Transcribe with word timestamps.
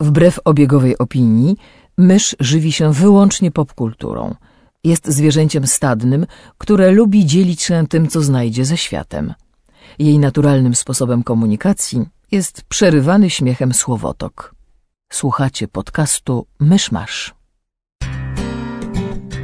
Wbrew 0.00 0.40
obiegowej 0.44 0.98
opinii, 0.98 1.56
mysz 1.98 2.36
żywi 2.40 2.72
się 2.72 2.92
wyłącznie 2.92 3.50
popkulturą. 3.50 4.34
Jest 4.84 5.08
zwierzęciem 5.08 5.66
stadnym, 5.66 6.26
które 6.58 6.90
lubi 6.90 7.26
dzielić 7.26 7.62
się 7.62 7.86
tym, 7.86 8.08
co 8.08 8.22
znajdzie 8.22 8.64
ze 8.64 8.76
światem. 8.76 9.34
Jej 9.98 10.18
naturalnym 10.18 10.74
sposobem 10.74 11.22
komunikacji 11.22 12.06
jest 12.32 12.62
przerywany 12.62 13.30
śmiechem 13.30 13.74
słowotok. 13.74 14.54
Słuchacie 15.12 15.68
podcastu 15.68 16.46
Myszmasz. 16.60 17.34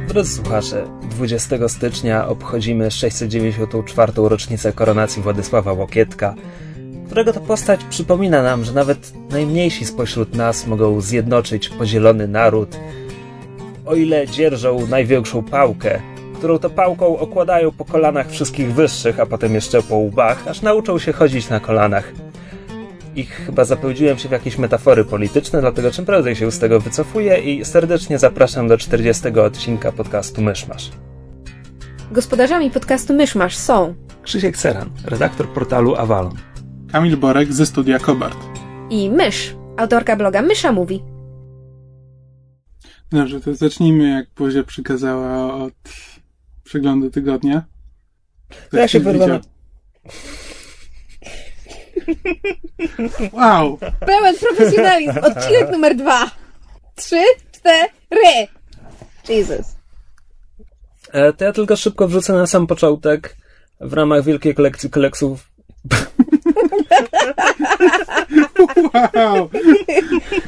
Drodzy 0.07 0.33
słuchacze, 0.33 0.87
20 1.09 1.67
stycznia 1.67 2.27
obchodzimy 2.27 2.91
694. 2.91 4.13
rocznicę 4.15 4.73
koronacji 4.73 5.21
Władysława 5.21 5.73
Łokietka, 5.73 6.35
którego 7.05 7.33
to 7.33 7.39
postać 7.39 7.83
przypomina 7.83 8.43
nam, 8.43 8.65
że 8.65 8.73
nawet 8.73 9.13
najmniejsi 9.29 9.85
spośród 9.85 10.35
nas 10.35 10.67
mogą 10.67 11.01
zjednoczyć 11.01 11.69
podzielony 11.69 12.27
naród, 12.27 12.77
o 13.85 13.95
ile 13.95 14.27
dzierżą 14.27 14.87
największą 14.87 15.43
pałkę, 15.43 15.99
którą 16.35 16.59
to 16.59 16.69
pałką 16.69 17.17
okładają 17.19 17.71
po 17.71 17.85
kolanach 17.85 18.29
wszystkich 18.29 18.73
wyższych, 18.73 19.19
a 19.19 19.25
potem 19.25 19.55
jeszcze 19.55 19.81
po 19.81 19.95
łbach, 19.95 20.47
aż 20.47 20.61
nauczą 20.61 20.99
się 20.99 21.13
chodzić 21.13 21.49
na 21.49 21.59
kolanach. 21.59 22.11
I 23.15 23.23
chyba 23.23 23.65
zapełdziłem 23.65 24.17
się 24.17 24.29
w 24.29 24.31
jakieś 24.31 24.57
metafory 24.57 25.05
polityczne, 25.05 25.61
dlatego 25.61 25.91
czym 25.91 26.05
prędzej 26.05 26.35
się 26.35 26.51
z 26.51 26.59
tego 26.59 26.79
wycofuję 26.79 27.37
i 27.37 27.65
serdecznie 27.65 28.19
zapraszam 28.19 28.67
do 28.67 28.77
40 28.77 29.27
odcinka 29.27 29.91
podcastu 29.91 30.41
Myszmasz. 30.41 30.91
Gospodarzami 32.11 32.71
podcastu 32.71 33.13
Myszmasz 33.13 33.57
są 33.57 33.95
Krzysiek 34.23 34.57
Seran, 34.57 34.89
redaktor 35.05 35.49
portalu 35.49 35.95
Avalon. 35.95 36.54
Kamil 36.91 37.17
Borek 37.17 37.53
ze 37.53 37.65
studia 37.65 37.99
Kobart. 37.99 38.37
i 38.89 39.09
Mysz, 39.09 39.55
autorka 39.77 40.15
bloga 40.15 40.41
Mysza 40.41 40.71
Mówi. 40.71 41.03
Dobrze, 43.11 43.41
to 43.41 43.55
zacznijmy 43.55 44.09
jak 44.09 44.25
Bozia 44.37 44.63
przykazała 44.63 45.53
od 45.55 45.73
przeglądu 46.63 47.09
tygodnia. 47.11 47.63
Ja 48.73 48.87
się 48.87 48.99
widział? 48.99 49.39
Wow! 53.33 53.77
Pełen 53.99 54.35
profesjonalizm, 54.37 55.17
odcinek 55.23 55.71
numer 55.71 55.95
dwa. 55.95 56.31
Trzy, 56.95 57.23
cztery. 57.51 58.47
Jesus. 59.29 59.75
E, 61.13 61.33
to 61.33 61.45
ja 61.45 61.53
tylko 61.53 61.75
szybko 61.75 62.07
wrzucę 62.07 62.33
na 62.33 62.47
sam 62.47 62.67
początek 62.67 63.37
w 63.81 63.93
ramach 63.93 64.23
wielkiej 64.23 64.55
kolekcji 64.55 64.89
koleksów. 64.89 65.49
Wow! 68.93 69.49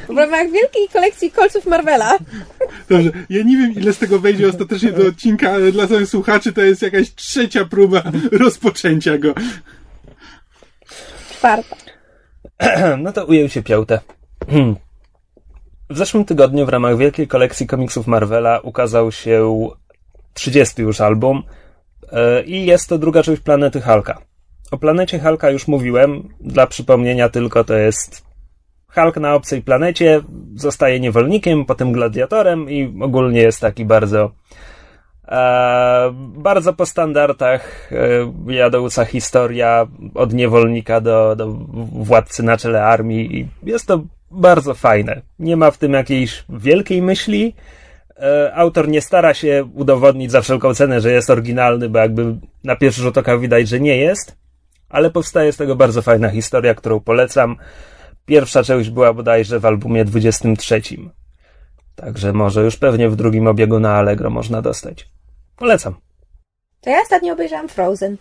W 0.08 0.16
ramach 0.16 0.50
wielkiej 0.50 0.88
kolekcji 0.92 1.30
kolców 1.30 1.66
Marvela. 1.66 2.18
Dobrze, 2.88 3.10
ja 3.30 3.42
nie 3.42 3.56
wiem 3.56 3.72
ile 3.74 3.92
z 3.92 3.98
tego 3.98 4.18
wejdzie 4.18 4.48
ostatecznie 4.48 4.92
do 4.92 5.06
odcinka, 5.06 5.50
ale 5.50 5.72
dla 5.72 5.86
samych 5.86 6.08
słuchaczy 6.08 6.52
to 6.52 6.60
jest 6.60 6.82
jakaś 6.82 7.14
trzecia 7.14 7.64
próba 7.64 8.02
rozpoczęcia 8.32 9.18
go. 9.18 9.34
Czwarta. 11.30 11.76
No 12.98 13.12
to 13.12 13.26
ujął 13.26 13.48
się 13.48 13.62
piąte. 13.62 14.00
W 15.90 15.96
zeszłym 15.98 16.24
tygodniu 16.24 16.66
w 16.66 16.68
ramach 16.68 16.96
wielkiej 16.96 17.28
kolekcji 17.28 17.66
komiksów 17.66 18.06
Marvela 18.06 18.60
ukazał 18.60 19.12
się 19.12 19.68
30 20.34 20.82
już 20.82 21.00
album 21.00 21.42
e, 22.12 22.42
i 22.42 22.66
jest 22.66 22.88
to 22.88 22.98
druga 22.98 23.22
część 23.22 23.42
Planety 23.42 23.80
Hulka. 23.80 24.27
O 24.70 24.78
planecie 24.78 25.18
Hulka 25.18 25.50
już 25.50 25.68
mówiłem, 25.68 26.28
dla 26.40 26.66
przypomnienia 26.66 27.28
tylko 27.28 27.64
to 27.64 27.74
jest 27.74 28.28
Hulk 28.94 29.16
na 29.16 29.34
obcej 29.34 29.62
planecie, 29.62 30.20
zostaje 30.54 31.00
niewolnikiem, 31.00 31.64
potem 31.64 31.92
gladiatorem 31.92 32.70
i 32.70 33.02
ogólnie 33.02 33.40
jest 33.40 33.60
taki 33.60 33.84
bardzo 33.84 34.30
e, 35.28 36.10
bardzo 36.14 36.72
po 36.72 36.86
standardach 36.86 37.92
e, 37.92 38.52
jadąca 38.52 39.04
historia 39.04 39.86
od 40.14 40.32
niewolnika 40.32 41.00
do, 41.00 41.36
do 41.36 41.46
władcy 41.92 42.42
na 42.42 42.56
czele 42.56 42.84
armii 42.84 43.38
i 43.38 43.48
jest 43.62 43.86
to 43.86 44.02
bardzo 44.30 44.74
fajne. 44.74 45.22
Nie 45.38 45.56
ma 45.56 45.70
w 45.70 45.78
tym 45.78 45.92
jakiejś 45.92 46.44
wielkiej 46.48 47.02
myśli. 47.02 47.54
E, 48.20 48.52
autor 48.54 48.88
nie 48.88 49.00
stara 49.00 49.34
się 49.34 49.68
udowodnić 49.74 50.30
za 50.30 50.40
wszelką 50.40 50.74
cenę, 50.74 51.00
że 51.00 51.12
jest 51.12 51.30
oryginalny, 51.30 51.88
bo 51.88 51.98
jakby 51.98 52.36
na 52.64 52.76
pierwszy 52.76 53.02
rzut 53.02 53.18
oka 53.18 53.38
widać, 53.38 53.68
że 53.68 53.80
nie 53.80 53.96
jest, 53.96 54.36
ale 54.88 55.10
powstaje 55.10 55.52
z 55.52 55.56
tego 55.56 55.76
bardzo 55.76 56.02
fajna 56.02 56.28
historia, 56.30 56.74
którą 56.74 57.00
polecam. 57.00 57.56
Pierwsza 58.26 58.62
część 58.62 58.90
była 58.90 59.12
bodajże 59.12 59.60
w 59.60 59.66
albumie 59.66 60.04
23. 60.04 60.82
Także 61.94 62.32
może 62.32 62.62
już 62.62 62.76
pewnie 62.76 63.08
w 63.08 63.16
drugim 63.16 63.46
obiegu 63.46 63.80
na 63.80 63.94
Allegro 63.94 64.30
można 64.30 64.62
dostać. 64.62 65.08
Polecam. 65.56 65.94
To 66.80 66.90
ja 66.90 67.00
ostatnio 67.02 67.32
obejrzałam 67.32 67.68
Frozen. 67.68 68.16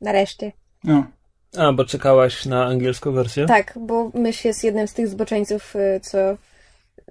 Nareszcie. 0.00 0.52
No. 0.84 1.06
A, 1.56 1.72
bo 1.72 1.84
czekałaś 1.84 2.46
na 2.46 2.64
angielską 2.64 3.12
wersję? 3.12 3.46
Tak, 3.46 3.78
bo 3.80 4.10
Mysz 4.14 4.44
jest 4.44 4.64
jednym 4.64 4.88
z 4.88 4.94
tych 4.94 5.08
zboczeńców, 5.08 5.76
y, 5.76 6.00
co 6.02 6.18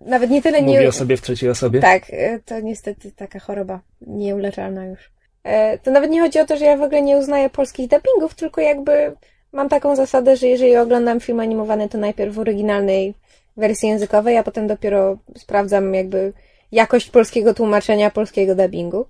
nawet 0.01 0.29
nie 0.29 0.41
tyle 0.41 0.61
nie... 0.61 0.73
Mówi 0.73 0.87
o 0.87 0.91
sobie 0.91 1.17
w 1.17 1.21
trzeciej 1.21 1.49
osobie? 1.49 1.79
Tak, 1.79 2.09
y, 2.09 2.41
to 2.45 2.59
niestety 2.59 3.11
taka 3.11 3.39
choroba 3.39 3.79
nieuleczalna 4.01 4.85
już. 4.85 5.14
E, 5.45 5.77
To 5.77 5.91
nawet 5.91 6.11
nie 6.11 6.21
chodzi 6.21 6.39
o 6.39 6.45
to, 6.45 6.57
że 6.57 6.65
ja 6.65 6.77
w 6.77 6.81
ogóle 6.81 7.01
nie 7.01 7.17
uznaję 7.17 7.49
polskich 7.49 7.89
dubbingów, 7.89 8.35
tylko 8.35 8.61
jakby 8.61 9.15
mam 9.51 9.69
taką 9.69 9.95
zasadę, 9.95 10.37
że 10.37 10.47
jeżeli 10.47 10.77
oglądam 10.77 11.19
film 11.19 11.39
animowany, 11.39 11.89
to 11.89 11.97
najpierw 11.97 12.35
w 12.35 12.39
oryginalnej 12.39 13.13
wersji 13.57 13.89
językowej, 13.89 14.37
a 14.37 14.43
potem 14.43 14.67
dopiero 14.67 15.17
sprawdzam 15.37 15.93
jakby 15.93 16.33
jakość 16.71 17.09
polskiego 17.09 17.53
tłumaczenia, 17.53 18.09
polskiego 18.11 18.55
dubbingu. 18.55 19.05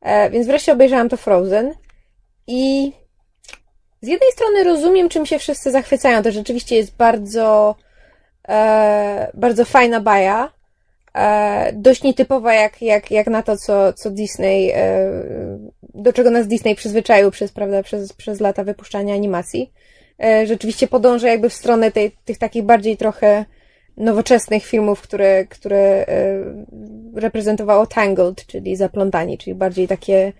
E, 0.00 0.30
Więc 0.30 0.46
wreszcie 0.46 0.72
obejrzałam 0.72 1.08
to 1.08 1.16
Frozen 1.16 1.74
i 2.46 2.92
z 4.02 4.08
jednej 4.08 4.32
strony 4.32 4.64
rozumiem, 4.64 5.08
czym 5.08 5.26
się 5.26 5.38
wszyscy 5.38 5.70
zachwycają. 5.70 6.22
To 6.22 6.32
rzeczywiście 6.32 6.76
jest 6.76 6.96
bardzo, 6.96 7.74
e, 8.48 9.30
bardzo 9.34 9.64
fajna 9.64 10.00
baja. 10.00 10.52
E, 11.14 11.72
dość 11.72 12.02
nietypowa 12.02 12.54
jak, 12.54 12.82
jak, 12.82 13.10
jak 13.10 13.26
na 13.26 13.42
to, 13.42 13.56
co, 13.56 13.92
co 13.92 14.10
Disney, 14.10 14.70
e, 14.74 15.10
do 15.94 16.12
czego 16.12 16.30
nas 16.30 16.46
Disney 16.48 16.74
przyzwyczaił 16.74 17.30
przez, 17.30 17.52
prawda, 17.52 17.82
przez, 17.82 18.12
przez 18.12 18.40
lata 18.40 18.64
wypuszczania 18.64 19.14
animacji. 19.14 19.72
E, 20.22 20.46
rzeczywiście 20.46 20.88
podąża 20.88 21.28
jakby 21.28 21.48
w 21.48 21.54
stronę 21.54 21.90
tej, 21.90 22.12
tych 22.24 22.38
takich 22.38 22.62
bardziej 22.62 22.96
trochę 22.96 23.44
nowoczesnych 24.00 24.66
filmów, 24.66 25.00
które, 25.00 25.44
które 25.44 25.78
e, 25.78 26.44
reprezentowało 27.14 27.86
Tangled, 27.86 28.46
czyli 28.46 28.76
Zaplątani, 28.76 29.38
czyli 29.38 29.54
bardziej 29.54 29.88
takie 29.88 30.32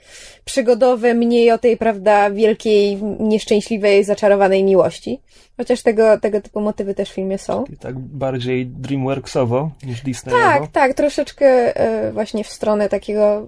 przygodowe, 0.44 1.14
mniej 1.14 1.50
o 1.50 1.58
tej, 1.58 1.76
prawda, 1.76 2.30
wielkiej, 2.30 3.02
nieszczęśliwej, 3.20 4.04
zaczarowanej 4.04 4.64
miłości. 4.64 5.20
Chociaż 5.56 5.82
tego, 5.82 6.20
tego 6.20 6.40
typu 6.40 6.60
motywy 6.60 6.94
też 6.94 7.10
w 7.10 7.14
filmie 7.14 7.38
są. 7.38 7.64
I 7.72 7.76
tak 7.76 7.98
bardziej 7.98 8.66
DreamWorksowo 8.66 9.70
niż 9.86 10.02
Disneyowo. 10.02 10.42
Tak, 10.42 10.70
tak, 10.70 10.94
troszeczkę 10.94 11.76
e, 11.76 12.12
właśnie 12.12 12.44
w 12.44 12.48
stronę 12.48 12.88
takiego. 12.88 13.46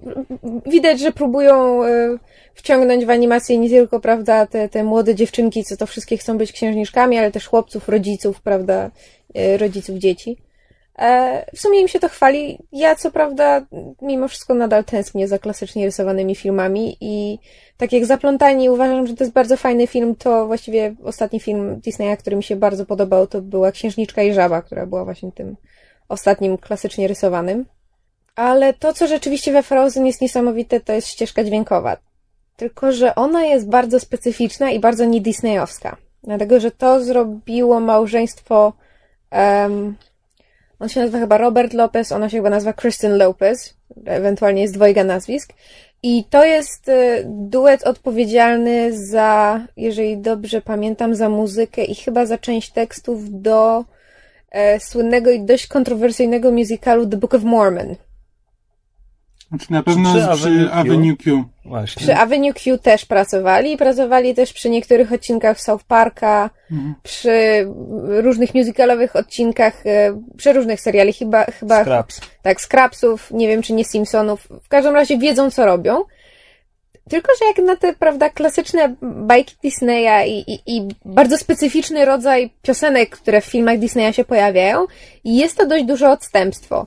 Widać, 0.65 0.99
że 0.99 1.11
próbują 1.11 1.83
e, 1.83 2.17
wciągnąć 2.53 3.05
w 3.05 3.09
animację 3.09 3.57
nie 3.57 3.69
tylko, 3.69 3.99
prawda, 3.99 4.47
te, 4.47 4.69
te 4.69 4.83
młode 4.83 5.15
dziewczynki, 5.15 5.63
co 5.63 5.77
to 5.77 5.85
wszystkie 5.85 6.17
chcą 6.17 6.37
być 6.37 6.51
księżniczkami, 6.51 7.17
ale 7.17 7.31
też 7.31 7.47
chłopców, 7.47 7.89
rodziców, 7.89 8.41
prawda, 8.41 8.91
rodziców 9.57 9.95
dzieci. 9.95 10.37
E, 10.99 11.45
W 11.55 11.59
sumie 11.59 11.81
im 11.81 11.87
się 11.87 11.99
to 11.99 12.09
chwali. 12.09 12.59
Ja, 12.71 12.95
co 12.95 13.11
prawda, 13.11 13.65
mimo 14.01 14.27
wszystko 14.27 14.53
nadal 14.53 14.83
tęsknię 14.83 15.27
za 15.27 15.39
klasycznie 15.39 15.85
rysowanymi 15.85 16.35
filmami 16.35 16.97
i 17.01 17.39
tak 17.77 17.93
jak 17.93 18.05
Zaplątani 18.05 18.69
uważam, 18.69 19.07
że 19.07 19.13
to 19.13 19.23
jest 19.23 19.33
bardzo 19.33 19.57
fajny 19.57 19.87
film, 19.87 20.15
to 20.15 20.47
właściwie 20.47 20.95
ostatni 21.03 21.39
film 21.39 21.79
Disneya, 21.79 22.17
który 22.17 22.35
mi 22.35 22.43
się 22.43 22.55
bardzo 22.55 22.85
podobał, 22.85 23.27
to 23.27 23.41
była 23.41 23.71
Księżniczka 23.71 24.23
i 24.23 24.33
Żaba, 24.33 24.61
która 24.61 24.85
była 24.85 25.05
właśnie 25.05 25.31
tym 25.31 25.55
ostatnim 26.09 26.57
klasycznie 26.57 27.07
rysowanym. 27.07 27.65
Ale 28.35 28.73
to, 28.73 28.93
co 28.93 29.07
rzeczywiście 29.07 29.51
we 29.51 29.63
Frozen 29.63 30.05
jest 30.05 30.21
niesamowite, 30.21 30.79
to 30.79 30.93
jest 30.93 31.07
ścieżka 31.07 31.43
dźwiękowa. 31.43 31.97
Tylko, 32.57 32.91
że 32.91 33.15
ona 33.15 33.45
jest 33.45 33.69
bardzo 33.69 33.99
specyficzna 33.99 34.71
i 34.71 34.79
bardzo 34.79 35.05
nie 35.05 35.21
Disneyowska. 35.21 35.97
Dlatego, 36.23 36.59
że 36.59 36.71
to 36.71 37.03
zrobiło 37.03 37.79
małżeństwo 37.79 38.73
em, 39.33 39.95
on 40.79 40.89
się 40.89 40.99
nazywa 40.99 41.19
chyba 41.19 41.37
Robert 41.37 41.73
Lopez, 41.73 42.11
ona 42.11 42.29
się 42.29 42.37
chyba 42.37 42.49
nazywa 42.49 42.73
Kristen 42.73 43.17
Lopez, 43.17 43.73
ewentualnie 44.05 44.61
jest 44.61 44.73
dwojga 44.73 45.03
nazwisk. 45.03 45.53
I 46.03 46.23
to 46.29 46.45
jest 46.45 46.89
e, 46.89 47.23
duet 47.25 47.83
odpowiedzialny 47.83 48.97
za, 49.07 49.61
jeżeli 49.77 50.17
dobrze 50.17 50.61
pamiętam, 50.61 51.15
za 51.15 51.29
muzykę 51.29 51.83
i 51.83 51.95
chyba 51.95 52.25
za 52.25 52.37
część 52.37 52.71
tekstów 52.71 53.41
do 53.41 53.85
e, 54.51 54.79
słynnego 54.79 55.31
i 55.31 55.45
dość 55.45 55.67
kontrowersyjnego 55.67 56.51
musicalu 56.51 57.07
The 57.07 57.17
Book 57.17 57.33
of 57.33 57.43
Mormon. 57.43 57.95
Znaczy 59.49 59.71
na 59.71 59.83
pewno 59.83 60.09
Przy 60.13 60.19
przy, 60.19 60.49
Avenue 60.49 60.67
Q. 60.67 60.73
Avenue 60.73 61.17
Q. 61.17 61.43
Właśnie. 61.65 62.01
Przy 62.01 62.15
Avenue 62.15 62.53
Q 62.53 62.77
też 62.77 63.05
pracowali 63.05 63.71
i 63.71 63.77
pracowali 63.77 64.35
też 64.35 64.53
przy 64.53 64.69
niektórych 64.69 65.13
odcinkach 65.13 65.61
South 65.61 65.83
Parka, 65.83 66.49
Mhm. 66.71 66.95
przy 67.03 67.67
różnych 68.07 68.55
musicalowych 68.55 69.15
odcinkach, 69.15 69.85
e, 69.87 70.19
przy 70.37 70.53
różnych 70.53 70.81
seriali, 70.81 71.13
chyba, 71.13 71.45
chyba 71.45 71.83
Scraps. 71.83 72.21
tak, 72.41 72.61
Scrapsów, 72.61 73.31
nie 73.31 73.47
wiem 73.47 73.61
czy 73.61 73.73
nie 73.73 73.85
Simpsonów. 73.85 74.47
W 74.63 74.67
każdym 74.67 74.95
razie 74.95 75.17
wiedzą 75.17 75.51
co 75.51 75.65
robią. 75.65 76.03
Tylko, 77.09 77.31
że 77.39 77.45
jak 77.45 77.57
na 77.67 77.75
te, 77.75 77.93
prawda, 77.93 78.29
klasyczne 78.29 78.95
bajki 79.01 79.55
Disneya 79.63 80.27
i, 80.29 80.51
i, 80.53 80.59
i 80.77 80.87
bardzo 81.05 81.37
specyficzny 81.37 82.05
rodzaj 82.05 82.49
piosenek, 82.61 83.09
które 83.09 83.41
w 83.41 83.45
filmach 83.45 83.79
Disneya 83.79 84.13
się 84.13 84.25
pojawiają, 84.25 84.85
jest 85.23 85.57
to 85.57 85.65
dość 85.65 85.85
duże 85.85 86.09
odstępstwo. 86.11 86.85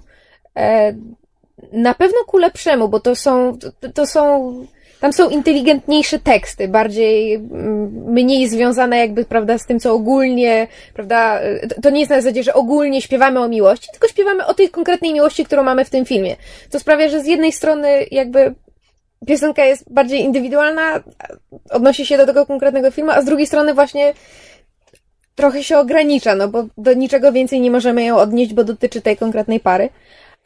Na 1.72 1.94
pewno 1.94 2.18
ku 2.26 2.38
lepszemu, 2.38 2.88
bo 2.88 3.00
to 3.00 3.16
są, 3.16 3.58
to, 3.94 4.06
są, 4.06 4.52
tam 5.00 5.12
są 5.12 5.28
inteligentniejsze 5.28 6.18
teksty, 6.18 6.68
bardziej, 6.68 7.34
mm, 7.34 7.86
mniej 8.06 8.48
związane 8.48 8.98
jakby, 8.98 9.24
prawda, 9.24 9.58
z 9.58 9.66
tym, 9.66 9.80
co 9.80 9.94
ogólnie, 9.94 10.68
prawda, 10.94 11.40
to 11.82 11.90
nie 11.90 12.00
jest 12.00 12.10
na 12.10 12.20
zasadzie, 12.20 12.42
że 12.42 12.54
ogólnie 12.54 13.02
śpiewamy 13.02 13.40
o 13.40 13.48
miłości, 13.48 13.88
tylko 13.92 14.08
śpiewamy 14.08 14.46
o 14.46 14.54
tej 14.54 14.70
konkretnej 14.70 15.12
miłości, 15.12 15.44
którą 15.44 15.62
mamy 15.62 15.84
w 15.84 15.90
tym 15.90 16.04
filmie. 16.04 16.36
To 16.70 16.80
sprawia, 16.80 17.08
że 17.08 17.20
z 17.20 17.26
jednej 17.26 17.52
strony 17.52 18.06
jakby 18.10 18.54
piosenka 19.26 19.64
jest 19.64 19.92
bardziej 19.92 20.20
indywidualna, 20.20 21.02
odnosi 21.70 22.06
się 22.06 22.16
do 22.16 22.26
tego 22.26 22.46
konkretnego 22.46 22.90
filmu, 22.90 23.10
a 23.10 23.22
z 23.22 23.24
drugiej 23.24 23.46
strony 23.46 23.74
właśnie 23.74 24.12
trochę 25.34 25.64
się 25.64 25.78
ogranicza, 25.78 26.34
no 26.34 26.48
bo 26.48 26.64
do 26.78 26.92
niczego 26.92 27.32
więcej 27.32 27.60
nie 27.60 27.70
możemy 27.70 28.04
ją 28.04 28.16
odnieść, 28.16 28.54
bo 28.54 28.64
dotyczy 28.64 29.02
tej 29.02 29.16
konkretnej 29.16 29.60
pary. 29.60 29.88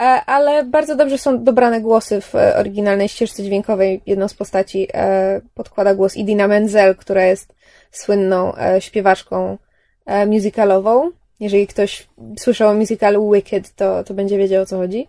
E, 0.00 0.24
Ale 0.26 0.64
bardzo 0.64 0.96
dobrze 0.96 1.18
są 1.18 1.44
dobrane 1.44 1.80
głosy 1.80 2.20
w 2.20 2.34
e, 2.34 2.56
oryginalnej 2.56 3.08
ścieżce 3.08 3.42
dźwiękowej. 3.42 4.02
Jedną 4.06 4.28
z 4.28 4.34
postaci 4.34 4.88
e, 4.94 5.40
podkłada 5.54 5.94
głos 5.94 6.16
Idina 6.16 6.48
Menzel, 6.48 6.96
która 6.96 7.24
jest 7.24 7.54
słynną 7.90 8.52
śpiewaczką 8.78 9.58
musicalową. 10.26 11.10
Jeżeli 11.40 11.66
ktoś 11.66 12.08
słyszał 12.38 12.70
o 12.70 12.74
musicalu 12.74 13.32
Wicked, 13.32 13.74
to, 13.74 14.04
to 14.04 14.14
będzie 14.14 14.38
wiedział 14.38 14.62
o 14.62 14.66
co 14.66 14.76
chodzi. 14.76 15.06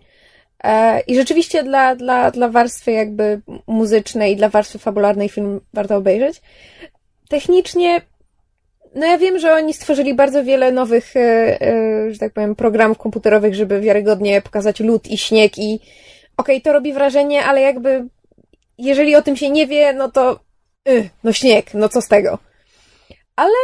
I 1.06 1.16
rzeczywiście 1.16 1.62
dla, 1.62 1.96
dla, 1.96 2.30
dla 2.30 2.48
warstwy 2.48 2.92
jakby 2.92 3.40
muzycznej 3.66 4.32
i 4.32 4.36
dla 4.36 4.48
warstwy 4.48 4.78
fabularnej 4.78 5.28
film 5.28 5.60
warto 5.74 5.96
obejrzeć. 5.96 6.42
Technicznie, 7.28 8.00
no 8.94 9.06
ja 9.06 9.18
wiem, 9.18 9.38
że 9.38 9.54
oni 9.54 9.74
stworzyli 9.74 10.14
bardzo 10.14 10.44
wiele 10.44 10.72
nowych, 10.72 11.16
e, 11.16 11.20
e, 11.60 12.10
że 12.10 12.18
tak 12.18 12.32
powiem, 12.32 12.54
programów 12.54 12.98
komputerowych, 12.98 13.54
żeby 13.54 13.80
wiarygodnie 13.80 14.42
pokazać 14.42 14.80
lód 14.80 15.06
i 15.06 15.18
śnieg 15.18 15.58
i 15.58 15.80
okej, 16.36 16.62
to 16.62 16.72
robi 16.72 16.92
wrażenie, 16.92 17.44
ale 17.44 17.60
jakby 17.60 18.04
jeżeli 18.78 19.16
o 19.16 19.22
tym 19.22 19.36
się 19.36 19.50
nie 19.50 19.66
wie, 19.66 19.92
no 19.92 20.10
to 20.10 20.40
y, 20.88 21.08
no 21.24 21.32
śnieg, 21.32 21.74
no 21.74 21.88
co 21.88 22.00
z 22.00 22.08
tego. 22.08 22.38
Ale 23.36 23.54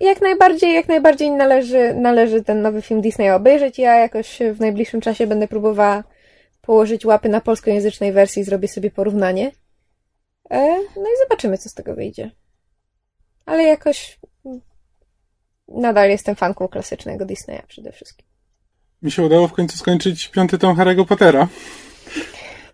y, 0.00 0.04
jak 0.04 0.20
najbardziej, 0.20 0.74
jak 0.74 0.88
najbardziej 0.88 1.30
należy, 1.30 1.94
należy 1.94 2.44
ten 2.44 2.62
nowy 2.62 2.82
film 2.82 3.00
Disneya 3.00 3.30
obejrzeć. 3.30 3.78
Ja 3.78 3.94
jakoś 3.94 4.38
w 4.52 4.60
najbliższym 4.60 5.00
czasie 5.00 5.26
będę 5.26 5.48
próbowała 5.48 6.04
położyć 6.62 7.04
łapy 7.04 7.28
na 7.28 7.40
polskojęzycznej 7.40 8.12
wersji, 8.12 8.44
zrobię 8.44 8.68
sobie 8.68 8.90
porównanie. 8.90 9.52
E, 10.50 10.66
no 10.96 11.02
i 11.02 11.18
zobaczymy, 11.22 11.58
co 11.58 11.68
z 11.68 11.74
tego 11.74 11.94
wyjdzie. 11.94 12.30
Ale 13.46 13.62
jakoś 13.62 14.18
nadal 15.68 16.10
jestem 16.10 16.34
fanką 16.34 16.68
klasycznego 16.68 17.24
Disneya 17.24 17.62
przede 17.68 17.92
wszystkim. 17.92 18.26
Mi 19.02 19.10
się 19.10 19.22
udało 19.22 19.48
w 19.48 19.52
końcu 19.52 19.78
skończyć 19.78 20.28
piąty 20.28 20.58
tom 20.58 20.76
Harry'ego 20.76 21.04
Pottera. 21.04 21.48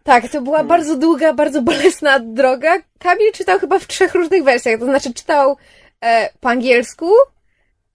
Tak, 0.03 0.29
to 0.29 0.43
była 0.43 0.65
bardzo 0.65 0.97
długa, 0.97 1.33
bardzo 1.33 1.63
bolesna 1.63 2.21
droga. 2.21 2.79
Kamil 2.99 3.33
czytał 3.33 3.59
chyba 3.59 3.79
w 3.79 3.87
trzech 3.87 4.15
różnych 4.15 4.45
wersjach, 4.45 4.81
to 4.81 4.85
znaczy 4.85 5.15
czytał 5.15 5.57
e, 6.01 6.29
po 6.41 6.49
angielsku, 6.49 7.11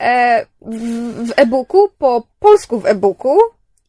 e, 0.02 0.46
w, 0.62 1.28
w 1.28 1.34
e-booku, 1.36 1.90
po 1.98 2.28
polsku 2.40 2.80
w 2.80 2.86
e-booku 2.86 3.40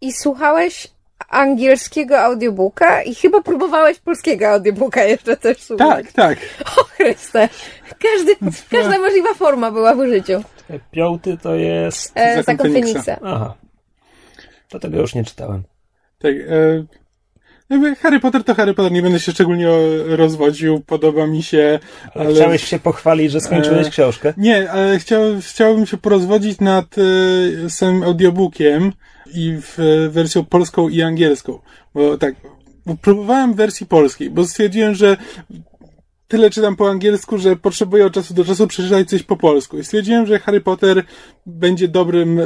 i 0.00 0.12
słuchałeś 0.12 0.88
angielskiego 1.28 2.20
audiobooka 2.20 3.02
i 3.02 3.14
chyba 3.14 3.43
próbowałeś 3.43 3.99
polskiego 3.99 4.49
audiobooka 4.49 5.05
jeszcze 5.05 5.37
też 5.37 5.62
słuchać. 5.62 6.06
Tak, 6.06 6.12
tak. 6.12 6.38
O 6.76 6.84
Chryste. 6.84 7.49
Każdy, 8.02 8.37
każda 8.70 8.99
możliwa 8.99 9.34
forma 9.34 9.70
była 9.70 9.94
w 9.94 9.99
użyciu. 9.99 10.43
Piąty 10.91 11.37
to 11.37 11.55
jest... 11.55 12.12
E, 12.15 12.43
Zakon 12.43 12.73
Feniksa. 12.73 13.19
Aha. 13.23 13.55
To 14.69 14.79
tego 14.79 15.00
już 15.00 15.15
nie 15.15 15.25
czytałem. 15.25 15.62
Tak. 16.19 16.35
E, 16.35 16.85
jakby 17.70 17.97
Harry 17.97 18.20
Potter 18.20 18.44
to 18.44 18.55
Harry 18.55 18.75
Potter, 18.75 18.93
nie 18.93 19.03
będę 19.03 19.20
się 19.20 19.32
szczególnie 19.32 19.69
rozwodził, 20.06 20.81
podoba 20.81 21.26
mi 21.26 21.43
się, 21.43 21.79
Ale, 22.15 22.25
ale... 22.25 22.35
chciałeś 22.35 22.65
się 22.65 22.79
pochwalić, 22.79 23.32
że 23.32 23.41
skończyłeś 23.41 23.87
E, 23.87 23.91
książkę? 23.91 24.35
Nie, 24.37 24.70
ale 24.70 24.99
chciał, 24.99 25.23
chciałbym 25.41 25.87
się 25.87 25.97
porozwodzić 25.97 26.61
nad 26.61 26.97
e, 27.67 27.70
samym 27.70 28.03
audiobookiem 28.03 28.93
i 29.35 29.56
w, 29.62 29.81
e, 29.81 30.09
wersją 30.09 30.44
polską 30.44 30.88
i 30.88 31.03
angielską. 31.03 31.59
Bo 31.94 32.19
tak, 32.19 32.35
bo 32.87 32.97
próbowałem 32.97 33.55
wersji 33.55 33.87
polskiej, 33.87 34.31
bo 34.31 34.44
stwierdziłem, 34.44 34.94
że 34.94 35.17
tyle 36.28 36.50
czytam 36.50 36.76
po 36.76 36.90
angielsku, 36.90 37.38
że 37.38 37.56
potrzebuję 37.56 38.06
od 38.06 38.12
czasu 38.12 38.34
do 38.34 38.44
czasu 38.44 38.66
przeczytać 38.66 39.08
coś 39.08 39.22
po 39.22 39.36
polsku. 39.36 39.78
I 39.78 39.84
stwierdziłem, 39.84 40.26
że 40.26 40.38
Harry 40.38 40.60
Potter 40.60 41.04
będzie 41.46 41.88
dobrym, 41.88 42.40
e, 42.40 42.44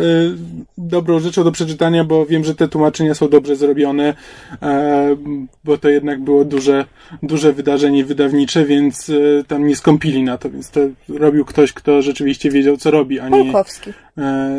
dobrą 0.78 1.20
rzeczą 1.20 1.44
do 1.44 1.52
przeczytania, 1.52 2.04
bo 2.04 2.26
wiem, 2.26 2.44
że 2.44 2.54
te 2.54 2.68
tłumaczenia 2.68 3.14
są 3.14 3.28
dobrze 3.28 3.56
zrobione, 3.56 4.14
e, 4.62 5.16
bo 5.64 5.78
to 5.78 5.88
jednak 5.88 6.20
było 6.20 6.44
duże, 6.44 6.84
duże 7.22 7.52
wydarzenie 7.52 8.04
wydawnicze, 8.04 8.64
więc 8.64 9.10
e, 9.10 9.44
tam 9.44 9.66
nie 9.66 9.76
skąpili 9.76 10.22
na 10.22 10.38
to, 10.38 10.50
więc 10.50 10.70
to 10.70 10.80
robił 11.08 11.44
ktoś, 11.44 11.72
kto 11.72 12.02
rzeczywiście 12.02 12.50
wiedział, 12.50 12.76
co 12.76 12.90
robi, 12.90 13.20
a 13.20 13.28
nie... 13.28 13.44
Polkowski. 13.44 13.92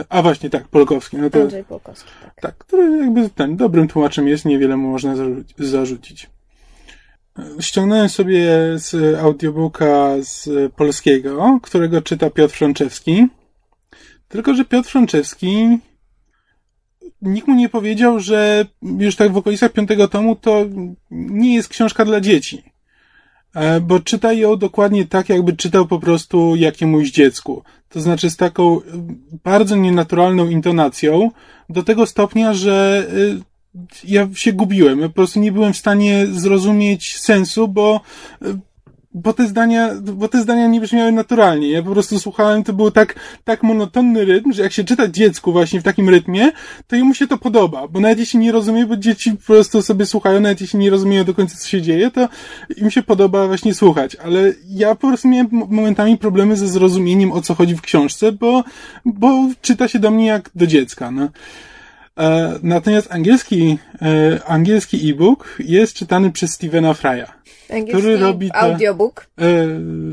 A 0.09 0.21
właśnie, 0.21 0.49
tak, 0.49 0.67
Polkowski. 0.67 1.17
No 1.17 1.29
to, 1.29 1.41
Andrzej 1.41 1.63
Polkowski, 1.63 2.09
tak. 2.23 2.41
tak, 2.41 2.57
który 2.57 2.97
jakby 2.97 3.29
ten 3.29 3.57
dobrym 3.57 3.87
tłumaczem 3.87 4.27
jest, 4.27 4.45
niewiele 4.45 4.77
mu 4.77 4.89
można 4.89 5.15
zarzuci- 5.15 5.53
zarzucić. 5.57 6.29
Ściągnąłem 7.59 8.09
sobie 8.09 8.47
z 8.75 9.19
audiobooka 9.19 10.09
z 10.21 10.49
polskiego, 10.73 11.59
którego 11.63 12.01
czyta 12.01 12.29
Piotr 12.29 12.55
Frączewski. 12.55 13.27
Tylko, 14.27 14.55
że 14.55 14.65
Piotr 14.65 14.89
Frączewski 14.89 15.79
nikt 17.21 17.47
mu 17.47 17.55
nie 17.55 17.69
powiedział, 17.69 18.19
że 18.19 18.65
już 18.81 19.15
tak 19.15 19.31
w 19.31 19.37
okolicach 19.37 19.71
piątego 19.71 20.07
tomu 20.07 20.35
to 20.35 20.65
nie 21.11 21.55
jest 21.55 21.69
książka 21.69 22.05
dla 22.05 22.21
dzieci. 22.21 22.63
E, 23.55 23.79
Bo 23.79 23.99
czyta 23.99 24.33
ją 24.33 24.55
dokładnie 24.55 25.05
tak, 25.05 25.29
jakby 25.29 25.55
czytał 25.55 25.87
po 25.87 25.99
prostu 25.99 26.55
jakiemuś 26.55 27.11
dziecku. 27.11 27.63
To 27.89 28.01
znaczy 28.01 28.29
z 28.29 28.37
taką 28.37 28.81
bardzo 29.43 29.75
nienaturalną 29.75 30.49
intonacją, 30.49 31.31
do 31.69 31.83
tego 31.83 32.05
stopnia, 32.05 32.53
że 32.53 33.07
y, 33.13 33.52
ja 34.03 34.27
się 34.33 34.53
gubiłem. 34.53 34.99
Po 34.99 35.09
prostu 35.09 35.39
nie 35.39 35.51
byłem 35.51 35.73
w 35.73 35.77
stanie 35.77 36.27
zrozumieć 36.27 37.19
sensu, 37.19 37.67
bo, 37.67 38.01
bo 39.13 39.33
te 39.33 39.47
zdania, 39.47 39.89
bo 40.01 40.27
te 40.27 40.41
zdania 40.41 40.67
nie 40.67 40.81
brzmiały 40.81 41.11
naturalnie. 41.11 41.69
Ja 41.69 41.83
po 41.83 41.91
prostu 41.91 42.19
słuchałem, 42.19 42.63
to 42.63 42.73
był 42.73 42.91
tak, 42.91 43.15
tak 43.43 43.63
monotonny 43.63 44.25
rytm, 44.25 44.53
że 44.53 44.63
jak 44.63 44.71
się 44.71 44.83
czyta 44.83 45.07
dziecku 45.07 45.51
właśnie 45.51 45.79
w 45.79 45.83
takim 45.83 46.09
rytmie, 46.09 46.51
to 46.87 46.95
jemu 46.95 47.13
się 47.13 47.27
to 47.27 47.37
podoba, 47.37 47.87
bo 47.87 47.99
nawet 47.99 48.19
jeśli 48.19 48.39
nie 48.39 48.51
rozumie, 48.51 48.85
bo 48.85 48.97
dzieci 48.97 49.31
po 49.31 49.45
prostu 49.45 49.81
sobie 49.81 50.05
słuchają, 50.05 50.39
nawet 50.39 50.61
jeśli 50.61 50.79
nie 50.79 50.89
rozumieją 50.89 51.23
do 51.23 51.33
końca, 51.33 51.57
co 51.57 51.67
się 51.67 51.81
dzieje, 51.81 52.11
to 52.11 52.29
im 52.77 52.91
się 52.91 53.03
podoba 53.03 53.47
właśnie 53.47 53.73
słuchać, 53.73 54.15
ale 54.15 54.53
ja 54.69 54.95
po 54.95 55.07
prostu 55.07 55.27
miałem 55.27 55.47
momentami 55.51 56.17
problemy 56.17 56.57
ze 56.57 56.67
zrozumieniem, 56.67 57.31
o 57.31 57.41
co 57.41 57.55
chodzi 57.55 57.75
w 57.75 57.81
książce, 57.81 58.31
bo, 58.31 58.63
bo 59.05 59.47
czyta 59.61 59.87
się 59.87 59.99
do 59.99 60.11
mnie 60.11 60.25
jak 60.25 60.49
do 60.55 60.67
dziecka, 60.67 61.11
no. 61.11 61.29
E, 62.19 62.59
natomiast 62.63 63.11
angielski, 63.11 63.77
e, 64.01 64.43
angielski 64.45 65.09
e-book 65.09 65.55
jest 65.59 65.93
czytany 65.93 66.31
przez 66.31 66.51
Stevena 66.51 66.93
Frya. 66.93 67.25
Angielski 67.69 67.91
Który 67.91 68.17
robi 68.17 68.51
audiobook. 68.53 69.27
E, 69.41 69.45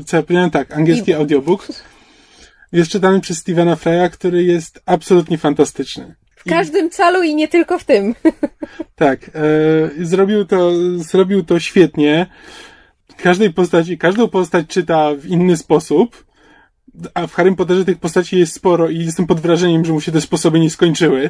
co 0.05 0.17
ja 0.17 0.23
powiedziałem 0.23 0.51
tak, 0.51 0.77
angielski 0.77 1.13
audiobook 1.13 1.67
jest 2.71 2.91
czytany 2.91 3.21
przez 3.21 3.37
Stevena 3.37 3.75
Frya, 3.75 4.09
który 4.11 4.43
jest 4.43 4.81
absolutnie 4.85 5.37
fantastyczny. 5.37 6.15
W 6.35 6.49
każdym 6.49 6.89
calu 6.89 7.23
i 7.23 7.35
nie 7.35 7.47
tylko 7.47 7.79
w 7.79 7.83
tym. 7.83 8.15
Tak, 8.95 9.31
e, 9.35 10.05
zrobił 10.05 10.45
to, 10.45 10.71
zrobił 10.97 11.43
to 11.43 11.59
świetnie. 11.59 12.27
Każdej 13.17 13.53
postaci, 13.53 13.97
każdą 13.97 14.27
postać 14.27 14.67
czyta 14.67 15.15
w 15.15 15.25
inny 15.25 15.57
sposób, 15.57 16.25
a 17.13 17.27
w 17.27 17.33
Harrym 17.33 17.55
Potterze 17.55 17.85
tych 17.85 17.97
postaci 17.97 18.39
jest 18.39 18.53
sporo 18.53 18.89
i 18.89 18.97
jestem 18.97 19.27
pod 19.27 19.39
wrażeniem, 19.39 19.85
że 19.85 19.93
mu 19.93 20.01
się 20.01 20.11
te 20.11 20.21
sposoby 20.21 20.59
nie 20.59 20.69
skończyły. 20.69 21.29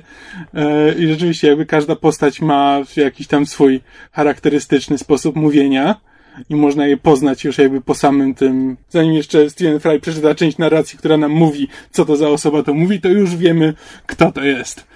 E, 0.53 0.94
I 0.94 1.08
rzeczywiście 1.08 1.48
jakby 1.48 1.65
każda 1.65 1.96
postać 1.96 2.41
ma 2.41 2.80
jakiś 2.98 3.27
tam 3.27 3.46
swój 3.46 3.82
charakterystyczny 4.12 4.98
sposób 4.98 5.36
mówienia 5.36 6.01
i 6.50 6.56
można 6.56 6.88
je 6.88 6.98
poznać 6.98 7.44
już 7.44 7.58
jakby 7.58 7.82
po 7.82 7.96
samym 7.96 8.36
tym, 8.36 8.77
zanim 8.89 9.13
jeszcze 9.13 9.50
Stephen 9.50 9.80
Fry 9.80 10.00
przeczyta 10.00 10.36
część 10.36 10.58
narracji, 10.58 11.00
która 11.00 11.18
nam 11.18 11.32
mówi, 11.32 11.68
co 11.91 12.06
to 12.06 12.15
za 12.15 12.30
osoba 12.30 12.63
to 12.63 12.74
mówi, 12.74 13.01
to 13.01 13.10
już 13.10 13.36
wiemy, 13.36 13.74
kto 14.06 14.32
to 14.32 14.44
jest. 14.44 14.88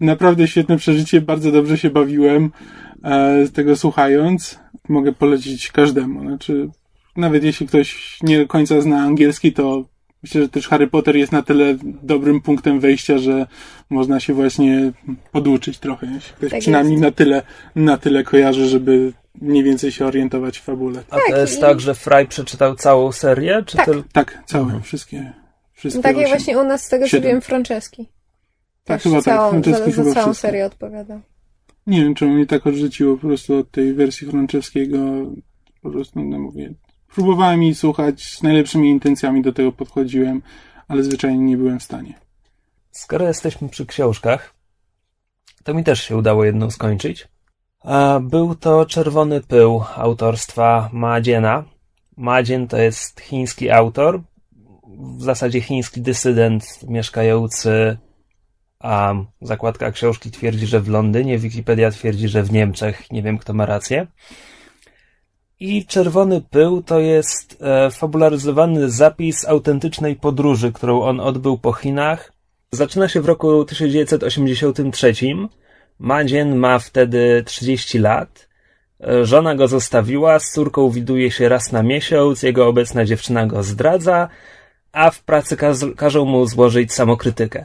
Naprawdę 0.00 0.48
świetne 0.48 0.76
przeżycie, 0.76 1.20
bardzo 1.20 1.52
dobrze 1.52 1.78
się 1.78 1.90
bawiłem. 1.90 2.50
e, 3.04 3.48
tego 3.48 3.76
słuchając. 3.76 4.58
Mogę 4.88 5.12
polecić 5.12 5.72
każdemu. 5.72 6.20
Znaczy, 6.20 6.68
nawet 7.20 7.44
jeśli 7.44 7.66
ktoś 7.66 8.18
nie 8.22 8.38
do 8.38 8.46
końca 8.46 8.80
zna 8.80 8.98
angielski, 9.02 9.52
to 9.52 9.84
myślę, 10.22 10.40
że 10.42 10.48
też 10.48 10.68
Harry 10.68 10.86
Potter 10.86 11.16
jest 11.16 11.32
na 11.32 11.42
tyle 11.42 11.76
dobrym 12.02 12.40
punktem 12.40 12.80
wejścia, 12.80 13.18
że 13.18 13.46
można 13.90 14.20
się 14.20 14.34
właśnie 14.34 14.92
poduczyć 15.32 15.78
trochę. 15.78 16.06
Jeśli 16.14 16.32
ktoś 16.34 16.50
Tak 16.50 16.60
przynajmniej 16.60 16.92
jest. 16.92 17.02
na 17.02 17.10
tyle, 17.10 17.42
na 17.76 17.98
tyle 17.98 18.24
kojarzy, 18.24 18.66
żeby 18.68 19.12
mniej 19.40 19.64
więcej 19.64 19.92
się 19.92 20.06
orientować 20.06 20.58
w 20.58 20.62
fabule. 20.62 21.02
A 21.10 21.16
to 21.16 21.22
Tak, 21.28 21.36
jest 21.38 21.60
tak, 21.60 21.80
że 21.80 21.94
Fry 21.94 22.26
przeczytał 22.28 22.74
całą 22.76 23.12
serię? 23.12 23.62
Czy 23.66 23.76
Tak. 23.76 23.86
tyl- 23.88 24.02
Tak, 24.12 24.42
całe, 24.46 24.64
Mhm. 24.64 24.82
wszystkie. 24.82 25.32
wszystkie 25.72 26.02
Tak 26.02 26.16
jak 26.16 26.26
osiem. 26.26 26.36
właśnie 26.38 26.58
u 26.58 26.64
nas 26.64 26.84
z 26.84 26.88
tego 26.88 27.08
Siedem. 27.08 27.30
wiem 27.30 27.40
Franceski. 27.40 28.08
Tak, 28.84 28.96
Też 28.96 29.02
chyba 29.02 29.22
tak, 29.22 29.24
całą, 29.24 29.50
Franceski 29.50 29.92
za, 29.92 30.04
za 30.04 30.14
całą 30.14 30.26
wszystkie. 30.26 30.48
serię 30.48 30.66
odpowiada. 30.66 31.20
Nie 31.86 32.00
wiem, 32.04 32.14
czemu 32.14 32.34
mnie 32.34 32.46
tak 32.46 32.66
odrzuciło 32.66 33.16
po 33.16 33.26
prostu 33.26 33.56
od 33.56 33.70
tej 33.70 33.94
wersji 33.94 34.26
franceskiego. 34.26 34.98
Po 35.82 35.90
prostu, 35.90 36.20
no 36.24 36.38
mówię, 36.38 36.74
próbowałem 37.14 37.62
jej 37.62 37.74
słuchać, 37.74 38.22
z 38.22 38.42
najlepszymi 38.42 38.90
intencjami 38.90 39.42
do 39.42 39.52
tego 39.52 39.72
podchodziłem, 39.72 40.42
ale 40.88 41.02
zwyczajnie 41.02 41.44
nie 41.44 41.56
byłem 41.56 41.78
w 41.80 41.82
stanie. 41.82 42.14
Skoro 42.90 43.28
jesteśmy 43.28 43.68
przy 43.68 43.86
książkach, 43.86 44.54
to 45.64 45.74
mi 45.74 45.84
też 45.84 46.02
się 46.02 46.16
udało 46.16 46.44
jedną 46.44 46.70
skończyć. 46.70 47.28
Był 48.20 48.54
to 48.54 48.86
Czerwony 48.86 49.40
Pył 49.40 49.82
autorstwa 49.96 50.90
Madziena. 50.92 51.64
Madzien 52.16 52.68
to 52.68 52.76
jest 52.76 53.20
chiński 53.20 53.70
autor, 53.70 54.20
w 55.18 55.22
zasadzie 55.22 55.60
chiński 55.60 56.00
dysydent 56.00 56.88
mieszkający, 56.88 57.96
a 58.80 59.14
zakładka 59.40 59.90
książki 59.90 60.30
twierdzi, 60.30 60.66
że 60.66 60.80
w 60.80 60.88
Londynie, 60.88 61.38
Wikipedia 61.38 61.90
twierdzi, 61.90 62.28
że 62.28 62.42
w 62.42 62.52
Niemczech. 62.52 63.10
Nie 63.10 63.22
wiem, 63.22 63.38
kto 63.38 63.54
ma 63.54 63.66
rację. 63.66 64.06
I 65.60 65.86
Czerwony 65.86 66.40
Pył 66.50 66.82
to 66.82 67.00
jest 67.00 67.58
e, 67.60 67.90
fabularyzowany 67.90 68.90
zapis 68.90 69.48
autentycznej 69.48 70.16
podróży, 70.16 70.72
którą 70.72 71.02
on 71.02 71.20
odbył 71.20 71.58
po 71.58 71.72
Chinach. 71.72 72.32
Zaczyna 72.72 73.08
się 73.08 73.20
w 73.20 73.26
roku 73.26 73.64
1983. 73.64 75.14
Madzien 75.98 76.56
ma 76.56 76.78
wtedy 76.78 77.42
30 77.46 77.98
lat. 77.98 78.48
E, 79.00 79.24
Żona 79.24 79.54
go 79.54 79.68
zostawiła, 79.68 80.38
z 80.38 80.52
córką 80.52 80.90
widuje 80.90 81.30
się 81.30 81.48
raz 81.48 81.72
na 81.72 81.82
miesiąc, 81.82 82.42
jego 82.42 82.66
obecna 82.66 83.04
dziewczyna 83.04 83.46
go 83.46 83.62
zdradza, 83.62 84.28
a 84.92 85.10
w 85.10 85.22
pracy 85.22 85.56
kaz- 85.56 85.94
każą 85.96 86.24
mu 86.24 86.46
złożyć 86.46 86.92
samokrytykę. 86.92 87.64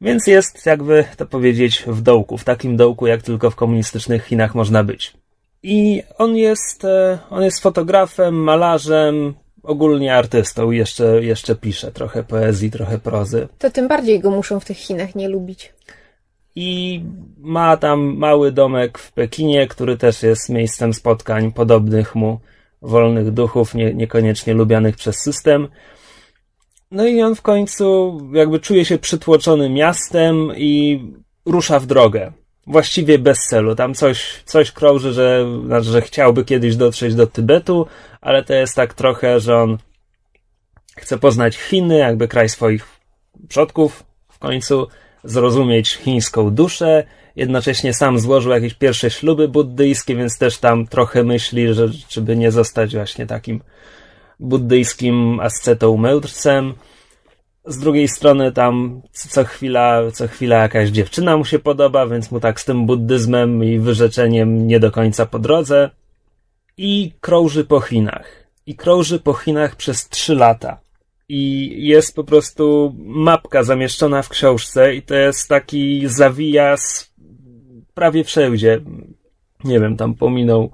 Więc 0.00 0.26
jest, 0.26 0.66
jakby 0.66 1.04
to 1.16 1.26
powiedzieć, 1.26 1.84
w 1.86 2.00
dołku, 2.02 2.38
w 2.38 2.44
takim 2.44 2.76
dołku, 2.76 3.06
jak 3.06 3.22
tylko 3.22 3.50
w 3.50 3.56
komunistycznych 3.56 4.24
Chinach 4.24 4.54
można 4.54 4.84
być. 4.84 5.25
I 5.62 6.02
on 6.18 6.36
jest, 6.36 6.84
e, 6.84 7.18
on 7.30 7.42
jest 7.42 7.60
fotografem, 7.60 8.34
malarzem, 8.34 9.34
ogólnie 9.62 10.14
artystą, 10.14 10.70
jeszcze, 10.70 11.24
jeszcze 11.24 11.54
pisze 11.54 11.92
trochę 11.92 12.22
poezji, 12.22 12.70
trochę 12.70 12.98
prozy. 12.98 13.48
To 13.58 13.70
tym 13.70 13.88
bardziej 13.88 14.20
go 14.20 14.30
muszą 14.30 14.60
w 14.60 14.64
tych 14.64 14.76
Chinach 14.76 15.14
nie 15.14 15.28
lubić. 15.28 15.72
I 16.54 17.02
ma 17.38 17.76
tam 17.76 18.00
mały 18.16 18.52
domek 18.52 18.98
w 18.98 19.12
Pekinie, 19.12 19.66
który 19.66 19.96
też 19.96 20.22
jest 20.22 20.48
miejscem 20.48 20.94
spotkań 20.94 21.52
podobnych 21.52 22.14
mu 22.14 22.40
wolnych 22.82 23.30
duchów, 23.30 23.74
nie, 23.74 23.94
niekoniecznie 23.94 24.54
lubianych 24.54 24.96
przez 24.96 25.16
system. 25.16 25.68
No 26.90 27.06
i 27.06 27.22
on 27.22 27.34
w 27.34 27.42
końcu 27.42 28.18
jakby 28.32 28.60
czuje 28.60 28.84
się 28.84 28.98
przytłoczony 28.98 29.70
miastem 29.70 30.52
i 30.56 31.00
rusza 31.46 31.80
w 31.80 31.86
drogę. 31.86 32.32
Właściwie 32.66 33.18
bez 33.18 33.38
celu. 33.38 33.74
Tam 33.74 33.94
coś, 33.94 34.42
coś 34.44 34.72
krąży, 34.72 35.12
że, 35.12 35.46
znaczy, 35.66 35.90
że 35.90 36.02
chciałby 36.02 36.44
kiedyś 36.44 36.76
dotrzeć 36.76 37.14
do 37.14 37.26
Tybetu, 37.26 37.86
ale 38.20 38.44
to 38.44 38.54
jest 38.54 38.74
tak 38.74 38.94
trochę, 38.94 39.40
że 39.40 39.56
on 39.56 39.78
chce 40.96 41.18
poznać 41.18 41.56
Chiny, 41.56 41.98
jakby 41.98 42.28
kraj 42.28 42.48
swoich 42.48 42.86
przodków 43.48 44.04
w 44.28 44.38
końcu, 44.38 44.88
zrozumieć 45.24 45.94
chińską 45.94 46.50
duszę. 46.50 47.04
Jednocześnie 47.36 47.94
sam 47.94 48.18
złożył 48.18 48.52
jakieś 48.52 48.74
pierwsze 48.74 49.10
śluby 49.10 49.48
buddyjskie, 49.48 50.16
więc 50.16 50.38
też 50.38 50.58
tam 50.58 50.86
trochę 50.86 51.24
myśli, 51.24 51.74
że 51.74 51.88
czy 52.08 52.20
by 52.20 52.36
nie 52.36 52.52
zostać 52.52 52.94
właśnie 52.94 53.26
takim 53.26 53.60
buddyjskim 54.40 55.40
ascetą 55.40 55.96
mędrcem. 55.96 56.74
Z 57.66 57.78
drugiej 57.78 58.08
strony 58.08 58.52
tam 58.52 59.02
co 59.12 59.44
chwila, 59.44 60.02
co 60.12 60.28
chwila 60.28 60.56
jakaś 60.56 60.90
dziewczyna 60.90 61.36
mu 61.36 61.44
się 61.44 61.58
podoba, 61.58 62.06
więc 62.06 62.30
mu 62.30 62.40
tak 62.40 62.60
z 62.60 62.64
tym 62.64 62.86
buddyzmem 62.86 63.64
i 63.64 63.78
wyrzeczeniem 63.78 64.66
nie 64.66 64.80
do 64.80 64.90
końca 64.90 65.26
po 65.26 65.38
drodze. 65.38 65.90
I 66.76 67.12
krąży 67.20 67.64
po 67.64 67.80
Chinach. 67.80 68.46
I 68.66 68.74
krąży 68.74 69.20
po 69.20 69.34
Chinach 69.34 69.76
przez 69.76 70.08
trzy 70.08 70.34
lata. 70.34 70.80
I 71.28 71.72
jest 71.86 72.16
po 72.16 72.24
prostu 72.24 72.94
mapka 72.98 73.62
zamieszczona 73.62 74.22
w 74.22 74.28
książce 74.28 74.94
i 74.94 75.02
to 75.02 75.14
jest 75.14 75.48
taki 75.48 76.08
zawijas 76.08 77.12
prawie 77.94 78.24
wszędzie. 78.24 78.80
Nie 79.64 79.80
wiem, 79.80 79.96
tam 79.96 80.14
pominął, 80.14 80.70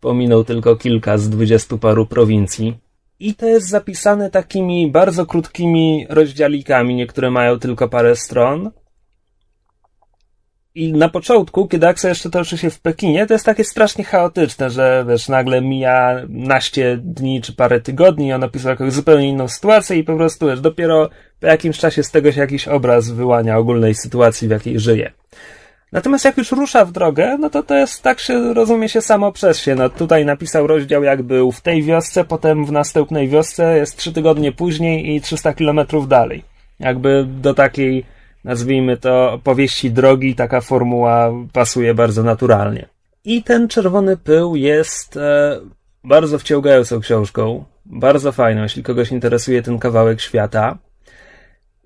pominął 0.00 0.44
tylko 0.44 0.76
kilka 0.76 1.18
z 1.18 1.28
dwudziestu 1.28 1.78
paru 1.78 2.06
prowincji. 2.06 2.78
I 3.20 3.34
to 3.34 3.46
jest 3.46 3.68
zapisane 3.68 4.30
takimi 4.30 4.90
bardzo 4.90 5.26
krótkimi 5.26 6.06
rozdziałikami, 6.08 6.94
niektóre 6.94 7.30
mają 7.30 7.58
tylko 7.58 7.88
parę 7.88 8.16
stron. 8.16 8.70
I 10.74 10.92
na 10.92 11.08
początku, 11.08 11.68
kiedy 11.68 11.88
akcja 11.88 12.08
jeszcze 12.08 12.30
toczy 12.30 12.58
się 12.58 12.70
w 12.70 12.80
Pekinie, 12.80 13.26
to 13.26 13.34
jest 13.34 13.46
takie 13.46 13.64
strasznie 13.64 14.04
chaotyczne, 14.04 14.70
że 14.70 15.04
wiesz, 15.08 15.28
nagle 15.28 15.62
mija 15.62 16.16
naście 16.28 16.96
dni 17.02 17.40
czy 17.40 17.52
parę 17.52 17.80
tygodni 17.80 18.26
i 18.26 18.32
on 18.32 18.44
opisał 18.44 18.70
jakąś 18.70 18.92
zupełnie 18.92 19.28
inną 19.28 19.48
sytuację 19.48 19.96
i 19.96 20.04
po 20.04 20.16
prostu 20.16 20.46
wiesz, 20.46 20.60
dopiero 20.60 21.10
po 21.40 21.46
jakimś 21.46 21.78
czasie 21.78 22.02
z 22.02 22.10
tego 22.10 22.32
się 22.32 22.40
jakiś 22.40 22.68
obraz 22.68 23.10
wyłania 23.10 23.58
ogólnej 23.58 23.94
sytuacji, 23.94 24.48
w 24.48 24.50
jakiej 24.50 24.80
żyje. 24.80 25.12
Natomiast 25.92 26.24
jak 26.24 26.38
już 26.38 26.52
rusza 26.52 26.84
w 26.84 26.92
drogę, 26.92 27.38
no 27.38 27.50
to 27.50 27.62
to 27.62 27.74
jest, 27.74 28.02
tak 28.02 28.20
się 28.20 28.54
rozumie 28.54 28.88
się 28.88 29.00
samo 29.00 29.32
przez 29.32 29.58
się. 29.58 29.74
No 29.74 29.88
tutaj 29.88 30.24
napisał 30.24 30.66
rozdział 30.66 31.02
jak 31.02 31.22
był 31.22 31.52
w 31.52 31.60
tej 31.60 31.82
wiosce, 31.82 32.24
potem 32.24 32.66
w 32.66 32.72
następnej 32.72 33.28
wiosce 33.28 33.76
jest 33.76 33.96
trzy 33.96 34.12
tygodnie 34.12 34.52
później 34.52 35.14
i 35.14 35.20
300 35.20 35.54
kilometrów 35.54 36.08
dalej. 36.08 36.44
Jakby 36.80 37.26
do 37.28 37.54
takiej, 37.54 38.04
nazwijmy 38.44 38.96
to, 38.96 39.32
opowieści 39.32 39.90
drogi 39.90 40.34
taka 40.34 40.60
formuła 40.60 41.32
pasuje 41.52 41.94
bardzo 41.94 42.22
naturalnie. 42.22 42.88
I 43.24 43.42
ten 43.42 43.68
czerwony 43.68 44.16
pył 44.16 44.56
jest 44.56 45.16
e, 45.16 45.60
bardzo 46.04 46.38
wciągającą 46.38 47.00
książką, 47.00 47.64
bardzo 47.86 48.32
fajną, 48.32 48.62
jeśli 48.62 48.82
kogoś 48.82 49.12
interesuje 49.12 49.62
ten 49.62 49.78
kawałek 49.78 50.20
świata. 50.20 50.78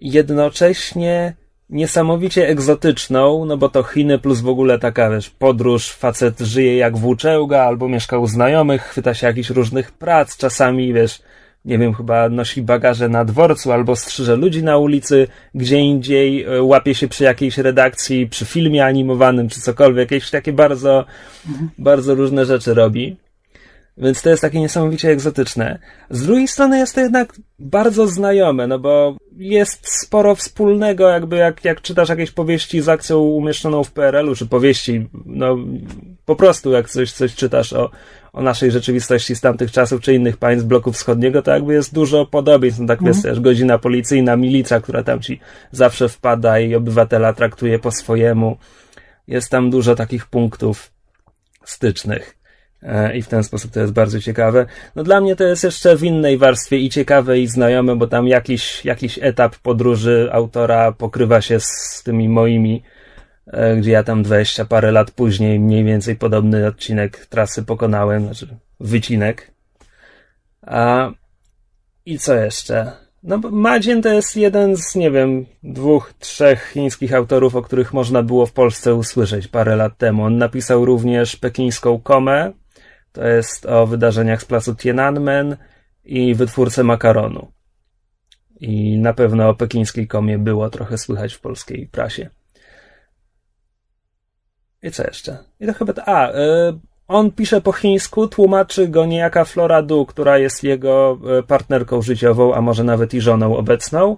Jednocześnie 0.01 1.35
niesamowicie 1.71 2.49
egzotyczną, 2.49 3.45
no 3.45 3.57
bo 3.57 3.69
to 3.69 3.83
Chiny 3.83 4.19
plus 4.19 4.41
w 4.41 4.49
ogóle 4.49 4.79
taka, 4.79 5.11
wiesz, 5.11 5.31
podróż, 5.31 5.91
facet 5.91 6.41
żyje 6.41 6.77
jak 6.77 6.97
włóczęga, 6.97 7.63
albo 7.63 7.89
mieszka 7.89 8.19
u 8.19 8.27
znajomych, 8.27 8.83
chwyta 8.83 9.15
się 9.15 9.27
jakichś 9.27 9.51
różnych 9.51 9.93
prac, 9.93 10.37
czasami, 10.37 10.93
wiesz, 10.93 11.23
nie 11.65 11.79
wiem, 11.79 11.95
chyba 11.95 12.29
nosi 12.29 12.63
bagaże 12.63 13.09
na 13.09 13.25
dworcu, 13.25 13.73
albo 13.73 13.97
strzyże 13.97 14.37
ludzi 14.37 14.63
na 14.63 14.79
ulicy, 14.79 15.27
gdzie 15.55 15.79
indziej 15.79 16.45
e, 16.45 16.63
łapie 16.63 16.95
się 16.95 17.09
przy 17.09 17.25
jakiejś 17.25 17.59
redakcji, 17.59 18.29
przy 18.29 18.45
filmie 18.45 18.85
animowanym, 18.85 19.49
czy 19.49 19.61
cokolwiek, 19.61 20.11
jakieś 20.11 20.31
takie 20.31 20.53
bardzo, 20.53 21.05
bardzo 21.79 22.15
różne 22.15 22.45
rzeczy 22.45 22.75
robi. 22.75 23.17
Więc 23.97 24.23
to 24.23 24.31
jest 24.31 24.43
takie 24.43 24.61
niesamowicie 24.61 25.11
egzotyczne. 25.11 25.79
Z 26.11 26.27
drugiej 26.27 26.49
strony 26.49 26.79
jest 26.79 26.95
to 26.95 27.01
jednak 27.01 27.33
bardzo 27.59 28.07
znajome, 28.07 28.67
no 28.67 28.79
bo 28.79 29.17
jest 29.37 29.89
sporo 29.89 30.35
wspólnego, 30.35 31.09
jakby 31.09 31.37
jak, 31.37 31.65
jak 31.65 31.81
czytasz 31.83 32.09
jakieś 32.09 32.31
powieści 32.31 32.83
z 32.83 32.89
akcją 32.89 33.19
umieszczoną 33.19 33.85
w 33.85 33.93
PRL-u, 33.93 34.35
czy 34.35 34.47
powieści, 34.47 35.09
no 35.27 35.57
po 36.25 36.37
prostu 36.37 36.73
jak 36.73 36.91
coś, 36.91 37.13
coś 37.13 37.35
czytasz 37.35 37.73
o, 37.73 37.91
o 38.33 38.43
naszej 38.43 38.71
rzeczywistości 38.71 39.37
z 39.37 39.41
tamtych 39.41 39.73
czasów, 39.73 40.01
czy 40.01 40.15
innych 40.15 40.37
państw 40.37 40.67
bloku 40.67 40.93
wschodniego, 40.93 41.43
to 41.43 41.51
jakby 41.51 41.75
jest 41.75 41.95
dużo 41.95 42.27
podobieństw. 42.27 42.81
No 42.81 42.87
tak 42.87 42.99
Mhm. 42.99 43.09
jest 43.09 43.23
też 43.23 43.41
godzina 43.41 43.79
policyjna, 43.79 44.37
milicja, 44.37 44.81
która 44.81 45.03
tam 45.03 45.21
ci 45.21 45.41
zawsze 45.73 46.09
wpada 46.09 46.59
i 46.61 46.75
obywatela 46.75 47.33
traktuje 47.33 47.79
po 47.79 47.91
swojemu. 47.91 48.57
Jest 49.29 49.51
tam 49.51 49.71
dużo 49.71 49.95
takich 49.95 50.27
punktów 50.27 50.93
stycznych. 51.65 52.44
E, 52.85 53.17
I 53.17 53.23
w 53.23 53.29
ten 53.29 53.45
sposób 53.45 53.71
to 53.71 53.81
jest 53.81 53.93
bardzo 53.93 54.21
ciekawe. 54.21 54.67
No 54.97 55.03
dla 55.03 55.21
mnie 55.21 55.37
to 55.37 55.45
jest 55.45 55.65
jeszcze 55.65 55.97
w 55.97 56.05
innej 56.05 56.39
warstwie 56.39 56.79
i 56.79 56.91
ciekawe 56.91 57.39
i 57.39 57.47
znajome, 57.47 57.97
bo 57.97 58.07
tam 58.07 58.29
jakiś, 58.29 58.85
jakiś 58.85 59.19
etap 59.23 59.57
podróży 59.57 60.29
autora 60.33 60.93
pokrywa 60.93 61.41
się 61.41 61.61
z 61.61 62.03
tymi 62.05 62.29
moimi, 62.29 62.83
e, 63.47 63.77
gdzie 63.77 63.91
ja 63.91 64.03
tam 64.03 64.23
20 64.23 64.65
parę 64.65 64.93
lat 64.93 65.11
później 65.11 65.61
mniej 65.61 65.85
więcej 65.85 66.17
podobny 66.17 66.67
odcinek 66.67 67.27
trasy 67.27 67.63
pokonałem, 67.63 68.25
znaczy 68.25 68.49
wycinek. 68.81 69.51
A, 70.63 71.11
I 72.07 72.19
co 72.19 72.35
jeszcze? 72.35 72.93
No, 73.23 73.39
Madzien 73.39 74.03
to 74.03 74.09
jest 74.09 74.37
jeden 74.37 74.77
z, 74.77 74.95
nie 74.95 75.11
wiem, 75.11 75.47
dwóch, 75.63 76.13
trzech 76.19 76.71
chińskich 76.73 77.15
autorów, 77.15 77.57
o 77.57 77.63
których 77.63 77.93
można 77.93 78.23
było 78.23 78.47
w 78.47 78.53
Polsce 78.53 78.95
usłyszeć 78.95 79.49
parę 79.49 79.77
lat 79.77 79.99
temu. 79.99 80.25
On 80.25 80.39
napisał 80.39 80.85
również 80.85 81.37
pekińską 81.37 82.01
komę, 82.01 82.53
to 83.15 83.27
jest 83.27 83.67
o 83.67 83.87
wydarzeniach 83.87 84.43
z 84.43 84.45
placu 84.45 84.75
Tiananmen 84.75 85.57
i 86.05 86.35
wytwórcę 86.35 86.85
makaronu. 86.85 87.53
I 88.61 88.99
na 88.99 89.15
pewno 89.15 89.49
o 89.49 89.55
pekińskiej 89.55 90.07
komie 90.07 90.39
było 90.39 90.71
trochę 90.71 90.99
słychać 90.99 91.35
w 91.35 91.41
polskiej 91.41 91.87
prasie. 91.87 92.31
I 94.83 94.91
co 94.91 95.05
jeszcze? 95.05 95.39
I 95.61 95.67
to 95.67 95.75
chyba. 95.75 95.93
A, 96.07 96.31
y, 96.31 96.35
on 97.09 97.31
pisze 97.33 97.61
po 97.61 97.73
chińsku, 97.73 98.29
tłumaczy 98.29 98.89
go 98.89 99.07
niejaka 99.07 99.45
Flora 99.45 99.83
Du, 99.83 100.07
która 100.07 100.39
jest 100.39 100.65
jego 100.65 101.19
y, 101.39 101.43
partnerką 101.43 102.03
życiową, 102.03 102.55
a 102.55 102.61
może 102.61 102.85
nawet 102.85 103.15
i 103.15 103.21
żoną 103.21 103.57
obecną. 103.57 104.17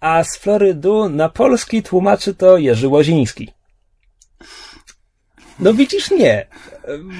A 0.00 0.24
z 0.24 0.36
Flory 0.36 0.74
Du 0.74 1.08
na 1.08 1.28
polski 1.28 1.82
tłumaczy 1.82 2.34
to 2.34 2.58
Jerzy 2.58 2.88
Łoziński. 2.88 3.52
No 5.58 5.74
widzisz, 5.74 6.10
nie. 6.10 6.46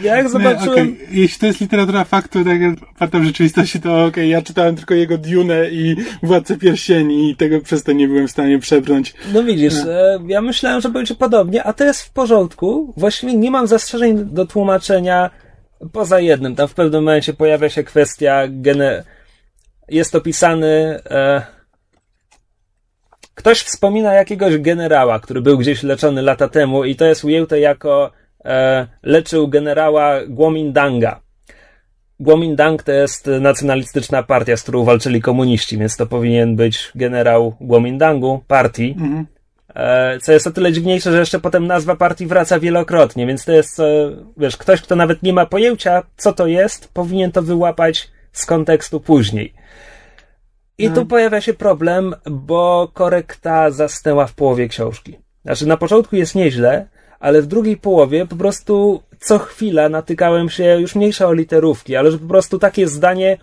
Jak 0.03 0.29
zobaczyłem... 0.29 0.87
Nie, 0.87 0.95
okay. 0.95 1.07
Jeśli 1.11 1.38
to 1.38 1.47
jest 1.47 1.61
literatura 1.61 2.05
faktu, 2.05 2.45
tak 2.45 2.59
oparta 2.95 3.19
w 3.19 3.25
rzeczywistości, 3.25 3.81
to 3.81 3.95
okej, 3.95 4.07
okay. 4.09 4.26
ja 4.26 4.43
czytałem 4.43 4.76
tylko 4.76 4.95
jego 4.95 5.19
Dune 5.19 5.71
i 5.71 5.97
Władcę 6.23 6.57
Pierścieni 6.57 7.31
i 7.31 7.37
tego 7.37 7.61
przez 7.61 7.83
to 7.83 7.93
nie 7.93 8.09
byłem 8.09 8.29
w 8.29 8.31
stanie 8.31 8.59
przebrnąć. 8.59 9.14
No 9.33 9.45
widzisz, 9.45 9.75
no. 9.85 9.93
ja 10.26 10.43
myślałem, 10.43 10.81
że 10.81 10.88
będzie 10.88 11.14
podobnie, 11.14 11.64
a 11.64 11.73
to 11.73 11.85
jest 11.85 12.03
w 12.03 12.12
porządku. 12.12 12.95
Właściwie 12.97 13.35
nie 13.35 13.50
mam 13.50 13.67
zastrzeżeń 13.67 14.25
do 14.25 14.47
tłumaczenia 14.47 15.31
poza 15.93 16.21
jednym. 16.21 16.57
Tam 16.57 16.69
w 16.69 16.75
pewnym 16.75 17.05
momencie 17.05 17.35
pojawia 17.35 17.69
się 17.69 17.85
kwestia 17.85 18.43
gene... 18.49 19.05
Jest 19.88 20.14
opisany... 20.14 21.00
E... 21.11 21.43
Ktoś 23.35 23.61
wspomina 23.61 24.14
jakiegoś 24.14 24.59
generała, 24.59 25.21
który 25.21 25.41
był 25.41 25.59
gdzieś 25.59 25.83
leczony 25.83 26.23
lata 26.23 26.49
temu 26.49 26.85
i 26.85 26.97
to 26.97 27.05
jest 27.05 27.25
ujęte 27.25 27.61
jako 27.61 28.11
leczył 29.03 29.49
generała 29.49 30.27
Guomindanga. 30.29 31.21
Guomindang 32.21 32.83
to 32.83 32.93
jest 32.93 33.31
nacjonalistyczna 33.41 34.23
partia, 34.23 34.57
z 34.57 34.63
którą 34.63 34.85
walczyli 34.85 35.21
komuniści, 35.21 35.79
więc 35.79 35.97
to 35.97 36.07
powinien 36.07 36.57
być 36.57 36.93
generał 36.95 37.57
Guomindangu, 37.61 38.45
partii. 38.47 38.95
Mhm. 38.99 39.27
E, 39.75 40.19
co 40.19 40.33
jest 40.33 40.47
o 40.47 40.51
tyle 40.51 40.73
dziwniejsze, 40.73 41.13
że 41.13 41.19
jeszcze 41.19 41.41
potem 41.41 41.67
nazwa 41.67 41.97
partii 41.97 42.27
wraca 42.27 42.61
wielokrotnie, 42.61 43.27
więc 43.27 43.45
to 43.45 43.53
jest, 43.53 43.81
e, 43.81 44.11
wiesz, 44.37 44.57
ktoś, 44.57 44.83
kto 44.83 44.97
nawet 44.97 45.23
nie 45.23 45.33
ma 45.33 45.47
pojęcia, 45.47 46.03
co 46.17 46.33
to 46.33 46.47
jest, 46.47 46.89
powinien 46.89 47.33
to 47.33 47.43
wyłapać 47.43 48.11
z 48.33 48.47
kontekstu 48.47 49.01
później. 49.01 49.55
I 50.79 50.85
tu 50.85 50.89
mhm. 50.89 51.07
pojawia 51.07 51.41
się 51.41 51.55
problem, 51.55 52.15
bo 52.31 52.91
korekta 52.95 53.71
zasnęła 53.71 54.27
w 54.27 54.35
połowie 54.35 54.69
książki. 54.69 55.19
Znaczy, 55.45 55.67
na 55.67 55.77
początku 55.77 56.17
jest 56.17 56.35
nieźle, 56.35 56.87
ale 57.25 57.43
w 57.43 57.47
drugiej 57.47 57.76
połowie 57.76 58.26
po 58.26 58.37
prostu 58.37 59.02
co 59.21 59.38
chwila 59.38 59.88
natykałem 59.88 60.50
się 60.50 60.64
już 60.81 60.95
mniejsza 60.95 61.26
o 61.26 61.33
literówki, 61.33 61.97
ale 61.97 62.11
że 62.11 62.19
po 62.19 62.28
prostu 62.28 62.59
takie 62.59 62.88
zdanie 62.88 63.38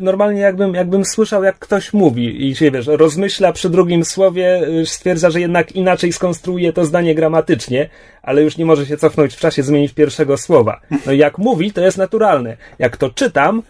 normalnie 0.00 0.40
jakbym, 0.40 0.74
jakbym 0.74 1.04
słyszał, 1.04 1.44
jak 1.44 1.58
ktoś 1.58 1.92
mówi 1.92 2.48
i 2.48 2.56
się, 2.56 2.70
wiesz, 2.70 2.86
rozmyśla 2.86 3.52
przy 3.52 3.70
drugim 3.70 4.04
słowie, 4.04 4.68
y, 4.68 4.86
stwierdza, 4.86 5.30
że 5.30 5.40
jednak 5.40 5.72
inaczej 5.72 6.12
skonstruuje 6.12 6.72
to 6.72 6.84
zdanie 6.84 7.14
gramatycznie, 7.14 7.88
ale 8.22 8.42
już 8.42 8.56
nie 8.56 8.64
może 8.64 8.86
się 8.86 8.96
cofnąć 8.96 9.34
w 9.34 9.40
czasie, 9.40 9.62
zmienić 9.62 9.92
pierwszego 9.92 10.36
słowa. 10.36 10.80
No 11.06 11.12
i 11.12 11.18
jak 11.18 11.38
mówi, 11.38 11.72
to 11.72 11.80
jest 11.80 11.98
naturalne. 11.98 12.56
Jak 12.78 12.96
to 12.96 13.10
czytam, 13.10 13.62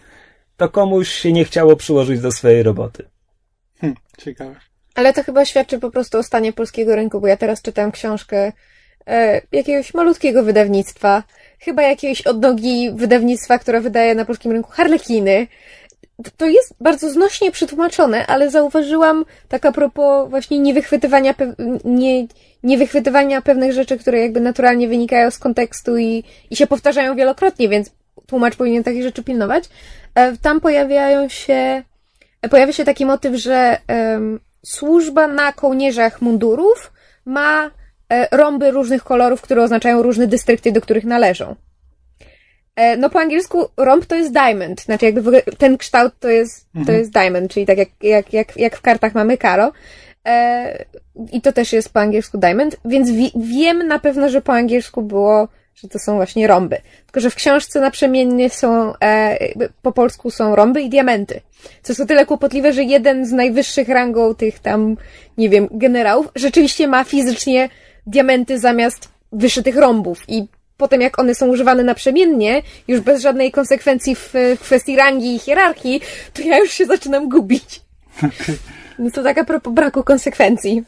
to 0.57 0.69
komuś 0.69 1.09
się 1.09 1.31
nie 1.31 1.45
chciało 1.45 1.75
przyłożyć 1.75 2.21
do 2.21 2.31
swojej 2.31 2.63
roboty. 2.63 3.05
Hm, 3.81 3.95
ciekawe. 4.17 4.55
Ale 4.95 5.13
to 5.13 5.23
chyba 5.23 5.45
świadczy 5.45 5.79
po 5.79 5.91
prostu 5.91 6.17
o 6.17 6.23
stanie 6.23 6.53
polskiego 6.53 6.95
rynku, 6.95 7.21
bo 7.21 7.27
ja 7.27 7.37
teraz 7.37 7.61
czytam 7.61 7.91
książkę 7.91 8.51
e, 9.07 9.41
jakiegoś 9.51 9.93
malutkiego 9.93 10.43
wydawnictwa, 10.43 11.23
chyba 11.59 11.81
jakiegoś 11.81 12.21
odnogi 12.21 12.91
wydawnictwa, 12.91 13.59
które 13.59 13.81
wydaje 13.81 14.15
na 14.15 14.25
polskim 14.25 14.51
rynku 14.51 14.71
harlekiny. 14.71 15.47
To 16.37 16.45
jest 16.45 16.73
bardzo 16.81 17.09
znośnie 17.09 17.51
przetłumaczone, 17.51 18.27
ale 18.27 18.51
zauważyłam 18.51 19.25
tak 19.47 19.65
a 19.65 19.71
propos 19.71 20.29
właśnie 20.29 20.59
niewychwytywania, 20.59 21.33
nie, 21.85 22.27
niewychwytywania 22.63 23.41
pewnych 23.41 23.73
rzeczy, 23.73 23.97
które 23.97 24.19
jakby 24.19 24.39
naturalnie 24.39 24.87
wynikają 24.87 25.31
z 25.31 25.37
kontekstu 25.37 25.97
i, 25.97 26.23
i 26.49 26.55
się 26.55 26.67
powtarzają 26.67 27.15
wielokrotnie, 27.15 27.69
więc 27.69 27.91
tłumacz 28.27 28.55
powinien 28.55 28.83
takich 28.83 29.03
rzeczy 29.03 29.23
pilnować. 29.23 29.63
E, 30.15 30.37
tam 30.37 30.61
pojawiają 30.61 31.29
się, 31.29 31.83
pojawia 32.49 32.73
się 32.73 32.85
taki 32.85 33.05
motyw, 33.05 33.35
że 33.35 33.77
um, 33.87 34.39
służba 34.65 35.27
na 35.27 35.53
kołnierzach 35.53 36.21
mundurów 36.21 36.93
ma 37.25 37.71
E, 37.71 37.84
rąby 38.31 38.71
różnych 38.71 39.03
kolorów, 39.03 39.41
które 39.41 39.63
oznaczają 39.63 40.01
różne 40.01 40.27
dystrykty, 40.27 40.71
do 40.71 40.81
których 40.81 41.03
należą. 41.03 41.55
E, 42.75 42.97
no 42.97 43.09
po 43.09 43.19
angielsku 43.19 43.69
rąb 43.77 44.05
to 44.05 44.15
jest 44.15 44.31
diamond, 44.31 44.81
znaczy 44.81 45.05
jakby 45.05 45.41
ten 45.57 45.77
kształt 45.77 46.13
to 46.19 46.29
jest, 46.29 46.67
mhm. 46.67 46.85
to 46.85 46.91
jest 46.91 47.11
diamond, 47.11 47.51
czyli 47.51 47.65
tak 47.65 47.77
jak, 47.77 47.89
jak, 48.01 48.33
jak, 48.33 48.57
jak 48.57 48.77
w 48.77 48.81
kartach 48.81 49.15
mamy 49.15 49.37
karo. 49.37 49.71
E, 50.27 50.85
I 51.31 51.41
to 51.41 51.53
też 51.53 51.73
jest 51.73 51.93
po 51.93 51.99
angielsku 51.99 52.37
diamond, 52.37 52.77
więc 52.85 53.11
wi 53.11 53.31
wiem 53.35 53.87
na 53.87 53.99
pewno, 53.99 54.29
że 54.29 54.41
po 54.41 54.53
angielsku 54.53 55.01
było, 55.01 55.47
że 55.75 55.87
to 55.87 55.99
są 55.99 56.15
właśnie 56.15 56.47
rąby. 56.47 56.77
Tylko, 57.05 57.19
że 57.19 57.29
w 57.29 57.35
książce 57.35 57.79
naprzemiennie 57.79 58.49
są, 58.49 58.93
po 59.81 59.91
polsku 59.91 60.31
są 60.31 60.55
rąby 60.55 60.81
i 60.81 60.89
diamenty. 60.89 61.41
Co 61.81 61.93
jest 61.93 61.99
o 61.99 62.05
tyle 62.05 62.25
kłopotliwe, 62.25 62.73
że 62.73 62.83
jeden 62.83 63.25
z 63.25 63.31
najwyższych 63.31 63.89
rangą 63.89 64.35
tych 64.35 64.59
tam, 64.59 64.97
nie 65.37 65.49
wiem, 65.49 65.67
generałów 65.71 66.27
rzeczywiście 66.35 66.87
ma 66.87 67.03
fizycznie 67.03 67.69
diamenty 68.07 68.59
zamiast 68.59 69.09
wyszytych 69.31 69.77
rąbów 69.77 70.23
i 70.27 70.47
potem 70.77 71.01
jak 71.01 71.19
one 71.19 71.35
są 71.35 71.47
używane 71.47 71.83
naprzemiennie, 71.83 72.61
już 72.87 72.99
bez 72.99 73.21
żadnej 73.21 73.51
konsekwencji 73.51 74.15
w, 74.15 74.33
w 74.33 74.59
kwestii 74.59 74.95
rangi 74.95 75.35
i 75.35 75.39
hierarchii, 75.39 76.01
to 76.33 76.41
ja 76.41 76.57
już 76.57 76.71
się 76.71 76.85
zaczynam 76.85 77.29
gubić. 77.29 77.81
Okay. 78.17 78.57
No 78.99 79.11
to 79.11 79.23
tak 79.23 79.37
a 79.37 79.43
propos 79.43 79.73
braku 79.73 80.03
konsekwencji. 80.03 80.83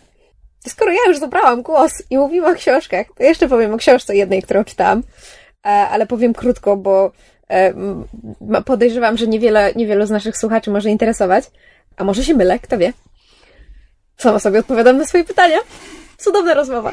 Skoro 0.67 0.91
ja 0.91 0.99
już 1.07 1.17
zabrałam 1.17 1.61
głos 1.61 1.91
i 2.09 2.17
mówiłam 2.17 2.53
o 2.53 2.55
książkach, 2.55 3.07
to 3.17 3.23
jeszcze 3.23 3.47
powiem 3.47 3.73
o 3.73 3.77
książce 3.77 4.15
jednej, 4.15 4.41
którą 4.41 4.63
czytałam, 4.63 5.03
e, 5.65 5.69
ale 5.69 6.05
powiem 6.07 6.33
krótko, 6.33 6.77
bo 6.77 7.11
e, 7.49 7.73
podejrzewam, 8.65 9.17
że 9.17 9.27
niewiele, 9.27 9.73
niewielu 9.75 10.05
z 10.05 10.09
naszych 10.09 10.37
słuchaczy 10.37 10.71
może 10.71 10.89
interesować. 10.89 11.43
A 11.97 12.03
może 12.03 12.23
się 12.23 12.33
mylę, 12.33 12.59
kto 12.59 12.77
wie. 12.77 12.93
Sama 14.17 14.39
sobie 14.39 14.59
odpowiadam 14.59 14.97
na 14.97 15.05
swoje 15.05 15.23
pytania. 15.23 15.57
Cudowna 16.17 16.53
rozmowa. 16.53 16.91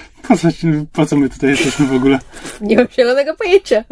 Po 0.92 1.06
co, 1.06 1.16
my 1.16 1.30
tutaj 1.30 1.50
jesteśmy 1.50 1.86
w 1.86 1.94
ogóle? 1.94 2.18
Nie 2.60 2.76
mam 2.76 2.88
zielonego 2.88 3.36
pojęcia. 3.36 3.84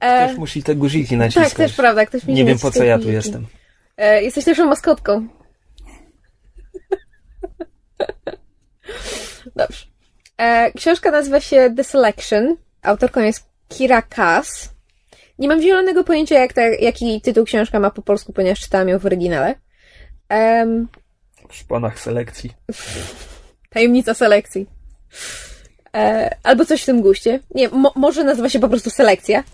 E... 0.00 0.26
Ktoś 0.26 0.38
musi 0.38 0.62
te 0.62 0.74
guziki 0.74 1.16
naciskać. 1.16 1.48
Tak, 1.48 1.56
też 1.56 1.72
prawda. 1.72 2.06
Ktoś 2.06 2.24
Nie 2.24 2.44
wiem, 2.44 2.58
po 2.58 2.70
co 2.70 2.84
ja 2.84 2.98
tu 2.98 3.10
jestem. 3.10 3.46
E, 3.96 4.22
jesteś 4.22 4.46
naszą 4.46 4.66
maskotką. 4.66 5.28
Dobrze. 9.56 9.86
E, 10.36 10.72
książka 10.72 11.10
nazywa 11.10 11.40
się 11.40 11.74
The 11.76 11.84
Selection. 11.84 12.56
Autorką 12.82 13.20
jest 13.20 13.44
Kira 13.68 14.02
Kass. 14.02 14.74
Nie 15.38 15.48
mam 15.48 15.62
zielonego 15.62 16.04
pojęcia, 16.04 16.38
jak 16.38 16.52
ta, 16.52 16.62
jaki 16.62 17.20
tytuł 17.20 17.44
książka 17.44 17.80
ma 17.80 17.90
po 17.90 18.02
polsku, 18.02 18.32
ponieważ 18.32 18.60
czytałam 18.60 18.88
ją 18.88 18.98
w 18.98 19.06
oryginale. 19.06 19.54
Um, 20.30 20.88
w 21.48 21.56
szponach 21.56 22.00
selekcji. 22.00 22.52
Tajemnica 23.70 24.14
selekcji. 24.14 24.66
E, 25.94 26.36
albo 26.42 26.64
coś 26.64 26.82
w 26.82 26.86
tym 26.86 27.02
guście. 27.02 27.40
Nie, 27.54 27.68
mo 27.68 27.92
może 27.96 28.24
nazywa 28.24 28.48
się 28.48 28.60
po 28.60 28.68
prostu 28.68 28.90
selekcja. 28.90 29.44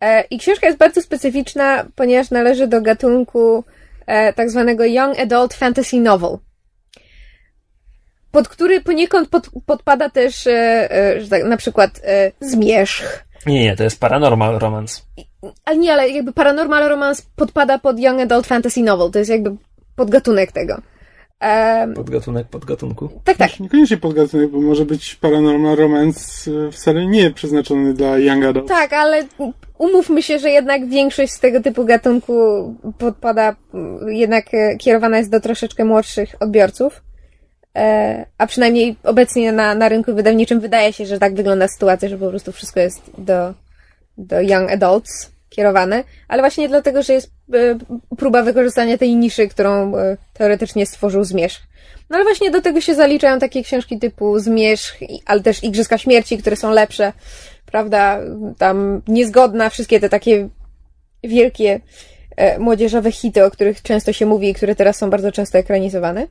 E, 0.00 0.24
I 0.30 0.38
książka 0.38 0.66
jest 0.66 0.78
bardzo 0.78 1.02
specyficzna, 1.02 1.86
ponieważ 1.94 2.30
należy 2.30 2.66
do 2.66 2.80
gatunku 2.80 3.64
e, 4.06 4.32
tak 4.32 4.50
zwanego 4.50 4.84
Young 4.84 5.20
Adult 5.20 5.54
Fantasy 5.54 5.96
Novel. 5.96 6.38
Pod 8.30 8.48
który 8.48 8.80
poniekąd 8.80 9.28
pod, 9.28 9.50
podpada 9.66 10.10
też 10.10 10.46
e, 10.46 10.52
e, 10.90 11.28
tak, 11.30 11.44
na 11.44 11.56
przykład 11.56 12.00
e, 12.04 12.32
zmierzch. 12.40 13.24
Nie, 13.46 13.64
nie, 13.64 13.76
to 13.76 13.82
jest 13.84 14.00
paranormal 14.00 14.58
romance. 14.58 15.02
Ale 15.64 15.76
nie, 15.76 15.92
ale 15.92 16.08
jakby 16.08 16.32
paranormal 16.32 16.88
romance 16.88 17.22
podpada 17.36 17.78
pod 17.78 18.00
Young 18.00 18.20
Adult 18.20 18.46
Fantasy 18.46 18.80
Novel. 18.80 19.10
To 19.10 19.18
jest 19.18 19.30
jakby 19.30 19.56
podgatunek 19.96 20.52
tego. 20.52 20.82
Um, 21.40 21.94
podgatunek 21.94 22.48
podgatunku? 22.48 23.08
Tak, 23.24 23.36
tak. 23.36 23.60
Niekoniecznie 23.60 23.96
podgatunek, 23.96 24.50
bo 24.50 24.60
może 24.60 24.84
być 24.84 25.14
paranormal 25.14 25.76
romance 25.76 26.50
e, 26.50 26.72
wcale 26.72 27.06
nie 27.06 27.30
przeznaczony 27.30 27.94
dla 27.94 28.18
young 28.18 28.44
adult. 28.44 28.68
Tak, 28.68 28.92
ale 28.92 29.24
umówmy 29.78 30.22
się, 30.22 30.38
że 30.38 30.50
jednak 30.50 30.88
większość 30.88 31.32
z 31.32 31.40
tego 31.40 31.62
typu 31.62 31.84
gatunku 31.84 32.34
podpada, 32.98 33.56
jednak 34.06 34.54
e, 34.54 34.76
kierowana 34.76 35.18
jest 35.18 35.30
do 35.30 35.40
troszeczkę 35.40 35.84
młodszych 35.84 36.34
odbiorców. 36.40 37.02
E, 37.76 38.26
a 38.38 38.46
przynajmniej 38.46 38.96
obecnie 39.02 39.52
na, 39.52 39.74
na 39.74 39.88
rynku 39.88 40.14
wydawniczym 40.14 40.60
wydaje 40.60 40.92
się, 40.92 41.06
że 41.06 41.18
tak 41.18 41.34
wygląda 41.34 41.68
sytuacja, 41.68 42.08
że 42.08 42.18
po 42.18 42.28
prostu 42.28 42.52
wszystko 42.52 42.80
jest 42.80 43.10
do, 43.18 43.54
do 44.18 44.40
young 44.40 44.70
adults 44.72 45.35
kierowane, 45.56 46.04
ale 46.28 46.42
właśnie 46.42 46.68
dlatego, 46.68 47.02
że 47.02 47.12
jest 47.12 47.30
e, 47.54 47.78
próba 48.16 48.42
wykorzystania 48.42 48.98
tej 48.98 49.16
niszy, 49.16 49.48
którą 49.48 49.96
e, 49.96 50.16
teoretycznie 50.32 50.86
stworzył 50.86 51.24
Zmierzch. 51.24 51.62
No 52.10 52.16
ale 52.16 52.24
właśnie 52.24 52.50
do 52.50 52.60
tego 52.62 52.80
się 52.80 52.94
zaliczają 52.94 53.38
takie 53.38 53.62
książki 53.62 53.98
typu 53.98 54.38
Zmierzch, 54.38 54.98
ale 55.26 55.40
też 55.40 55.64
Igrzyska 55.64 55.98
Śmierci, 55.98 56.38
które 56.38 56.56
są 56.56 56.70
lepsze, 56.70 57.12
prawda, 57.66 58.20
tam 58.58 59.02
Niezgodna, 59.08 59.70
wszystkie 59.70 60.00
te 60.00 60.08
takie 60.08 60.48
wielkie 61.24 61.80
e, 62.36 62.58
młodzieżowe 62.58 63.12
hity, 63.12 63.44
o 63.44 63.50
których 63.50 63.82
często 63.82 64.12
się 64.12 64.26
mówi 64.26 64.48
i 64.48 64.54
które 64.54 64.74
teraz 64.74 64.96
są 64.96 65.10
bardzo 65.10 65.32
często 65.32 65.58
ekranizowane. 65.58 66.26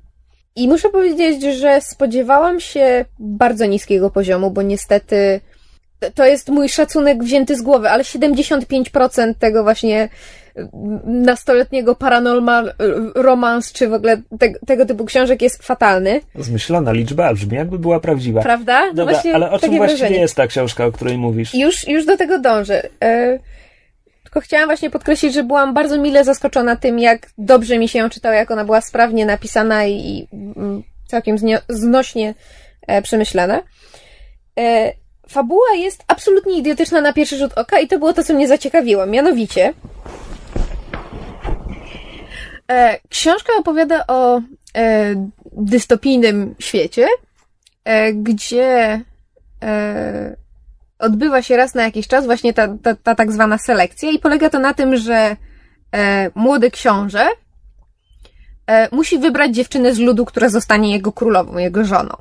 I 0.55 0.67
muszę 0.67 0.89
powiedzieć, 0.89 1.43
że 1.43 1.81
spodziewałam 1.81 2.59
się 2.59 3.05
bardzo 3.19 3.65
niskiego 3.65 4.09
poziomu, 4.09 4.51
bo 4.51 4.61
niestety 4.61 5.41
to 6.15 6.25
jest 6.25 6.49
mój 6.49 6.69
szacunek 6.69 7.23
wzięty 7.23 7.55
z 7.55 7.61
głowy, 7.61 7.89
ale 7.89 8.03
75% 8.03 9.33
tego 9.39 9.63
właśnie 9.63 10.09
nastoletniego 11.05 11.95
paranormal 11.95 12.73
romans, 13.15 13.71
czy 13.71 13.87
w 13.87 13.93
ogóle 13.93 14.21
te, 14.39 14.53
tego 14.67 14.85
typu 14.85 15.05
książek 15.05 15.41
jest 15.41 15.63
fatalny. 15.63 16.21
Zmyślona 16.35 16.91
liczba, 16.91 17.33
brzmi 17.33 17.57
jakby 17.57 17.79
była 17.79 17.99
prawdziwa. 17.99 18.41
Prawda? 18.41 18.93
Dobra, 18.93 19.13
właśnie 19.13 19.35
ale 19.35 19.51
o 19.51 19.59
czym 19.59 19.77
właściwie 19.77 19.97
wrażenie. 19.97 20.21
jest 20.21 20.35
ta 20.35 20.47
książka, 20.47 20.85
o 20.85 20.91
której 20.91 21.17
mówisz? 21.17 21.53
Już, 21.53 21.87
już 21.87 22.05
do 22.05 22.17
tego 22.17 22.39
dążę. 22.39 22.89
E, 23.03 23.39
tylko 24.23 24.41
chciałam 24.41 24.67
właśnie 24.67 24.89
podkreślić, 24.89 25.33
że 25.33 25.43
byłam 25.43 25.73
bardzo 25.73 25.97
mile 25.97 26.23
zaskoczona 26.23 26.75
tym, 26.75 26.99
jak 26.99 27.29
dobrze 27.37 27.77
mi 27.77 27.89
się 27.89 27.99
ją 27.99 28.09
czytało, 28.09 28.35
jak 28.35 28.51
ona 28.51 28.65
była 28.65 28.81
sprawnie 28.81 29.25
napisana 29.25 29.85
i 29.85 30.27
mm, 30.33 30.83
całkiem 31.07 31.37
znośnie 31.69 32.33
e, 32.87 33.01
przemyślana. 33.01 33.61
E, 34.59 34.93
fabuła 35.29 35.73
jest 35.75 36.03
absolutnie 36.07 36.57
idiotyczna 36.57 37.01
na 37.01 37.13
pierwszy 37.13 37.37
rzut 37.37 37.53
oka 37.53 37.79
i 37.79 37.87
to 37.87 37.99
było 37.99 38.13
to, 38.13 38.23
co 38.23 38.33
mnie 38.33 38.47
zaciekawiło. 38.47 39.05
Mianowicie, 39.05 39.73
e, 42.71 42.99
książka 43.09 43.53
opowiada 43.59 44.07
o 44.07 44.41
e, 44.77 45.15
dystopijnym 45.51 46.55
świecie, 46.59 47.07
e, 47.83 48.13
gdzie 48.13 49.01
e, 49.63 50.35
odbywa 50.99 51.41
się 51.41 51.57
raz 51.57 51.75
na 51.75 51.83
jakiś 51.83 52.07
czas 52.07 52.25
właśnie 52.25 52.53
ta, 52.53 52.67
ta, 52.83 52.95
ta 52.95 53.15
tak 53.15 53.31
zwana 53.31 53.57
selekcja 53.57 54.11
i 54.11 54.19
polega 54.19 54.49
to 54.49 54.59
na 54.59 54.73
tym, 54.73 54.97
że 54.97 55.35
e, 55.95 56.31
młody 56.35 56.71
książę 56.71 57.27
e, 58.67 58.95
musi 58.95 59.19
wybrać 59.19 59.55
dziewczynę 59.55 59.93
z 59.93 59.99
ludu, 59.99 60.25
która 60.25 60.49
zostanie 60.49 60.91
jego 60.91 61.11
królową, 61.11 61.57
jego 61.57 61.85
żoną. 61.85 62.15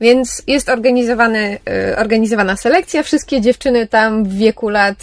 Więc 0.00 0.42
jest 0.46 0.68
organizowany, 0.68 1.58
e, 1.68 1.98
organizowana 1.98 2.56
selekcja. 2.56 3.02
Wszystkie 3.02 3.40
dziewczyny 3.40 3.86
tam 3.86 4.24
w 4.24 4.34
wieku 4.34 4.68
lat 4.68 4.96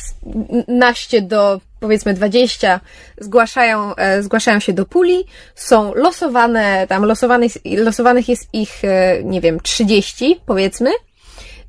naście 0.67 1.21
do 1.21 1.61
powiedzmy 1.79 2.13
20 2.13 2.79
zgłaszają, 3.17 3.95
e, 3.95 4.23
zgłaszają 4.23 4.59
się 4.59 4.73
do 4.73 4.85
puli, 4.85 5.25
są 5.55 5.93
losowane, 5.93 6.87
tam 6.87 7.05
losowanych, 7.05 7.51
losowanych 7.65 8.29
jest 8.29 8.49
ich, 8.53 8.83
e, 8.83 9.23
nie 9.23 9.41
wiem, 9.41 9.59
30 9.59 10.41
powiedzmy. 10.45 10.89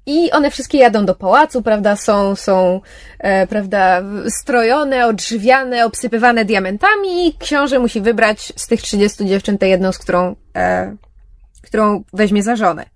I 0.09 0.31
one 0.31 0.51
wszystkie 0.51 0.79
jadą 0.79 1.07
do 1.07 1.15
pałacu, 1.15 1.62
prawda, 1.62 1.97
są, 1.97 2.37
są, 2.37 2.81
e, 3.19 3.47
prawda, 3.47 4.03
strojone, 4.29 5.07
odżywiane, 5.07 5.87
obsypywane 5.87 6.45
diamentami 6.45 7.29
i 7.29 7.35
książę 7.39 7.79
musi 7.79 8.01
wybrać 8.01 8.53
z 8.57 8.67
tych 8.67 8.83
30 8.83 9.27
dziewczyn 9.27 9.59
tę 9.59 9.69
jedną, 9.69 9.93
z 9.93 9.99
którą, 9.99 10.37
e, 10.57 10.97
którą 11.62 12.03
weźmie 12.12 12.43
za 12.43 12.57
żonę. 12.57 12.95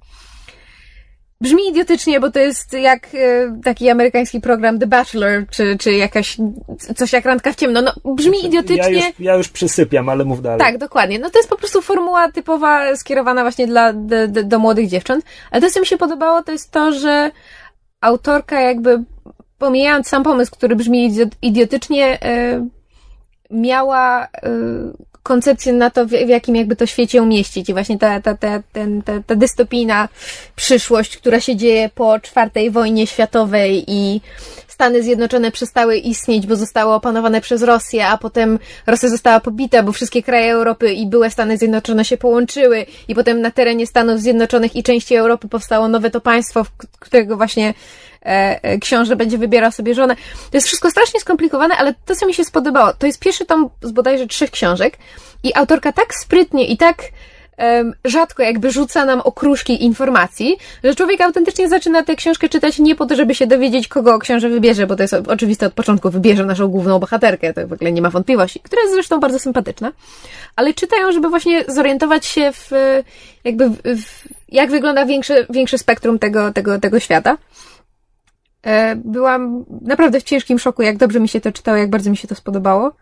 Brzmi 1.42 1.68
idiotycznie, 1.68 2.20
bo 2.20 2.30
to 2.30 2.38
jest 2.38 2.72
jak 2.72 3.08
e, 3.14 3.60
taki 3.64 3.90
amerykański 3.90 4.40
program 4.40 4.78
The 4.78 4.86
Bachelor, 4.86 5.46
czy, 5.50 5.76
czy 5.78 5.92
jakaś, 5.92 6.36
coś 6.96 7.12
jak 7.12 7.24
randka 7.24 7.52
w 7.52 7.56
ciemno. 7.56 7.82
No, 7.82 8.14
brzmi 8.14 8.46
idiotycznie. 8.46 8.92
Ja 8.92 9.06
już, 9.08 9.20
ja 9.20 9.34
już 9.34 9.48
przysypiam, 9.48 10.08
ale 10.08 10.24
mów 10.24 10.42
dalej. 10.42 10.58
Tak, 10.58 10.78
dokładnie. 10.78 11.18
No 11.18 11.30
to 11.30 11.38
jest 11.38 11.50
po 11.50 11.56
prostu 11.56 11.82
formuła 11.82 12.32
typowa, 12.32 12.96
skierowana 12.96 13.42
właśnie 13.42 13.66
dla, 13.66 13.92
do, 13.92 14.28
do, 14.28 14.44
do 14.44 14.58
młodych 14.58 14.88
dziewcząt. 14.88 15.24
Ale 15.50 15.62
to, 15.62 15.70
co 15.70 15.80
mi 15.80 15.86
się 15.86 15.98
podobało, 15.98 16.42
to 16.42 16.52
jest 16.52 16.70
to, 16.70 16.92
że 16.92 17.30
autorka 18.00 18.60
jakby, 18.60 19.04
pomijając 19.58 20.08
sam 20.08 20.22
pomysł, 20.22 20.52
który 20.52 20.76
brzmi 20.76 21.10
idiotycznie, 21.42 22.18
e, 22.22 22.66
miała 23.50 24.24
e, 24.24 24.50
koncepcję 25.22 25.72
na 25.72 25.90
to, 25.90 26.06
w, 26.06 26.12
jakim 26.12 26.56
jakby 26.56 26.76
to 26.76 26.86
świecie 26.86 27.22
umieścić. 27.22 27.68
I 27.68 27.72
właśnie 27.72 27.98
ta, 27.98 28.20
ta, 28.20 28.34
ta, 28.34 28.62
ten, 28.72 29.02
ta, 29.02 29.12
ta 29.26 29.34
dystopijna 29.34 30.08
przyszłość, 30.56 31.16
która 31.16 31.40
się 31.40 31.56
dzieje 31.56 31.90
po 31.94 32.20
czwartej 32.20 32.70
wojnie 32.70 33.06
światowej 33.06 33.84
i 33.88 34.20
Stany 34.68 35.02
Zjednoczone 35.02 35.50
przestały 35.50 35.96
istnieć, 35.96 36.46
bo 36.46 36.56
zostały 36.56 36.94
opanowane 36.94 37.40
przez 37.40 37.62
Rosję, 37.62 38.06
a 38.06 38.18
potem 38.18 38.58
Rosja 38.86 39.08
została 39.08 39.40
pobita, 39.40 39.82
bo 39.82 39.92
wszystkie 39.92 40.22
kraje 40.22 40.52
Europy 40.52 40.92
i 40.92 41.06
były 41.06 41.30
Stany 41.30 41.58
Zjednoczone 41.58 42.04
się 42.04 42.16
połączyły 42.16 42.86
i 43.08 43.14
potem 43.14 43.40
na 43.40 43.50
terenie 43.50 43.86
Stanów 43.86 44.20
Zjednoczonych 44.20 44.76
i 44.76 44.82
części 44.82 45.16
Europy 45.16 45.48
powstało 45.48 45.88
nowe 45.88 46.10
to 46.10 46.20
państwo, 46.20 46.66
którego 46.98 47.36
właśnie 47.36 47.74
E, 48.26 48.60
e, 48.62 48.78
książę 48.78 49.16
będzie 49.16 49.38
wybierał 49.38 49.72
sobie 49.72 49.94
żonę. 49.94 50.16
To 50.50 50.56
jest 50.56 50.66
wszystko 50.66 50.90
strasznie 50.90 51.20
skomplikowane, 51.20 51.76
ale 51.76 51.94
to, 52.04 52.16
co 52.16 52.26
mi 52.26 52.34
się 52.34 52.44
spodobało, 52.44 52.92
to 52.92 53.06
jest 53.06 53.20
pierwszy 53.20 53.46
tom 53.46 53.70
z 53.82 53.92
bodajże 53.92 54.26
trzech 54.26 54.50
książek 54.50 54.98
i 55.42 55.54
autorka 55.54 55.92
tak 55.92 56.14
sprytnie 56.14 56.66
i 56.66 56.76
tak 56.76 57.02
rzadko 58.04 58.42
jakby 58.42 58.70
rzuca 58.70 59.04
nam 59.04 59.20
okruszki 59.20 59.84
informacji, 59.84 60.56
że 60.84 60.94
człowiek 60.94 61.20
autentycznie 61.20 61.68
zaczyna 61.68 62.02
tę 62.02 62.16
książkę 62.16 62.48
czytać 62.48 62.78
nie 62.78 62.94
po 62.94 63.06
to, 63.06 63.16
żeby 63.16 63.34
się 63.34 63.46
dowiedzieć, 63.46 63.88
kogo 63.88 64.18
książę 64.18 64.48
wybierze, 64.48 64.86
bo 64.86 64.96
to 64.96 65.02
jest 65.02 65.14
oczywiste 65.14 65.66
od 65.66 65.72
początku, 65.72 66.10
wybierze 66.10 66.44
naszą 66.44 66.68
główną 66.68 66.98
bohaterkę, 66.98 67.54
to 67.54 67.68
w 67.68 67.72
ogóle 67.72 67.92
nie 67.92 68.02
ma 68.02 68.10
wątpliwości, 68.10 68.60
która 68.60 68.82
jest 68.82 68.94
zresztą 68.94 69.20
bardzo 69.20 69.38
sympatyczna, 69.38 69.92
ale 70.56 70.74
czytają, 70.74 71.12
żeby 71.12 71.28
właśnie 71.28 71.64
zorientować 71.68 72.26
się 72.26 72.52
w, 72.52 72.70
jakby, 73.44 73.70
w, 73.70 74.28
jak 74.48 74.70
wygląda 74.70 75.06
większe, 75.06 75.46
większe 75.50 75.78
spektrum 75.78 76.18
tego, 76.18 76.52
tego, 76.52 76.78
tego 76.78 77.00
świata. 77.00 77.36
E, 78.62 78.96
byłam 78.96 79.64
naprawdę 79.82 80.20
w 80.20 80.22
ciężkim 80.22 80.58
szoku, 80.58 80.82
jak 80.82 80.96
dobrze 80.96 81.20
mi 81.20 81.28
się 81.28 81.40
to 81.40 81.52
czytało, 81.52 81.76
jak 81.76 81.90
bardzo 81.90 82.10
mi 82.10 82.16
się 82.16 82.28
to 82.28 82.34
spodobało, 82.34 82.92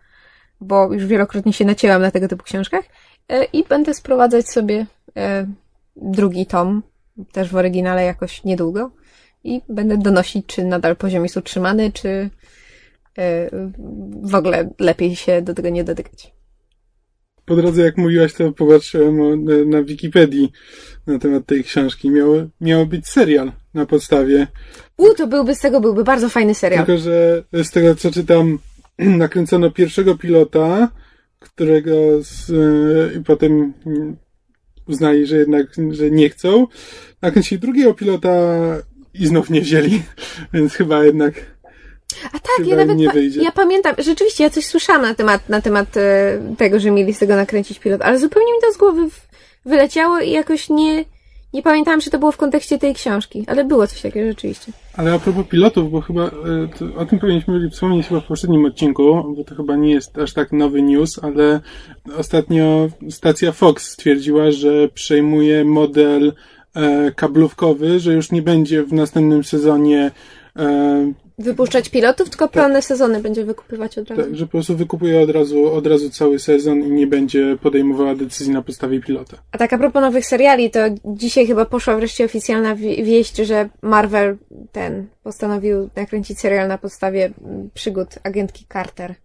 bo 0.61 0.93
już 0.93 1.05
wielokrotnie 1.05 1.53
się 1.53 1.65
nacięłam 1.65 2.01
na 2.01 2.11
tego 2.11 2.27
typu 2.27 2.43
książkach. 2.43 2.85
E, 3.29 3.43
i 3.43 3.63
będę 3.63 3.93
sprowadzać 3.93 4.49
sobie 4.49 4.85
e, 5.17 5.47
drugi 5.95 6.45
tom, 6.45 6.83
też 7.31 7.49
w 7.49 7.55
oryginale 7.55 8.03
jakoś 8.03 8.43
niedługo 8.43 8.91
i 9.43 9.61
będę 9.69 9.97
donosić, 9.97 10.45
czy 10.45 10.63
nadal 10.63 10.95
poziom 10.95 11.23
jest 11.23 11.37
utrzymany, 11.37 11.91
czy 11.91 12.29
w 14.21 14.35
ogóle 14.35 14.69
lepiej 14.79 15.15
się 15.15 15.41
do 15.41 15.53
tego 15.53 15.69
nie 15.69 15.83
dotykać. 15.83 16.33
Po 17.49 17.55
drodze, 17.55 17.81
jak 17.81 17.97
mówiłaś, 17.97 18.33
to 18.33 18.51
popatrzyłem 18.51 19.45
na, 19.45 19.65
na 19.65 19.83
Wikipedii 19.83 20.51
na 21.09 21.19
temat 21.19 21.45
tej 21.45 21.63
książki. 21.63 22.09
Miało, 22.09 22.35
miało 22.61 22.85
być 22.85 23.07
serial 23.07 23.51
na 23.73 23.85
podstawie. 23.85 24.47
U, 24.97 25.13
to 25.13 25.27
byłby 25.27 25.55
z 25.55 25.59
tego 25.59 25.81
byłby 25.81 26.03
bardzo 26.03 26.29
fajny 26.29 26.55
serial. 26.55 26.85
Tylko, 26.85 27.01
że 27.01 27.43
z 27.63 27.71
tego, 27.71 27.95
co 27.95 28.11
czytam, 28.11 28.59
nakręcono 28.97 29.71
pierwszego 29.71 30.17
pilota, 30.17 30.89
którego 31.39 31.91
z, 32.21 32.51
i 33.15 33.23
potem 33.23 33.73
uznali, 34.87 35.25
że 35.25 35.37
jednak, 35.37 35.67
że 35.91 36.11
nie 36.11 36.29
chcą. 36.29 36.67
Nakręcili 37.21 37.61
drugiego 37.61 37.93
pilota 37.93 38.29
i 39.13 39.27
znów 39.27 39.49
nie 39.49 39.61
wzięli, 39.61 40.01
więc 40.53 40.73
chyba 40.73 41.03
jednak 41.03 41.33
a 42.25 42.39
tak, 42.39 42.67
ja 42.67 42.75
nawet 42.75 42.97
pa 42.97 43.19
ja 43.41 43.51
pamiętam, 43.51 43.95
rzeczywiście 43.97 44.43
ja 44.43 44.49
coś 44.49 44.65
słyszałam 44.65 45.01
na 45.01 45.13
temat, 45.13 45.49
na 45.49 45.61
temat 45.61 45.97
e, 45.97 46.55
tego, 46.57 46.79
że 46.79 46.91
mieli 46.91 47.13
z 47.13 47.19
tego 47.19 47.35
nakręcić 47.35 47.79
pilot, 47.79 48.01
ale 48.01 48.19
zupełnie 48.19 48.53
mi 48.53 48.59
to 48.61 48.73
z 48.73 48.77
głowy 48.77 49.09
wyleciało 49.65 50.19
i 50.19 50.31
jakoś 50.31 50.69
nie, 50.69 51.05
nie 51.53 51.61
pamiętałam, 51.61 52.01
czy 52.01 52.09
to 52.09 52.19
było 52.19 52.31
w 52.31 52.37
kontekście 52.37 52.77
tej 52.77 52.93
książki, 52.93 53.43
ale 53.47 53.65
było 53.65 53.87
coś 53.87 54.01
takiego 54.01 54.27
rzeczywiście. 54.27 54.71
Ale 54.97 55.13
a 55.13 55.19
propos 55.19 55.47
pilotów, 55.47 55.91
bo 55.91 56.01
chyba 56.01 56.25
e, 56.25 56.97
o 56.97 57.05
tym 57.05 57.19
powinniśmy 57.19 57.69
wspomnieć 57.69 58.07
chyba 58.07 58.19
w 58.19 58.25
poprzednim 58.25 58.65
odcinku, 58.65 59.33
bo 59.37 59.43
to 59.43 59.55
chyba 59.55 59.75
nie 59.75 59.91
jest 59.91 60.17
aż 60.17 60.33
tak 60.33 60.51
nowy 60.51 60.81
news, 60.81 61.19
ale 61.23 61.59
ostatnio 62.17 62.87
stacja 63.09 63.51
Fox 63.51 63.91
stwierdziła, 63.91 64.51
że 64.51 64.87
przejmuje 64.87 65.65
model 65.65 66.33
e, 66.75 67.11
kablówkowy, 67.11 67.99
że 67.99 68.13
już 68.13 68.31
nie 68.31 68.41
będzie 68.41 68.83
w 68.83 68.93
następnym 68.93 69.43
sezonie 69.43 70.11
e, 70.55 71.13
wypuszczać 71.39 71.89
pilotów, 71.89 72.29
tylko 72.29 72.47
pełne 72.47 72.73
tak. 72.75 72.83
sezony 72.83 73.21
będzie 73.21 73.45
wykupywać 73.45 73.97
od 73.97 74.09
razu. 74.09 74.21
Tak, 74.21 74.35
że 74.35 74.45
po 74.45 74.51
prostu 74.51 74.77
wykupuje 74.77 75.21
od 75.21 75.29
razu, 75.29 75.73
od 75.73 75.87
razu 75.87 76.09
cały 76.09 76.39
sezon 76.39 76.83
i 76.83 76.91
nie 76.91 77.07
będzie 77.07 77.57
podejmowała 77.61 78.15
decyzji 78.15 78.53
na 78.53 78.61
podstawie 78.61 79.01
pilota. 79.01 79.37
A 79.51 79.57
tak 79.57 79.73
a 79.73 79.77
propos 79.77 80.01
nowych 80.01 80.25
seriali, 80.25 80.71
to 80.71 80.79
dzisiaj 81.05 81.47
chyba 81.47 81.65
poszła 81.65 81.95
wreszcie 81.95 82.25
oficjalna 82.25 82.75
wieść, 82.75 83.37
że 83.37 83.69
Marvel 83.81 84.37
ten 84.71 85.07
postanowił 85.23 85.89
nakręcić 85.95 86.39
serial 86.39 86.67
na 86.67 86.77
podstawie 86.77 87.29
przygód 87.73 88.07
agentki 88.23 88.65
Carter, 88.73 89.15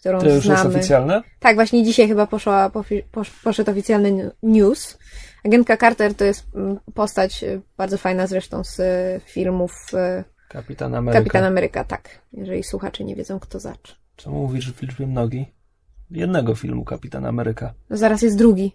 którą 0.00 0.18
to 0.20 0.28
już 0.28 0.44
znamy. 0.44 0.64
jest 0.64 0.76
oficjalne? 0.76 1.22
Tak, 1.40 1.54
właśnie 1.54 1.84
dzisiaj 1.84 2.08
chyba 2.08 2.26
poszła, 2.26 2.70
posz, 3.12 3.30
poszedł 3.44 3.70
oficjalny 3.70 4.30
news. 4.42 4.98
Agentka 5.44 5.76
Carter 5.76 6.14
to 6.14 6.24
jest 6.24 6.46
postać 6.94 7.44
bardzo 7.76 7.98
fajna 7.98 8.26
zresztą 8.26 8.64
z 8.64 8.80
filmów 9.24 9.72
Kapitan 10.48 10.94
Ameryka. 10.94 11.20
Kapitan 11.20 11.44
Ameryka, 11.44 11.84
tak. 11.84 12.08
Jeżeli 12.32 12.62
słuchacze 12.62 13.04
nie 13.04 13.16
wiedzą, 13.16 13.40
kto 13.40 13.60
zacz. 13.60 13.96
Czemu 14.16 14.36
mówisz 14.36 14.72
w 14.72 14.82
liczbie 14.82 15.06
mnogi? 15.06 15.46
Jednego 16.10 16.54
filmu 16.54 16.84
Kapitan 16.84 17.26
Ameryka. 17.26 17.74
No 17.90 17.96
zaraz 17.96 18.22
jest 18.22 18.38
drugi. 18.38 18.72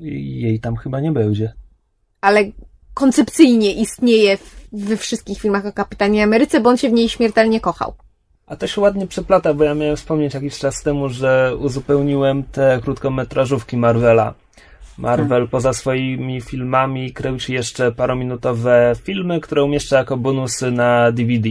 I 0.00 0.40
jej 0.40 0.60
tam 0.60 0.76
chyba 0.76 1.00
nie 1.00 1.12
będzie. 1.12 1.52
Ale 2.20 2.44
koncepcyjnie 2.94 3.72
istnieje 3.74 4.38
we 4.72 4.96
wszystkich 4.96 5.40
filmach 5.40 5.66
o 5.66 5.72
Kapitanie 5.72 6.22
Ameryce, 6.22 6.60
bo 6.60 6.70
on 6.70 6.76
się 6.76 6.88
w 6.88 6.92
niej 6.92 7.08
śmiertelnie 7.08 7.60
kochał. 7.60 7.94
A 8.46 8.56
to 8.56 8.66
się 8.66 8.80
ładnie 8.80 9.06
przeplata, 9.06 9.54
bo 9.54 9.64
ja 9.64 9.74
miałem 9.74 9.96
wspomnieć 9.96 10.34
jakiś 10.34 10.58
czas 10.58 10.82
temu, 10.82 11.08
że 11.08 11.56
uzupełniłem 11.60 12.42
te 12.42 12.80
krótkometrażówki 12.82 13.76
Marvela. 13.76 14.34
Marvel 14.98 15.48
poza 15.48 15.72
swoimi 15.72 16.40
filmami 16.40 17.12
kręci 17.12 17.52
jeszcze 17.52 17.92
parominutowe 17.92 18.92
filmy, 19.02 19.40
które 19.40 19.64
umieszcza 19.64 19.98
jako 19.98 20.16
bonusy 20.16 20.70
na 20.70 21.12
DVD 21.12 21.48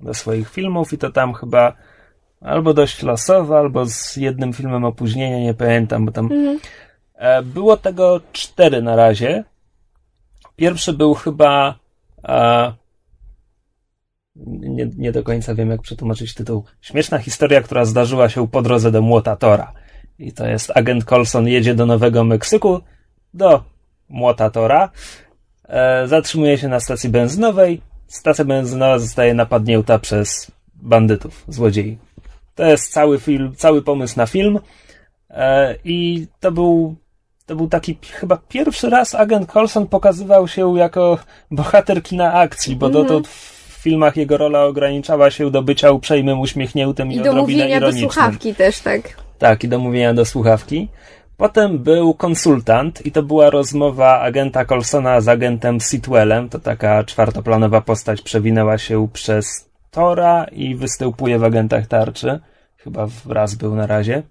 do 0.00 0.14
swoich 0.14 0.50
filmów 0.50 0.92
i 0.92 0.98
to 0.98 1.10
tam 1.10 1.34
chyba 1.34 1.72
albo 2.40 2.74
dość 2.74 3.02
losowo, 3.02 3.58
albo 3.58 3.86
z 3.86 4.16
jednym 4.16 4.52
filmem 4.52 4.84
opóźnienia, 4.84 5.38
nie 5.38 5.54
pamiętam, 5.54 6.06
bo 6.06 6.12
tam 6.12 6.28
e, 7.14 7.42
było 7.42 7.76
tego 7.76 8.20
cztery 8.32 8.82
na 8.82 8.96
razie. 8.96 9.44
Pierwszy 10.56 10.92
był 10.92 11.14
chyba 11.14 11.78
e, 12.24 12.72
nie, 14.36 14.90
nie 14.96 15.12
do 15.12 15.22
końca 15.22 15.54
wiem, 15.54 15.70
jak 15.70 15.82
przetłumaczyć 15.82 16.34
tytuł. 16.34 16.64
Śmieszna 16.80 17.18
historia, 17.18 17.62
która 17.62 17.84
zdarzyła 17.84 18.28
się 18.28 18.48
po 18.48 18.62
drodze 18.62 18.90
do 18.90 19.02
Młota 19.02 19.36
Tora. 19.36 19.72
I 20.22 20.32
to 20.32 20.46
jest 20.46 20.72
agent 20.74 21.04
Colson 21.04 21.48
jedzie 21.48 21.74
do 21.74 21.86
Nowego 21.86 22.24
Meksyku, 22.24 22.80
do 23.34 23.62
Młota 24.08 24.50
Tora, 24.50 24.90
e, 25.68 26.08
zatrzymuje 26.08 26.58
się 26.58 26.68
na 26.68 26.80
stacji 26.80 27.08
benzynowej, 27.10 27.80
stacja 28.06 28.44
benzynowa 28.44 28.98
zostaje 28.98 29.34
napadnięta 29.34 29.98
przez 29.98 30.50
bandytów, 30.74 31.44
złodziei. 31.48 31.98
To 32.54 32.64
jest 32.64 32.92
cały 32.92 33.20
film, 33.20 33.52
cały 33.56 33.82
pomysł 33.82 34.14
na 34.16 34.26
film 34.26 34.58
e, 35.30 35.74
i 35.84 36.26
to 36.40 36.52
był 36.52 36.96
to 37.46 37.56
był 37.56 37.68
taki 37.68 37.98
chyba 38.10 38.38
pierwszy 38.48 38.90
raz 38.90 39.14
agent 39.14 39.52
Colson 39.52 39.86
pokazywał 39.86 40.48
się 40.48 40.78
jako 40.78 41.18
bohater 41.50 42.02
kina 42.02 42.32
akcji, 42.32 42.76
bo 42.76 42.88
dotąd 42.90 43.28
w 43.28 43.82
filmach 43.82 44.16
jego 44.16 44.36
rola 44.36 44.64
ograniczała 44.64 45.30
się 45.30 45.50
do 45.50 45.62
bycia 45.62 45.90
uprzejmym, 45.90 46.40
uśmiechniętym 46.40 47.12
i, 47.12 47.14
I 47.14 47.16
do 47.16 47.22
odrobinę 47.22 47.42
mówienia 47.42 47.80
do 47.80 47.86
ironicznym. 47.86 48.10
słuchawki 48.10 48.54
też, 48.54 48.80
tak. 48.80 49.21
Tak, 49.42 49.64
i 49.64 49.68
do 49.68 49.78
mówienia 49.78 50.14
do 50.14 50.24
słuchawki. 50.24 50.88
Potem 51.36 51.78
był 51.78 52.14
konsultant 52.14 53.06
i 53.06 53.12
to 53.12 53.22
była 53.22 53.50
rozmowa 53.50 54.20
agenta 54.20 54.64
Colsona 54.64 55.20
z 55.20 55.28
agentem 55.28 55.80
Sitwellem. 55.80 56.48
To 56.48 56.58
taka 56.58 57.04
czwartoplanowa 57.04 57.80
postać 57.80 58.22
przewinęła 58.22 58.78
się 58.78 59.08
przez 59.12 59.68
Tora 59.90 60.44
i 60.44 60.74
występuje 60.74 61.38
w 61.38 61.44
agentach 61.44 61.86
tarczy. 61.86 62.40
Chyba 62.76 63.06
raz 63.28 63.54
był 63.54 63.74
na 63.74 63.86
razie. 63.86 64.22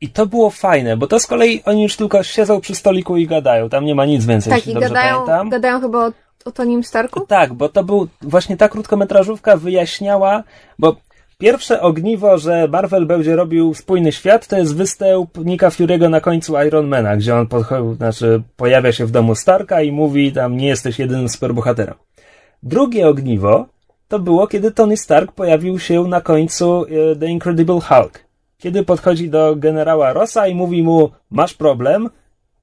I 0.00 0.08
to 0.08 0.26
było 0.26 0.50
fajne, 0.50 0.96
bo 0.96 1.06
to 1.06 1.20
z 1.20 1.26
kolei 1.26 1.62
oni 1.64 1.82
już 1.82 1.96
tylko 1.96 2.22
siedzą 2.22 2.60
przy 2.60 2.74
stoliku 2.74 3.16
i 3.16 3.26
gadają. 3.26 3.68
Tam 3.68 3.84
nie 3.84 3.94
ma 3.94 4.06
nic 4.06 4.26
więcej, 4.26 4.50
Tak, 4.50 4.58
jeśli 4.58 4.72
i 4.72 4.74
dobrze 4.74 4.88
gadają, 4.88 5.14
pamiętam. 5.14 5.48
gadają 5.48 5.80
chyba 5.80 6.06
o, 6.06 6.12
o 6.44 6.52
Tonim 6.52 6.84
Starku? 6.84 7.20
Tak, 7.26 7.52
bo 7.52 7.68
to 7.68 7.84
był 7.84 8.08
właśnie 8.22 8.56
ta 8.56 8.68
krótkometrażówka 8.68 9.56
wyjaśniała, 9.56 10.42
bo 10.78 10.96
pierwsze 11.44 11.80
ogniwo, 11.80 12.38
że 12.38 12.68
Marvel 12.68 13.06
będzie 13.06 13.36
robił 13.36 13.74
spójny 13.74 14.12
świat, 14.12 14.46
to 14.46 14.58
jest 14.58 14.76
występ 14.76 15.38
Nika 15.44 15.68
Fury'ego 15.68 16.10
na 16.10 16.20
końcu 16.20 16.54
Ironmana, 16.66 17.16
gdzie 17.16 17.36
on 17.36 17.46
znaczy 17.96 18.42
pojawia 18.56 18.92
się 18.92 19.06
w 19.06 19.10
domu 19.10 19.34
Starka 19.34 19.82
i 19.82 19.92
mówi 19.92 20.32
tam 20.32 20.56
nie 20.56 20.66
jesteś 20.68 20.98
jedynym 20.98 21.28
superbohaterem. 21.28 21.94
Drugie 22.62 23.08
ogniwo 23.08 23.66
to 24.08 24.18
było, 24.18 24.46
kiedy 24.46 24.70
Tony 24.70 24.96
Stark 24.96 25.32
pojawił 25.32 25.78
się 25.78 26.04
na 26.04 26.20
końcu 26.20 26.84
e, 26.84 27.16
The 27.16 27.26
Incredible 27.26 27.80
Hulk. 27.80 28.24
Kiedy 28.58 28.82
podchodzi 28.82 29.30
do 29.30 29.56
generała 29.56 30.12
Rossa 30.12 30.48
i 30.48 30.54
mówi 30.54 30.82
mu, 30.82 31.10
masz 31.30 31.54
problem, 31.54 32.10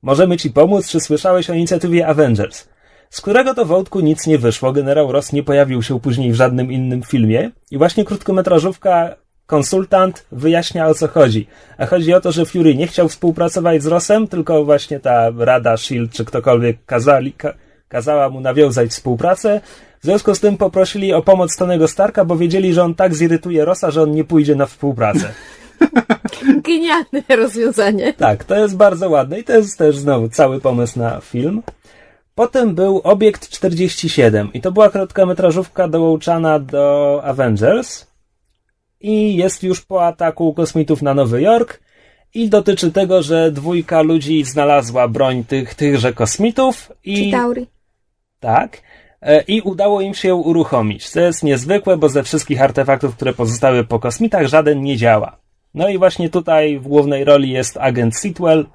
możemy 0.02 0.38
ci 0.38 0.50
pomóc, 0.52 0.90
czy 0.90 1.00
słyszałeś 1.00 1.50
o 1.50 1.54
inicjatywie 1.54 2.08
Avengers? 2.08 2.68
Z 3.12 3.22
którego 3.22 3.54
to 3.54 3.66
wątku 3.66 4.00
nic 4.00 4.28
nie 4.28 4.38
wyszło. 4.38 4.72
Generał 4.72 5.12
Ross 5.12 5.34
nie 5.34 5.44
pojawił 5.44 5.84
się 5.84 6.00
później 6.00 6.32
w 6.32 6.36
żadnym 6.36 6.72
innym 6.72 7.04
filmie 7.04 7.52
i 7.72 7.78
właśnie 7.78 8.06
krótkometrażówka 8.06 9.16
konsultant 9.46 10.26
wyjaśnia 10.32 10.88
o 10.88 10.94
co 10.94 11.08
chodzi. 11.08 11.48
A 11.78 11.86
chodzi 11.86 12.14
o 12.14 12.22
to, 12.22 12.32
że 12.32 12.46
Fury 12.46 12.76
nie 12.76 12.88
chciał 12.88 13.10
współpracować 13.10 13.84
z 13.84 13.86
Rossem, 13.86 14.28
tylko 14.28 14.66
właśnie 14.66 15.00
ta 15.00 15.32
Rada 15.38 15.78
Shield 15.78 16.12
czy 16.12 16.26
ktokolwiek 16.26 16.86
kazali, 16.86 17.34
ka, 17.34 17.54
kazała 17.88 18.30
mu 18.30 18.42
nawiązać 18.42 18.90
współpracę. 18.90 19.62
W 20.02 20.04
związku 20.04 20.36
z 20.36 20.40
tym 20.40 20.58
poprosili 20.58 21.14
o 21.14 21.22
pomoc 21.22 21.58
Tonego 21.58 21.88
Starka, 21.88 22.26
bo 22.26 22.36
wiedzieli, 22.36 22.74
że 22.74 22.84
on 22.84 22.96
tak 22.96 23.16
zirytuje 23.16 23.66
Rossa, 23.66 23.92
że 23.92 24.02
on 24.02 24.12
nie 24.12 24.24
pójdzie 24.24 24.56
na 24.56 24.66
współpracę. 24.66 25.34
Genialne 26.68 27.24
rozwiązanie. 27.30 28.14
Tak, 28.14 28.44
to 28.44 28.56
jest 28.56 28.78
bardzo 28.78 29.10
ładne 29.10 29.40
i 29.40 29.44
to 29.44 29.54
jest 29.54 29.78
też 29.78 29.98
znowu 29.98 30.30
cały 30.30 30.62
pomysł 30.62 31.00
na 31.00 31.20
film. 31.22 31.62
Potem 32.42 32.76
był 32.76 33.02
Obiekt 33.04 33.50
47 33.50 34.54
i 34.54 34.62
to 34.62 34.72
była 34.72 34.90
krótkometrażówka 34.90 35.88
dołączana 35.88 36.60
do 36.60 37.22
Avengers 37.24 38.08
i 39.02 39.36
jest 39.36 39.64
już 39.64 39.82
po 39.82 40.06
ataku 40.06 40.54
kosmitów 40.54 41.02
na 41.02 41.14
Nowy 41.14 41.42
Jork 41.42 41.80
i 42.34 42.50
dotyczy 42.50 42.92
tego, 42.92 43.24
że 43.24 43.52
dwójka 43.52 44.02
ludzi 44.02 44.44
znalazła 44.44 45.08
broń 45.08 45.44
tych, 45.44 45.76
tychże 45.76 46.14
kosmitów 46.14 46.92
i 47.04 47.16
Chitauri. 47.16 47.68
tak 48.40 48.82
e, 49.22 49.42
i 49.42 49.62
udało 49.62 50.02
im 50.02 50.14
się 50.14 50.36
uruchomić. 50.36 51.12
To 51.12 51.20
jest 51.20 51.44
niezwykłe, 51.44 51.98
bo 51.98 52.10
ze 52.10 52.24
wszystkich 52.24 52.62
artefaktów, 52.62 53.16
które 53.16 53.34
pozostały 53.34 53.84
po 53.84 54.00
kosmitach, 54.00 54.48
żaden 54.48 54.82
nie 54.82 54.98
działa. 54.98 55.38
No 55.74 55.90
i 55.90 55.98
właśnie 55.98 56.30
tutaj 56.30 56.80
w 56.80 56.88
głównej 56.88 57.24
roli 57.24 57.50
jest 57.50 57.78
agent 57.78 58.18
Sitwell, 58.18 58.66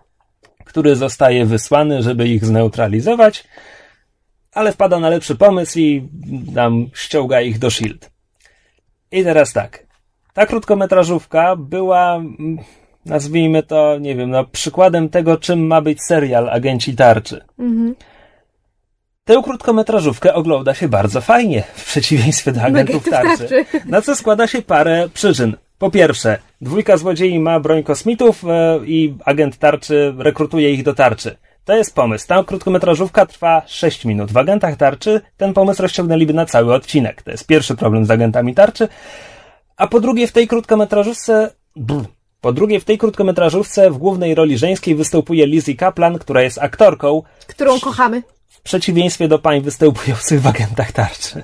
który 0.66 0.96
zostaje 0.96 1.46
wysłany, 1.46 2.02
żeby 2.02 2.28
ich 2.28 2.44
zneutralizować, 2.44 3.44
ale 4.52 4.72
wpada 4.72 5.00
na 5.00 5.08
lepszy 5.08 5.34
pomysł 5.36 5.78
i 5.78 6.08
tam 6.54 6.86
ściąga 6.94 7.40
ich 7.40 7.58
do 7.58 7.70
SHIELD. 7.70 8.10
I 9.12 9.24
teraz 9.24 9.52
tak. 9.52 9.86
Ta 10.32 10.46
krótkometrażówka 10.46 11.56
była, 11.56 12.16
mm, 12.16 12.58
nazwijmy 13.04 13.62
to, 13.62 13.98
nie 13.98 14.16
wiem, 14.16 14.30
no, 14.30 14.44
przykładem 14.44 15.08
tego, 15.08 15.36
czym 15.36 15.66
ma 15.66 15.80
być 15.80 16.02
serial 16.02 16.50
Agenci 16.50 16.96
Tarczy. 16.96 17.44
Tę 19.24 19.42
krótkometrażówkę 19.44 20.34
ogląda 20.34 20.74
się 20.74 20.88
bardzo 20.88 21.20
fajnie, 21.20 21.62
w 21.74 21.84
przeciwieństwie 21.84 22.52
do 22.52 22.62
agentów 22.62 23.04
tarczy. 23.10 23.64
Na 23.84 24.02
co 24.02 24.16
składa 24.16 24.46
się 24.46 24.62
parę 24.62 25.08
przyczyn. 25.14 25.56
Po 25.78 25.90
pierwsze, 25.90 26.38
dwójka 26.60 26.96
złodziei 26.96 27.38
ma 27.40 27.60
broń 27.60 27.82
kosmitów 27.82 28.44
e, 28.44 28.80
i 28.86 29.14
agent 29.24 29.58
tarczy 29.58 30.14
rekrutuje 30.18 30.72
ich 30.72 30.82
do 30.82 30.94
tarczy. 30.94 31.36
To 31.64 31.76
jest 31.76 31.94
pomysł. 31.94 32.26
Ta 32.26 32.44
krótkometrażówka 32.44 33.26
trwa 33.26 33.62
6 33.66 34.04
minut. 34.04 34.32
W 34.32 34.36
agentach 34.36 34.76
tarczy 34.76 35.20
ten 35.36 35.52
pomysł 35.54 35.82
rozciągnęliby 35.82 36.34
na 36.34 36.46
cały 36.46 36.74
odcinek. 36.74 37.22
To 37.22 37.30
jest 37.30 37.46
pierwszy 37.46 37.74
problem 37.76 38.04
z 38.06 38.10
agentami 38.10 38.54
tarczy. 38.54 38.88
A 39.76 39.86
po 39.86 40.00
drugie, 40.00 40.26
w 40.26 40.32
tej 40.32 40.48
krótkometrażówce. 40.48 41.50
Brr, 41.76 42.04
po 42.40 42.52
drugie, 42.52 42.80
w 42.80 42.84
tej 42.84 42.98
krótkometrażówce 42.98 43.90
w 43.90 43.98
głównej 43.98 44.34
roli 44.34 44.58
żeńskiej 44.58 44.94
występuje 44.94 45.46
Lizzie 45.46 45.74
Kaplan, 45.74 46.18
która 46.18 46.42
jest 46.42 46.58
aktorką, 46.58 47.22
Którą 47.46 47.80
kochamy. 47.80 48.22
w 48.48 48.60
przeciwieństwie 48.60 49.28
do 49.28 49.38
pań 49.38 49.60
występujących 49.60 50.40
w 50.42 50.46
agentach 50.46 50.92
tarczy. 50.92 51.42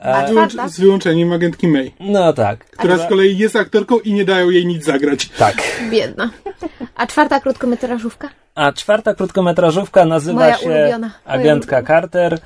A 0.00 0.68
z 0.68 0.80
wyłączeniem 0.80 1.32
agentki 1.32 1.68
May, 1.68 1.94
No 2.00 2.32
tak. 2.32 2.64
która 2.64 2.98
z 2.98 3.08
kolei 3.08 3.38
jest 3.38 3.56
aktorką 3.56 3.98
i 3.98 4.12
nie 4.12 4.24
dają 4.24 4.50
jej 4.50 4.66
nic 4.66 4.84
zagrać. 4.84 5.28
Tak. 5.28 5.54
Biedna. 5.90 6.30
A 6.94 7.06
czwarta 7.06 7.40
krótkometrażówka? 7.40 8.28
A 8.54 8.72
czwarta 8.72 9.14
krótkometrażówka 9.14 10.04
nazywa 10.04 10.40
Moja 10.40 10.56
się 10.56 10.66
ulubiona. 10.66 10.98
Moja 10.98 11.38
Agentka 11.40 11.76
ulubiona. 11.76 12.00
Carter. 12.00 12.34
E, 12.34 12.38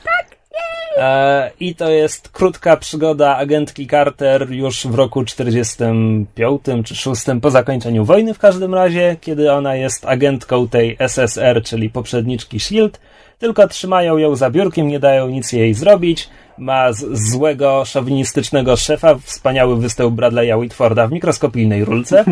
I 1.61 1.75
to 1.75 1.91
jest 1.91 2.29
krótka 2.29 2.77
przygoda 2.77 3.37
agentki 3.37 3.87
Carter 3.87 4.51
już 4.51 4.87
w 4.87 4.95
roku 4.95 5.25
45 5.25 6.61
czy 6.85 6.97
6 6.97 7.23
po 7.43 7.51
zakończeniu 7.51 8.05
wojny 8.05 8.35
w 8.35 8.39
każdym 8.39 8.75
razie, 8.75 9.17
kiedy 9.21 9.53
ona 9.53 9.75
jest 9.77 10.07
agentką 10.07 10.69
tej 10.69 10.97
SSR, 10.99 11.63
czyli 11.63 11.91
poprzedniczki 11.91 12.61
SHIELD, 12.61 13.01
tylko 13.39 13.69
trzymają 13.69 14.19
ją 14.19 14.37
za 14.37 14.51
biurkiem, 14.51 14.89
nie 14.89 15.01
dają 15.01 15.29
nic 15.29 15.53
jej 15.53 15.75
zrobić. 15.75 16.29
Ma 16.59 16.93
z- 16.93 17.31
złego, 17.31 17.85
szowinistycznego 17.85 18.77
szefa, 18.77 19.15
wspaniały 19.15 19.77
występ 19.77 20.15
Bradley'a 20.21 20.59
Whitforda 20.59 21.07
w 21.07 21.13
mikroskopijnej 21.13 21.85
rulce. 21.85 22.25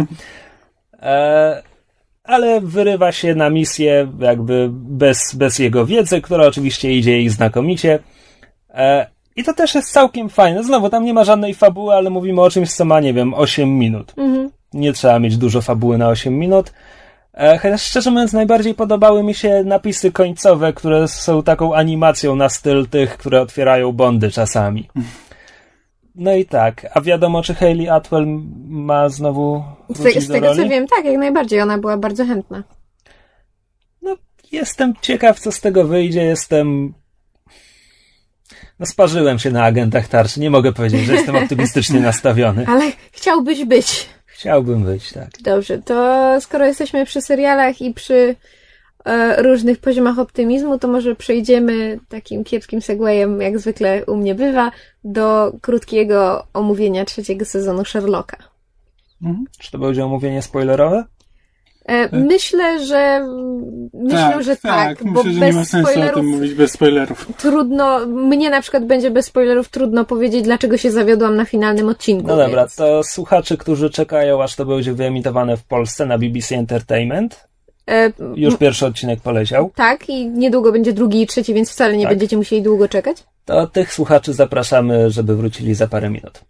E, 1.03 1.63
ale 2.25 2.61
wyrywa 2.61 3.13
się 3.13 3.35
na 3.35 3.51
misję 3.51 4.13
jakby 4.21 4.69
bez, 4.73 5.35
bez 5.35 5.59
jego 5.59 5.87
wiedzy, 5.87 6.21
która 6.21 6.47
oczywiście 6.47 6.93
idzie 6.93 7.13
jej 7.13 7.29
znakomicie. 7.29 7.99
E, 8.71 9.07
I 9.37 9.45
to 9.45 9.55
też 9.55 9.75
jest 9.75 9.93
całkiem 9.93 10.29
fajne. 10.29 10.65
Znowu, 10.65 10.91
tam 10.91 11.05
nie 11.05 11.15
ma 11.15 11.25
żadnej 11.25 11.55
fabuły, 11.55 11.95
ale 11.95 12.11
mówimy 12.11 12.41
o 12.41 12.51
czymś, 12.51 12.73
co 12.73 12.85
ma, 12.85 13.01
nie 13.01 13.15
wiem, 13.15 13.35
8 13.35 13.79
minut. 13.79 14.15
Nie 14.73 14.93
trzeba 14.93 15.19
mieć 15.19 15.37
dużo 15.37 15.63
fabuły 15.63 15.99
na 15.99 16.09
8 16.09 16.39
minut. 16.39 16.73
E, 17.35 17.59
chociaż 17.59 17.83
szczerze 17.83 18.11
mówiąc, 18.11 18.33
najbardziej 18.33 18.75
podobały 18.75 19.23
mi 19.23 19.35
się 19.35 19.63
napisy 19.65 20.13
końcowe, 20.13 20.73
które 20.73 21.09
są 21.09 21.43
taką 21.43 21.75
animacją 21.75 22.37
na 22.37 22.49
styl 22.49 22.87
tych, 22.87 23.19
które 23.19 23.41
otwierają 23.41 23.93
bondy 23.93 24.31
czasami. 24.31 24.89
No 26.15 26.35
i 26.35 26.45
tak, 26.45 26.87
a 26.95 27.01
wiadomo, 27.01 27.43
czy 27.43 27.55
Hayley 27.55 27.89
Atwell 27.89 28.27
ma 28.69 29.09
znowu 29.09 29.65
Z, 29.89 30.25
z 30.25 30.29
tego 30.29 30.55
co 30.55 30.69
wiem, 30.69 30.87
tak, 30.87 31.05
jak 31.05 31.17
najbardziej. 31.17 31.61
Ona 31.61 31.79
była 31.79 31.97
bardzo 31.97 32.27
chętna. 32.27 32.65
No, 34.03 34.17
jestem 34.53 34.95
ciekaw, 35.01 35.41
co 35.41 35.53
z 35.53 35.61
tego 35.61 35.85
wyjdzie. 35.85 36.25
Jestem. 36.25 36.95
No, 38.81 38.87
sparzyłem 38.87 39.39
się 39.39 39.51
na 39.51 39.65
agentach 39.65 40.09
tarczy. 40.09 40.41
Nie 40.41 40.51
mogę 40.51 40.73
powiedzieć, 40.73 41.05
że 41.05 41.13
jestem 41.15 41.37
optymistycznie 41.37 42.01
nastawiony. 42.01 42.67
Ale 42.69 42.93
chciałbyś 43.13 43.65
być. 43.65 44.09
Chciałbym 44.27 44.85
być, 44.85 45.13
tak. 45.13 45.31
Dobrze, 45.43 45.79
to 45.79 46.37
skoro 46.41 46.67
jesteśmy 46.67 47.05
przy 47.05 47.21
serialach 47.21 47.81
i 47.81 47.95
przy 47.95 48.37
e, 49.05 49.43
różnych 49.43 49.79
poziomach 49.79 50.19
optymizmu, 50.19 50.79
to 50.79 50.89
może 50.89 51.15
przejdziemy 51.15 51.99
takim 52.09 52.45
kiepskim 52.45 52.83
segwayem, 52.83 53.41
jak 53.41 53.59
zwykle 53.59 54.05
u 54.07 54.17
mnie 54.17 54.35
bywa, 54.35 54.73
do 55.05 55.53
krótkiego 55.61 56.47
omówienia 56.55 57.05
trzeciego 57.05 57.45
sezonu 57.45 57.85
Sherlocka. 57.85 58.37
Czy 59.59 59.71
to 59.71 59.79
będzie 59.79 60.05
omówienie 60.05 60.43
spoilerowe? 60.43 61.05
E, 61.89 62.09
myślę, 62.17 62.87
że 62.87 63.27
myślę, 63.95 64.43
że 64.43 64.57
tak, 64.57 65.05
bo 65.05 65.23
Myślę, 65.23 65.33
że 65.33 65.41
nie 65.41 65.47
bez 65.47 65.57
ma 65.57 65.65
sensu 65.65 65.89
o 65.89 65.91
spoilerów 65.93 66.15
tym 66.21 66.27
mówić 66.31 66.55
bez 66.55 66.73
spoilerów. 66.73 67.27
trudno, 67.39 68.07
mnie 68.07 68.51
na 68.51 68.61
przykład 68.63 68.87
będzie 68.87 69.11
bez 69.11 69.27
spoilerów 69.27 69.69
trudno 69.69 70.05
powiedzieć, 70.05 70.43
dlaczego 70.45 70.77
się 70.77 70.91
zawiodłam 70.91 71.37
na 71.37 71.45
finalnym 71.45 71.89
odcinku. 71.89 72.27
No 72.29 72.37
dobra, 72.37 72.63
więc- 72.63 72.75
to 72.77 73.03
słuchacze, 73.03 73.57
którzy 73.57 73.91
czekają, 73.91 74.43
aż 74.43 74.57
to 74.57 74.65
będzie 74.65 74.93
wyemitowane 74.93 75.57
w 75.57 75.65
Polsce 75.65 76.07
na 76.07 76.19
BBC 76.19 76.57
Entertainment. 76.57 77.49
E, 77.91 78.13
Już 78.37 78.57
pierwszy 78.57 78.87
odcinek 78.87 79.21
poleciał. 79.21 79.71
tak, 79.75 80.09
i 80.09 80.27
niedługo 80.27 80.73
będzie 80.73 80.93
drugi 80.93 81.23
i 81.23 81.27
trzeci, 81.27 81.55
więc 81.55 81.71
wcale 81.71 81.97
nie 81.97 82.03
Tak. 82.05 82.13
będziecie 82.13 82.37
musieli 82.37 82.63
długo 82.63 82.89
czekać. 82.89 83.17
To 83.45 83.67
tych 83.67 83.93
słuchaczy 83.93 84.33
zapraszamy, 84.33 85.11
żeby 85.11 85.37
wrócili 85.37 85.75
za 85.75 85.87
parę 85.89 86.11
minut. 86.11 86.41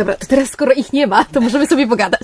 Dobra, 0.00 0.16
to 0.16 0.26
teraz 0.26 0.48
skoro 0.48 0.72
ich 0.72 0.92
nie 0.92 1.06
ma, 1.06 1.24
to 1.24 1.40
możemy 1.40 1.66
sobie 1.66 1.86
pogadać. 1.86 2.20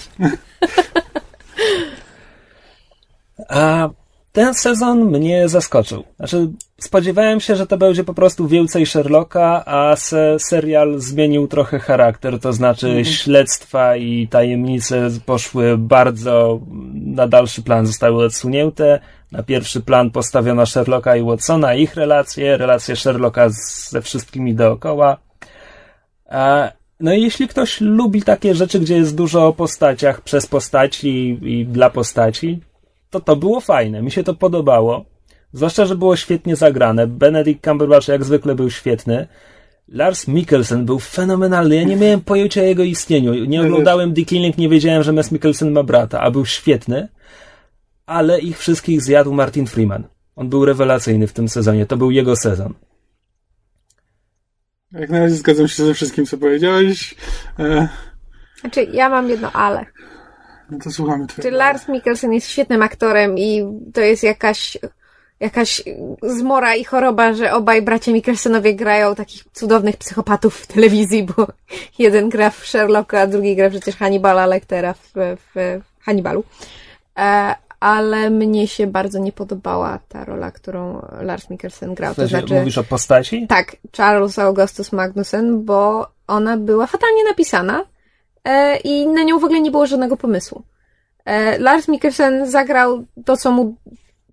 A 3.48 3.88
ten 4.32 4.54
sezon 4.54 5.04
mnie 5.04 5.48
zaskoczył. 5.48 6.04
Znaczy, 6.16 6.48
spodziewałem 6.80 7.40
się, 7.40 7.56
że 7.56 7.66
to 7.66 7.78
będzie 7.78 8.04
po 8.04 8.14
prostu 8.14 8.48
więcej 8.48 8.86
Sherlocka, 8.86 9.64
a 9.66 9.96
se 9.96 10.36
serial 10.38 11.00
zmienił 11.00 11.48
trochę 11.48 11.78
charakter, 11.78 12.40
to 12.40 12.52
znaczy 12.52 13.04
śledztwa 13.04 13.96
i 13.96 14.28
tajemnice 14.28 15.08
poszły 15.26 15.78
bardzo 15.78 16.60
na 16.94 17.28
dalszy 17.28 17.62
plan, 17.62 17.86
zostały 17.86 18.24
odsunięte. 18.24 19.00
Na 19.32 19.42
pierwszy 19.42 19.80
plan 19.80 20.10
postawiono 20.10 20.66
Sherlocka 20.66 21.16
i 21.16 21.22
Watsona, 21.22 21.74
ich 21.74 21.94
relacje, 21.94 22.56
relacje 22.56 22.96
Sherlocka 22.96 23.48
ze 23.90 24.02
wszystkimi 24.02 24.54
dookoła. 24.54 25.16
A, 26.30 26.72
no 27.00 27.14
i 27.14 27.22
jeśli 27.22 27.48
ktoś 27.48 27.80
lubi 27.80 28.22
takie 28.22 28.54
rzeczy, 28.54 28.80
gdzie 28.80 28.96
jest 28.96 29.16
dużo 29.16 29.46
o 29.46 29.52
postaciach, 29.52 30.20
przez 30.20 30.46
postaci 30.46 31.38
i 31.42 31.66
dla 31.66 31.90
postaci, 31.90 32.60
to 33.10 33.20
to 33.20 33.36
było 33.36 33.60
fajne. 33.60 34.02
Mi 34.02 34.10
się 34.10 34.22
to 34.22 34.34
podobało. 34.34 35.04
Zwłaszcza, 35.52 35.86
że 35.86 35.96
było 35.96 36.16
świetnie 36.16 36.56
zagrane. 36.56 37.06
Benedict 37.06 37.64
Cumberbatch 37.64 38.08
jak 38.08 38.24
zwykle 38.24 38.54
był 38.54 38.70
świetny. 38.70 39.26
Lars 39.88 40.28
Mikkelsen 40.28 40.84
był 40.84 40.98
fenomenalny. 40.98 41.76
Ja 41.76 41.82
nie 41.82 41.96
miałem 42.02 42.20
pojęcia 42.20 42.60
o 42.60 42.64
jego 42.64 42.82
istnieniu. 42.82 43.44
Nie 43.44 43.62
oglądałem 43.62 44.14
The 44.14 44.22
Killing, 44.22 44.58
nie 44.58 44.68
wiedziałem, 44.68 45.02
że 45.02 45.12
Mess 45.12 45.32
Mikkelsen 45.32 45.72
ma 45.72 45.82
brata, 45.82 46.20
a 46.20 46.30
był 46.30 46.46
świetny. 46.46 47.08
Ale 48.06 48.40
ich 48.40 48.58
wszystkich 48.58 49.02
zjadł 49.02 49.32
Martin 49.32 49.66
Freeman. 49.66 50.04
On 50.36 50.48
był 50.48 50.64
rewelacyjny 50.64 51.26
w 51.26 51.32
tym 51.32 51.48
sezonie. 51.48 51.86
To 51.86 51.96
był 51.96 52.10
jego 52.10 52.36
sezon. 52.36 52.74
Jak 54.92 55.10
na 55.10 55.20
razie 55.20 55.34
zgadzam 55.34 55.68
się 55.68 55.84
ze 55.84 55.94
wszystkim, 55.94 56.26
co 56.26 56.38
powiedziałeś. 56.38 57.14
E, 57.58 57.88
Znaczy, 58.60 58.88
ja 58.92 59.08
mam 59.08 59.28
jedno 59.28 59.52
ale. 59.52 59.86
no 60.70 60.78
to 60.78 60.90
słuchamy 60.90 61.26
Czy 61.26 61.32
twojego. 61.32 61.56
Lars 61.56 61.88
Mikkelsen 61.88 62.32
jest 62.32 62.48
świetnym 62.48 62.82
aktorem 62.82 63.38
i 63.38 63.64
to 63.94 64.00
jest 64.00 64.22
jakaś, 64.22 64.78
jakaś 65.40 65.82
zmora 66.22 66.74
i 66.74 66.84
choroba, 66.84 67.34
że 67.34 67.52
obaj 67.52 67.82
bracia 67.82 68.12
Mikkelsenowie 68.12 68.74
grają 68.74 69.14
takich 69.14 69.44
cudownych 69.52 69.96
psychopatów 69.96 70.56
w 70.56 70.66
telewizji, 70.66 71.24
bo 71.36 71.46
jeden 71.98 72.28
gra 72.28 72.50
w 72.50 72.66
Sherlocka, 72.66 73.20
a 73.20 73.26
drugi 73.26 73.56
gra 73.56 73.70
przecież 73.70 73.96
Hannibala 73.96 74.46
Lectera 74.46 74.94
w, 74.94 75.10
w 75.54 75.80
Hannibalu. 76.00 76.44
Ale 77.80 78.30
mnie 78.30 78.68
się 78.68 78.86
bardzo 78.86 79.18
nie 79.18 79.32
podobała 79.32 79.98
ta 80.08 80.24
rola, 80.24 80.50
którą 80.50 81.06
Lars 81.20 81.50
Mikkelsen 81.50 81.94
grał. 81.94 82.12
W 82.12 82.16
To 82.16 82.26
znaczy, 82.26 82.54
Mówisz 82.54 82.78
o 82.78 82.84
postaci? 82.84 83.46
tak, 83.48 83.76
Charles 83.96 84.38
Augustus 84.38 84.92
Magnussen, 84.92 85.64
bo 85.64 86.08
ona 86.26 86.56
była 86.56 86.86
fatalnie 86.86 87.24
napisana 87.24 87.84
e, 88.44 88.76
i 88.76 89.06
na 89.06 89.22
nią 89.22 89.38
w 89.38 89.44
ogóle 89.44 89.60
nie 89.60 89.70
było 89.70 89.86
żadnego 89.86 90.16
pomysłu. 90.16 90.62
E, 91.24 91.58
Lars 91.58 91.88
Mikkelsen 91.88 92.50
zagrał 92.50 93.04
to, 93.24 93.36
co 93.36 93.50
mu 93.50 93.74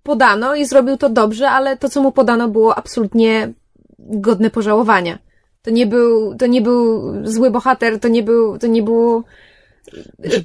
podano 0.02 0.54
i 0.54 0.66
zrobił 0.66 0.96
to 0.96 1.08
dobrze, 1.08 1.50
ale 1.50 1.76
to, 1.76 1.88
co 1.88 2.02
mu 2.02 2.12
podano, 2.12 2.48
było 2.48 2.78
absolutnie 2.78 3.52
godne 3.98 4.50
pożałowania. 4.50 5.18
To 5.62 5.70
nie 5.70 5.86
był, 5.86 6.34
to 6.34 6.46
nie 6.46 6.60
był 6.60 7.02
zły 7.26 7.50
bohater, 7.50 8.00
to 8.00 8.08
nie 8.08 8.22
był, 8.22 8.58
to 8.58 8.66
nie 8.66 8.82
było 8.82 9.22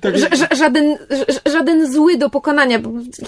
Tak, 0.01 0.15
ża- 0.15 0.29
ża- 0.29 0.55
żaden, 0.55 0.97
ża- 1.09 1.51
żaden 1.51 1.93
zły 1.93 2.17
do 2.17 2.29
pokonania. 2.29 2.79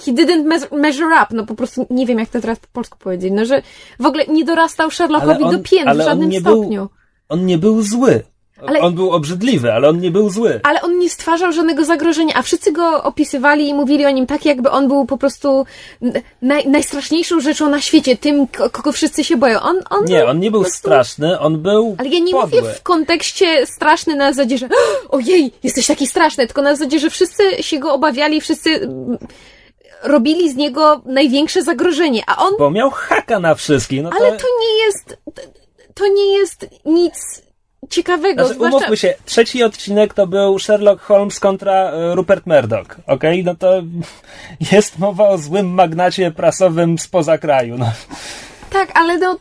He 0.06 0.12
didn't 0.14 0.68
measure 0.78 1.16
up. 1.24 1.26
No 1.32 1.46
po 1.46 1.56
prostu 1.56 1.88
nie 1.90 2.06
wiem, 2.06 2.20
jak 2.20 2.30
to 2.30 2.42
teraz 2.42 2.60
po 2.60 2.68
polsku 2.74 2.98
powiedzieć. 3.00 3.32
No, 3.36 3.46
że 3.46 3.62
w 4.00 4.06
ogóle 4.06 4.26
nie 4.28 4.46
dorastał 4.46 4.92
Sherlockowi 4.92 5.44
on- 5.44 5.52
do 5.52 5.60
pięt 5.64 5.90
w 5.98 6.02
żadnym 6.04 6.30
nie 6.30 6.42
był- 6.42 6.58
stopniu. 6.58 6.90
On 7.30 7.46
nie 7.46 7.58
był 7.58 7.82
zły. 7.82 8.24
Ale- 8.68 8.80
On 8.80 8.96
był 8.96 9.12
obrzydliwy, 9.12 9.74
ale 9.74 9.90
on 9.90 10.00
nie 10.00 10.12
był 10.12 10.30
zły. 10.30 10.60
Ale 10.64 10.82
on 10.82 11.00
nie 11.00 11.10
stwarzał 11.10 11.52
żadnego 11.52 11.86
zagrożenia, 11.86 12.34
a 12.36 12.42
wszyscy 12.42 12.72
go 12.72 13.04
opisywali 13.04 13.70
i 13.70 13.74
mówili 13.74 14.06
o 14.06 14.10
nim 14.10 14.28
tak, 14.28 14.46
jakby 14.46 14.70
on 14.72 14.88
był 14.88 15.06
po 15.06 15.18
prostu 15.18 15.66
naj, 16.42 16.68
najstraszniejszą 16.68 17.40
rzeczą 17.40 17.70
na 17.70 17.82
świecie, 17.82 18.18
tym, 18.18 18.48
ko- 18.48 18.70
kogo 18.70 18.92
wszyscy 18.92 19.24
się 19.24 19.38
boją. 19.38 19.60
On, 19.62 19.80
on 19.90 20.06
Nie, 20.06 20.26
on 20.26 20.40
nie 20.40 20.52
był 20.52 20.62
prostu- 20.62 20.78
straszny, 20.80 21.40
on 21.40 21.58
był 21.62 21.96
Ale 22.00 22.10
ja 22.10 22.20
nie 22.20 22.32
podły. 22.32 22.62
mówię 22.62 22.74
w 22.74 22.84
kontekście 22.84 23.66
straszny 23.66 24.16
na 24.16 24.34
zasadzie, 24.34 24.58
że 24.58 24.70
ojej, 25.10 25.52
jesteś 25.64 25.88
taki 25.88 26.08
straszny, 26.08 26.48
tylko 26.48 26.62
na 26.62 26.76
zasadzie, 26.76 27.00
że 27.00 27.10
wszyscy 27.10 27.64
się 27.64 27.80
go 27.80 27.94
obawiali, 27.94 28.42
wszyscy 28.42 28.70
mm, 28.70 29.18
robili 30.04 30.52
z 30.52 30.56
niego 30.56 31.02
największe 31.06 31.64
zagrożenie, 31.64 32.24
a 32.28 32.38
on, 32.46 32.54
Bo 32.60 32.72
miał 32.72 32.90
haka 32.90 33.40
na 33.40 33.56
wszystkich. 33.56 34.04
No 34.04 34.10
to, 34.10 34.16
ale 34.16 34.32
to 34.38 34.46
nie 34.62 34.86
jest, 34.86 35.18
to 35.94 36.08
nie 36.08 36.38
jest 36.38 36.66
nic 36.86 37.42
ciekawego, 37.92 38.44
Znaczy, 38.44 38.54
zwłaszcza... 38.54 38.78
umówmy 38.78 38.98
się, 38.98 39.14
trzeci 39.26 39.64
odcinek 39.64 40.14
to 40.14 40.28
był 40.28 40.60
Sherlock 40.60 41.02
Holmes 41.02 41.40
kontra 41.40 41.74
e, 41.74 42.16
Rupert 42.16 42.46
Murdoch, 42.46 42.98
okej? 43.08 43.44
No 43.44 43.56
to 43.56 43.82
jest 44.72 45.00
mowa 45.00 45.30
o 45.30 45.38
złym 45.38 45.68
magnacie 45.68 46.32
prasowym 46.32 46.98
spoza 46.98 47.38
kraju, 47.38 47.78
no. 47.78 47.92
Tak, 48.70 48.92
ale 48.94 49.18
no, 49.18 49.38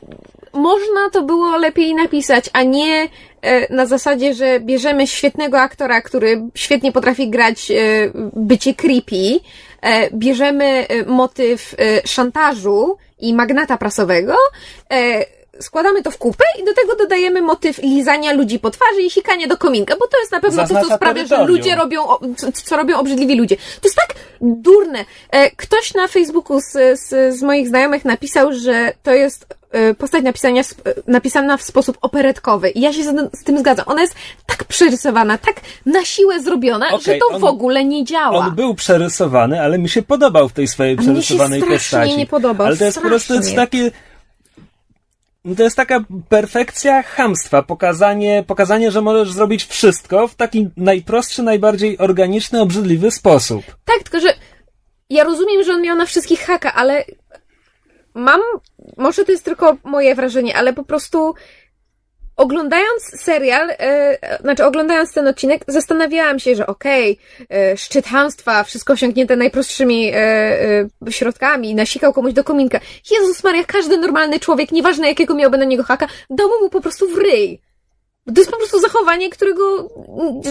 można 0.53 1.11
to 1.13 1.23
było 1.23 1.57
lepiej 1.57 1.95
napisać, 1.95 2.51
a 2.53 2.63
nie 2.63 3.09
e, 3.43 3.75
na 3.75 3.87
zasadzie, 3.87 4.35
że 4.35 4.61
bierzemy 4.61 5.07
świetnego 5.07 5.61
aktora, 5.61 6.03
który 6.03 6.43
świetnie 6.55 6.93
potrafi 6.93 7.31
grać 7.31 7.71
e, 7.71 7.75
bycie 8.37 8.75
creepy, 8.75 9.41
bierzemy 10.13 10.87
motyw 11.07 11.77
szantażu 12.05 12.97
i 13.19 13.35
magnata 13.35 13.77
prasowego, 13.77 14.35
składamy 15.62 16.03
to 16.03 16.11
w 16.11 16.18
kupę 16.18 16.44
i 16.62 16.64
do 16.64 16.75
tego 16.75 16.96
dodajemy 16.96 17.42
motyw 17.42 17.79
lizania 17.79 18.33
ludzi 18.33 18.59
po 18.59 18.70
twarzy 18.70 19.03
i 19.03 19.11
sikania 19.11 19.46
do 19.46 19.57
kominka, 19.57 19.94
bo 20.01 20.07
to 20.07 20.18
jest 20.20 20.33
na 20.33 20.40
pewno 20.40 20.62
to, 20.62 20.68
co 20.68 20.75
Zaznacza 20.75 20.96
sprawia, 20.96 21.23
że 21.23 21.29
terytorium. 21.29 21.57
ludzie 21.59 21.77
robią, 21.77 22.03
co, 22.64 22.77
robią 22.77 22.99
obrzydliwi 22.99 23.37
ludzie. 23.37 23.57
To 23.57 23.88
jest 23.88 23.96
tak 23.96 24.16
durne. 24.40 25.05
E, 25.31 25.51
Ktoś 25.51 25.94
na 25.94 26.09
Facebooku 26.09 26.61
z, 26.61 26.73
z, 27.01 27.38
z 27.38 27.42
moich 27.42 27.68
znajomych 27.68 28.05
napisał, 28.05 28.53
że 28.53 28.92
to 29.03 29.12
jest 29.12 29.46
e, 29.73 29.94
postać 29.94 30.25
napisania, 30.25 30.62
e, 30.62 30.94
napisana 31.07 31.57
w 31.57 31.62
sposób 31.62 31.99
operetkowy. 32.03 32.70
I 32.70 32.81
ja 32.81 32.92
się 32.92 33.05
z, 33.05 33.38
z 33.40 33.44
tym 33.44 33.59
zgadzam. 33.59 33.85
Ona 33.88 34.03
jest 34.03 34.14
tak 34.46 34.64
przerysowana, 34.64 35.38
tak 35.38 35.55
na 35.87 36.05
siłę 36.05 36.40
zrobiona, 36.42 36.87
Okej, 36.88 37.01
że 37.01 37.14
to 37.20 37.35
on- 37.35 37.40
w 37.40 37.44
ogóle 37.44 37.85
nie 37.85 38.05
działa. 38.05 38.38
On 38.38 38.55
był 38.55 38.75
przerysowany, 38.75 39.61
ale 39.62 39.79
mi 39.79 39.88
się 39.88 40.03
podobał 40.03 40.49
w 40.49 40.53
tej 40.53 40.68
swojej 40.68 40.96
A 40.99 41.03
mnie 41.03 41.07
się 41.07 41.12
przerysowanej 41.23 41.61
strasznie 41.61 41.99
postaci. 41.99 42.16
nie 42.18 42.27
podobał, 42.27 42.66
ale 42.66 42.77
to 42.77 42.85
jest 42.85 42.99
po 43.01 43.09
prostu 43.09 43.35
jest 43.35 43.49
strasznie. 43.49 43.81
takie... 43.88 44.10
To 45.57 45.62
jest 45.62 45.76
taka 45.76 46.05
perfekcja 46.29 47.03
chamstwa, 47.03 47.62
pokazanie, 47.62 48.44
pokazanie, 48.46 48.90
że 48.90 49.00
możesz 49.00 49.33
zrobić 49.33 49.64
wszystko 49.64 50.29
w 50.29 50.35
taki 50.35 50.69
najprostszy, 50.77 51.42
najbardziej 51.42 51.98
organiczny, 51.98 52.60
obrzydliwy 52.60 53.10
sposób. 53.10 53.65
Tak, 53.85 54.02
tylko 54.02 54.21
że 54.21 54.35
ja 55.10 55.25
rozumiem, 55.25 55.65
że 55.65 55.73
on 55.73 55.83
miał 55.83 55.96
na 55.96 56.06
wszystkich 56.06 56.40
haka, 56.40 56.73
ale 56.75 57.04
mam, 58.15 58.40
może 58.96 59.25
to 59.25 59.33
jest 59.33 59.44
tylko 59.44 59.77
moje 59.85 60.15
wrażenie, 60.15 60.56
ale 60.56 60.73
po 60.73 60.85
prostu 60.85 61.35
oglądając 62.41 63.03
serial, 63.03 63.71
e, 63.71 64.38
znaczy 64.41 64.65
oglądając 64.65 65.13
ten 65.13 65.29
odcinek, 65.29 65.65
zastanawiałam 65.69 66.38
się, 66.38 66.55
że 66.55 66.67
okej, 66.67 67.19
okay, 67.45 67.77
szczyt 67.77 68.07
hamstwa, 68.07 68.65
wszystko 68.65 68.93
osiągnięte 68.93 69.37
najprostszymi 69.37 70.09
e, 70.09 70.17
e, 70.17 71.13
środkami, 71.13 71.75
nasikał 71.75 72.13
komuś 72.13 72.33
do 72.33 72.45
kominka. 72.45 72.81
Jezus 73.11 73.45
Maria, 73.45 73.65
każdy 73.65 73.97
normalny 73.97 74.41
człowiek, 74.41 74.73
nieważne 74.73 75.09
jakiego 75.09 75.35
miałby 75.35 75.59
na 75.59 75.65
niego 75.65 75.83
haka, 75.83 76.07
dałby 76.31 76.55
mu 76.63 76.71
po 76.71 76.81
prostu 76.81 77.09
w 77.09 77.19
ryj. 77.19 77.61
To 78.35 78.41
jest 78.41 78.51
po 78.51 78.57
prostu 78.57 78.81
zachowanie, 78.81 79.31
którego 79.31 79.88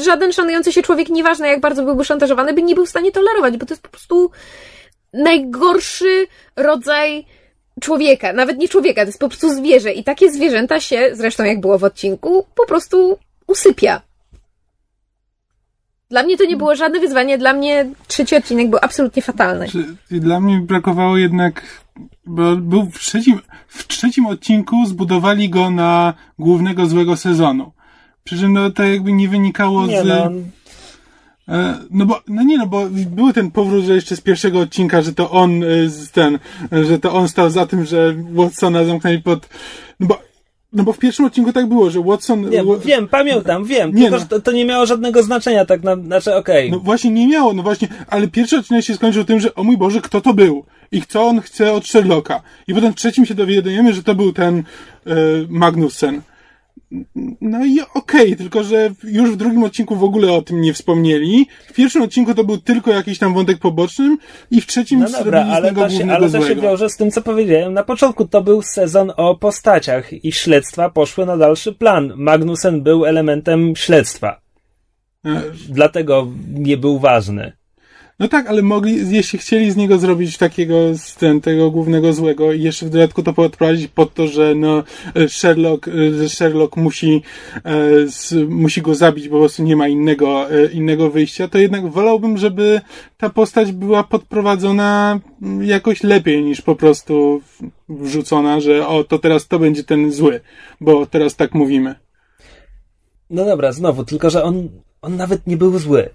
żaden 0.04 0.34
szanujący 0.34 0.74
się 0.74 0.82
człowiek, 0.82 1.10
nieważne 1.10 1.48
jak 1.48 1.60
bardzo 1.60 1.84
byłby 1.84 2.06
szantażowany, 2.06 2.54
by 2.54 2.64
nie 2.64 2.76
był 2.76 2.86
w 2.86 2.90
stanie 2.90 3.12
tolerować, 3.12 3.58
bo 3.58 3.66
to 3.66 3.74
jest 3.74 3.84
po 3.84 3.90
prostu 3.90 4.32
najgorszy 5.14 6.28
rodzaj 6.56 7.26
człowieka, 7.80 8.34
nawet 8.34 8.58
nie 8.58 8.68
człowieka, 8.70 9.02
to 9.02 9.08
jest 9.08 9.20
po 9.20 9.30
prostu 9.30 9.56
zwierzę. 9.56 9.92
I 9.92 10.04
takie 10.04 10.32
zwierzęta 10.32 10.80
się, 10.80 11.10
zresztą 11.14 11.44
jak 11.44 11.62
było 11.62 11.80
w 11.80 11.84
odcinku, 11.84 12.46
po 12.56 12.66
prostu 12.66 13.18
usypia. 13.48 14.02
Dla 16.10 16.24
mnie 16.24 16.38
to 16.38 16.46
nie 16.46 16.58
było 16.58 16.76
żadne 16.76 17.00
wyzwanie, 17.00 17.38
dla 17.38 17.54
mnie 17.54 17.90
trzeci 18.08 18.36
odcinek 18.36 18.70
był 18.70 18.80
absolutnie 18.82 19.22
fatalny. 19.22 19.68
Dla 20.12 20.40
mnie 20.40 20.60
brakowało 20.60 21.18
jednak, 21.18 21.84
bo 22.26 22.56
był 22.56 22.86
w 22.86 23.00
trzecim, 23.00 23.40
w 23.68 23.88
trzecim 23.88 24.26
odcinku 24.26 24.86
zbudowali 24.86 25.50
go 25.50 25.70
na 25.70 26.14
głównego 26.40 26.86
złego 26.86 27.18
sezonu. 27.18 27.72
Przy 28.24 28.38
czym 28.38 28.54
no 28.54 28.72
to 28.72 28.84
jakby 28.84 29.12
nie 29.12 29.30
wynikało 29.30 29.88
nie, 29.88 30.02
z... 30.02 30.06
No. 30.06 30.32
E, 31.50 31.78
no 31.92 32.06
bo, 32.06 32.22
no 32.28 32.44
nie 32.44 32.58
no, 32.58 32.68
bo 32.68 32.86
był 32.92 33.34
ten 33.34 33.52
powrót, 33.52 33.86
że 33.86 33.96
jeszcze 33.96 34.16
z 34.16 34.22
pierwszego 34.22 34.60
odcinka, 34.60 35.02
że 35.02 35.14
to 35.14 35.32
on, 35.32 35.64
e, 35.64 35.68
ten, 36.12 36.40
że 36.72 37.00
to 37.00 37.14
on 37.14 37.28
stał 37.28 37.50
za 37.50 37.66
tym, 37.66 37.86
że 37.86 38.16
Watsona 38.32 38.86
zamknęli 38.86 39.22
pod, 39.22 39.50
no 40.00 40.08
bo, 40.08 40.20
no 40.74 40.84
bo 40.84 40.94
w 40.94 41.00
pierwszym 41.00 41.26
odcinku 41.26 41.54
tak 41.54 41.68
było, 41.68 41.90
że 41.90 42.00
Watson... 42.04 42.50
Nie, 42.50 42.64
wiem, 42.86 43.08
pamiętam, 43.08 43.66
wiem, 43.66 43.96
nie 43.96 44.02
tylko 44.02 44.16
no. 44.16 44.20
że 44.20 44.26
to, 44.26 44.40
to, 44.42 44.52
nie 44.52 44.66
miało 44.66 44.86
żadnego 44.86 45.24
znaczenia, 45.24 45.66
tak 45.66 45.84
na, 45.84 45.96
znaczy 45.96 46.36
okej. 46.36 46.68
Okay. 46.68 46.78
No 46.78 46.84
właśnie 46.84 47.12
nie 47.12 47.28
miało, 47.28 47.54
no 47.54 47.64
właśnie, 47.64 47.88
ale 48.08 48.28
pierwszy 48.28 48.58
odcinek 48.58 48.86
się 48.86 48.96
skończył 48.96 49.24
tym, 49.24 49.40
że 49.40 49.56
o 49.56 49.64
mój 49.64 49.78
Boże, 49.78 50.02
kto 50.02 50.22
to 50.22 50.34
był? 50.34 50.64
I 50.92 51.02
co 51.02 51.28
on 51.28 51.42
chce 51.42 51.74
od 51.74 51.88
Sherlocka? 51.88 52.42
I 52.68 52.74
potem 52.74 52.94
w 52.94 52.96
trzecim 52.96 53.26
się 53.26 53.36
dowiadujemy, 53.36 53.94
że 53.94 54.04
to 54.04 54.16
był 54.16 54.34
ten 54.34 54.58
e, 54.58 54.64
Magnussen. 55.50 56.22
No 57.42 57.66
i 57.66 57.82
okej, 57.82 58.26
okay, 58.26 58.36
tylko 58.36 58.64
że 58.64 58.92
już 59.04 59.32
w 59.32 59.36
drugim 59.36 59.64
odcinku 59.64 59.96
w 59.96 60.04
ogóle 60.04 60.32
o 60.32 60.42
tym 60.42 60.62
nie 60.62 60.74
wspomnieli. 60.74 61.48
W 61.68 61.74
pierwszym 61.74 62.02
odcinku 62.02 62.36
to 62.36 62.44
był 62.44 62.58
tylko 62.58 62.92
jakiś 62.92 63.20
tam 63.20 63.34
wątek 63.34 63.58
poboczny 63.58 64.18
i 64.52 64.62
w 64.62 64.68
trzecim 64.68 65.00
no 65.00 65.10
dobra, 65.10 65.46
ale 65.46 65.74
to, 65.74 65.90
się, 65.90 66.12
ale 66.12 66.30
to 66.30 66.48
się 66.48 66.56
wiąże 66.56 66.90
z 66.90 66.98
tym, 66.98 67.12
co 67.12 67.22
powiedziałem. 67.22 67.74
Na 67.74 67.84
początku 67.84 68.28
to 68.28 68.42
był 68.42 68.62
sezon 68.62 69.12
o 69.18 69.36
postaciach 69.36 70.26
i 70.26 70.32
śledztwa 70.32 70.90
poszły 70.90 71.26
na 71.26 71.38
dalszy 71.38 71.74
plan. 71.74 72.14
Magnussen 72.16 72.84
był 72.84 73.06
elementem 73.06 73.76
śledztwa. 73.76 74.42
E... 75.26 75.42
Dlatego 75.70 76.28
nie 76.54 76.78
był 76.78 77.00
ważny. 77.00 77.59
No 78.20 78.28
tak, 78.28 78.48
ale 78.48 78.62
mogli, 78.62 79.12
jeśli 79.12 79.40
chcieli 79.40 79.72
z 79.72 79.76
niego 79.76 79.98
zrobić 79.98 80.38
takiego, 80.38 80.76
z 80.98 81.16
ten, 81.16 81.42
tego 81.42 81.72
głównego 81.72 82.14
złego 82.14 82.54
i 82.54 82.62
jeszcze 82.62 82.86
w 82.86 82.90
dodatku 82.90 83.24
to 83.24 83.34
podprowadzić 83.34 83.88
pod 83.88 84.14
to, 84.14 84.28
że 84.28 84.56
no 84.56 84.84
Sherlock, 85.28 85.90
że 86.18 86.30
Sherlock 86.30 86.78
musi, 86.78 87.22
e, 87.64 88.08
z, 88.08 88.50
musi 88.50 88.82
go 88.82 88.96
zabić, 88.96 89.30
bo 89.30 89.36
po 89.36 89.40
prostu 89.40 89.64
nie 89.64 89.76
ma 89.76 89.88
innego, 89.88 90.52
e, 90.52 90.72
innego 90.72 91.10
wyjścia, 91.10 91.48
to 91.48 91.58
jednak 91.58 91.88
wolałbym, 91.88 92.38
żeby 92.38 92.82
ta 93.18 93.30
postać 93.30 93.72
była 93.72 94.04
podprowadzona 94.04 95.20
jakoś 95.62 96.04
lepiej 96.04 96.44
niż 96.44 96.62
po 96.62 96.76
prostu 96.76 97.42
wrzucona, 97.90 98.60
że 98.60 98.88
o, 98.88 99.04
to 99.04 99.20
teraz 99.20 99.48
to 99.48 99.60
będzie 99.60 99.84
ten 99.84 100.12
zły, 100.12 100.40
bo 100.82 101.06
teraz 101.06 101.36
tak 101.36 101.54
mówimy. 101.54 101.96
No 103.30 103.46
dobra, 103.46 103.72
znowu, 103.72 104.06
tylko 104.06 104.30
że 104.30 104.44
on, 104.44 104.70
on 105.02 105.16
nawet 105.16 105.48
nie 105.48 105.58
był 105.58 105.80
zły. 105.80 106.10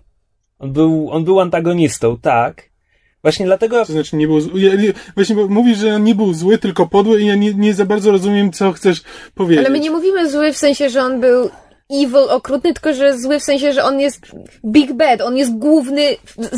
On 0.59 0.73
był, 0.73 1.11
on 1.11 1.25
był 1.25 1.41
antagonistą, 1.41 2.19
tak. 2.23 2.75
Właśnie 3.23 3.47
dlatego. 3.47 3.87
To 3.87 3.93
znaczy 3.93 4.17
nie 4.17 4.27
był 4.27 4.41
zły. 4.41 4.61
Ja, 4.61 4.75
nie, 4.75 4.93
właśnie 5.15 5.37
mówisz, 5.37 5.79
że 5.79 5.95
on 5.95 6.05
nie 6.05 6.15
był 6.15 6.35
zły, 6.35 6.59
tylko 6.59 6.87
podły 6.87 7.21
i 7.23 7.27
ja 7.27 7.35
nie, 7.35 7.55
nie 7.55 7.75
za 7.75 7.85
bardzo 7.85 8.11
rozumiem, 8.11 8.53
co 8.53 8.73
chcesz 8.73 9.03
powiedzieć. 9.35 9.67
Ale 9.67 9.71
my 9.71 9.81
nie 9.81 9.91
mówimy 9.91 10.31
zły 10.31 10.53
w 10.53 10.57
sensie, 10.57 10.91
że 10.91 11.03
on 11.03 11.21
był 11.21 11.51
evil, 11.91 12.31
okrutny, 12.31 12.73
tylko 12.73 12.95
że 12.95 13.19
zły 13.19 13.41
w 13.41 13.43
sensie, 13.43 13.73
że 13.73 13.85
on 13.85 14.01
jest 14.01 14.21
big 14.65 14.93
bad, 14.93 15.21
on 15.21 15.37
jest 15.37 15.59
główny, 15.59 16.03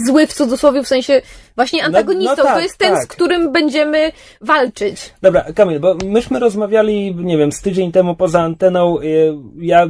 zły 0.06 0.26
w 0.26 0.32
cudzysłowie, 0.32 0.82
w 0.82 0.88
sensie 0.88 1.22
właśnie 1.56 1.84
antagonistą. 1.84 2.34
No, 2.36 2.42
no 2.42 2.44
tak, 2.44 2.54
to 2.54 2.60
jest 2.60 2.78
ten, 2.78 2.94
tak. 2.94 3.04
z 3.04 3.06
którym 3.06 3.52
będziemy 3.52 4.12
walczyć. 4.40 5.14
Dobra, 5.22 5.44
Kamil, 5.54 5.80
bo 5.80 5.96
myśmy 6.04 6.38
rozmawiali, 6.38 7.14
nie 7.14 7.38
wiem, 7.38 7.52
z 7.52 7.60
tydzień 7.60 7.92
temu 7.92 8.16
poza 8.16 8.40
anteną, 8.40 9.00
y, 9.00 9.34
ja 9.58 9.86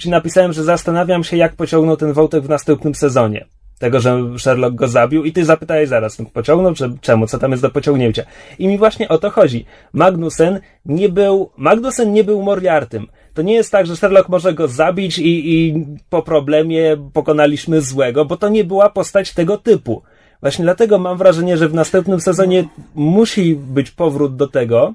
ci 0.00 0.10
napisałem, 0.10 0.52
że 0.52 0.64
zastanawiam 0.64 1.24
się, 1.24 1.36
jak 1.36 1.56
pociągnął 1.56 1.96
ten 1.96 2.12
wątek 2.12 2.44
w 2.44 2.48
następnym 2.48 2.94
sezonie. 2.94 3.46
Tego, 3.78 4.00
że 4.00 4.18
Sherlock 4.38 4.74
go 4.74 4.88
zabił 4.88 5.24
i 5.24 5.32
ty 5.32 5.44
zapytałeś 5.44 5.88
zaraz, 5.88 6.18
no 6.18 6.24
pociągnął, 6.32 6.74
czy 6.74 6.92
czemu, 7.00 7.26
co 7.26 7.38
tam 7.38 7.50
jest 7.50 7.62
do 7.62 7.70
pociągnięcia. 7.70 8.22
I 8.58 8.68
mi 8.68 8.78
właśnie 8.78 9.08
o 9.08 9.18
to 9.18 9.30
chodzi. 9.30 9.66
Magnussen 9.92 10.60
nie 10.84 11.08
był, 11.08 11.50
Magnussen 11.56 12.12
nie 12.12 12.24
był 12.24 12.42
Moriartym. 12.42 13.06
To 13.38 13.42
nie 13.42 13.54
jest 13.54 13.72
tak, 13.72 13.86
że 13.86 13.96
Sherlock 13.96 14.28
może 14.28 14.54
go 14.54 14.68
zabić 14.68 15.18
i, 15.18 15.54
i 15.54 15.84
po 16.10 16.22
problemie 16.22 16.96
pokonaliśmy 17.12 17.80
złego, 17.80 18.24
bo 18.24 18.36
to 18.36 18.48
nie 18.48 18.64
była 18.64 18.90
postać 18.90 19.32
tego 19.32 19.58
typu. 19.58 20.02
Właśnie 20.40 20.64
dlatego 20.64 20.98
mam 20.98 21.18
wrażenie, 21.18 21.56
że 21.56 21.68
w 21.68 21.74
następnym 21.74 22.20
sezonie 22.20 22.68
musi 22.94 23.54
być 23.54 23.90
powrót 23.90 24.36
do 24.36 24.48
tego, 24.48 24.94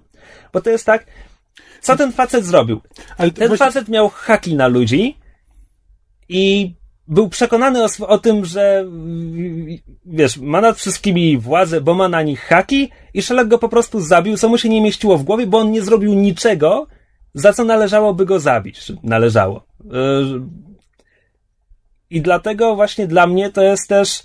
bo 0.53 0.61
to 0.61 0.69
jest 0.69 0.85
tak, 0.85 1.05
co 1.81 1.95
ten 1.95 2.11
facet 2.11 2.45
zrobił? 2.45 2.81
ten 3.17 3.47
właśnie... 3.47 3.57
facet 3.57 3.89
miał 3.89 4.09
haki 4.09 4.55
na 4.55 4.67
ludzi 4.67 5.17
i 6.29 6.73
był 7.07 7.29
przekonany 7.29 7.83
o, 7.83 8.07
o, 8.07 8.17
tym, 8.17 8.45
że 8.45 8.85
wiesz, 10.05 10.37
ma 10.37 10.61
nad 10.61 10.77
wszystkimi 10.77 11.37
władzę, 11.37 11.81
bo 11.81 11.93
ma 11.93 12.09
na 12.09 12.21
nich 12.21 12.41
haki 12.41 12.89
i 13.13 13.21
Sherlock 13.21 13.49
go 13.49 13.57
po 13.57 13.69
prostu 13.69 13.99
zabił, 13.99 14.37
co 14.37 14.49
mu 14.49 14.57
się 14.57 14.69
nie 14.69 14.81
mieściło 14.81 15.17
w 15.17 15.23
głowie, 15.23 15.47
bo 15.47 15.57
on 15.57 15.71
nie 15.71 15.81
zrobił 15.81 16.13
niczego, 16.13 16.87
za 17.33 17.53
co 17.53 17.63
należałoby 17.63 18.25
go 18.25 18.39
zabić. 18.39 18.91
Należało. 19.03 19.65
Yy, 19.85 19.91
I 22.09 22.21
dlatego 22.21 22.75
właśnie 22.75 23.07
dla 23.07 23.27
mnie 23.27 23.49
to 23.49 23.61
jest 23.61 23.89
też 23.89 24.23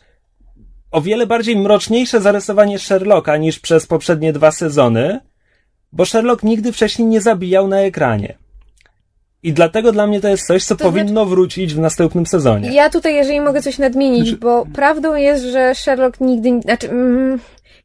o 0.91 1.01
wiele 1.01 1.27
bardziej 1.27 1.57
mroczniejsze 1.57 2.21
zarysowanie 2.21 2.79
Sherlocka 2.79 3.37
niż 3.37 3.59
przez 3.59 3.87
poprzednie 3.87 4.33
dwa 4.33 4.51
sezony, 4.51 5.21
bo 5.93 6.05
Sherlock 6.05 6.43
nigdy 6.43 6.73
wcześniej 6.73 7.09
nie 7.09 7.21
zabijał 7.21 7.69
na 7.69 7.81
ekranie. 7.81 8.39
I 9.43 9.53
dlatego 9.53 9.93
dla 9.93 10.07
mnie 10.07 10.21
to 10.21 10.29
jest 10.29 10.47
coś, 10.47 10.65
co 10.65 10.77
to 10.77 10.85
powinno 10.85 11.13
znaczy, 11.13 11.29
wrócić 11.29 11.75
w 11.75 11.79
następnym 11.79 12.27
sezonie. 12.27 12.73
Ja 12.73 12.91
tutaj, 12.91 13.15
jeżeli 13.15 13.41
mogę 13.41 13.63
coś 13.63 13.79
nadmienić, 13.79 14.29
znaczy... 14.29 14.41
bo 14.41 14.67
prawdą 14.75 15.15
jest, 15.15 15.45
że 15.45 15.75
Sherlock 15.75 16.21
nigdy, 16.21 16.61
znaczy, 16.61 16.91
mm, 16.91 17.39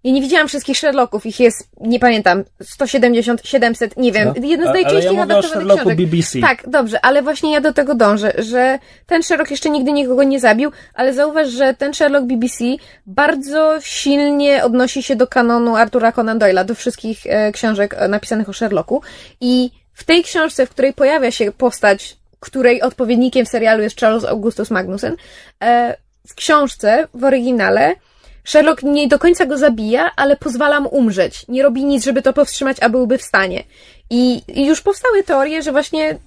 ja 0.04 0.12
nie 0.12 0.22
widziałam 0.22 0.47
wszystkich 0.47 0.78
Sherlocków, 0.78 1.26
ich 1.26 1.39
jest, 1.39 1.70
nie 1.82 1.99
pamiętam, 1.99 2.43
170, 2.62 3.41
700, 3.43 3.97
nie 3.97 4.12
wiem, 4.12 4.34
no. 4.38 4.47
jeden 4.47 4.70
z 4.70 4.74
najczęściej 4.74 5.16
ja 5.16 5.24
adaptowanych 5.24 5.78
książek. 5.78 5.97
BBC. 5.97 6.39
Tak, 6.39 6.70
dobrze, 6.70 7.06
ale 7.06 7.22
właśnie 7.22 7.54
ja 7.54 7.62
do 7.62 7.74
tego 7.74 7.95
dążę, 7.95 8.34
że 8.38 8.80
ten 9.06 9.24
Sherlock 9.24 9.51
jeszcze 9.51 9.70
nigdy 9.70 9.91
nikogo 9.91 10.24
nie 10.24 10.39
zabił, 10.39 10.72
ale 10.93 11.14
zauważ, 11.14 11.49
że 11.49 11.74
ten 11.74 11.93
Sherlock 11.93 12.26
BBC 12.26 12.66
bardzo 13.06 13.82
silnie 13.82 14.64
odnosi 14.64 15.04
się 15.04 15.16
do 15.16 15.28
kanonu 15.28 15.76
Artura 15.76 16.12
Conan 16.12 16.39
Doyle'a, 16.39 16.66
do 16.66 16.76
wszystkich 16.76 17.20
e, 17.26 17.51
książek 17.51 17.95
e, 17.97 18.08
napisanych 18.08 18.49
o 18.49 18.54
Sherlocku 18.54 19.01
i 19.41 19.72
w 19.93 20.04
tej 20.04 20.24
książce, 20.24 20.66
w 20.66 20.70
której 20.70 20.93
pojawia 20.93 21.32
się 21.32 21.51
postać, 21.51 22.18
której 22.39 22.82
odpowiednikiem 22.82 23.45
w 23.45 23.49
serialu 23.49 23.84
jest 23.84 23.99
Charles 23.99 24.26
Augustus 24.26 24.72
Magnussen, 24.72 25.16
e, 25.64 25.95
w 26.28 26.36
książce, 26.36 27.08
w 27.14 27.24
oryginale, 27.24 27.95
Sherlock 28.44 28.84
nie 28.84 29.08
do 29.08 29.20
końca 29.20 29.46
go 29.46 29.58
zabija, 29.58 30.12
ale 30.16 30.36
pozwala 30.36 30.80
mu 30.80 30.89
umrzeć. 30.89 31.46
Nie 31.48 31.64
robi 31.64 31.86
nic, 31.86 32.04
żeby 32.04 32.22
to 32.22 32.34
powstrzymać, 32.34 32.78
a 32.82 32.89
byłby 32.89 33.18
w 33.18 33.24
stanie. 33.24 33.64
I, 34.10 34.41
już 34.68 34.82
powstały 34.82 35.24
teorie, 35.24 35.64
że 35.64 35.72
właśnie 35.72 36.20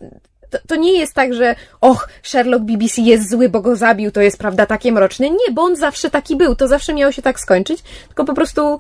to, 0.51 0.59
to, 0.69 0.77
nie 0.77 0.93
jest 0.93 1.15
tak, 1.15 1.35
że 1.35 1.55
och, 1.81 2.09
Sherlock 2.23 2.65
BBC 2.65 3.03
jest 3.03 3.31
zły, 3.31 3.49
bo 3.49 3.61
go 3.61 3.77
zabił, 3.77 4.11
to 4.11 4.21
jest 4.21 4.39
prawda 4.39 4.67
takie 4.67 4.93
mroczne. 4.93 5.31
Nie, 5.31 5.53
bo 5.53 5.63
on 5.63 5.77
zawsze 5.77 6.11
taki 6.11 6.37
był, 6.37 6.57
to 6.57 6.69
zawsze 6.69 6.95
miało 6.95 7.13
się 7.13 7.23
tak 7.23 7.41
skończyć, 7.41 7.83
tylko 8.07 8.25
po 8.25 8.35
prostu 8.35 8.79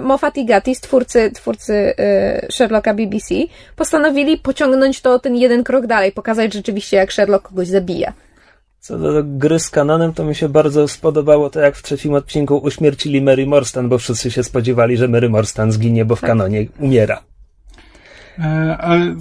Moffat 0.00 0.36
i 0.36 0.44
Gatti, 0.44 0.76
twórcy, 0.76 1.30
twórcy 1.34 1.72
y, 1.72 2.52
Sherlocka 2.52 2.94
BBC, 2.94 3.34
postanowili 3.76 4.38
pociągnąć 4.38 5.00
to 5.00 5.18
ten 5.18 5.36
jeden 5.36 5.64
krok 5.64 5.86
dalej, 5.86 6.12
pokazać 6.12 6.52
rzeczywiście, 6.52 6.96
jak 6.96 7.12
Sherlock 7.12 7.48
kogoś 7.48 7.68
zabija. 7.68 8.12
Co 8.84 8.98
do 8.98 9.22
gry 9.24 9.58
z 9.58 9.70
kanonem, 9.70 10.12
to 10.12 10.24
mi 10.24 10.34
się 10.34 10.48
bardzo 10.48 10.88
spodobało 10.88 11.50
to, 11.50 11.60
jak 11.60 11.76
w 11.76 11.82
trzecim 11.82 12.14
odcinku 12.14 12.56
uśmiercili 12.56 13.22
Mary 13.22 13.46
Morstan, 13.46 13.88
bo 13.88 13.98
wszyscy 13.98 14.30
się 14.30 14.42
spodziewali, 14.42 14.96
że 14.96 15.08
Mary 15.08 15.28
Morstan 15.28 15.72
zginie, 15.72 16.04
bo 16.04 16.16
w 16.16 16.20
tak. 16.20 16.30
kanonie 16.30 16.66
umiera. 16.80 17.22
E, 18.38 18.76
ale... 18.80 19.16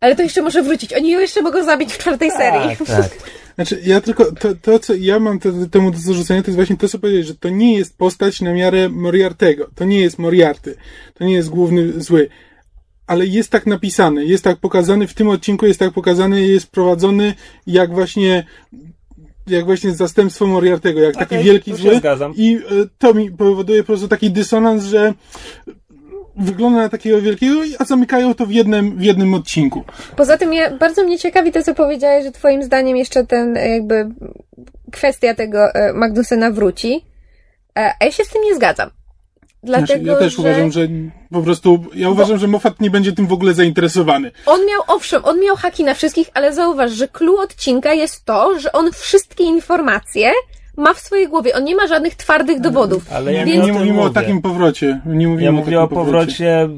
ale 0.00 0.16
to 0.16 0.22
jeszcze 0.22 0.42
może 0.42 0.62
wrócić. 0.62 0.92
Oni 0.92 1.10
ją 1.10 1.20
jeszcze 1.20 1.42
mogą 1.42 1.64
zabić 1.64 1.92
w 1.92 1.98
czwartej 1.98 2.28
tak, 2.28 2.38
serii. 2.38 2.86
Tak. 2.86 3.10
Znaczy, 3.54 3.80
ja 3.84 4.00
tylko, 4.00 4.32
to, 4.32 4.54
to 4.54 4.78
co 4.78 4.94
ja 4.94 5.18
mam 5.18 5.38
to, 5.38 5.48
temu 5.70 5.90
do 5.90 5.98
zarzucenia, 5.98 6.42
to 6.42 6.48
jest 6.48 6.56
właśnie 6.56 6.76
to, 6.76 6.88
co 6.88 6.98
powiedzieć, 6.98 7.26
że 7.26 7.34
to 7.34 7.48
nie 7.48 7.76
jest 7.78 7.98
postać 7.98 8.40
na 8.40 8.52
miarę 8.52 8.88
Moriartego. 8.88 9.70
To 9.74 9.84
nie 9.84 10.00
jest 10.00 10.18
Moriarty. 10.18 10.76
To 11.14 11.24
nie 11.24 11.34
jest 11.34 11.48
główny 11.48 12.00
zły. 12.00 12.28
ale 13.06 13.26
jest 13.26 13.50
tak 13.50 13.66
napisany, 13.66 14.24
jest 14.24 14.44
tak 14.44 14.58
pokazany, 14.58 15.06
w 15.06 15.14
tym 15.14 15.28
odcinku 15.28 15.66
jest 15.66 15.80
tak 15.80 15.92
pokazany, 15.92 16.46
jest 16.46 16.70
prowadzony 16.70 17.34
jak 17.66 17.92
właśnie 17.92 18.46
jak 19.46 19.64
właśnie 19.64 19.92
zastępstwo 19.92 20.46
Moriartego, 20.46 21.00
jak 21.00 21.16
Okej, 21.16 21.26
taki 21.28 21.44
wielki 21.44 21.74
zły. 21.74 21.96
zgadzam. 21.96 22.32
I 22.36 22.56
e, 22.56 22.60
to 22.98 23.14
mi 23.14 23.30
powoduje 23.30 23.82
po 23.82 23.86
prostu 23.86 24.08
taki 24.08 24.30
dysonans, 24.30 24.84
że 24.84 25.14
wygląda 26.36 26.78
na 26.78 26.88
takiego 26.88 27.20
wielkiego, 27.20 27.60
a 27.78 27.84
zamykają 27.84 28.34
to 28.34 28.46
w 28.46 28.50
jednym, 28.50 28.96
w 28.96 29.02
jednym 29.02 29.34
odcinku. 29.34 29.84
Poza 30.16 30.38
tym 30.38 30.52
ja, 30.52 30.70
bardzo 30.70 31.04
mnie 31.04 31.18
ciekawi 31.18 31.52
to, 31.52 31.62
co 31.62 31.74
powiedziałeś, 31.74 32.24
że 32.24 32.32
twoim 32.32 32.62
zdaniem 32.62 32.96
jeszcze 32.96 33.26
ten 33.26 33.56
e, 33.56 33.68
jakby 33.68 34.08
kwestia 34.92 35.34
tego 35.34 35.74
e, 35.74 35.92
Magnusena 35.92 36.50
wróci. 36.50 37.04
A 37.74 38.04
ja 38.04 38.10
się 38.10 38.24
z 38.24 38.28
tym 38.28 38.42
nie 38.42 38.54
zgadzam. 38.54 38.90
Dlatego, 39.64 39.86
Znaczy, 39.86 40.02
ja 40.08 40.16
też 40.16 40.32
że 40.36 40.42
uważam, 40.42 40.72
że 40.72 40.88
po 41.30 41.42
prostu, 41.42 41.84
ja 41.94 42.10
uważam, 42.10 42.38
że 42.38 42.48
Moffat 42.48 42.80
nie 42.80 42.90
będzie 42.90 43.12
tym 43.12 43.26
w 43.26 43.32
ogóle 43.32 43.54
zainteresowany. 43.54 44.30
on 44.46 44.60
miał, 44.66 44.80
owszem, 44.88 45.24
on 45.24 45.40
miał 45.40 45.56
haki 45.56 45.84
na 45.84 45.94
wszystkich, 45.94 46.30
ale 46.34 46.52
zauważ, 46.52 46.92
że 46.92 47.08
clue 47.08 47.36
odcinka 47.42 47.92
jest 47.92 48.24
to, 48.24 48.58
że 48.58 48.72
on 48.72 48.92
wszystkie 48.92 49.44
informacje 49.44 50.32
ma 50.76 50.94
w 50.94 50.98
swojej 51.00 51.28
głowie. 51.28 51.54
On 51.54 51.64
nie 51.64 51.76
ma 51.76 51.86
żadnych 51.86 52.14
twardych 52.14 52.60
dowodów. 52.60 53.12
Ale 53.12 53.32
ja 53.32 53.44
Więc- 53.44 53.66
nie 53.66 53.72
o 53.72 53.78
mówimy 53.78 54.00
o 54.00 54.02
mówię. 54.02 54.14
takim 54.14 54.42
powrocie. 54.42 55.00
Nie 55.06 55.28
mówimy 55.28 55.42
Ja 55.44 55.50
o 55.50 55.52
mówię 55.52 55.64
takim 55.64 55.78
o 55.78 55.88
powrocie 55.88 56.50
e, 56.62 56.68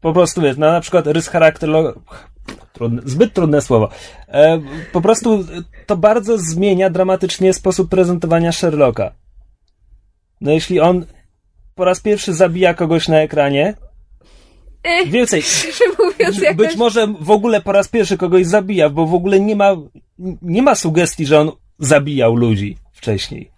po 0.00 0.12
prostu, 0.12 0.40
wiesz, 0.42 0.56
na, 0.56 0.72
na 0.72 0.80
przykład 0.80 1.06
rys 1.06 1.28
charakteru... 1.28 1.72
Trudne, 2.72 3.02
zbyt 3.04 3.32
trudne 3.32 3.62
słowo. 3.62 3.88
E, 4.28 4.60
po 4.92 5.00
prostu 5.00 5.44
to 5.86 5.96
bardzo 5.96 6.38
zmienia 6.38 6.90
dramatycznie 6.90 7.52
sposób 7.54 7.90
prezentowania 7.90 8.52
Sherlocka. 8.52 9.12
No 10.40 10.50
jeśli 10.50 10.80
on 10.80 11.06
po 11.76 11.84
raz 11.84 12.00
pierwszy 12.00 12.34
zabija 12.34 12.74
kogoś 12.74 13.08
na 13.08 13.20
ekranie, 13.20 13.74
Eh, 14.82 15.08
więcej, 15.10 15.42
mówiąc, 15.98 16.38
jakoś... 16.38 16.66
być 16.66 16.76
może 16.76 17.06
w 17.20 17.30
ogóle 17.30 17.60
po 17.60 17.72
raz 17.72 17.88
pierwszy 17.88 18.16
kogoś 18.16 18.46
zabija, 18.46 18.90
bo 18.90 19.06
w 19.06 19.14
ogóle 19.14 19.40
nie 19.40 19.56
ma, 19.56 19.76
nie 20.42 20.62
ma 20.62 20.74
sugestii, 20.74 21.26
że 21.26 21.40
on 21.40 21.52
zabijał 21.78 22.36
ludzi 22.36 22.76
wcześniej. 22.92 23.50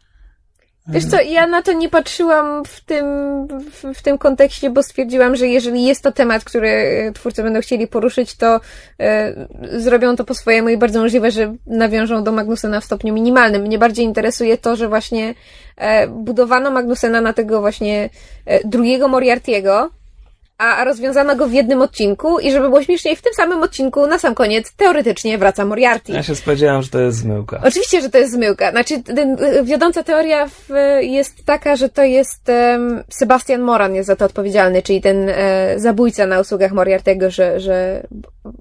Wiesz 0.89 1.07
co, 1.07 1.21
ja 1.21 1.47
na 1.47 1.63
to 1.63 1.73
nie 1.73 1.89
patrzyłam 1.89 2.65
w 2.65 2.81
tym, 2.81 3.07
w, 3.47 3.99
w 3.99 4.03
tym 4.03 4.19
kontekście, 4.19 4.71
bo 4.71 4.83
stwierdziłam, 4.83 5.37
że 5.37 5.49
jeżeli 5.49 5.85
jest 5.85 6.03
to 6.03 6.13
temat, 6.13 6.45
który 6.45 6.69
e, 6.69 7.13
twórcy 7.13 7.43
będą 7.43 7.61
chcieli 7.61 7.87
poruszyć, 7.87 8.35
to 8.35 8.61
e, 9.01 9.35
zrobią 9.73 10.17
to 10.17 10.25
po 10.25 10.35
swojemu 10.35 10.69
i 10.69 10.77
bardzo 10.77 11.01
możliwe, 11.01 11.31
że 11.31 11.55
nawiążą 11.67 12.25
do 12.25 12.33
Magnusena 12.33 12.81
w 12.81 12.85
stopniu 12.85 13.15
minimalnym. 13.15 13.63
Mnie 13.63 13.79
bardziej 13.79 14.05
interesuje 14.05 14.59
to, 14.59 14.77
że 14.77 14.89
właśnie 14.89 15.35
e, 15.77 16.07
budowano 16.09 16.71
Magnusena 16.71 17.21
na 17.21 17.33
tego 17.33 17.61
właśnie 17.61 18.11
e, 18.47 18.69
drugiego 18.69 19.09
Moriartiego, 19.09 19.91
a, 20.59 20.77
a 20.77 20.85
rozwiązano 20.85 21.37
go 21.37 21.47
w 21.47 21.53
jednym 21.53 21.83
odcinku 21.83 22.39
i 22.39 22.53
żeby 22.53 22.69
było 22.69 22.83
śmieszniej, 22.83 23.17
w 23.17 23.23
tym 23.23 23.33
samym 23.35 23.63
odcinku 23.63 24.07
na 24.07 24.19
sam 24.19 24.35
koniec 24.35 24.73
teoretycznie 24.73 25.39
wraca 25.39 25.65
Moriarty. 25.65 26.13
Ja 26.13 26.23
się 26.23 26.35
spodziewałem, 26.35 26.83
że 26.83 26.89
to 26.89 27.01
jest 27.01 27.19
zmyłka. 27.19 27.61
Oczywiście, 27.65 28.01
że 28.01 28.11
to 28.11 28.19
jest 28.19 28.33
zmyłka. 28.33 28.71
Znaczy, 28.71 28.95
y, 28.95 29.65
wiodąca 29.65 30.03
teoria 30.03 30.47
w, 30.47 30.69
jest 31.01 31.45
taka, 31.45 31.77
że 31.77 31.89
to 31.89 32.03
jest 32.03 32.49
um, 32.49 33.03
Sebastian 33.09 33.61
Moran 33.61 33.95
jest 33.95 34.07
za 34.07 34.17
to 34.17 34.25
odpowiedzialny, 34.25 34.83
czyli 34.83 35.01
ten 35.01 35.29
e, 35.29 35.75
zabójca 35.77 36.27
na 36.27 36.41
usługach 36.41 36.73
Moriartego, 36.73 37.31
że, 37.31 37.61
że 37.61 38.07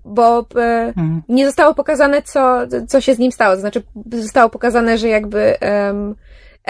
bo 0.05 0.45
e, 0.55 0.93
nie 1.29 1.45
zostało 1.45 1.75
pokazane, 1.75 2.21
co, 2.21 2.59
co 2.87 3.01
się 3.01 3.15
z 3.15 3.19
nim 3.19 3.31
stało. 3.31 3.55
To 3.55 3.61
znaczy, 3.61 3.83
zostało 4.11 4.49
pokazane, 4.49 4.97
że 4.97 5.07
jakby 5.07 5.55
um, 5.61 6.15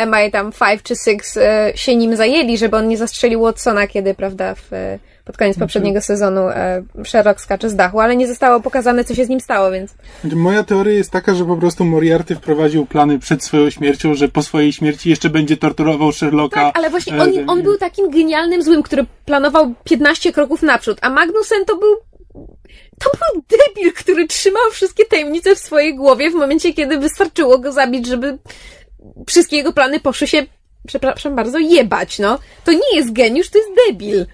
MI 0.06 0.32
tam 0.32 0.52
5 0.52 0.84
czy 0.84 0.96
6 0.96 1.38
e, 1.38 1.72
się 1.76 1.96
nim 1.96 2.16
zajęli, 2.16 2.58
żeby 2.58 2.78
on 2.78 2.88
nie 2.88 2.98
zastrzelił 2.98 3.42
Watsona, 3.42 3.88
kiedy, 3.88 4.14
prawda, 4.14 4.56
w, 4.56 4.72
pod 5.28 5.38
koniec 5.38 5.60
poprzedniego 5.60 6.02
sezonu 6.02 6.42
e, 6.50 6.84
Sherlock 7.06 7.42
skacze 7.42 7.70
z 7.70 7.76
dachu, 7.76 8.00
ale 8.00 8.16
nie 8.16 8.28
zostało 8.28 8.60
pokazane, 8.60 9.04
co 9.04 9.16
się 9.16 9.26
z 9.26 9.30
nim 9.30 9.40
stało, 9.40 9.72
więc 9.72 9.96
Znaczy, 10.22 10.36
Moja 10.36 10.64
teoria 10.64 10.94
jest 10.94 11.12
taka, 11.12 11.34
że 11.34 11.46
po 11.46 11.58
prostu 11.58 11.86
Moriarty 11.86 12.36
wprowadził 12.36 12.86
plany 12.86 13.20
przed 13.20 13.44
swoją 13.44 13.70
śmiercią, 13.70 14.14
że 14.14 14.28
po 14.28 14.44
swojej 14.44 14.74
śmierci 14.74 15.10
jeszcze 15.10 15.30
będzie 15.30 15.58
torturował 15.58 16.12
Sherlocka. 16.12 16.62
Tak, 16.62 16.78
ale 16.78 16.90
właśnie 16.90 17.14
e, 17.14 17.22
on, 17.22 17.34
ten- 17.34 17.50
on 17.50 17.64
był 17.64 17.78
takim 17.78 18.10
genialnym 18.10 18.64
złym, 18.64 18.84
który 18.84 19.06
planował 19.26 19.74
15 19.84 20.34
kroków 20.34 20.62
naprzód, 20.62 20.98
a 21.02 21.10
Magnusen 21.10 21.66
to 21.66 21.78
był 21.78 21.96
to 23.00 23.10
był 23.10 23.44
debil, 23.58 23.94
który 23.94 24.28
trzymał 24.28 24.64
wszystkie 24.72 25.06
tajemnice 25.06 25.56
w 25.56 25.60
swojej 25.60 25.96
głowie 25.96 26.30
w 26.30 26.34
momencie, 26.34 26.74
kiedy 26.74 26.98
wystarczyło 26.98 27.58
go 27.60 27.72
zabić, 27.72 28.08
żeby 28.08 28.38
wszystkie 29.28 29.58
jego 29.58 29.74
plany 29.74 30.00
poszły 30.00 30.28
się, 30.28 30.46
przepraszam 30.88 31.36
bardzo, 31.36 31.58
jebać, 31.60 32.20
no. 32.20 32.40
To 32.66 32.72
nie 32.72 32.96
jest 32.96 33.14
geniusz, 33.14 33.50
to 33.50 33.58
jest 33.58 33.70
debil. 33.88 34.26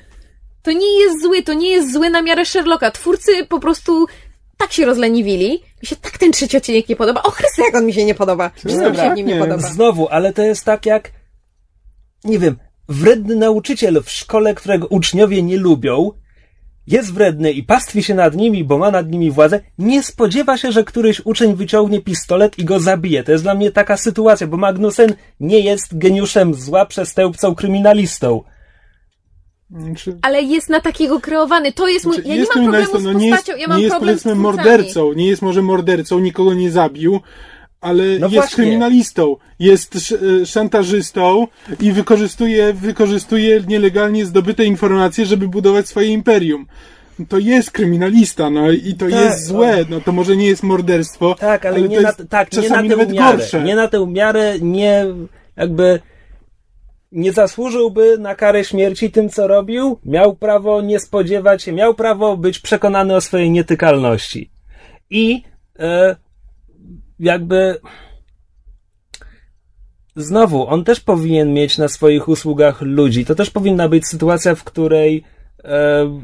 To 0.63 0.71
nie 0.71 0.99
jest 0.99 1.21
zły, 1.21 1.43
to 1.43 1.53
nie 1.53 1.69
jest 1.69 1.93
zły 1.93 2.09
na 2.09 2.21
miarę 2.21 2.45
Sherlocka. 2.45 2.91
Twórcy 2.91 3.45
po 3.45 3.59
prostu 3.59 4.05
tak 4.57 4.73
się 4.73 4.85
rozleniwili. 4.85 5.51
Mi 5.81 5.87
się 5.87 5.95
tak 5.95 6.17
ten 6.17 6.31
trzeci 6.31 6.57
odcinek 6.57 6.89
nie 6.89 6.95
podoba. 6.95 7.23
O 7.23 7.31
Chryste, 7.31 7.63
jak 7.63 7.75
on 7.75 7.85
mi 7.85 7.93
się 7.93 8.05
nie 8.05 8.15
podoba. 8.15 8.51
Wszystko 8.55 8.89
mi 8.89 8.97
się 8.97 9.11
w 9.11 9.15
nim 9.15 9.27
nie 9.27 9.33
nie. 9.33 9.39
podoba. 9.39 9.67
Znowu, 9.67 10.07
ale 10.07 10.33
to 10.33 10.41
jest 10.41 10.65
tak 10.65 10.85
jak, 10.85 11.11
nie 12.23 12.39
wiem, 12.39 12.57
wredny 12.89 13.35
nauczyciel 13.35 14.03
w 14.03 14.09
szkole, 14.09 14.55
którego 14.55 14.87
uczniowie 14.87 15.43
nie 15.43 15.57
lubią, 15.57 16.11
jest 16.87 17.13
wredny 17.13 17.51
i 17.51 17.63
pastwi 17.63 18.03
się 18.03 18.15
nad 18.15 18.35
nimi, 18.35 18.63
bo 18.63 18.77
ma 18.77 18.91
nad 18.91 19.09
nimi 19.09 19.31
władzę, 19.31 19.59
nie 19.77 20.03
spodziewa 20.03 20.57
się, 20.57 20.71
że 20.71 20.83
któryś 20.83 21.21
uczeń 21.25 21.55
wyciągnie 21.55 22.01
pistolet 22.01 22.59
i 22.59 22.65
go 22.65 22.79
zabije. 22.79 23.23
To 23.23 23.31
jest 23.31 23.43
dla 23.43 23.55
mnie 23.55 23.71
taka 23.71 23.97
sytuacja, 23.97 24.47
bo 24.47 24.57
Magnusen 24.57 25.13
nie 25.39 25.59
jest 25.59 25.97
geniuszem 25.97 26.53
zła, 26.53 26.85
przestępcą, 26.85 27.55
kryminalistą. 27.55 28.43
Znaczy, 29.79 30.17
ale 30.21 30.41
jest 30.41 30.69
na 30.69 30.79
takiego 30.79 31.19
kreowany. 31.19 31.71
To 31.71 31.87
jest 31.87 32.05
mój. 32.05 32.13
znaczy, 32.15 32.29
Ja 32.29 32.33
nie 32.35 32.39
jest 32.39 32.55
mam 32.55 32.63
problemu 32.65 32.99
z 32.99 33.03
no 33.03 33.13
nie 33.13 33.27
jest, 33.27 33.37
postacią, 33.37 33.59
ja 33.59 33.67
mam 33.67 33.77
nie 33.77 33.83
jest 33.83 33.91
problem 33.95 34.19
z 34.19 34.23
powiedzmy 34.23 34.41
twórcami. 34.43 34.57
mordercą, 34.67 35.13
nie 35.13 35.27
jest 35.27 35.41
może 35.41 35.61
mordercą, 35.61 36.19
nikogo 36.19 36.53
nie 36.53 36.71
zabił, 36.71 37.19
ale 37.81 38.03
No 38.03 38.25
jest 38.27 38.33
właśnie. 38.35 38.55
kryminalistą, 38.55 39.35
jest 39.59 39.95
sz, 39.95 40.49
szantażystą 40.49 41.47
i 41.81 41.91
wykorzystuje, 41.91 42.73
wykorzystuje 42.73 43.61
nielegalnie 43.67 44.25
zdobyte 44.25 44.65
informacje, 44.65 45.25
żeby 45.25 45.47
budować 45.47 45.87
swoje 45.87 46.07
imperium. 46.07 46.65
To 47.29 47.37
jest 47.39 47.71
kryminalista, 47.71 48.49
no 48.49 48.71
i 48.71 48.93
to 48.93 49.05
Tak, 49.05 49.13
jest 49.19 49.45
złe, 49.47 49.85
no 49.89 50.01
to 50.01 50.11
może 50.11 50.37
nie 50.37 50.45
jest 50.47 50.63
morderstwo, 50.63 51.35
Tak, 51.39 51.65
ale, 51.65 51.81
nie, 51.81 51.95
to 51.97 52.01
na, 52.01 52.13
tak, 52.13 52.51
nie 52.53 52.57
na 52.57 52.63
czasami 52.63 52.89
tę 52.89 52.95
nawet 52.95 53.11
miarę. 53.13 53.37
gorsze. 53.37 53.63
Nie 53.63 53.75
na 53.75 53.87
tę 53.87 54.07
miarę, 54.07 54.55
nie 54.61 55.05
jakby 55.57 55.99
nie 57.13 57.31
zasłużyłby 57.31 58.17
na 58.17 58.35
karę 58.35 58.63
śmierci 58.63 59.11
tym, 59.11 59.29
co 59.29 59.47
robił. 59.47 59.99
Miał 60.05 60.35
prawo 60.35 60.81
nie 60.81 60.99
spodziewać 60.99 61.63
się, 61.63 61.71
miał 61.71 61.93
prawo 61.93 62.37
być 62.37 62.59
przekonany 62.59 63.15
o 63.15 63.21
swojej 63.21 63.51
nietykalności. 63.51 64.51
I 65.09 65.43
e, 65.79 66.15
jakby 67.19 67.79
znowu, 70.15 70.67
on 70.67 70.83
też 70.83 70.99
powinien 70.99 71.53
mieć 71.53 71.77
na 71.77 71.87
swoich 71.87 72.27
usługach 72.27 72.81
ludzi. 72.81 73.25
To 73.25 73.35
też 73.35 73.49
powinna 73.49 73.89
być 73.89 74.07
sytuacja, 74.07 74.55
w 74.55 74.63
której 74.63 75.23
e, 75.63 76.19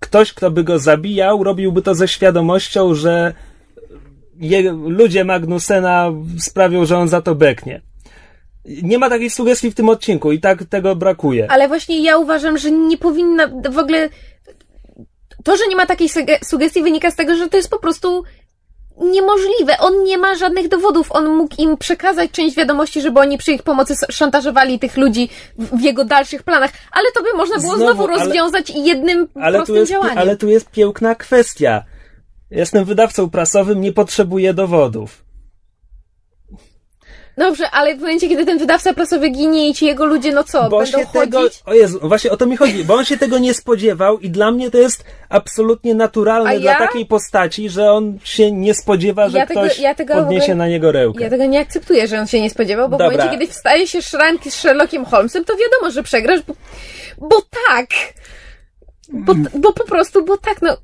ktoś, 0.00 0.32
kto 0.32 0.50
by 0.50 0.64
go 0.64 0.78
zabijał, 0.78 1.44
robiłby 1.44 1.82
to 1.82 1.94
ze 1.94 2.08
świadomością, 2.08 2.94
że 2.94 3.34
je, 4.40 4.72
ludzie 4.72 5.24
Magnusena 5.24 6.12
sprawią, 6.38 6.84
że 6.84 6.98
on 6.98 7.08
za 7.08 7.20
to 7.20 7.34
beknie. 7.34 7.89
Nie 8.64 8.98
ma 8.98 9.08
takiej 9.10 9.30
sugestii 9.30 9.70
w 9.70 9.74
tym 9.74 9.88
odcinku 9.88 10.32
i 10.32 10.40
tak 10.40 10.64
tego 10.64 10.96
brakuje. 10.96 11.50
Ale 11.50 11.68
właśnie 11.68 12.02
ja 12.02 12.18
uważam, 12.18 12.58
że 12.58 12.70
nie 12.70 12.98
powinna 12.98 13.46
w 13.70 13.78
ogóle. 13.78 14.08
To, 15.44 15.56
że 15.56 15.66
nie 15.68 15.76
ma 15.76 15.86
takiej 15.86 16.08
suge- 16.08 16.44
sugestii, 16.44 16.82
wynika 16.82 17.10
z 17.10 17.16
tego, 17.16 17.36
że 17.36 17.48
to 17.48 17.56
jest 17.56 17.70
po 17.70 17.78
prostu 17.78 18.22
niemożliwe. 19.00 19.78
On 19.78 20.04
nie 20.04 20.18
ma 20.18 20.34
żadnych 20.34 20.68
dowodów. 20.68 21.12
On 21.12 21.36
mógł 21.36 21.54
im 21.58 21.76
przekazać 21.76 22.30
część 22.30 22.56
wiadomości, 22.56 23.00
żeby 23.00 23.20
oni 23.20 23.38
przy 23.38 23.52
ich 23.52 23.62
pomocy 23.62 23.94
szantażowali 24.10 24.78
tych 24.78 24.96
ludzi 24.96 25.28
w 25.58 25.80
jego 25.80 26.04
dalszych 26.04 26.42
planach, 26.42 26.70
ale 26.92 27.12
to 27.14 27.22
by 27.22 27.28
można 27.36 27.58
było 27.58 27.76
Znowu, 27.76 27.92
znowu, 27.94 28.12
ale- 28.12 28.24
rozwiązać 28.24 28.70
jednym 28.70 29.28
Ale 29.34 29.58
prostym 29.58 29.76
jest, 29.76 29.90
działaniem. 29.92 30.18
ale 30.18 30.36
tu 30.36 30.48
jest 30.48 30.70
piękna 30.70 31.14
kwestia. 31.14 31.84
Jestem 32.50 32.84
wydawcą 32.84 33.30
prasowym, 33.30 33.80
nie 33.80 33.92
potrzebuję 33.92 34.54
dowodów. 34.54 35.24
Dobrze, 37.38 37.70
ale 37.70 37.94
w 37.96 38.00
momencie, 38.00 38.28
kiedy 38.28 38.46
ten 38.46 38.58
wydawca 38.58 38.92
prasowy 38.94 39.28
ginie 39.28 39.68
i 39.68 39.74
ci 39.74 39.86
jego 39.86 40.04
ludzie, 40.06 40.32
no 40.32 40.44
co, 40.44 40.68
bo 40.68 40.78
będą 40.78 40.98
się 40.98 41.04
chodzić? 41.04 41.12
tego. 41.12 41.40
O 41.66 41.74
Jezu, 41.74 41.98
właśnie 42.02 42.30
o 42.30 42.36
to 42.36 42.46
mi 42.46 42.56
chodzi, 42.56 42.84
bo 42.84 42.94
on 42.94 43.04
się 43.04 43.16
tego 43.18 43.38
nie 43.38 43.54
spodziewał 43.54 44.18
i 44.18 44.30
dla 44.30 44.50
mnie 44.50 44.70
to 44.70 44.78
jest 44.78 45.04
absolutnie 45.28 45.94
naturalne 45.94 46.50
A 46.50 46.58
dla 46.60 46.72
ja? 46.72 46.78
takiej 46.78 47.06
postaci, 47.06 47.68
że 47.68 47.92
on 47.92 48.18
się 48.24 48.52
nie 48.52 48.74
spodziewa, 48.74 49.28
że 49.28 49.38
Ja 49.38 49.46
tego- 49.46 49.60
ktoś 49.60 49.78
ja 49.78 49.94
tego 49.94 50.14
podniesie 50.14 50.42
ogóle- 50.44 50.54
na 50.56 50.68
niego 50.68 50.92
rękę. 50.92 51.22
Ja 51.24 51.30
tego 51.30 51.46
nie 51.46 51.60
akceptuję, 51.60 52.08
że 52.08 52.20
on 52.20 52.26
się 52.26 52.40
nie 52.40 52.50
spodziewał, 52.50 52.88
bo 52.88 52.96
Dobra. 52.98 53.08
w 53.08 53.12
momencie, 53.18 53.38
kiedy 53.38 53.52
wstaje 53.52 53.86
się 53.86 54.02
szranki 54.02 54.50
z 54.50 54.54
Sherlockiem 54.54 55.04
Holmesem, 55.04 55.44
to 55.44 55.52
wiadomo, 55.56 55.90
że 55.90 56.02
przegrasz, 56.02 56.40
bo, 56.42 56.54
bo 57.18 57.36
tak. 57.68 57.86
Bo, 59.12 59.34
bo 59.54 59.72
po 59.72 59.84
prostu, 59.84 60.24
bo 60.24 60.36
tak, 60.36 60.62
no. 60.62 60.76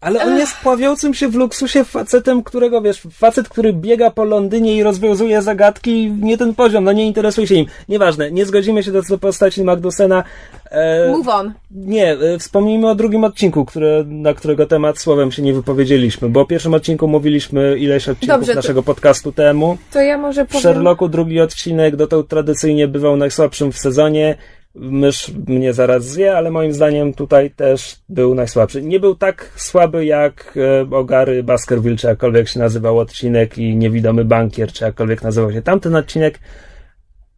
Ale 0.00 0.24
on 0.24 0.38
jest 0.38 0.56
pławiącym 0.56 1.14
się 1.14 1.28
w 1.28 1.34
luksusie 1.34 1.84
facetem, 1.84 2.42
którego, 2.42 2.82
wiesz, 2.82 3.02
facet, 3.12 3.48
który 3.48 3.72
biega 3.72 4.10
po 4.10 4.24
Londynie 4.24 4.76
i 4.76 4.82
rozwiązuje 4.82 5.42
zagadki, 5.42 6.12
nie 6.20 6.38
ten 6.38 6.54
poziom, 6.54 6.84
no 6.84 6.92
nie 6.92 7.06
interesuje 7.06 7.46
się 7.46 7.54
im. 7.54 7.66
Nieważne, 7.88 8.30
nie 8.30 8.46
zgodzimy 8.46 8.82
się 8.82 8.92
do, 8.92 9.02
do 9.02 9.18
postaci 9.18 9.64
Magdusena. 9.64 10.24
E, 10.70 11.10
Move 11.10 11.28
on. 11.28 11.52
Nie, 11.70 12.12
e, 12.12 12.38
wspomnijmy 12.38 12.88
o 12.88 12.94
drugim 12.94 13.24
odcinku, 13.24 13.64
które, 13.64 14.04
na 14.06 14.34
którego 14.34 14.66
temat 14.66 14.98
słowem 14.98 15.32
się 15.32 15.42
nie 15.42 15.52
wypowiedzieliśmy, 15.52 16.28
bo 16.28 16.40
o 16.40 16.46
pierwszym 16.46 16.74
odcinku 16.74 17.08
mówiliśmy 17.08 17.78
ileś 17.78 18.08
odcinków 18.08 18.38
Dobrze, 18.38 18.54
naszego 18.54 18.82
to, 18.82 18.86
podcastu 18.86 19.32
temu. 19.32 19.78
To 19.92 20.00
ja 20.00 20.18
może 20.18 20.44
powiem... 20.44 20.60
W 20.60 20.62
Sherlocku 20.62 21.08
drugi 21.08 21.40
odcinek 21.40 21.96
dotąd 21.96 22.28
tradycyjnie 22.28 22.88
bywał 22.88 23.16
najsłabszym 23.16 23.72
w 23.72 23.78
sezonie 23.78 24.36
mysz 24.78 25.32
mnie 25.46 25.72
zaraz 25.72 26.04
zje, 26.04 26.36
ale 26.36 26.50
moim 26.50 26.72
zdaniem 26.72 27.14
tutaj 27.14 27.50
też 27.50 27.96
był 28.08 28.34
najsłabszy. 28.34 28.82
Nie 28.82 29.00
był 29.00 29.14
tak 29.14 29.52
słaby 29.56 30.04
jak 30.04 30.58
e, 30.90 30.96
Ogary 30.96 31.42
Baskerville, 31.42 31.96
czy 31.96 32.06
jakkolwiek 32.06 32.48
się 32.48 32.58
nazywał 32.58 32.98
odcinek 32.98 33.58
i 33.58 33.76
Niewidomy 33.76 34.24
Bankier, 34.24 34.72
czy 34.72 34.84
jakkolwiek 34.84 35.22
nazywał 35.22 35.52
się 35.52 35.62
tamten 35.62 35.96
odcinek, 35.96 36.38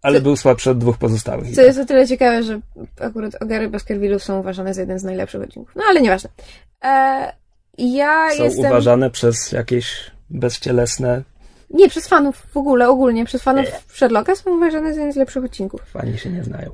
ale 0.03 0.19
co, 0.19 0.23
był 0.23 0.37
słabszy 0.37 0.71
od 0.71 0.79
dwóch 0.79 0.99
pozostałych. 0.99 1.55
Co 1.55 1.63
jest 1.63 1.79
o 1.79 1.85
tyle 1.85 2.07
ciekawe, 2.07 2.43
że 2.43 2.61
akurat 3.01 3.43
Ogary 3.43 3.69
Baskerville 3.69 4.19
są 4.19 4.41
uważane 4.41 4.75
za 4.75 4.81
jeden 4.81 4.99
z 4.99 5.05
najlepszych 5.05 5.43
odcinków. 5.43 5.73
No 5.77 5.83
ale 5.89 6.01
nieważne. 6.01 6.31
E, 6.85 7.33
ja 7.79 8.31
są 8.37 8.45
jestem... 8.45 8.67
uważane 8.67 9.11
przez 9.11 9.53
jakieś 9.53 10.11
bezcielesne 10.31 11.23
nie, 11.71 11.89
przez 11.89 12.09
fanów 12.09 12.37
w 12.37 12.57
ogóle, 12.57 12.89
ogólnie. 12.89 13.25
Przez 13.25 13.43
fanów 13.43 13.67
Sherlocka 13.89 14.37
są 14.37 14.57
uważane 14.57 14.95
za 14.95 15.01
jeden 15.01 15.13
z 15.13 15.17
lepszych 15.17 15.45
odcinków. 15.45 15.83
Fani 15.85 16.19
się 16.19 16.31
nie 16.31 16.45
znają. 16.45 16.71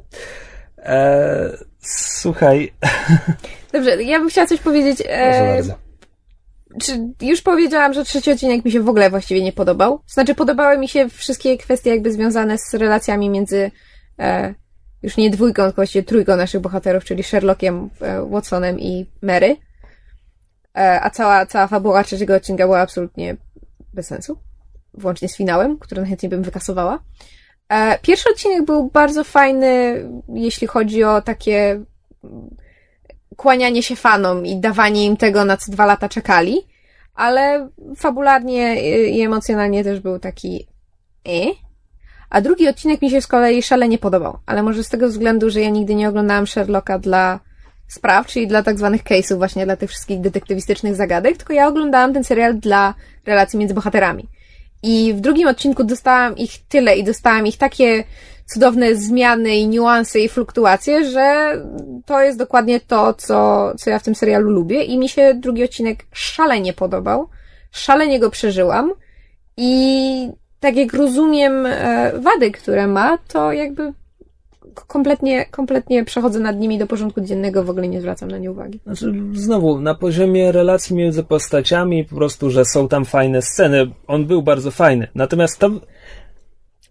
Eee, 0.79 1.57
słuchaj. 1.81 2.73
Dobrze, 3.73 4.03
ja 4.03 4.19
bym 4.19 4.29
chciała 4.29 4.47
coś 4.47 4.61
powiedzieć. 4.61 5.03
Eee, 5.09 5.63
czy 6.83 7.13
już 7.21 7.43
powiedziałam, 7.43 7.93
że 7.93 8.05
trzeci 8.05 8.33
odcinek 8.33 8.65
mi 8.65 8.73
się 8.73 8.81
w 8.81 8.89
ogóle 8.89 9.11
właściwie 9.11 9.43
nie 9.43 9.53
podobał? 9.53 10.01
Znaczy, 10.07 10.35
podobały 10.35 10.79
mi 10.79 10.89
się 10.89 11.09
wszystkie 11.09 11.59
kwestie 11.59 11.91
jakby 11.91 12.13
związane 12.13 12.59
z 12.59 12.75
relacjami 12.75 13.31
między 13.31 13.71
e, 14.19 14.55
już 15.03 15.17
nie 15.17 15.31
dwójką, 15.31 15.63
tylko 15.63 15.77
właściwie 15.77 16.03
trójką 16.03 16.37
naszych 16.37 16.61
bohaterów, 16.61 17.05
czyli 17.05 17.23
Sherlockiem, 17.23 17.91
e, 18.01 18.31
Watsonem 18.31 18.81
i 18.81 19.07
Mary. 19.23 19.57
E, 20.77 21.01
a 21.01 21.11
cała, 21.11 21.47
cała 21.47 21.67
fabuła 21.67 22.05
trzeciego 22.05 22.35
odcinka 22.35 22.65
była 22.65 22.81
absolutnie 22.81 23.37
bez 23.95 24.07
sensu. 24.07 24.39
Włącznie 24.95 25.29
z 25.29 25.37
finałem, 25.37 25.79
który 25.79 26.01
najchętniej 26.01 26.31
bym 26.31 26.43
wykasowała. 26.43 26.99
E, 27.69 27.99
pierwszy 28.03 28.31
odcinek 28.31 28.65
był 28.65 28.91
bardzo 28.91 29.25
fajny, 29.25 30.05
jeśli 30.29 30.67
chodzi 30.67 31.05
o 31.05 31.23
takie 31.23 31.81
kłanianie 33.37 33.83
się 33.83 33.97
fanom 33.97 34.47
i 34.47 34.61
dawanie 34.61 35.05
im 35.05 35.17
tego, 35.17 35.45
na 35.45 35.57
co 35.57 35.73
dwa 35.73 35.87
lata 35.87 36.09
czekali, 36.09 36.67
ale 37.15 37.69
fabularnie 37.97 38.83
i 39.11 39.21
emocjonalnie 39.23 39.85
też 39.85 40.01
był 40.01 40.19
taki 40.19 40.67
e. 41.29 41.67
A 42.31 42.41
drugi 42.41 42.69
odcinek 42.69 43.03
mi 43.03 43.11
się 43.11 43.21
z 43.21 43.27
kolei 43.27 43.63
szalenie 43.63 43.99
podobał, 43.99 44.39
ale 44.47 44.63
może 44.63 44.85
z 44.85 44.89
tego 44.89 45.09
względu, 45.09 45.51
że 45.51 45.61
ja 45.61 45.71
nigdy 45.71 45.95
nie 45.95 46.09
oglądałam 46.09 46.47
Sherlocka 46.47 46.99
dla 46.99 47.41
spraw, 47.89 48.27
czyli 48.27 48.47
dla 48.47 48.63
tak 48.63 48.79
zwanych 48.79 49.05
case'ów, 49.05 49.37
właśnie 49.37 49.65
dla 49.65 49.77
tych 49.77 49.91
wszystkich 49.91 50.21
detektywistycznych 50.21 50.95
zagadek, 50.95 51.37
tylko 51.37 51.53
ja 51.53 51.69
oglądałam 51.69 52.15
ten 52.15 52.25
serial 52.25 52.59
dla 52.59 52.95
relacji 53.27 53.59
między 53.59 53.75
bohaterami. 53.75 54.29
I 54.87 55.15
w 55.15 55.21
drugim 55.21 55.49
odcinku 55.49 55.85
dostałam 55.85 56.37
ich 56.37 56.67
tyle 56.69 56.97
i 56.97 57.05
dostałam 57.05 57.47
ich 57.47 57.57
takie 57.57 58.05
cudowne 58.47 58.95
zmiany 58.95 59.57
i 59.57 59.69
niuanse 59.69 60.21
i 60.21 60.29
fluktuacje, 60.29 61.11
że 61.11 61.57
to 62.07 62.21
jest 62.21 62.39
dokładnie 62.39 62.81
to, 62.81 63.15
co, 63.15 63.73
co 63.79 63.91
ja 63.91 63.99
w 63.99 64.03
tym 64.03 64.15
serialu 64.15 64.51
lubię 64.51 64.83
i 64.83 64.99
mi 64.99 65.09
się 65.09 65.35
drugi 65.35 65.65
odcinek 65.65 66.05
szalenie 66.13 66.73
podobał. 66.73 67.29
Szalenie 67.73 68.21
go 68.21 68.31
przeżyłam 68.31 68.93
i 69.57 70.31
tak 70.61 70.77
jak 70.77 70.93
rozumiem 70.93 71.67
e, 71.67 72.13
wady, 72.19 72.51
które 72.51 72.87
ma, 72.87 73.19
to 73.29 73.53
jakby 73.53 73.93
kompletnie, 74.85 75.47
kompletnie 75.47 76.05
przechodzę 76.05 76.41
nad 76.41 76.57
nimi 76.57 76.79
do 76.79 76.87
porządku 76.87 77.21
dziennego, 77.21 77.65
w 77.65 77.71
ogóle 77.71 77.89
nie 77.89 78.01
zwracam 78.01 78.31
na 78.31 78.39
nie 78.39 78.51
uwagi. 78.51 78.81
Znaczy, 78.87 79.13
znowu, 79.33 79.81
na 79.81 79.95
poziomie 79.95 80.53
relacji 80.53 80.97
między 80.97 81.25
postaciami, 81.25 82.05
po 82.05 82.17
prostu, 82.17 82.51
że 82.51 82.65
są 82.65 82.89
tam 82.89 83.05
fajne 83.05 83.43
sceny, 83.43 83.91
on 84.07 84.27
był 84.27 84.43
bardzo 84.43 84.71
fajny. 84.71 85.09
Natomiast 85.15 85.59
to, 85.59 85.71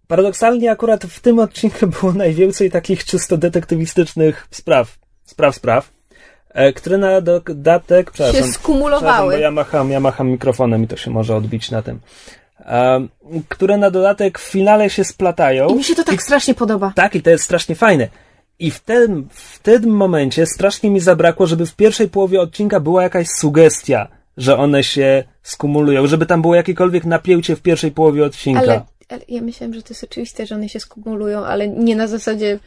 paradoksalnie 0.07 0.71
akurat 0.71 1.03
w 1.03 1.19
tym 1.19 1.39
odcinku 1.39 1.87
było 2.01 2.13
najwięcej 2.13 2.71
takich 2.71 3.05
czysto 3.05 3.37
detektywistycznych 3.37 4.47
spraw, 4.51 4.97
spraw, 5.23 5.55
spraw, 5.55 5.91
e, 6.49 6.73
które 6.73 6.97
na 6.97 7.21
dodatek, 7.21 8.11
przepraszam, 8.11 8.43
się 8.43 8.53
skumulowały. 8.53 9.33
Bo 9.33 9.39
ja 9.39 9.51
macham, 9.51 9.91
ja 9.91 9.99
macham 9.99 10.29
mikrofonem 10.29 10.83
i 10.83 10.87
to 10.87 10.97
się 10.97 11.11
może 11.11 11.35
odbić 11.35 11.71
na 11.71 11.81
tym 11.81 11.99
które 13.49 13.77
na 13.77 13.91
dodatek 13.91 14.39
w 14.39 14.43
finale 14.43 14.89
się 14.89 15.03
splatają. 15.03 15.67
I 15.67 15.75
mi 15.75 15.83
się 15.83 15.95
to 15.95 16.03
tak 16.03 16.15
I, 16.15 16.17
strasznie 16.17 16.53
podoba. 16.53 16.93
Tak, 16.95 17.15
i 17.15 17.21
to 17.21 17.29
jest 17.29 17.43
strasznie 17.43 17.75
fajne. 17.75 18.07
I 18.59 18.71
w 18.71 18.79
tym, 18.79 19.27
w 19.31 19.59
tym 19.59 19.83
momencie 19.83 20.45
strasznie 20.45 20.89
mi 20.89 20.99
zabrakło, 20.99 21.47
żeby 21.47 21.65
w 21.65 21.75
pierwszej 21.75 22.09
połowie 22.09 22.41
odcinka 22.41 22.79
była 22.79 23.03
jakaś 23.03 23.27
sugestia, 23.27 24.07
że 24.37 24.57
one 24.57 24.83
się 24.83 25.23
skumulują, 25.43 26.07
żeby 26.07 26.25
tam 26.25 26.41
było 26.41 26.55
jakiekolwiek 26.55 27.05
napięcie 27.05 27.55
w 27.55 27.61
pierwszej 27.61 27.91
połowie 27.91 28.25
odcinka. 28.25 28.61
Ale, 28.61 28.81
ale 29.09 29.21
ja 29.27 29.41
myślałem, 29.41 29.73
że 29.73 29.81
to 29.81 29.89
jest 29.89 30.03
oczywiste, 30.03 30.45
że 30.45 30.55
one 30.55 30.69
się 30.69 30.79
skumulują, 30.79 31.45
ale 31.45 31.67
nie 31.67 31.95
na 31.95 32.07
zasadzie 32.07 32.59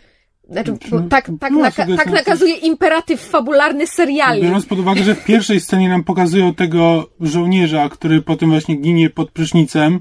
znaczy, 0.48 0.72
tak, 1.10 1.30
tak, 1.40 1.52
no, 1.52 1.60
naka 1.60 1.86
tak 1.96 2.10
nakazuje 2.10 2.54
imperatyw 2.54 3.20
fabularny 3.20 3.86
seriali. 3.86 4.42
Biorąc 4.42 4.66
pod 4.66 4.78
uwagę, 4.78 5.04
że 5.04 5.14
w 5.14 5.24
pierwszej 5.24 5.60
scenie 5.60 5.88
nam 5.88 6.04
pokazują 6.04 6.54
tego 6.54 7.08
żołnierza, 7.20 7.88
który 7.88 8.22
potem 8.22 8.50
właśnie 8.50 8.76
ginie 8.76 9.10
pod 9.10 9.30
prysznicem, 9.30 10.00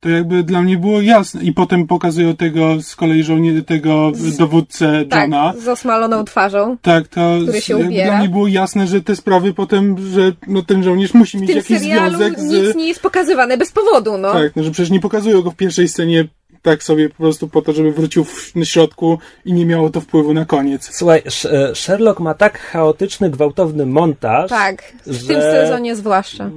to 0.00 0.08
jakby 0.08 0.42
dla 0.42 0.62
mnie 0.62 0.76
było 0.76 1.00
jasne. 1.00 1.42
I 1.42 1.52
potem 1.52 1.86
pokazują 1.86 2.36
tego 2.36 2.82
z 2.82 2.96
kolei 2.96 3.22
żołnierza, 3.22 3.62
tego 3.62 4.12
dowódcę 4.38 5.04
tak, 5.10 5.20
Johna. 5.20 5.52
z 5.58 5.68
osmaloną 5.68 6.24
twarzą. 6.24 6.76
Tak, 6.82 7.08
to 7.08 7.38
który 7.42 7.60
się 7.60 7.76
ubiera. 7.76 8.10
dla 8.10 8.18
mnie 8.18 8.28
było 8.28 8.46
jasne, 8.46 8.86
że 8.86 9.00
te 9.00 9.16
sprawy 9.16 9.54
potem, 9.54 9.96
że 10.12 10.32
no, 10.46 10.62
ten 10.62 10.82
żołnierz 10.82 11.14
musi 11.14 11.38
mieć 11.38 11.50
jakiś 11.50 11.78
związek 11.78 12.40
z... 12.40 12.44
nic 12.44 12.74
nie 12.76 12.88
jest 12.88 13.02
pokazywane 13.02 13.56
bez 13.56 13.72
powodu, 13.72 14.18
no. 14.18 14.32
Tak, 14.32 14.56
no, 14.56 14.62
że 14.62 14.70
przecież 14.70 14.90
nie 14.90 15.00
pokazują 15.00 15.42
go 15.42 15.50
w 15.50 15.56
pierwszej 15.56 15.88
scenie 15.88 16.28
tak 16.62 16.82
sobie 16.82 17.08
po 17.08 17.16
prostu 17.16 17.48
po 17.48 17.62
to, 17.62 17.72
żeby 17.72 17.92
wrócił 17.92 18.24
w 18.24 18.52
środku 18.64 19.18
i 19.44 19.52
nie 19.52 19.66
miało 19.66 19.90
to 19.90 20.00
wpływu 20.00 20.34
na 20.34 20.44
koniec. 20.44 20.88
Słuchaj, 20.92 21.22
e, 21.44 21.74
Sherlock 21.74 22.20
ma 22.20 22.34
tak 22.34 22.58
chaotyczny, 22.58 23.30
gwałtowny 23.30 23.86
montaż. 23.86 24.50
Tak, 24.50 24.92
w 25.06 25.12
że 25.12 25.26
tym 25.28 25.40
sezonie 25.40 25.96
zwłaszcza. 25.96 26.50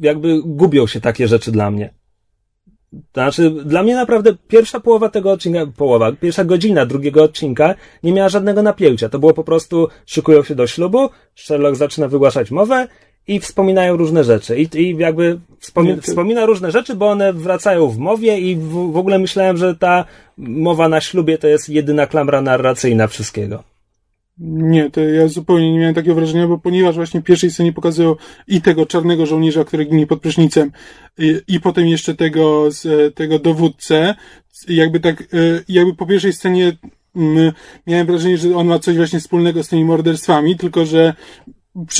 Jakby 0.00 0.42
gubią 0.44 0.86
się 0.86 1.00
takie 1.00 1.28
rzeczy 1.28 1.52
dla 1.52 1.70
mnie. 1.70 1.94
Znaczy, 3.12 3.50
dla 3.50 3.82
mnie 3.82 3.94
naprawdę 3.94 4.34
pierwsza 4.48 4.80
połowa 4.80 5.08
tego 5.08 5.32
odcinka, 5.32 5.66
połowa, 5.76 6.12
pierwsza 6.12 6.44
godzina 6.44 6.86
drugiego 6.86 7.22
odcinka 7.22 7.74
nie 8.02 8.12
miała 8.12 8.28
żadnego 8.28 8.62
napięcia. 8.62 9.08
To 9.08 9.18
było 9.18 9.34
po 9.34 9.44
prostu, 9.44 9.88
szykują 10.06 10.42
się 10.42 10.54
do 10.54 10.66
ślubu, 10.66 11.10
Sherlock 11.34 11.76
zaczyna 11.76 12.08
wygłaszać 12.08 12.50
mowę 12.50 12.88
i 13.26 13.40
wspominają 13.40 13.96
różne 13.96 14.24
rzeczy. 14.24 14.58
I, 14.58 14.68
i 14.76 14.96
jakby 14.96 15.40
wspomi 15.58 16.00
wspomina 16.00 16.46
różne 16.46 16.70
rzeczy, 16.70 16.94
bo 16.94 17.10
one 17.10 17.32
wracają 17.32 17.88
w 17.88 17.98
mowie 17.98 18.38
i 18.38 18.56
w, 18.56 18.92
w 18.92 18.96
ogóle 18.96 19.18
myślałem, 19.18 19.56
że 19.56 19.76
ta 19.76 20.04
mowa 20.38 20.88
na 20.88 21.00
ślubie 21.00 21.38
to 21.38 21.48
jest 21.48 21.68
jedyna 21.68 22.06
klamra 22.06 22.40
narracyjna 22.40 23.06
wszystkiego. 23.06 23.62
Nie, 24.38 24.90
to 24.90 25.00
ja 25.00 25.28
zupełnie 25.28 25.72
nie 25.72 25.78
miałem 25.78 25.94
takiego 25.94 26.14
wrażenia, 26.14 26.48
bo 26.48 26.58
ponieważ 26.58 26.94
właśnie 26.94 27.20
w 27.20 27.24
pierwszej 27.24 27.50
scenie 27.50 27.72
pokazują 27.72 28.16
i 28.48 28.62
tego 28.62 28.86
czarnego 28.86 29.26
żołnierza, 29.26 29.64
który 29.64 29.84
ginie 29.84 30.06
pod 30.06 30.20
prysznicem, 30.20 30.72
i, 31.18 31.40
i 31.48 31.60
potem 31.60 31.88
jeszcze 31.88 32.14
tego, 32.14 32.68
tego 33.14 33.38
dowódcę, 33.38 34.14
jakby 34.68 35.00
tak, 35.00 35.22
e, 35.22 35.26
jakby 35.68 35.94
po 35.94 36.06
pierwszej 36.06 36.32
scenie 36.32 36.76
mm, 37.16 37.52
miałem 37.86 38.06
wrażenie, 38.06 38.38
że 38.38 38.56
on 38.56 38.66
ma 38.66 38.78
coś 38.78 38.96
właśnie 38.96 39.20
wspólnego 39.20 39.62
z 39.62 39.68
tymi 39.68 39.84
morderstwami, 39.84 40.56
tylko 40.56 40.86
że 40.86 41.14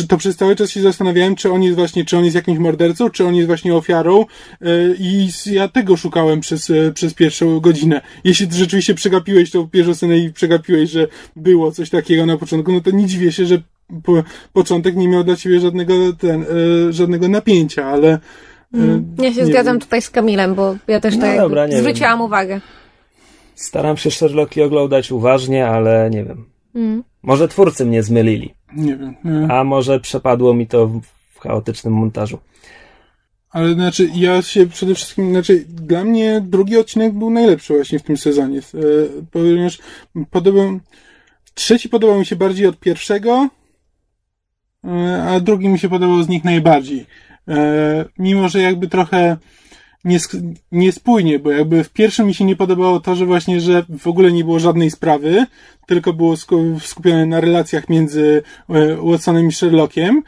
to 0.08 0.16
przez 0.16 0.36
cały 0.36 0.56
czas 0.56 0.70
się 0.70 0.80
zastanawiałem, 0.80 1.36
czy 1.36 1.52
on 1.52 1.62
jest 1.62 1.76
właśnie, 1.76 2.04
czy 2.04 2.18
on 2.18 2.24
jest 2.24 2.36
jakimś 2.36 2.58
mordercą, 2.58 3.10
czy 3.10 3.24
on 3.26 3.34
jest 3.34 3.46
właśnie 3.46 3.74
ofiarą 3.74 4.20
e, 4.20 4.66
i 4.98 5.28
ja 5.46 5.68
tego 5.68 5.96
szukałem 5.96 6.40
przez, 6.40 6.70
e, 6.70 6.92
przez 6.92 7.14
pierwszą 7.14 7.60
godzinę. 7.60 8.00
Jeśli 8.24 8.46
rzeczywiście 8.50 8.94
przegapiłeś 8.94 9.50
tą 9.50 9.68
pierwszą 9.68 9.94
scenę 9.94 10.18
i 10.18 10.32
przegapiłeś, 10.32 10.90
że 10.90 11.08
było 11.36 11.72
coś 11.72 11.90
takiego 11.90 12.26
na 12.26 12.36
początku, 12.38 12.72
no 12.72 12.80
to 12.80 12.90
nie 12.90 13.06
dziwię 13.06 13.32
się, 13.32 13.46
że 13.46 13.62
po, 14.02 14.22
początek 14.52 14.96
nie 14.96 15.08
miał 15.08 15.24
dla 15.24 15.36
ciebie 15.36 15.60
żadnego, 15.60 16.12
ten, 16.12 16.42
e, 16.42 16.46
żadnego 16.92 17.28
napięcia, 17.28 17.86
ale 17.86 18.18
mm, 18.74 19.16
Ja 19.18 19.34
się 19.34 19.46
zgadzam 19.46 19.74
wiem. 19.74 19.80
tutaj 19.80 20.02
z 20.02 20.10
Kamilem, 20.10 20.54
bo 20.54 20.76
ja 20.88 21.00
też 21.00 21.16
no 21.16 21.20
tak 21.20 21.36
dobra, 21.36 21.68
zwróciłam 21.68 22.18
wiem. 22.18 22.20
uwagę. 22.20 22.60
Staram 23.54 23.96
się 23.96 24.10
Sherlocki 24.10 24.62
oglądać 24.62 25.12
uważnie, 25.12 25.66
ale 25.66 26.10
nie 26.10 26.24
wiem. 26.24 26.44
Mm. 26.74 27.04
Może 27.22 27.48
twórcy 27.48 27.86
mnie 27.86 28.02
zmylili. 28.02 28.54
Nie 28.76 28.96
wiem. 28.96 29.14
Nie. 29.24 29.54
A 29.54 29.64
może 29.64 30.00
przepadło 30.00 30.54
mi 30.54 30.66
to 30.66 30.86
w 31.34 31.38
chaotycznym 31.40 31.94
montażu. 31.94 32.38
Ale 33.50 33.74
znaczy, 33.74 34.10
ja 34.14 34.42
się 34.42 34.66
przede 34.66 34.94
wszystkim, 34.94 35.30
znaczy, 35.30 35.64
dla 35.68 36.04
mnie 36.04 36.40
drugi 36.40 36.76
odcinek 36.76 37.12
był 37.12 37.30
najlepszy 37.30 37.74
właśnie 37.74 37.98
w 37.98 38.02
tym 38.02 38.16
sezonie. 38.16 38.58
E, 38.58 38.62
ponieważ 39.30 39.78
podobał, 40.30 40.80
trzeci 41.54 41.88
podobał 41.88 42.18
mi 42.18 42.26
się 42.26 42.36
bardziej 42.36 42.66
od 42.66 42.78
pierwszego, 42.78 43.48
e, 44.84 45.22
a 45.22 45.40
drugi 45.40 45.68
mi 45.68 45.78
się 45.78 45.88
podobał 45.88 46.22
z 46.22 46.28
nich 46.28 46.44
najbardziej. 46.44 47.06
E, 47.48 48.04
mimo, 48.18 48.48
że 48.48 48.60
jakby 48.60 48.88
trochę 48.88 49.36
niespójnie, 50.72 51.38
bo 51.38 51.50
jakby 51.50 51.84
w 51.84 51.90
pierwszym 51.90 52.26
mi 52.26 52.34
się 52.34 52.44
nie 52.44 52.56
podobało 52.56 53.00
to, 53.00 53.14
że 53.14 53.26
właśnie, 53.26 53.60
że 53.60 53.84
w 53.98 54.06
ogóle 54.06 54.32
nie 54.32 54.44
było 54.44 54.58
żadnej 54.58 54.90
sprawy, 54.90 55.46
tylko 55.86 56.12
było 56.12 56.34
sku- 56.34 56.80
skupione 56.80 57.26
na 57.26 57.40
relacjach 57.40 57.88
między 57.88 58.42
e, 58.68 58.96
Watsonem 58.96 59.48
i 59.48 59.52
Sherlockiem 59.52 60.22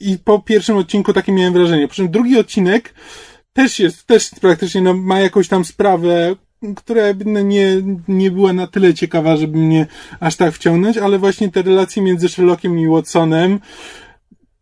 i 0.00 0.18
po 0.18 0.38
pierwszym 0.38 0.76
odcinku 0.76 1.12
takie 1.12 1.32
miałem 1.32 1.52
wrażenie. 1.52 1.88
Po 1.88 1.94
czym 1.94 2.10
drugi 2.10 2.38
odcinek 2.38 2.94
też 3.52 3.78
jest, 3.78 4.06
też 4.06 4.30
praktycznie 4.40 4.80
no, 4.80 4.94
ma 4.94 5.20
jakąś 5.20 5.48
tam 5.48 5.64
sprawę, 5.64 6.36
która 6.76 7.02
no, 7.24 7.40
nie, 7.40 7.82
nie 8.08 8.30
była 8.30 8.52
na 8.52 8.66
tyle 8.66 8.94
ciekawa, 8.94 9.36
żeby 9.36 9.58
mnie 9.58 9.86
aż 10.20 10.36
tak 10.36 10.54
wciągnąć, 10.54 10.96
ale 10.96 11.18
właśnie 11.18 11.48
te 11.48 11.62
relacje 11.62 12.02
między 12.02 12.28
Sherlockiem 12.28 12.78
i 12.78 12.88
Watsonem, 12.88 13.60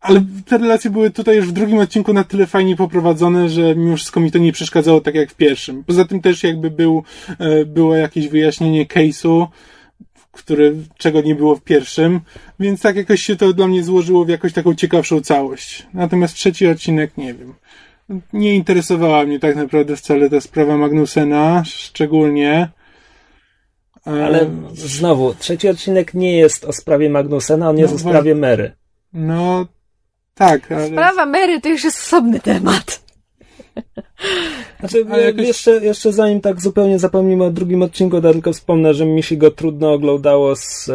ale 0.05 0.21
te 0.45 0.57
relacje 0.57 0.91
były 0.91 1.11
tutaj 1.11 1.35
już 1.35 1.47
w 1.47 1.51
drugim 1.51 1.77
odcinku 1.77 2.13
na 2.13 2.23
tyle 2.23 2.45
fajnie 2.45 2.75
poprowadzone, 2.75 3.49
że 3.49 3.75
mimo 3.75 3.95
wszystko 3.95 4.19
mi 4.19 4.31
to 4.31 4.39
nie 4.39 4.51
przeszkadzało 4.51 5.01
tak 5.01 5.15
jak 5.15 5.31
w 5.31 5.35
pierwszym. 5.35 5.83
Poza 5.83 6.05
tym 6.05 6.21
też 6.21 6.43
jakby 6.43 6.71
był, 6.71 7.03
e, 7.39 7.65
było 7.65 7.95
jakieś 7.95 8.27
wyjaśnienie 8.27 8.85
case'u, 8.85 9.47
który, 10.31 10.75
czego 10.97 11.21
nie 11.21 11.35
było 11.35 11.55
w 11.55 11.61
pierwszym, 11.61 12.21
więc 12.59 12.81
tak 12.81 12.95
jakoś 12.95 13.21
się 13.21 13.35
to 13.35 13.53
dla 13.53 13.67
mnie 13.67 13.83
złożyło 13.83 14.25
w 14.25 14.29
jakąś 14.29 14.53
taką 14.53 14.75
ciekawszą 14.75 15.21
całość. 15.21 15.87
Natomiast 15.93 16.35
trzeci 16.35 16.67
odcinek 16.67 17.17
nie 17.17 17.33
wiem. 17.33 17.53
Nie 18.33 18.55
interesowała 18.55 19.25
mnie 19.25 19.39
tak 19.39 19.55
naprawdę 19.55 19.95
wcale 19.95 20.29
ta 20.29 20.41
sprawa 20.41 20.77
Magnusena, 20.77 21.63
szczególnie. 21.65 22.69
E, 24.07 24.25
Ale 24.25 24.49
znowu, 24.73 25.33
trzeci 25.33 25.69
odcinek 25.69 26.13
nie 26.13 26.37
jest 26.37 26.65
o 26.65 26.73
sprawie 26.73 27.09
Magnusena, 27.09 27.69
on 27.69 27.77
jest 27.77 27.93
No 27.93 27.95
o 27.95 27.99
sprawie 27.99 28.35
Mary. 28.35 28.71
No, 29.13 29.65
tak, 30.35 30.71
ale... 30.71 30.87
Sprawa 30.87 31.25
Mary 31.25 31.61
to 31.61 31.69
już 31.69 31.83
jest 31.83 31.97
osobny 31.97 32.39
temat. 32.39 33.05
Znaczy, 34.79 35.05
Ale 35.11 35.23
jakoś- 35.23 35.47
jeszcze, 35.47 35.71
jeszcze 35.71 36.13
zanim 36.13 36.41
tak 36.41 36.61
zupełnie 36.61 36.99
zapomnimy 36.99 37.43
o 37.43 37.51
drugim 37.51 37.81
odcinku, 37.81 38.21
to 38.21 38.31
tylko 38.33 38.53
wspomnę, 38.53 38.93
że 38.93 39.05
mi 39.05 39.23
się 39.23 39.37
go 39.37 39.51
trudno 39.51 39.93
oglądało 39.93 40.55
z 40.55 40.89
e, 40.89 40.93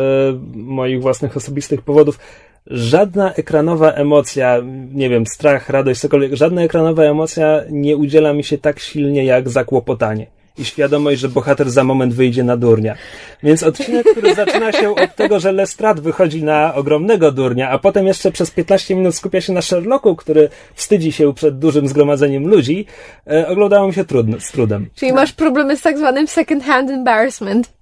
moich 0.55 1.03
własnych 1.03 1.37
osobistych 1.37 1.83
powodów. 1.83 2.19
Żadna 2.67 3.35
ekranowa 3.35 3.93
emocja, 3.93 4.59
nie 4.95 5.09
wiem, 5.09 5.27
strach, 5.27 5.69
radość, 5.69 6.01
cokolwiek, 6.01 6.35
żadna 6.35 6.63
ekranowa 6.63 7.03
emocja 7.03 7.61
nie 7.71 7.97
udziela 7.97 8.33
mi 8.33 8.45
się 8.45 8.59
tak 8.59 8.81
silnie 8.81 9.25
jak 9.25 9.49
zakłopotanie. 9.49 10.27
I 10.61 10.65
świadomość, 10.65 11.21
że 11.21 11.29
bohater 11.29 11.71
za 11.71 11.85
moment 11.85 12.15
wyjdzie 12.15 12.45
na 12.45 12.57
durnia. 12.57 12.95
Więc 13.43 13.63
odcinek, 13.63 14.07
który 14.13 14.35
zaczyna 14.35 14.73
się 14.73 14.95
od 14.95 15.17
tego, 15.17 15.41
że 15.41 15.53
Lestrade 15.53 16.03
wychodzi 16.03 16.45
na 16.45 16.75
ogromnego 16.75 17.33
durnia, 17.33 17.71
a 17.71 17.79
potem 17.79 18.07
jeszcze 18.07 18.33
przez 18.33 18.51
15 18.51 18.95
minut 18.95 19.15
skupia 19.15 19.41
się 19.41 19.53
na 19.53 19.63
Sherlocku, 19.63 20.17
który 20.17 20.49
wstydzi 20.75 21.13
się 21.13 21.35
przed 21.35 21.59
dużym 21.59 21.89
zgromadzeniem 21.89 22.47
ludzi, 22.47 22.87
e, 23.27 23.49
oglądało 23.49 23.87
mi 23.87 23.95
się 23.95 24.05
trudno, 24.05 24.41
z 24.41 24.53
trudem. 24.53 24.89
Czyli 24.95 25.13
masz 25.13 25.33
problemy 25.33 25.77
z 25.77 25.83
tak 25.83 25.99
zwanym 25.99 26.27
second 26.27 26.65
hand 26.65 26.91
embarrassment. 26.91 27.73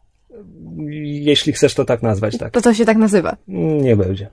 Jeśli 1.03 1.53
chcesz 1.53 1.75
to 1.75 1.85
tak 1.85 2.03
nazwać, 2.03 2.39
tak. 2.39 2.53
To 2.53 2.61
to 2.61 2.75
się 2.75 2.85
tak 2.85 2.97
nazywa. 2.97 3.37
Nie 3.83 3.97
będzie. 3.97 4.29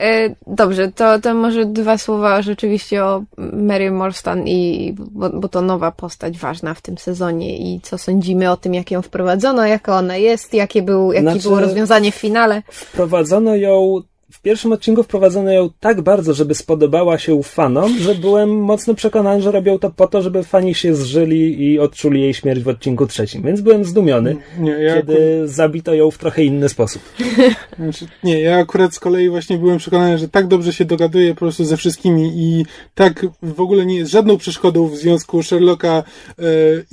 E, 0.00 0.34
Dobrze, 0.46 0.92
to, 0.92 1.20
to 1.20 1.34
może 1.34 1.66
dwa 1.66 1.98
słowa 1.98 2.42
rzeczywiście 2.42 3.04
o 3.04 3.22
Mary 3.52 3.90
Morstan 3.90 4.48
i, 4.48 4.94
bo, 4.98 5.30
bo 5.30 5.48
to 5.48 5.62
nowa 5.62 5.92
postać 5.92 6.38
ważna 6.38 6.74
w 6.74 6.82
tym 6.82 6.98
sezonie 6.98 7.58
i 7.58 7.80
co 7.80 7.98
sądzimy 7.98 8.50
o 8.50 8.56
tym, 8.56 8.74
jak 8.74 8.90
ją 8.90 9.02
wprowadzono, 9.02 9.66
jaka 9.66 9.98
ona 9.98 10.16
jest, 10.16 10.54
jakie 10.54 10.82
był, 10.82 11.12
jakie 11.12 11.30
Znaczy- 11.30 11.42
było 11.42 11.60
rozwiązanie 11.60 12.12
w 12.12 12.14
finale. 12.14 12.62
Wprowadzono 12.70 13.56
ją, 13.56 14.00
w 14.32 14.42
pierwszym 14.42 14.72
odcinku 14.72 15.02
wprowadzono 15.02 15.52
ją 15.52 15.70
tak 15.80 16.00
bardzo, 16.00 16.34
żeby 16.34 16.54
spodobała 16.54 17.18
się 17.18 17.42
fanom, 17.42 17.98
że 17.98 18.14
byłem 18.14 18.60
mocno 18.60 18.94
przekonany, 18.94 19.42
że 19.42 19.50
robią 19.50 19.78
to 19.78 19.90
po 19.90 20.06
to, 20.06 20.22
żeby 20.22 20.42
fani 20.42 20.74
się 20.74 20.94
zżyli 20.94 21.72
i 21.72 21.78
odczuli 21.78 22.20
jej 22.20 22.34
śmierć 22.34 22.62
w 22.62 22.68
odcinku 22.68 23.06
trzecim. 23.06 23.42
Więc 23.42 23.60
byłem 23.60 23.84
zdumiony, 23.84 24.36
Nie, 24.58 24.70
ja 24.70 24.96
kiedy 24.96 25.42
zabito 25.48 25.94
ją 25.94 26.10
w 26.10 26.18
trochę 26.18 26.44
inny 26.44 26.68
sposób. 26.68 27.02
Znaczy, 27.78 28.06
nie, 28.24 28.40
ja 28.40 28.58
akurat 28.58 28.94
z 28.94 29.00
kolei 29.00 29.28
właśnie 29.28 29.58
byłem 29.58 29.78
przekonany, 29.78 30.18
że 30.18 30.28
tak 30.28 30.46
dobrze 30.46 30.72
się 30.72 30.84
dogaduje 30.84 31.34
po 31.34 31.38
prostu 31.38 31.64
ze 31.64 31.76
wszystkimi 31.76 32.32
i 32.36 32.66
tak 32.94 33.26
w 33.42 33.60
ogóle 33.60 33.86
nie 33.86 33.96
jest 33.96 34.10
żadną 34.10 34.36
przeszkodą 34.36 34.88
w 34.88 34.96
związku 34.96 35.42
Sherlocka 35.42 36.02
e, 36.38 36.42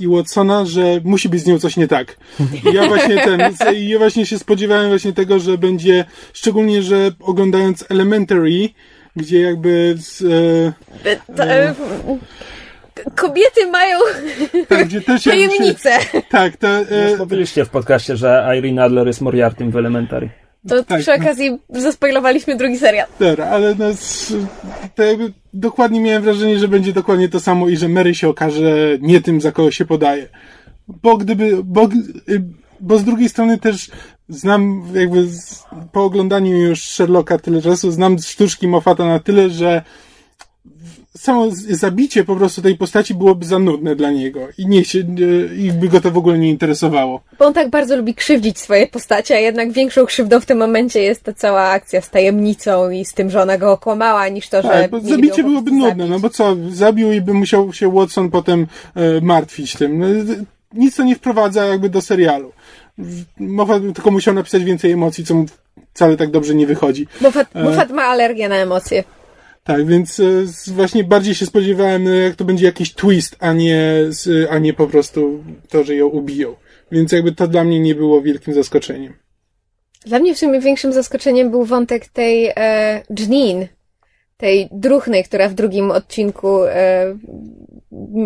i 0.00 0.08
Watsona, 0.08 0.66
że 0.66 1.00
musi 1.04 1.28
być 1.28 1.40
z 1.40 1.46
nią 1.46 1.58
coś 1.58 1.76
nie 1.76 1.88
tak. 1.88 2.16
I 2.70 2.74
ja 2.74 2.88
właśnie 2.88 3.24
ten, 3.24 3.40
ja 3.90 3.98
właśnie 3.98 4.26
się 4.26 4.38
spodziewałem 4.38 4.88
właśnie 4.88 5.12
tego, 5.12 5.38
że 5.38 5.58
będzie, 5.58 6.04
szczególnie, 6.32 6.82
że 6.82 7.12
oglądając 7.24 7.84
Elementary, 7.88 8.68
gdzie 9.16 9.40
jakby 9.40 9.94
z, 9.98 10.22
e, 11.04 11.34
To, 11.36 11.44
e, 11.44 11.74
kobiety 13.14 13.66
mają 13.70 13.98
tak, 14.68 14.86
gdzie 14.88 15.00
też 15.00 15.26
jakby 15.26 15.42
się, 15.42 15.48
tajemnice. 15.48 15.90
tak, 16.30 16.56
to, 16.56 16.68
e, 16.68 17.16
mówiliście 17.18 17.64
w 17.64 17.68
podcaście, 17.70 18.16
że 18.16 18.54
Irene 18.58 18.84
Adler 18.84 19.06
jest 19.06 19.20
Moriartym 19.20 19.70
w 19.70 19.76
Elementary. 19.76 20.30
To 20.68 20.84
Tak, 20.84 21.00
przy 21.00 21.10
no. 21.10 21.16
okazji 21.24 21.58
zaspoilowaliśmy 21.68 22.56
drugi 22.56 22.78
serial. 22.78 23.06
Dobra, 23.20 23.46
ale 23.46 23.74
no, 23.78 23.84
to 24.94 25.02
jakby 25.02 25.32
dokładnie 25.54 26.00
miałem 26.00 26.22
wrażenie, 26.22 26.58
że 26.58 26.68
będzie 26.68 26.92
dokładnie 26.92 27.28
to 27.28 27.40
samo 27.40 27.68
i 27.68 27.76
że 27.76 27.88
Mary 27.88 28.14
się 28.14 28.28
okaże 28.28 28.98
nie 29.00 29.20
tym, 29.20 29.40
za 29.40 29.52
kogo 29.52 29.70
się 29.70 29.84
podaje. 29.84 30.28
Bo 30.88 31.16
gdyby, 31.16 31.56
bo, 31.64 31.88
bo 32.80 32.98
z 32.98 33.04
drugiej 33.04 33.28
strony 33.28 33.58
też 33.58 33.90
znam 34.28 34.84
jakby 34.94 35.28
z, 35.28 35.64
po 35.92 36.04
oglądaniu 36.04 36.56
już 36.56 36.82
Sherlocka 36.82 37.38
tyle 37.38 37.62
czasu, 37.62 37.90
znam 37.90 38.18
sztuczki 38.18 38.68
Moffata 38.68 39.06
na 39.06 39.18
tyle, 39.18 39.50
że 39.50 39.82
samo 41.18 41.48
zabicie 41.70 42.24
po 42.24 42.36
prostu 42.36 42.62
tej 42.62 42.76
postaci 42.76 43.14
byłoby 43.14 43.46
za 43.46 43.58
nudne 43.58 43.96
dla 43.96 44.10
niego 44.10 44.48
i 44.58 44.66
nie 44.66 44.84
się, 44.84 44.98
i 45.56 45.72
by 45.72 45.88
go 45.88 46.00
to 46.00 46.10
w 46.10 46.16
ogóle 46.16 46.38
nie 46.38 46.50
interesowało. 46.50 47.20
Bo 47.38 47.46
on 47.46 47.52
tak 47.52 47.70
bardzo 47.70 47.96
lubi 47.96 48.14
krzywdzić 48.14 48.58
swoje 48.58 48.86
postacie, 48.86 49.36
a 49.36 49.38
jednak 49.38 49.72
większą 49.72 50.06
krzywdą 50.06 50.40
w 50.40 50.46
tym 50.46 50.58
momencie 50.58 51.02
jest 51.02 51.22
ta 51.22 51.32
cała 51.32 51.62
akcja 51.62 52.00
z 52.00 52.10
tajemnicą 52.10 52.90
i 52.90 53.04
z 53.04 53.12
tym, 53.12 53.30
że 53.30 53.42
ona 53.42 53.58
go 53.58 53.72
okłamała, 53.72 54.28
niż 54.28 54.48
to, 54.48 54.62
że. 54.62 54.68
Tak, 54.68 54.90
bo 54.90 55.00
zabicie 55.00 55.44
byłoby 55.44 55.70
nudne, 55.70 55.88
zabić. 55.88 56.10
no 56.10 56.20
bo 56.20 56.30
co, 56.30 56.56
zabił 56.70 57.12
i 57.12 57.20
by 57.20 57.34
musiał 57.34 57.72
się 57.72 57.92
Watson 57.92 58.30
potem 58.30 58.66
e, 58.94 59.20
martwić 59.20 59.76
tym. 59.76 59.98
No, 59.98 60.06
nic 60.72 60.96
to 60.96 61.04
nie 61.04 61.16
wprowadza 61.16 61.64
jakby 61.64 61.88
do 61.88 62.00
serialu. 62.00 62.52
Moffat 63.38 63.82
tylko 63.94 64.10
musiał 64.10 64.34
napisać 64.34 64.64
więcej 64.64 64.92
emocji, 64.92 65.24
co 65.24 65.34
mu 65.34 65.46
wcale 65.94 66.16
tak 66.16 66.30
dobrze 66.30 66.54
nie 66.54 66.66
wychodzi. 66.66 67.06
Moffat, 67.20 67.48
E. 67.54 67.62
Moffat 67.64 67.90
ma 67.90 68.02
alergię 68.02 68.48
na 68.48 68.56
emocje. 68.56 69.04
Tak, 69.64 69.86
więc 69.86 70.20
e, 70.20 70.24
właśnie 70.72 71.04
bardziej 71.04 71.34
się 71.34 71.46
spodziewałem, 71.46 72.08
e, 72.08 72.10
jak 72.10 72.36
to 72.36 72.44
będzie 72.44 72.66
jakiś 72.66 72.94
twist, 72.94 73.36
a 73.38 73.52
nie, 73.52 73.82
a 74.50 74.58
nie 74.58 74.74
po 74.74 74.86
prostu 74.86 75.44
to, 75.68 75.84
że 75.84 75.94
ją 75.94 76.06
ubiją. 76.06 76.56
Więc 76.92 77.12
jakby 77.12 77.32
to 77.32 77.48
dla 77.48 77.64
mnie 77.64 77.80
nie 77.80 77.94
było 77.94 78.22
wielkim 78.22 78.54
zaskoczeniem. 78.54 79.14
Dla 80.06 80.18
mnie 80.18 80.34
w 80.34 80.38
sumie 80.38 80.60
większym 80.60 80.92
zaskoczeniem 80.92 81.50
był 81.50 81.64
wątek 81.64 82.08
tej 82.08 82.46
e, 82.56 83.02
Janine, 83.18 83.68
tej 84.36 84.68
druhnej, 84.72 85.24
która 85.24 85.48
w 85.48 85.54
drugim 85.54 85.90
odcinku 85.90 86.64
e, 86.64 87.16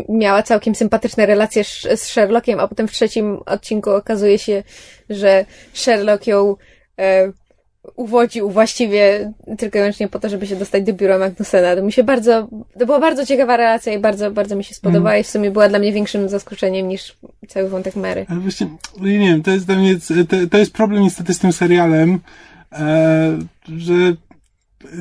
miała 0.08 0.42
całkiem 0.42 0.74
sympatyczne 0.74 1.26
relacje 1.26 1.64
z 1.64 2.02
Sherlockiem, 2.02 2.60
a 2.60 2.68
potem 2.68 2.88
w 2.88 2.92
trzecim 2.92 3.38
odcinku 3.46 3.90
okazuje 3.90 4.38
się, 4.38 4.62
że 5.10 5.44
Sherlock 5.72 6.26
ją 6.26 6.56
e, 6.98 7.32
uwodził 7.96 8.50
właściwie 8.50 9.32
tylko 9.58 9.78
i 9.78 9.80
wyłącznie 9.80 10.08
po 10.08 10.18
to, 10.18 10.28
żeby 10.28 10.46
się 10.46 10.56
dostać 10.56 10.84
do 10.84 10.92
biura 10.92 11.18
Magnusena. 11.18 11.76
To 11.76 11.82
mi 11.82 11.92
się 11.92 12.04
bardzo, 12.04 12.48
to 12.78 12.86
była 12.86 13.00
bardzo 13.00 13.26
ciekawa 13.26 13.56
relacja 13.56 13.92
i 13.92 13.98
bardzo, 13.98 14.30
bardzo 14.30 14.56
mi 14.56 14.64
się 14.64 14.74
spodobała 14.74 15.16
i 15.16 15.24
w 15.24 15.30
sumie 15.30 15.50
była 15.50 15.68
dla 15.68 15.78
mnie 15.78 15.92
większym 15.92 16.28
zaskoczeniem 16.28 16.88
niż 16.88 17.16
cały 17.48 17.68
wątek 17.68 17.96
Mary. 17.96 18.26
Ale 18.28 18.40
właśnie, 18.40 18.66
nie 19.00 19.18
wiem, 19.18 19.42
to 19.42 19.50
jest 19.50 19.66
dla 19.66 19.76
mnie, 19.76 19.96
to, 20.28 20.36
to 20.50 20.58
jest 20.58 20.72
problem 20.72 21.02
niestety 21.02 21.34
z 21.34 21.38
tym 21.38 21.52
serialem, 21.52 22.20
e, 22.72 23.38
że 23.76 23.94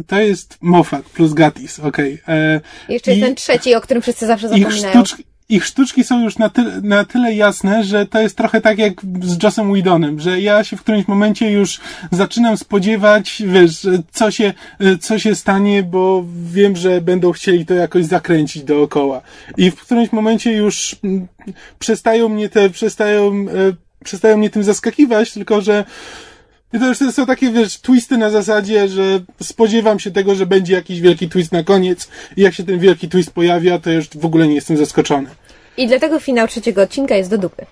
to 0.08 0.20
jest 0.20 0.58
Moffat 0.62 1.06
plus 1.06 1.34
Gatis, 1.34 1.80
okej. 1.80 2.22
e, 2.28 2.62
Jeszcze 2.90 3.12
jest 3.12 3.24
ten 3.24 3.36
trzeci, 3.36 3.76
o 3.76 3.82
którym 3.82 4.02
wszyscy 4.02 4.28
zawsze 4.28 4.48
ich, 4.48 4.64
zapominają. 4.64 4.92
sztuczki, 5.06 5.24
ich 5.50 5.66
sztuczki 5.66 6.04
są 6.04 6.24
już 6.24 6.38
na 6.38 6.50
tyle, 6.50 6.82
na 6.82 7.06
tyle 7.06 7.34
jasne, 7.34 7.84
że 7.84 8.06
to 8.06 8.22
jest 8.22 8.38
trochę 8.38 8.62
tak 8.62 8.78
jak 8.78 8.94
z 9.24 9.44
Jossem 9.44 9.74
Whedonem, 9.74 10.20
że 10.20 10.42
ja 10.42 10.64
się 10.64 10.78
w 10.78 10.82
którymś 10.82 11.08
momencie 11.08 11.52
już 11.52 11.80
zaczynam 12.12 12.58
spodziewać, 12.58 13.44
wiesz, 13.46 13.88
co 14.12 14.32
się, 14.32 14.54
co 15.02 15.20
się 15.20 15.36
stanie, 15.36 15.84
bo 15.84 16.26
wiem, 16.52 16.76
że 16.76 17.02
będą 17.02 17.32
chcieli 17.32 17.66
to 17.66 17.74
jakoś 17.74 18.06
zakręcić 18.06 18.64
dookoła. 18.64 19.22
I 19.58 19.72
w 19.72 19.76
którymś 19.76 20.12
momencie 20.12 20.54
już 20.54 20.96
mm, 21.04 21.28
przestają 21.80 22.30
mnie 22.30 22.50
te, 22.50 22.70
przestają, 22.70 23.32
e, 23.32 23.74
przestają 24.04 24.38
mnie 24.38 24.50
tym 24.50 24.64
zaskakiwać, 24.64 25.32
tylko 25.34 25.62
że 25.62 25.86
i 26.78 26.80
to 26.80 26.88
już 26.88 27.16
są 27.16 27.26
takie, 27.26 27.52
wiesz, 27.52 27.82
twisty 27.82 28.18
na 28.18 28.30
zasadzie, 28.30 28.88
że 28.88 29.20
spodziewam 29.42 30.00
się 30.00 30.12
tego, 30.12 30.36
że 30.36 30.46
będzie 30.46 30.74
jakiś 30.74 31.02
wielki 31.02 31.30
twist 31.30 31.52
na 31.52 31.64
koniec 31.64 32.10
i 32.38 32.42
jak 32.42 32.54
się 32.54 32.64
ten 32.64 32.80
wielki 32.80 33.10
twist 33.10 33.32
pojawia, 33.32 33.80
to 33.80 33.90
już 33.92 34.10
w 34.10 34.26
ogóle 34.26 34.48
nie 34.48 34.56
jestem 34.56 34.78
zaskoczony. 34.78 35.30
I 35.78 35.88
dlatego 35.88 36.20
finał 36.20 36.48
trzeciego 36.48 36.82
odcinka 36.82 37.16
jest 37.16 37.30
do 37.30 37.38
dupy. 37.38 37.66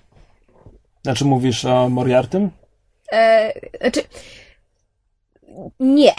Znaczy 1.03 1.25
mówisz 1.25 1.65
o 1.65 1.89
Moriartym? 1.89 2.49
E, 3.11 3.53
znaczy, 3.81 4.01
nie. 5.79 6.13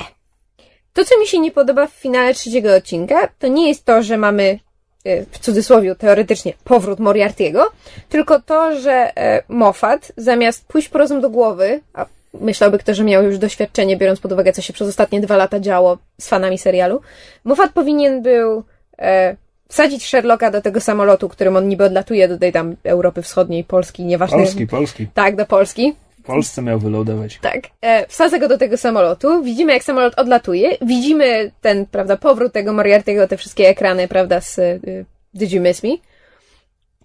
To, 0.93 1.05
co 1.05 1.21
mi 1.21 1.27
się 1.27 1.39
nie 1.39 1.51
podoba 1.51 1.87
w 1.87 1.93
finale 1.93 2.35
trzeciego 2.35 2.75
odcinka, 2.75 3.29
to 3.39 3.49
nie 3.49 3.69
jest 3.69 3.85
to, 3.85 4.03
że 4.03 4.17
mamy 4.17 4.59
y, 5.07 5.27
w 5.31 5.39
cudzysłowie 5.39 5.95
teoretycznie 5.95 6.53
powrót 6.65 6.99
Moriarty'ego, 6.99 7.63
tylko 8.09 8.41
to, 8.41 8.81
że 8.81 9.17
e, 9.17 9.43
Moffat 9.49 10.13
zamiast 10.17 10.67
pójść 10.67 10.89
po 10.89 10.99
rozum 10.99 11.21
do 11.21 11.31
głowy, 11.31 11.81
a 11.95 12.07
myślałby 12.41 12.79
kto, 12.79 12.95
że 12.95 13.05
miał 13.05 13.25
już 13.25 13.39
doświadczenie, 13.39 13.97
biorąc 13.97 14.21
pod 14.21 14.33
uwagę, 14.33 14.53
co 14.53 14.63
się 14.63 14.73
przez 14.73 14.89
ostatnie 14.89 15.21
dwa 15.21 15.37
lata 15.37 15.61
działo 15.61 15.99
z 16.21 16.29
fanami 16.29 16.59
serialu, 16.59 17.01
Moffat 17.45 17.73
powinien 17.73 18.23
był 18.23 18.65
e, 18.99 19.37
wsadzić 19.69 20.07
Sherlocka 20.07 20.51
do 20.51 20.63
tego 20.63 20.81
samolotu, 20.81 21.29
którym 21.29 21.57
on 21.57 21.69
niby 21.69 21.85
odlatuje 21.85 22.29
do 22.29 22.39
tej 22.39 22.53
tam 22.53 22.77
Europy 22.85 23.23
Wschodniej, 23.23 23.65
Polski, 23.65 24.05
nieważne. 24.05 24.39
Polski, 24.39 24.67
Polski. 24.67 25.07
Tak, 25.15 25.37
do 25.37 25.47
Polski. 25.47 25.95
W 26.23 26.27
Polsce 26.27 26.63
miał 26.63 26.79
wylądować. 26.79 27.39
Tak. 27.43 27.61
E, 27.81 28.07
wsadza 28.07 28.39
go 28.39 28.49
do 28.49 28.59
tego 28.59 28.77
samolotu, 28.77 29.43
widzimy 29.43 29.73
jak 29.73 29.85
samolot 29.85 30.15
odlatuje, 30.15 30.77
widzimy 30.83 31.51
ten, 31.61 31.87
prawda, 31.87 32.17
powrót 32.17 32.53
tego 32.53 32.73
Moriarty'ego, 32.73 33.29
te 33.29 33.37
wszystkie 33.37 33.69
ekrany, 33.69 34.09
prawda, 34.09 34.41
z 34.41 34.59
y, 34.59 35.05
Did 35.35 35.53
You 35.53 35.63
Miss 35.63 35.83
Me? 35.83 35.91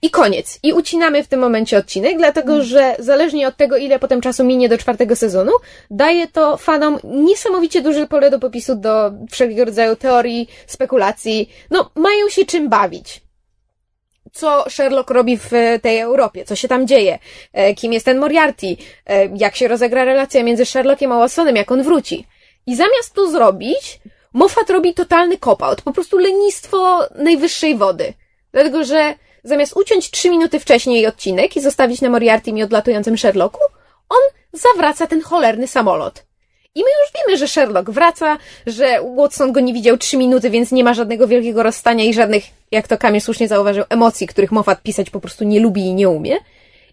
I 0.01 0.09
koniec. 0.09 0.59
I 0.63 0.73
ucinamy 0.73 1.23
w 1.23 1.27
tym 1.27 1.39
momencie 1.39 1.77
odcinek, 1.77 2.17
dlatego 2.17 2.63
że 2.63 2.95
zależnie 2.99 3.47
od 3.47 3.57
tego, 3.57 3.77
ile 3.77 3.99
potem 3.99 4.21
czasu 4.21 4.43
minie 4.43 4.69
do 4.69 4.77
czwartego 4.77 5.15
sezonu, 5.15 5.51
daje 5.91 6.27
to 6.27 6.57
fanom 6.57 6.99
niesamowicie 7.03 7.81
duże 7.81 8.07
pole 8.07 8.29
do 8.29 8.39
popisu 8.39 8.75
do 8.75 9.11
wszelkiego 9.31 9.65
rodzaju 9.65 9.95
teorii, 9.95 10.49
spekulacji. 10.67 11.49
No, 11.69 11.91
mają 11.95 12.29
się 12.29 12.45
czym 12.45 12.69
bawić. 12.69 13.21
Co 14.33 14.69
Sherlock 14.69 15.09
robi 15.09 15.37
w 15.37 15.51
tej 15.81 15.99
Europie? 15.99 16.45
Co 16.45 16.55
się 16.55 16.67
tam 16.67 16.87
dzieje? 16.87 17.19
E, 17.53 17.73
Kim 17.75 17.93
jest 17.93 18.05
ten 18.05 18.19
Moriarty? 18.19 18.77
E, 19.05 19.25
Jak 19.35 19.55
się 19.55 19.67
rozegra 19.67 20.05
relacja 20.05 20.43
między 20.43 20.65
Sherlockiem 20.65 21.11
a 21.11 21.17
Watsonem? 21.17 21.55
Jak 21.55 21.71
on 21.71 21.83
wróci? 21.83 22.27
I 22.67 22.75
zamiast 22.75 23.13
to 23.13 23.31
zrobić, 23.31 23.99
Moffat 24.33 24.69
robi 24.69 24.93
totalny 24.93 25.37
cop-out. 25.37 25.81
Po 25.81 25.91
prostu 25.93 26.17
lenistwo 26.17 27.07
najwyższej 27.15 27.75
wody. 27.75 28.13
Dlatego, 28.51 28.83
że 28.83 29.15
zamiast 29.43 29.77
uciąć 29.77 30.11
trzy 30.11 30.29
minuty 30.29 30.59
wcześniej 30.59 31.07
odcinek 31.07 31.55
i 31.55 31.61
zostawić 31.61 32.01
na 32.01 32.09
Moriartym 32.09 32.57
i 32.57 32.63
odlatującym 32.63 33.17
Sherlocku, 33.17 33.59
on 34.09 34.19
zawraca 34.53 35.07
ten 35.07 35.21
cholerny 35.21 35.67
samolot. 35.67 36.23
I 36.75 36.79
my 36.79 36.89
już 37.01 37.21
wiemy, 37.21 37.37
że 37.37 37.47
Sherlock 37.47 37.89
wraca, 37.89 38.37
że 38.67 38.99
Watson 39.17 39.51
go 39.51 39.59
nie 39.59 39.73
widział 39.73 39.97
trzy 39.97 40.17
minuty, 40.17 40.49
więc 40.49 40.71
nie 40.71 40.83
ma 40.83 40.93
żadnego 40.93 41.27
wielkiego 41.27 41.63
rozstania 41.63 42.03
i 42.03 42.13
żadnych, 42.13 42.43
jak 42.71 42.87
to 42.87 42.97
Kamil 42.97 43.21
słusznie 43.21 43.47
zauważył, 43.47 43.83
emocji, 43.89 44.27
których 44.27 44.51
Moffat 44.51 44.81
pisać 44.81 45.09
po 45.09 45.19
prostu 45.19 45.43
nie 45.43 45.59
lubi 45.59 45.81
i 45.81 45.93
nie 45.93 46.09
umie. 46.09 46.37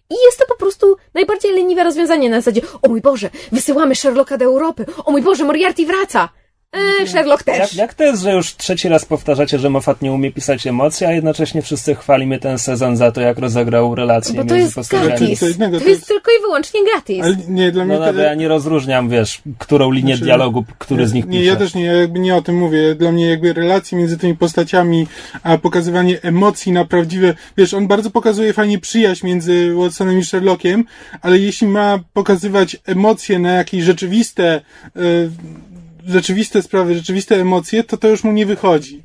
I 0.09 0.15
jest 0.25 0.39
to 0.39 0.45
po 0.45 0.55
prostu 0.55 0.97
najbardziej 1.13 1.51
leniwe 1.51 1.83
rozwiązanie 1.83 2.29
na 2.29 2.41
zasadzie, 2.41 2.61
o 2.81 2.89
mój 2.89 3.01
Boże, 3.01 3.29
wysyłamy 3.51 3.95
Sherlocka 3.95 4.37
do 4.37 4.45
Europy, 4.45 4.85
o 5.05 5.11
mój 5.11 5.21
Boże, 5.21 5.43
Moriarty 5.43 5.85
wraca! 5.85 6.29
Eee, 6.73 7.07
Sherlock 7.07 7.43
też. 7.43 7.57
Jak, 7.59 7.73
jak 7.75 7.93
to 7.93 8.03
jest, 8.03 8.21
że 8.23 8.33
już 8.33 8.55
trzeci 8.55 8.89
raz 8.89 9.05
powtarzacie, 9.05 9.59
że 9.59 9.69
Moffat 9.69 10.01
nie 10.01 10.11
umie 10.11 10.31
pisać 10.31 10.67
emocji, 10.67 11.05
a 11.05 11.11
jednocześnie 11.11 11.61
wszyscy 11.61 11.95
chwalimy 11.95 12.39
ten 12.39 12.57
sezon 12.59 12.97
za 12.97 13.11
to, 13.11 13.21
jak 13.21 13.39
rozegrał 13.39 13.95
relacje 13.95 14.33
Bo 14.33 14.37
to 14.41 14.45
między 14.45 14.59
jest 14.59 14.75
postaciami? 14.75 15.07
gratis. 15.09 15.39
To 15.39 15.47
innego, 15.47 15.77
To 15.77 15.83
to 15.83 15.89
jest 15.89 15.99
jest- 16.01 16.07
tylko 16.07 16.31
i 16.31 16.41
wyłącznie 16.41 16.79
gratis. 16.83 17.23
Ale 17.23 17.35
nie, 17.47 17.71
dla 17.71 17.85
mnie 17.85 17.93
No 17.93 17.99
to... 17.99 18.05
dobra, 18.05 18.23
ja 18.23 18.33
nie 18.35 18.47
rozróżniam, 18.47 19.09
wiesz, 19.09 19.41
którą 19.57 19.91
linię 19.91 20.13
Znaczy, 20.13 20.23
dialogu, 20.25 20.65
który 20.79 21.07
z 21.07 21.13
nich 21.13 21.25
Nie, 21.25 21.31
pisze. 21.39 21.43
ja 21.51 21.55
też 21.55 21.73
nie, 21.75 21.83
ja 21.85 21.93
jakby 21.93 22.19
nie 22.19 22.35
o 22.35 22.41
tym 22.41 22.57
mówię. 22.57 22.95
Dla 22.95 23.11
mnie 23.11 23.29
jakby 23.29 23.53
relacje 23.53 23.97
między 23.97 24.17
tymi 24.17 24.35
postaciami, 24.37 25.07
a 25.43 25.57
pokazywanie 25.57 26.21
emocji 26.21 26.71
na 26.71 26.85
prawdziwe, 26.85 27.33
wiesz, 27.57 27.73
on 27.73 27.87
bardzo 27.87 28.09
pokazuje 28.09 28.53
fajnie 28.53 28.79
przyjaźń 28.79 29.25
między 29.27 29.73
Watsonem 29.75 30.19
i 30.19 30.25
Sherlockiem, 30.25 30.85
ale 31.21 31.37
jeśli 31.39 31.67
ma 31.67 31.99
pokazywać 32.13 32.77
emocje 32.85 33.39
na 33.39 33.51
jakieś 33.51 33.83
rzeczywiste, 33.83 34.61
e, 34.95 34.99
rzeczywiste 36.07 36.61
sprawy, 36.61 36.95
rzeczywiste 36.95 37.41
emocje, 37.41 37.83
to 37.83 37.97
to 37.97 38.07
już 38.07 38.23
mu 38.23 38.31
nie 38.31 38.45
wychodzi. 38.45 39.03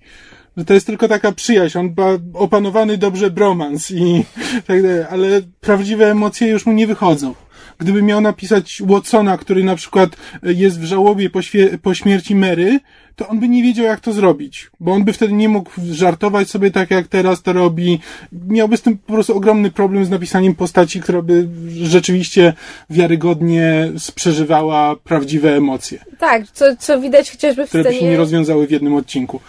Że 0.57 0.65
to 0.65 0.75
jest 0.75 0.87
tylko 0.87 1.09
taka 1.09 1.33
przyjaźń, 1.33 1.79
on 1.79 1.95
ma 1.97 2.09
opanowany 2.35 2.99
dobrze 2.99 3.31
bromans 3.31 3.91
i 3.91 4.25
tak 4.67 4.83
dalej, 4.83 5.05
ale 5.11 5.27
prawdziwe 5.61 6.11
emocje 6.11 6.49
już 6.49 6.67
mu 6.67 6.73
nie 6.73 6.87
wychodzą. 6.87 7.35
Gdyby 7.79 8.03
miał 8.03 8.21
napisać 8.21 8.83
Watsona, 8.87 9.39
który 9.39 9.65
na 9.65 9.77
przykład 9.77 10.11
jest 10.43 10.81
w 10.81 10.85
żałobie 10.85 11.31
po, 11.31 11.39
świe- 11.43 11.79
po 11.79 11.95
śmierci 11.95 12.35
Mary, 12.35 12.81
to 13.17 13.29
on 13.29 13.41
by 13.41 13.49
nie 13.49 13.63
wiedział, 13.63 13.87
jak 13.87 14.01
to 14.01 14.13
zrobić, 14.13 14.71
bo 14.81 14.93
on 14.93 15.05
by 15.05 15.13
wtedy 15.13 15.33
nie 15.33 15.49
mógł 15.49 15.71
żartować 15.91 16.49
sobie 16.51 16.71
tak, 16.71 16.91
jak 16.91 17.09
teraz 17.09 17.43
to 17.43 17.53
robi. 17.53 18.01
Miałby 18.33 18.77
z 18.77 18.83
tym 18.83 18.99
po 18.99 19.13
prostu 19.13 19.37
ogromny 19.37 19.71
problem 19.71 20.05
z 20.05 20.11
napisaniem 20.11 20.55
postaci, 20.55 21.01
która 21.01 21.23
by 21.23 21.49
rzeczywiście 21.69 22.53
wiarygodnie 22.91 23.93
przeżywała 24.15 24.97
prawdziwe 24.97 25.57
emocje, 25.57 25.99
Tak, 26.19 26.51
co, 26.53 26.77
co 26.77 27.01
widać 27.01 27.31
chociażby 27.31 27.67
w 27.67 27.69
które 27.69 27.83
by 27.85 27.89
się 27.91 27.95
nie 27.95 28.01
scenie, 28.01 28.17
rozwiązały 28.17 28.67
w 28.67 28.71
jednym 28.71 28.95
odcinku. 28.95 29.41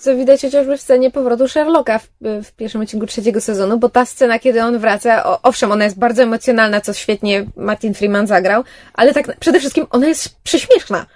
Co 0.00 0.16
widać 0.16 0.42
chociażby 0.42 0.76
w 0.76 0.80
scenie 0.80 1.10
powrotu 1.10 1.48
Sherlocka 1.48 1.98
w, 1.98 2.08
w 2.44 2.52
pierwszym 2.52 2.80
odcinku 2.80 3.06
trzeciego 3.06 3.40
sezonu, 3.40 3.78
bo 3.78 3.88
ta 3.88 4.04
scena, 4.04 4.38
kiedy 4.38 4.62
on 4.62 4.78
wraca, 4.78 5.24
o, 5.24 5.42
owszem, 5.42 5.72
ona 5.72 5.84
jest 5.84 5.98
bardzo 5.98 6.22
emocjonalna, 6.22 6.80
co 6.80 6.92
świetnie 6.92 7.46
Martin 7.56 7.94
Freeman 7.94 8.26
zagrał, 8.26 8.64
ale 8.94 9.14
tak 9.14 9.36
przede 9.36 9.58
wszystkim 9.58 9.86
ona 9.90 10.08
jest 10.08 10.36
prześmieszna, 10.42 11.06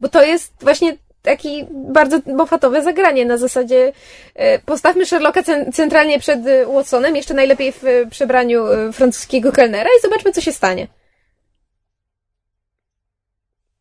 bo 0.00 0.08
to 0.08 0.22
jest 0.22 0.52
właśnie 0.60 0.96
taki 1.22 1.66
bardzo 1.70 2.18
mofatowe 2.26 2.82
zagranie 2.82 3.26
na 3.26 3.36
zasadzie 3.36 3.92
e, 4.34 4.58
postawmy 4.58 5.06
Sherlocka 5.06 5.42
cen, 5.42 5.72
centralnie 5.72 6.18
przed 6.18 6.46
e, 6.46 6.66
Watsonem, 6.66 7.16
jeszcze 7.16 7.34
najlepiej 7.34 7.72
w 7.72 7.84
e, 7.84 8.06
przebraniu 8.06 8.64
francuskiego 8.92 9.52
kelnera 9.52 9.90
i 9.98 10.02
zobaczmy, 10.02 10.32
co 10.32 10.40
się 10.40 10.52
stanie. 10.52 10.86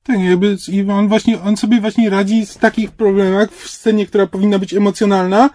Tak, 0.03 0.19
jakby 0.19 0.57
i 0.67 0.89
on 0.91 1.07
właśnie, 1.07 1.41
on 1.41 1.57
sobie 1.57 1.81
właśnie 1.81 2.09
radzi 2.09 2.45
z 2.45 2.57
takich 2.57 2.91
problemach 2.91 3.51
w 3.51 3.69
scenie, 3.69 4.05
która 4.05 4.27
powinna 4.27 4.59
być 4.59 4.73
emocjonalna. 4.73 5.49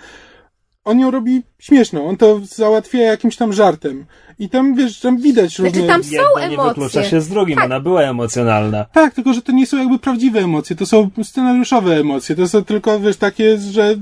On 0.84 1.00
ją 1.00 1.10
robi 1.10 1.42
śmieszną, 1.58 2.08
on 2.08 2.16
to 2.16 2.40
załatwia 2.44 2.98
jakimś 3.02 3.36
tam 3.36 3.52
żartem. 3.52 4.06
I 4.38 4.48
tam, 4.48 4.74
wiesz, 4.74 5.00
tam 5.00 5.18
widać 5.18 5.58
różne... 5.58 5.70
Znaczy, 5.70 5.86
tam 5.86 6.04
są 6.04 6.10
Jedno 6.10 6.38
nie 6.38 6.44
emocje. 6.46 6.68
wyklucza 6.68 7.04
się 7.04 7.20
z 7.20 7.28
drugim, 7.28 7.56
Tak. 7.56 7.64
ona 7.64 7.80
była 7.80 8.02
emocjonalna. 8.02 8.84
Tak, 8.84 9.14
tylko 9.14 9.32
że 9.34 9.42
to 9.42 9.52
nie 9.52 9.66
są 9.66 9.76
jakby 9.76 9.98
prawdziwe 9.98 10.40
emocje, 10.40 10.76
to 10.76 10.86
są 10.86 11.10
scenariuszowe 11.22 11.96
emocje, 11.96 12.36
to 12.36 12.48
są 12.48 12.64
tylko, 12.64 13.00
wiesz, 13.00 13.16
takie, 13.16 13.58
że 13.58 13.94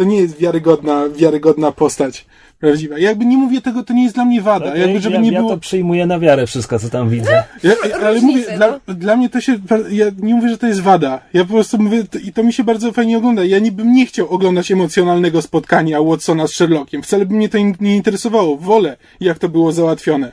to 0.00 0.04
nie 0.04 0.16
jest 0.20 0.38
wiarygodna, 0.38 1.08
wiarygodna 1.08 1.72
postać 1.72 2.26
prawdziwa. 2.58 2.98
Jakby 2.98 3.24
nie 3.24 3.36
mówię 3.36 3.60
tego, 3.60 3.82
to 3.82 3.92
nie 3.92 4.02
jest 4.02 4.14
dla 4.14 4.24
mnie 4.24 4.42
wada. 4.42 4.70
No, 4.70 4.76
jakby, 4.76 5.00
żeby 5.00 5.14
ja, 5.14 5.20
nie 5.20 5.32
ja 5.32 5.38
było... 5.40 5.50
to 5.50 5.58
przyjmuję 5.58 6.06
na 6.06 6.18
wiarę 6.18 6.46
wszystko, 6.46 6.78
co 6.78 6.88
tam 6.88 7.08
widzę. 7.08 7.30
Ja, 7.62 7.72
ale 7.94 8.14
Różnice, 8.14 8.52
mówię, 8.52 8.58
no. 8.58 8.80
dla, 8.86 8.94
dla 8.94 9.16
mnie 9.16 9.28
to 9.28 9.40
się, 9.40 9.58
ja 9.90 10.06
nie 10.22 10.34
mówię, 10.34 10.48
że 10.48 10.58
to 10.58 10.66
jest 10.66 10.80
wada. 10.80 11.20
Ja 11.32 11.44
po 11.44 11.52
prostu 11.54 11.78
mówię, 11.78 12.04
to- 12.04 12.18
i 12.18 12.32
to 12.32 12.42
mi 12.42 12.52
się 12.52 12.64
bardzo 12.64 12.92
fajnie 12.92 13.18
ogląda. 13.18 13.44
Ja 13.44 13.58
nie 13.58 13.72
bym 13.72 13.92
nie 13.92 14.06
chciał 14.06 14.28
oglądać 14.28 14.70
emocjonalnego 14.70 15.42
spotkania 15.42 16.02
Watsona 16.02 16.46
z 16.46 16.50
Sherlockiem. 16.52 17.02
Wcale 17.02 17.26
by 17.26 17.34
mnie 17.34 17.48
to 17.48 17.58
in- 17.58 17.74
nie 17.80 17.96
interesowało. 17.96 18.56
Wolę, 18.56 18.96
jak 19.20 19.38
to 19.38 19.48
było 19.48 19.72
załatwione. 19.72 20.32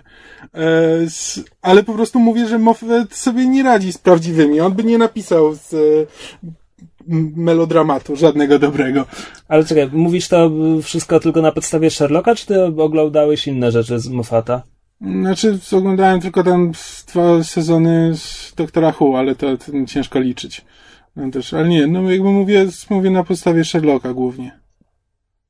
E, 0.54 0.60
s, 1.06 1.40
ale 1.62 1.84
po 1.84 1.94
prostu 1.94 2.20
mówię, 2.20 2.48
że 2.48 2.60
Moffat 2.60 3.14
sobie 3.16 3.48
nie 3.48 3.64
radzi 3.64 3.94
z 3.94 3.98
prawdziwymi. 3.98 4.60
On 4.60 4.74
by 4.74 4.84
nie 4.84 4.98
napisał 4.98 5.56
z 5.56 5.74
e, 5.74 5.78
melodramatu 7.36 8.16
żadnego 8.16 8.60
dobrego. 8.60 9.06
Ale 9.48 9.66
czekaj, 9.66 9.90
mówisz 9.94 10.28
to 10.28 10.52
y, 10.80 10.82
wszystko 10.82 11.20
tylko 11.20 11.42
na 11.42 11.52
podstawie 11.52 11.90
Sherlocka, 11.90 12.36
czy 12.36 12.46
ty 12.46 12.64
oglądałeś 12.64 13.48
inne 13.48 13.72
rzeczy 13.72 14.00
z 14.00 14.10
Moffata? 14.10 14.64
Znaczy, 15.02 15.60
oglądałem 15.72 16.22
tylko 16.22 16.44
tam 16.44 16.72
dwa 17.08 17.44
sezony 17.44 18.12
z 18.16 18.54
Doktora 18.56 18.94
Who, 19.00 19.20
ale 19.20 19.36
to, 19.36 19.58
to 19.58 19.66
ciężko 19.88 20.20
liczyć. 20.20 20.66
No 21.16 21.32
też, 21.32 21.54
ale 21.54 21.68
nie, 21.68 21.88
no 21.88 22.12
jakby 22.12 22.30
mówię, 22.32 22.66
mówię 22.90 23.10
na 23.10 23.24
podstawie 23.24 23.66
Sherlocka 23.66 24.14
głównie. 24.14 24.60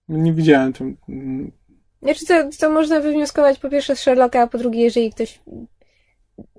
Nie 0.09 0.33
widziałem 0.33 0.73
tam. 0.73 0.95
mm, 1.09 1.51
Znaczy, 2.01 2.25
co, 2.25 2.49
co 2.49 2.69
można 2.69 2.99
wywnioskować 2.99 3.59
po 3.59 3.69
pierwsze 3.69 3.95
z 3.95 3.99
Sherlocka, 3.99 4.41
a 4.41 4.47
po 4.47 4.57
drugie, 4.57 4.81
jeżeli 4.81 5.11
ktoś 5.11 5.39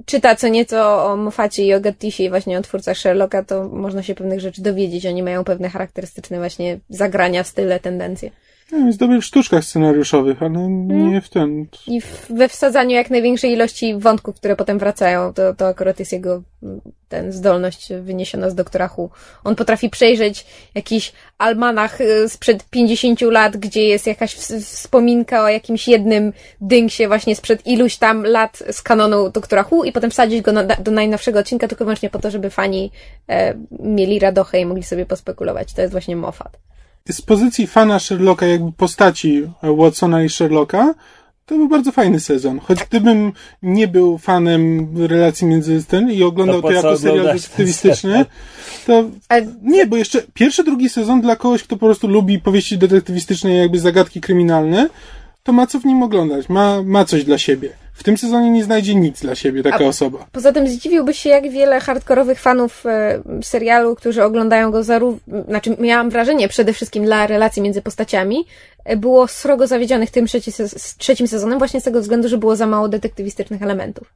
czyta 0.07 0.37
co 0.37 0.49
nieco 0.49 1.07
o 1.07 1.17
Moffacie 1.17 1.65
i 1.65 1.75
o 1.75 1.81
Gattisie 1.81 2.25
i 2.25 2.31
właśnie 2.31 2.59
o 2.59 2.63
twórcach 2.63 2.97
Sherlocka, 2.97 3.45
to 3.45 3.69
można 3.69 4.03
się 4.03 4.15
pewnych 4.15 4.41
rzeczy 4.41 4.63
dowiedzieć. 4.63 5.07
Oni 5.07 5.23
mają 5.23 5.45
pewne 5.45 5.69
charakterystyczne 5.69 6.39
właśnie 6.39 6.79
zagrania, 6.89 7.45
style, 7.45 7.81
tendencje. 7.81 8.31
No, 8.73 8.87
jest 8.87 8.99
dobry 8.99 9.21
w 9.21 9.25
sztuczkach 9.25 9.65
scenariuszowych, 9.65 10.43
ale 10.43 10.69
nie 10.69 11.21
w 11.21 11.29
ten. 11.29 11.67
I 11.87 12.01
we 12.31 12.49
wsadzaniu 12.49 12.91
jak 12.91 13.11
największej 13.11 13.53
ilości 13.53 13.95
wątków, 13.99 14.37
które 14.37 14.57
potem 14.57 14.79
wracają, 14.79 15.33
to, 15.33 15.55
to 15.55 15.67
akurat 15.67 15.99
jest 15.99 16.13
jego 16.13 16.43
ten 17.09 17.33
zdolność 17.33 17.93
wyniesiona 18.03 18.51
z 18.51 18.55
doktora 18.55 18.91
Who. 18.97 19.11
On 19.45 19.57
potrafi 19.57 19.91
przejrzeć 19.91 20.47
jakiś 20.75 21.13
almanach 21.39 22.01
y, 22.01 22.29
sprzed 22.29 22.65
50 22.71 23.21
lat, 23.21 23.57
gdzie 23.57 23.85
jest 23.85 24.07
jakaś 24.07 24.37
ws- 24.37 24.65
wspominka 24.65 25.43
o 25.45 25.49
jakimś 25.49 25.89
jednym 25.89 26.33
dynksie 26.61 27.07
właśnie 27.09 27.37
sprzed 27.37 27.67
iluś 27.67 27.97
tam 27.97 28.23
lat 28.23 28.63
z 28.71 28.83
kanonu 28.83 29.31
doktora 29.31 29.65
Who 29.71 29.85
i 29.85 29.93
potem 29.93 30.11
wsadzić 30.11 30.43
go 30.43 30.53
na, 30.53 30.65
do 30.65 30.91
najnowszego 30.91 31.39
odcinka 31.39 31.69
tylko 31.69 31.85
wyłącznie 31.85 32.11
po 32.11 32.19
to, 32.19 32.31
żeby 32.31 32.51
fani 32.51 32.91
e, 33.29 33.55
mieli 33.81 34.19
radochę 34.19 34.61
i 34.61 34.67
mogli 34.67 34.83
sobie 34.83 35.07
pospekulować. 35.07 35.73
To 35.73 35.81
jest 35.81 35.93
właśnie 35.93 36.17
Moffat. 36.17 36.68
Z 37.11 37.23
pozycji 37.23 37.67
fana 37.67 37.99
Sherlocka, 37.99 38.47
jakby 38.47 38.73
postaci 38.73 39.43
Watsona 39.63 40.23
i 40.23 40.29
Sherlocka, 40.29 40.95
to 41.47 41.55
był 41.55 41.69
bardzo 41.69 41.93
fajny 41.93 42.21
sezon. 42.21 42.59
Choć 42.59 42.79
gdybym 42.85 43.33
nie 43.63 43.89
był 43.89 44.19
fanem 44.19 44.89
relacji 45.07 45.47
między 45.47 45.85
ten 45.85 46.11
i 46.11 46.23
oglądał 46.23 46.63
To 46.63 46.69
to, 46.69 46.69
co 46.69 46.75
jako 46.75 46.99
serial 46.99 47.27
detektywistyczny, 47.27 48.25
to 48.87 49.05
nie, 49.63 49.87
bo 49.87 49.97
jeszcze 49.97 50.23
pierwszy, 50.35 50.65
drugi 50.65 50.89
sezon 50.89 51.21
dla 51.21 51.37
kogoś, 51.37 51.63
kto 51.63 51.77
po 51.77 51.87
prostu 51.87 52.09
lubi 52.09 52.39
powieści 52.39 52.79
detektywistyczne 52.79 53.55
i 53.55 53.57
jakby 53.59 53.81
zagadki 53.81 54.21
kryminalne, 54.21 54.89
to 55.43 55.53
ma 55.53 55.67
co 55.67 55.81
w 55.81 55.85
nim 55.85 56.03
oglądać. 56.03 56.49
Ma, 56.49 56.83
ma 56.83 57.05
coś 57.05 57.25
dla 57.25 57.39
siebie. 57.39 57.71
W 57.99 58.05
tym 58.05 58.19
sezonie 58.19 58.51
nie 58.51 58.65
znajdzie 58.65 58.95
nic 58.95 59.21
dla 59.21 59.35
siebie 59.35 59.63
taka 59.63 59.85
A- 59.85 59.89
osoba. 59.89 60.27
Poza 60.33 60.53
tym 60.53 60.69
zdziwiłbyś 60.69 61.19
się, 61.19 61.29
jak 61.29 61.51
wiele 61.51 61.81
hardkorowych 61.81 62.41
fanów 62.41 62.87
e, 62.87 63.23
serialu, 63.43 63.95
którzy 63.95 64.25
oglądają 64.25 64.71
go 64.71 64.83
zarówno, 64.83 65.43
znaczy 65.49 65.77
miałam 65.81 66.11
wrażenie 66.11 66.49
przede 66.49 66.73
wszystkim 66.73 67.05
dla 67.05 67.27
relacji 67.27 67.63
między 67.63 67.83
postaciami, 67.83 68.45
e, 68.85 68.97
było 68.97 69.29
srogo 69.29 69.67
zawiedzionych 69.67 70.11
tym 70.11 70.27
trzeci, 70.27 70.53
se- 70.53 70.69
trzecim 70.99 71.29
sezonem 71.29 71.59
właśnie 71.59 71.81
z 71.81 71.85
tego 71.85 72.01
względu, 72.01 72.29
że 72.29 72.39
było 72.39 72.57
za 72.57 72.67
mało 72.67 72.89
detektywistycznych 72.89 73.63
elementów. 73.63 74.15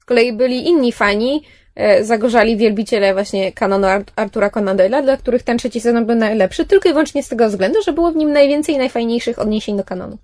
Z 0.00 0.04
kolei 0.04 0.32
byli 0.32 0.68
inni 0.68 0.92
fani, 0.92 1.42
e, 1.74 2.04
zagorzali 2.04 2.56
wielbiciele 2.56 3.12
właśnie 3.14 3.52
kanonu 3.52 3.86
Art- 3.86 4.12
Artura 4.16 4.50
Conan 4.50 4.76
Doyle'a, 4.76 5.02
dla 5.02 5.16
których 5.16 5.42
ten 5.42 5.58
trzeci 5.58 5.80
sezon 5.80 6.06
był 6.06 6.16
najlepszy, 6.16 6.66
tylko 6.66 6.88
i 6.88 6.92
wyłącznie 6.92 7.22
z 7.22 7.28
tego 7.28 7.48
względu, 7.48 7.82
że 7.82 7.92
było 7.92 8.12
w 8.12 8.16
nim 8.16 8.32
najwięcej 8.32 8.74
i 8.74 8.78
najfajniejszych 8.78 9.38
odniesień 9.38 9.76
do 9.76 9.84
kanonu. 9.84 10.18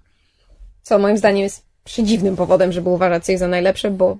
Co 0.82 0.98
moim 0.98 1.18
zdaniem 1.18 1.42
jest 1.42 1.73
przedziwnym 1.84 2.36
powodem, 2.36 2.72
żeby 2.72 2.88
uważać 2.88 3.24
coś 3.24 3.38
za 3.38 3.48
najlepsze, 3.48 3.90
bo 3.90 4.16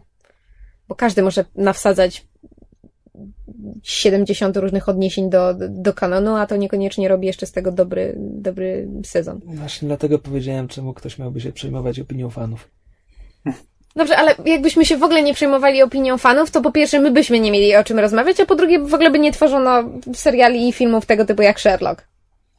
bo 0.88 0.94
każdy 0.94 1.22
może 1.22 1.44
nawsadzać 1.54 2.26
70 3.82 4.56
różnych 4.56 4.88
odniesień 4.88 5.30
do, 5.30 5.54
do 5.68 5.94
kanonu, 5.94 6.34
a 6.34 6.46
to 6.46 6.56
niekoniecznie 6.56 7.08
robi 7.08 7.26
jeszcze 7.26 7.46
z 7.46 7.52
tego 7.52 7.72
dobry, 7.72 8.14
dobry 8.18 8.88
sezon. 9.04 9.40
Właśnie 9.44 9.88
dlatego 9.88 10.18
powiedziałem, 10.18 10.68
czemu 10.68 10.94
ktoś 10.94 11.18
miałby 11.18 11.40
się 11.40 11.52
przejmować 11.52 12.00
opinią 12.00 12.30
fanów. 12.30 12.70
Dobrze, 13.96 14.16
ale 14.16 14.34
jakbyśmy 14.44 14.84
się 14.84 14.96
w 14.96 15.02
ogóle 15.02 15.22
nie 15.22 15.34
przejmowali 15.34 15.82
opinią 15.82 16.18
fanów, 16.18 16.50
to 16.50 16.60
po 16.60 16.72
pierwsze 16.72 17.00
my 17.00 17.10
byśmy 17.10 17.40
nie 17.40 17.50
mieli 17.50 17.76
o 17.76 17.84
czym 17.84 17.98
rozmawiać, 17.98 18.40
a 18.40 18.46
po 18.46 18.54
drugie 18.54 18.78
w 18.78 18.94
ogóle 18.94 19.10
by 19.10 19.18
nie 19.18 19.32
tworzono 19.32 19.84
seriali 20.14 20.68
i 20.68 20.72
filmów 20.72 21.06
tego 21.06 21.24
typu 21.24 21.42
jak 21.42 21.60
Sherlock. 21.60 22.08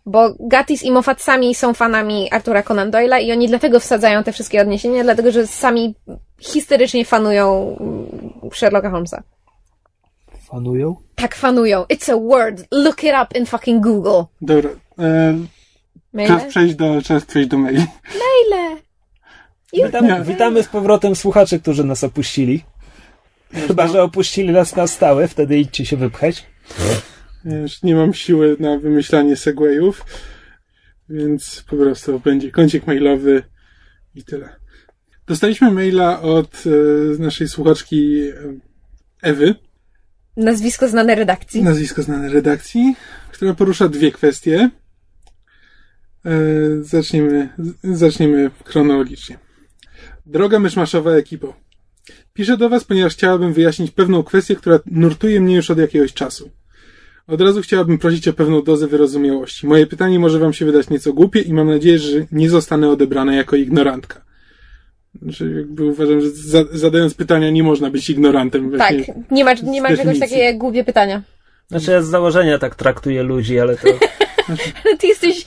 Bo 0.06 0.36
Gatis 0.40 0.84
i 0.84 0.92
Moffat 0.92 1.22
sami 1.22 1.56
są 1.56 1.74
fanami 1.74 2.32
Artura 2.32 2.64
Conan 2.64 2.92
Doyle'a 2.92 3.22
i 3.22 3.32
oni 3.32 3.48
dlatego 3.48 3.80
wsadzają 3.80 4.24
te 4.24 4.32
wszystkie 4.32 4.62
odniesienia, 4.62 5.04
dlatego 5.04 5.32
że 5.32 5.48
sami 5.48 5.96
histerycznie 6.40 7.06
fanują 7.06 7.78
mm, 7.80 8.52
Sherlocka 8.54 8.90
Holmesa. 8.90 9.24
Fanują? 10.48 10.96
Tak 11.16 11.36
fanują. 11.36 11.84
It's 11.84 12.12
a 12.12 12.18
word. 12.18 12.64
Look 12.72 13.04
it 13.04 13.14
up 13.24 13.40
in 13.40 13.46
fucking 13.46 13.84
Google. 13.84 14.24
Dobra. 14.42 14.70
E, 15.00 16.28
czas 16.28 16.44
przejść 16.44 16.76
do, 16.76 17.02
czas 17.02 17.26
przejść 17.26 17.50
do 17.50 17.58
maili. 17.58 17.86
Maile. 18.14 18.78
Witam, 19.74 20.08
Nie. 20.08 20.22
witamy 20.22 20.64
z 20.64 20.68
powrotem 20.68 21.16
słuchaczy, 21.16 21.60
którzy 21.60 21.84
nas 21.84 22.04
opuścili. 22.04 22.64
Chyba, 23.68 23.88
że 23.88 24.04
opuścili 24.04 24.54
nas 24.54 24.76
na 24.76 24.88
stałe, 24.88 25.28
wtedy 25.28 25.58
idźcie 25.58 25.86
się 25.86 25.98
wypchać. 25.98 26.46
Już 27.46 27.84
nie 27.84 27.96
mam 27.96 28.14
siły 28.14 28.56
na 28.60 28.78
wymyślanie 28.78 29.36
segwayów, 29.36 30.06
więc 31.10 31.64
po 31.70 31.76
prostu 31.76 32.20
będzie 32.20 32.52
kącik 32.52 32.88
mailowy 32.88 33.44
i 34.16 34.24
tyle. 34.24 34.50
Dostaliśmy 35.28 35.72
maila 35.72 36.22
od 36.22 36.64
e, 36.66 36.70
naszej 37.22 37.48
słuchaczki 37.48 38.22
e, 38.28 38.34
Ewy, 39.22 39.56
Nazwisko 40.38 40.88
znane 40.88 41.16
redakcji. 41.16 41.64
nazwisko 41.64 42.04
znane 42.04 42.30
redakcji, 42.30 42.96
która 43.32 43.54
porusza 43.54 43.90
dwie 43.90 44.12
kwestie. 44.12 44.70
E, 46.26 46.32
zaczniemy, 46.82 47.50
zaczniemy 47.84 48.52
chronologicznie. 48.66 49.38
Droga 50.26 50.60
myszmaszowa 50.60 51.12
ekipo. 51.12 51.54
Piszę 52.34 52.58
do 52.58 52.70
Was, 52.70 52.84
ponieważ 52.84 53.14
chciałabym 53.14 53.54
wyjaśnić 53.54 53.92
pewną 53.92 54.24
kwestię, 54.24 54.56
która 54.56 54.80
nurtuje 54.86 55.42
mnie 55.42 55.56
już 55.56 55.72
od 55.72 55.78
jakiegoś 55.78 56.14
czasu. 56.14 56.52
Od 57.28 57.42
razu 57.42 57.62
chciałabym 57.62 57.98
prosić 57.98 58.28
o 58.28 58.34
pewną 58.34 58.64
dozę 58.64 58.88
wyrozumiałości. 58.88 59.68
Moje 59.68 59.88
pytanie 59.88 60.20
może 60.20 60.40
Wam 60.40 60.54
się 60.54 60.66
wydać 60.66 60.90
nieco 60.90 61.14
głupie 61.14 61.40
i 61.42 61.54
mam 61.54 61.68
nadzieję, 61.68 62.00
że 62.00 62.26
nie 62.32 62.50
zostanę 62.50 62.90
odebrane 62.90 63.36
jako 63.36 63.56
ignorantka. 63.56 64.22
Znaczy, 65.22 65.54
jakby 65.58 65.86
uważam, 65.86 66.22
że 66.22 66.30
za, 66.30 66.64
zadając 66.72 67.14
pytania 67.14 67.50
nie 67.50 67.64
można 67.64 67.90
być 67.90 68.10
ignorantem. 68.10 68.72
Tak, 68.78 68.96
Właśnie. 68.96 69.24
nie 69.32 69.46
ma, 69.46 69.54
nie 69.54 69.82
ma 69.82 69.98
czegoś 69.98 70.20
takiego 70.20 70.42
jak 70.42 70.58
głupie 70.58 70.84
pytania. 70.84 71.22
Znaczy 71.68 71.92
ja 71.92 72.02
z 72.02 72.08
założenia 72.08 72.60
tak 72.60 72.76
traktuję 72.76 73.24
ludzi, 73.24 73.60
ale 73.60 73.78
to... 73.78 73.88
Ty 75.00 75.08
jesteś 75.08 75.46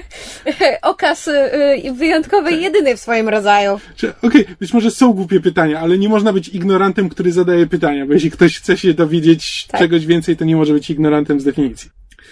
okaz 0.82 1.28
y, 1.28 1.92
wyjątkowy 1.92 2.52
i 2.52 2.62
jedyny 2.62 2.96
w 2.96 3.00
swoim 3.00 3.28
rodzaju. 3.28 3.80
Okej, 4.22 4.44
być 4.60 4.72
może 4.72 4.90
są 4.90 5.12
głupie 5.12 5.40
pytania, 5.40 5.80
ale 5.80 5.98
nie 5.98 6.08
można 6.08 6.32
być 6.32 6.48
ignorantem, 6.48 7.08
który 7.08 7.32
zadaje 7.32 7.66
pytania, 7.66 8.06
bo 8.06 8.12
jeśli 8.12 8.30
ktoś 8.30 8.58
chce 8.58 8.76
się 8.76 8.94
dowiedzieć 8.94 9.66
Tak. 9.66 9.80
czegoś 9.80 10.06
więcej, 10.06 10.36
to 10.36 10.44
nie 10.44 10.56
może 10.56 10.72
być 10.72 10.90
ignorantem 10.90 11.40
z 11.40 11.44
definicji. 11.44 11.90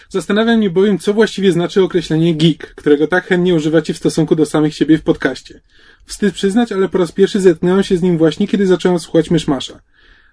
Zastanawiam 0.08 0.58
mnie 0.58 0.70
bowiem, 0.70 0.98
co 0.98 1.14
właściwie 1.14 1.52
znaczy 1.52 1.82
określenie 1.82 2.34
geek, 2.34 2.74
którego 2.74 3.06
tak 3.06 3.26
chętnie 3.26 3.54
używacie 3.54 3.94
w 3.94 3.96
stosunku 3.96 4.36
do 4.36 4.46
samych 4.46 4.74
siebie 4.74 4.98
w 4.98 5.02
podcaście. 5.02 5.60
Wstyd 6.06 6.34
przyznać, 6.34 6.72
ale 6.72 6.88
po 6.88 6.98
raz 6.98 7.12
pierwszy 7.12 7.40
zetknąłem 7.40 7.82
się 7.82 7.96
z 7.96 8.02
nim 8.02 8.18
właśnie, 8.18 8.48
kiedy 8.48 8.66
zacząłem 8.66 8.98
słuchać 8.98 9.30
Myszmasza. 9.30 9.80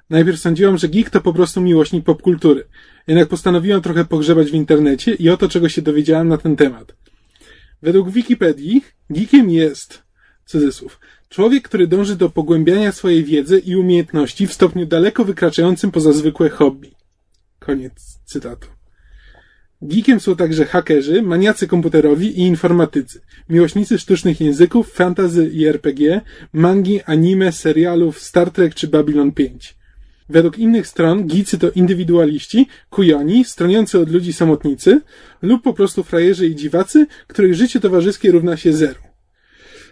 Najpierw 0.10 0.40
sądziłam, 0.40 0.78
że 0.78 0.88
geek 0.88 1.10
to 1.10 1.22
po 1.22 1.34
prostu 1.34 1.62
miłośnik 1.62 2.06
popkultury. 2.06 2.68
Jednak 3.08 3.30
postanowiłam 3.30 3.82
trochę 3.82 4.06
pogrzebać 4.06 4.52
w 4.52 4.54
internecie 4.54 5.14
i 5.14 5.30
oto 5.30 5.50
czego 5.50 5.70
się 5.70 5.82
dowiedziałam 5.82 6.28
na 6.28 6.38
ten 6.38 6.56
temat. 6.56 6.96
Według 7.82 8.10
Wikipedii 8.10 8.82
geekiem 9.10 9.50
jest, 9.50 10.04
cudzysłów, 10.46 11.00
człowiek, 11.30 11.64
który 11.64 11.88
dąży 11.88 12.16
do 12.16 12.30
pogłębiania 12.30 12.92
swojej 12.92 13.24
wiedzy 13.24 13.60
i 13.60 13.76
umiejętności 13.76 14.48
w 14.48 14.54
stopniu 14.54 14.86
daleko 14.86 15.26
wykraczającym 15.26 15.92
poza 15.92 16.14
zwykłe 16.14 16.50
hobby. 16.50 16.92
Koniec 17.60 18.20
cytatu. 18.26 18.68
Geekiem 19.82 20.20
są 20.20 20.36
także 20.36 20.66
hakerzy, 20.66 21.22
maniacy 21.22 21.68
komputerowi 21.68 22.40
i 22.40 22.42
informatycy, 22.42 23.22
miłośnicy 23.50 24.00
sztucznych 24.00 24.42
języków, 24.42 24.94
fantasy 24.94 25.50
i 25.54 25.66
RPG, 25.66 26.22
mangi, 26.54 27.02
anime, 27.06 27.52
serialów 27.52 28.20
Star 28.20 28.52
Trek 28.52 28.76
czy 28.76 28.88
Babylon 28.88 29.32
5. 29.32 29.76
Według 30.30 30.60
innych 30.60 30.88
stron 30.88 31.28
geecy 31.28 31.58
to 31.58 31.72
indywidualiści, 31.72 32.68
kujoni, 32.90 33.46
stroniący 33.46 34.00
od 34.00 34.10
ludzi 34.10 34.34
samotnicy 34.34 35.02
lub 35.42 35.64
po 35.64 35.74
prostu 35.74 36.04
frajerzy 36.04 36.48
i 36.48 36.56
dziwacy, 36.56 37.08
których 37.28 37.56
życie 37.56 37.80
towarzyskie 37.80 38.32
równa 38.32 38.58
się 38.58 38.74
zero. 38.74 39.00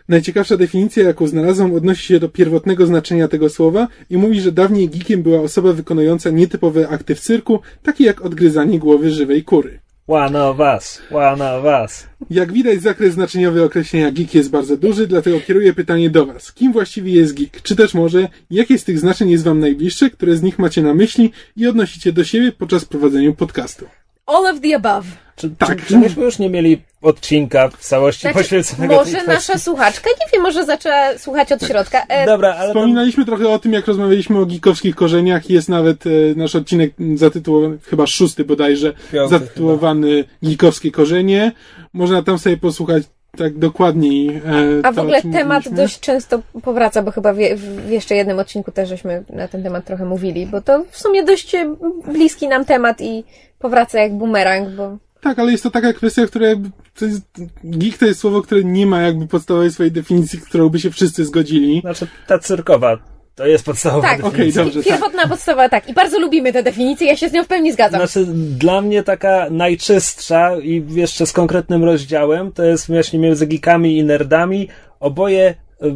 Najciekawsza 0.09 0.57
definicja, 0.57 1.03
jaką 1.03 1.27
znalazłam, 1.27 1.73
odnosi 1.73 2.05
się 2.05 2.19
do 2.19 2.29
pierwotnego 2.29 2.85
znaczenia 2.85 3.27
tego 3.27 3.49
słowa 3.49 3.87
i 4.09 4.17
mówi, 4.17 4.41
że 4.41 4.51
dawniej 4.51 4.89
geekiem 4.89 5.23
była 5.23 5.41
osoba 5.41 5.73
wykonująca 5.73 6.29
nietypowe 6.29 6.89
akty 6.89 7.15
w 7.15 7.19
cyrku, 7.19 7.59
takie 7.83 8.03
jak 8.03 8.21
odgryzanie 8.21 8.79
głowy 8.79 9.11
żywej 9.11 9.43
kury. 9.43 9.79
One 10.07 10.35
of 10.35 10.59
us, 10.59 11.01
one 11.11 11.41
of 11.41 11.63
us. 11.63 12.07
Jak 12.29 12.51
widać, 12.51 12.81
zakres 12.81 13.13
znaczeniowy 13.13 13.63
określenia 13.63 14.11
geek 14.11 14.35
jest 14.35 14.49
bardzo 14.49 14.77
duży, 14.77 15.07
dlatego 15.07 15.39
kieruję 15.39 15.73
pytanie 15.73 16.09
do 16.09 16.25
Was. 16.25 16.53
Kim 16.53 16.73
właściwie 16.73 17.13
jest 17.13 17.33
geek? 17.33 17.61
Czy 17.61 17.75
też 17.75 17.93
może, 17.93 18.27
jakie 18.51 18.77
z 18.77 18.83
tych 18.83 18.99
znaczeń 18.99 19.29
jest 19.29 19.43
Wam 19.43 19.59
najbliższe, 19.59 20.09
które 20.09 20.35
z 20.35 20.41
nich 20.41 20.59
macie 20.59 20.81
na 20.81 20.93
myśli 20.93 21.31
i 21.55 21.67
odnosicie 21.67 22.13
do 22.13 22.23
siebie 22.23 22.51
podczas 22.51 22.85
prowadzenia 22.85 23.31
podcastu? 23.31 23.85
All 24.25 24.45
of 24.45 24.61
the 24.61 24.75
above. 24.75 25.22
Czy, 25.35 25.49
Tak. 25.49 25.79
czy, 25.81 25.85
czy 25.85 25.97
myśmy 25.97 26.23
już 26.23 26.39
nie 26.39 26.49
mieli 26.49 26.81
odcinka 27.01 27.69
w 27.69 27.77
całości 27.77 28.21
Znaczy, 28.21 28.37
poświęconego 28.37 28.95
może 28.95 29.11
tej 29.11 29.27
nasza 29.27 29.57
słuchaczka, 29.57 30.09
nie 30.09 30.25
wiem, 30.33 30.41
może 30.41 30.65
zaczęła 30.65 31.17
słuchać 31.17 31.51
od 31.51 31.63
środka. 31.63 32.05
E, 32.09 32.25
Dobra, 32.25 32.55
ale. 32.55 32.67
Wspominaliśmy 32.67 33.25
trochę 33.25 33.49
o 33.49 33.59
tym, 33.59 33.73
jak 33.73 33.87
rozmawialiśmy 33.87 34.39
o 34.39 34.45
geekowskich 34.45 34.95
korzeniach. 34.95 35.49
Jest 35.49 35.69
nawet 35.69 36.07
e, 36.07 36.09
nasz 36.35 36.55
odcinek 36.55 36.93
zatytułowany, 37.15 37.77
chyba 37.83 38.07
szósty 38.07 38.45
bodajże, 38.45 38.93
Piąty 39.11 39.29
zatytułowany 39.29 40.23
Geekowskie 40.43 40.91
korzenie. 40.91 41.51
Można 41.93 42.23
tam 42.23 42.39
sobie 42.39 42.57
posłuchać 42.57 43.03
tak 43.37 43.57
dokładniej. 43.57 44.29
E, 44.29 44.41
A 44.83 44.87
to, 44.87 44.93
w 44.93 44.99
ogóle 44.99 45.21
temat 45.21 45.57
mówiliśmy. 45.65 45.77
dość 45.77 45.99
często 45.99 46.39
powraca, 46.63 47.01
bo 47.03 47.11
chyba 47.11 47.33
w, 47.33 47.37
w 47.57 47.89
jeszcze 47.89 48.15
jednym 48.15 48.39
odcinku 48.39 48.71
też 48.71 48.89
żeśmy 48.89 49.23
na 49.29 49.47
ten 49.47 49.63
temat 49.63 49.85
trochę 49.85 50.05
mówili, 50.05 50.45
bo 50.45 50.61
to 50.61 50.85
w 50.91 50.97
sumie 50.97 51.23
dość 51.23 51.55
e, 51.55 51.75
bliski 52.13 52.47
nam 52.47 52.65
temat 52.65 53.01
i 53.01 53.23
powraca 53.59 53.99
jak 53.99 54.13
bumerang, 54.13 54.69
bo 54.69 54.97
Tak, 55.23 55.39
ale 55.39 55.51
jest 55.51 55.63
to 55.63 55.71
taka 55.71 55.93
kwestia, 55.93 56.27
która 56.27 56.47
jakby, 56.47 56.69
to 56.99 57.05
jest, 57.05 57.21
geek 57.63 57.97
to 57.97 58.05
jest 58.05 58.19
słowo, 58.19 58.41
które 58.41 58.63
nie 58.63 58.85
ma 58.85 59.01
jakby 59.01 59.27
podstawowej 59.27 59.71
swojej 59.71 59.91
definicji, 59.91 60.39
którą 60.39 60.69
by 60.69 60.79
się 60.79 60.91
wszyscy 60.91 61.25
zgodzili. 61.25 61.81
Znaczy, 61.81 62.07
ta 62.27 62.39
cyrkowa, 62.39 62.97
to 63.35 63.47
jest 63.47 63.65
podstawowa 63.65 64.07
tak, 64.07 64.21
definicja. 64.21 64.61
Okej, 64.61 64.73
dobrze, 64.73 64.89
tak. 64.89 64.93
pierwotna 64.93 65.27
podstawa, 65.27 65.69
tak. 65.69 65.89
I 65.89 65.93
bardzo 65.93 66.19
lubimy 66.19 66.53
tę 66.53 66.63
definicję, 66.63 67.07
ja 67.07 67.17
się 67.17 67.29
z 67.29 67.33
nią 67.33 67.43
w 67.43 67.47
pełni 67.47 67.73
zgadzam. 67.73 68.07
Znaczy, 68.07 68.25
dla 68.57 68.81
mnie 68.81 69.03
taka 69.03 69.47
najczystsza 69.51 70.57
i 70.59 70.85
jeszcze 70.89 71.25
z 71.25 71.31
konkretnym 71.31 71.83
rozdziałem, 71.83 72.51
to 72.51 72.63
jest 72.63 72.87
właśnie 72.87 73.19
między 73.19 73.47
geekami 73.47 73.97
i 73.97 74.03
nerdami. 74.03 74.67
Oboje, 74.99 75.55
y, 75.83 75.95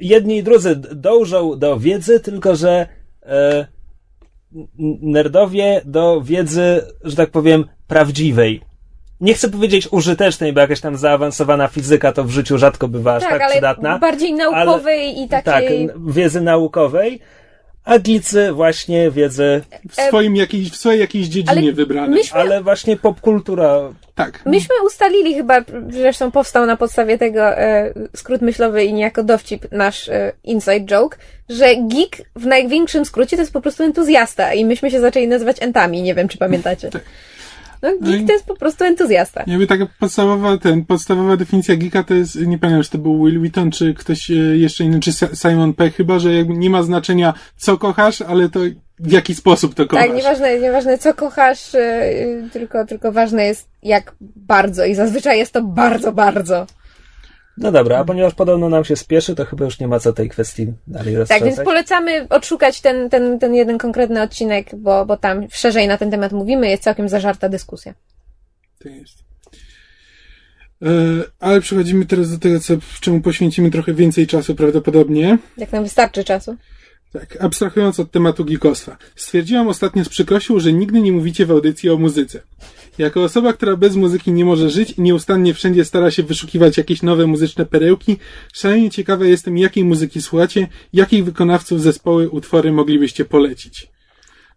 jedni 0.00 0.36
i 0.36 0.42
drudzy 0.42 0.76
dążą 0.76 1.58
do 1.58 1.78
wiedzy, 1.78 2.20
tylko 2.20 2.56
że 2.56 2.86
e, 3.22 3.66
nerdowie 5.02 5.80
do 5.84 6.20
wiedzy, 6.20 6.80
że 7.04 7.16
tak 7.16 7.30
powiem, 7.30 7.64
prawdziwej. 7.86 8.60
nie 9.20 9.34
chcę 9.34 9.48
powiedzieć 9.50 9.88
użytecznej, 9.90 10.52
bo 10.52 10.60
jakaś 10.60 10.80
tam 10.80 10.96
zaawansowana 10.96 11.68
fizyka 11.68 12.12
to 12.12 12.24
w 12.24 12.30
życiu 12.30 12.58
rzadko 12.58 12.88
bywa 12.88 13.14
aż 13.14 13.22
Tak, 13.22 13.32
tak, 13.32 13.42
ale 13.42 13.50
przydatna. 13.52 13.98
bardziej 13.98 14.32
naukowej 14.34 15.20
i 15.20 15.28
Tak, 15.28 15.44
takiej... 15.44 15.82
n- 15.82 15.90
wiedzy 16.06 16.40
naukowej, 16.40 17.20
a 17.90 17.98
Glicy 17.98 18.52
właśnie 18.52 19.10
wiedzy, 19.10 19.62
W, 19.88 19.94
swoim 19.94 20.36
jakiejś, 20.36 20.70
w 20.70 20.76
swojej 20.76 21.00
jakiejś 21.00 21.26
dziedzinie 21.26 21.60
Ale 21.62 21.72
wybranej. 21.72 22.10
myśmy- 22.10 22.38
ale 22.40 22.62
właśnie 22.62 22.96
popkultura. 22.96 23.78
Tak. 24.14 24.46
Myśmy 24.46 24.74
ustalili 24.86 25.34
chyba, 25.34 25.64
zresztą 25.90 26.30
powstał 26.30 26.66
na 26.66 26.76
podstawie 26.76 27.18
tego 27.18 27.58
e, 27.58 27.92
skrót 28.16 28.42
myślowy 28.42 28.84
i 28.84 28.92
niejako 28.92 29.22
dowcip 29.24 29.72
nasz 29.72 30.08
e, 30.08 30.32
inside 30.44 30.80
joke, 30.80 31.18
że 31.48 31.66
geek 31.76 32.16
w 32.36 32.46
największym 32.46 33.04
skrócie 33.04 33.36
to 33.36 33.42
jest 33.42 33.52
po 33.52 33.60
prostu 33.60 33.82
entuzjasta 33.82 34.54
i 34.54 34.64
myśmy 34.64 34.90
się 34.90 35.00
zaczęli 35.00 35.28
nazywać 35.28 35.56
entami, 35.60 36.02
nie 36.02 36.14
wiem 36.14 36.28
czy 36.28 36.38
pamiętacie. 36.38 36.90
No 36.94 37.00
No 37.82 37.90
i- 37.90 38.00
geek 38.00 38.26
to 38.26 38.32
jest 38.32 38.44
po 38.46 38.56
prostu 38.56 38.84
entuzjasta. 38.84 39.44
Jakby 39.46 39.66
taka 39.66 39.86
podstawowa, 40.00 40.58
ten, 40.58 40.84
podstawowa 40.84 41.36
definicja 41.36 41.76
geeka 41.76 42.02
to 42.02 42.14
jest, 42.14 42.36
nie 42.46 42.58
pamiętam, 42.58 42.82
czy 42.82 42.90
to 42.90 42.98
był 42.98 43.24
Will 43.26 43.40
Wheaton, 43.40 43.70
czy 43.70 43.94
ktoś 43.94 44.30
e, 44.30 44.34
jeszcze 44.34 44.84
inny, 44.84 45.00
czy 45.00 45.12
Simon 45.12 45.74
Peck 45.74 45.96
chyba, 45.96 46.18
że 46.18 46.34
jakby 46.34 46.54
nie 46.54 46.70
ma 46.70 46.82
znaczenia 46.82 47.34
co 47.56 47.78
kochasz, 47.78 48.22
ale 48.22 48.48
to 48.48 48.60
w 48.98 49.12
jaki 49.12 49.34
sposób 49.34 49.74
to 49.74 49.86
kochasz. 49.86 50.06
Tak, 50.06 50.16
nieważne, 50.16 50.58
nieważne 50.60 50.98
co 50.98 51.14
kochasz, 51.14 51.74
e, 51.74 52.12
tylko, 52.52 52.86
tylko 52.86 53.12
ważne 53.12 53.44
jest 53.44 53.68
jak 53.82 54.14
bardzo 54.36 54.84
i 54.84 54.94
zazwyczaj 54.94 55.38
jest 55.38 55.52
to 55.52 55.62
bardzo, 55.62 56.12
bardzo. 56.12 56.66
No 57.60 57.72
dobra, 57.72 57.98
a 57.98 58.04
ponieważ 58.04 58.34
podobno 58.34 58.68
nam 58.68 58.84
się 58.84 58.96
spieszy, 58.96 59.34
to 59.34 59.44
chyba 59.44 59.64
już 59.64 59.80
nie 59.80 59.88
ma 59.88 60.00
co 60.00 60.12
tej 60.12 60.28
kwestii 60.28 60.66
dalej 60.86 61.12
Tak, 61.14 61.18
rozszerzać. 61.18 61.44
więc 61.44 61.60
polecamy 61.60 62.26
odszukać 62.28 62.80
ten, 62.80 63.10
ten, 63.10 63.38
ten 63.38 63.54
jeden 63.54 63.78
konkretny 63.78 64.22
odcinek, 64.22 64.76
bo, 64.76 65.06
bo 65.06 65.16
tam 65.16 65.46
szerzej 65.50 65.88
na 65.88 65.98
ten 65.98 66.10
temat 66.10 66.32
mówimy, 66.32 66.68
jest 66.70 66.82
całkiem 66.82 67.08
zażarta 67.08 67.48
dyskusja. 67.48 67.94
Tak 68.82 68.92
jest. 68.92 69.18
E, 70.82 70.86
ale 71.40 71.60
przechodzimy 71.60 72.06
teraz 72.06 72.30
do 72.30 72.38
tego, 72.38 72.60
co, 72.60 72.74
czemu 73.00 73.20
poświęcimy 73.20 73.70
trochę 73.70 73.94
więcej 73.94 74.26
czasu 74.26 74.54
prawdopodobnie. 74.54 75.38
Jak 75.56 75.72
nam 75.72 75.82
wystarczy 75.84 76.24
czasu. 76.24 76.56
Tak, 77.12 77.36
abstrahując 77.40 78.00
od 78.00 78.10
tematu 78.10 78.44
geekostwa. 78.44 78.96
Stwierdziłam 79.16 79.68
ostatnio 79.68 80.04
z 80.04 80.08
przykrością, 80.08 80.60
że 80.60 80.72
nigdy 80.72 81.00
nie 81.00 81.12
mówicie 81.12 81.46
w 81.46 81.50
audycji 81.50 81.90
o 81.90 81.96
muzyce. 81.96 82.40
Jako 82.98 83.24
osoba, 83.24 83.52
która 83.52 83.76
bez 83.76 83.96
muzyki 83.96 84.32
nie 84.32 84.44
może 84.44 84.70
żyć 84.70 84.90
i 84.90 85.02
nieustannie 85.02 85.54
wszędzie 85.54 85.84
stara 85.84 86.10
się 86.10 86.22
wyszukiwać 86.22 86.78
jakieś 86.78 87.02
nowe 87.02 87.26
muzyczne 87.26 87.66
perełki, 87.66 88.16
szalenie 88.52 88.90
ciekawa 88.90 89.24
jestem, 89.24 89.58
jakiej 89.58 89.84
muzyki 89.84 90.22
słuchacie, 90.22 90.68
jakich 90.92 91.24
wykonawców 91.24 91.82
zespoły, 91.82 92.30
utwory 92.30 92.72
moglibyście 92.72 93.24
polecić. 93.24 93.90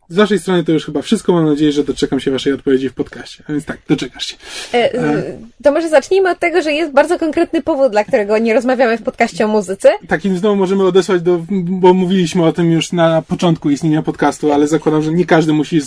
Z 0.09 0.15
waszej 0.15 0.39
strony 0.39 0.63
to 0.63 0.71
już 0.71 0.86
chyba 0.86 1.01
wszystko. 1.01 1.34
Mam 1.34 1.45
nadzieję, 1.45 1.71
że 1.71 1.84
doczekam 1.84 2.19
się 2.19 2.31
waszej 2.31 2.53
odpowiedzi 2.53 2.89
w 2.89 2.93
podcaście. 2.93 3.43
A 3.47 3.51
więc 3.51 3.65
tak, 3.65 3.77
doczekasz 3.88 4.25
się. 4.25 4.36
E, 4.73 4.93
e, 4.93 5.23
to 5.63 5.71
może 5.71 5.89
zacznijmy 5.89 6.29
od 6.29 6.39
tego, 6.39 6.61
że 6.61 6.73
jest 6.73 6.93
bardzo 6.93 7.19
konkretny 7.19 7.61
powód, 7.61 7.91
dla 7.91 8.03
którego 8.03 8.38
nie 8.38 8.53
rozmawiamy 8.53 8.97
w 8.97 9.03
podcaście 9.03 9.45
o 9.45 9.47
muzyce. 9.47 9.89
Takim 10.07 10.38
znowu 10.38 10.55
możemy 10.55 10.84
odesłać 10.84 11.21
do, 11.21 11.45
bo 11.51 11.93
mówiliśmy 11.93 12.45
o 12.45 12.53
tym 12.53 12.71
już 12.71 12.91
na 12.91 13.21
początku 13.21 13.69
istnienia 13.69 14.01
podcastu, 14.01 14.51
ale 14.51 14.67
zakładam, 14.67 15.03
że 15.03 15.11
nie 15.11 15.25
każdy 15.25 15.53
musi 15.53 15.81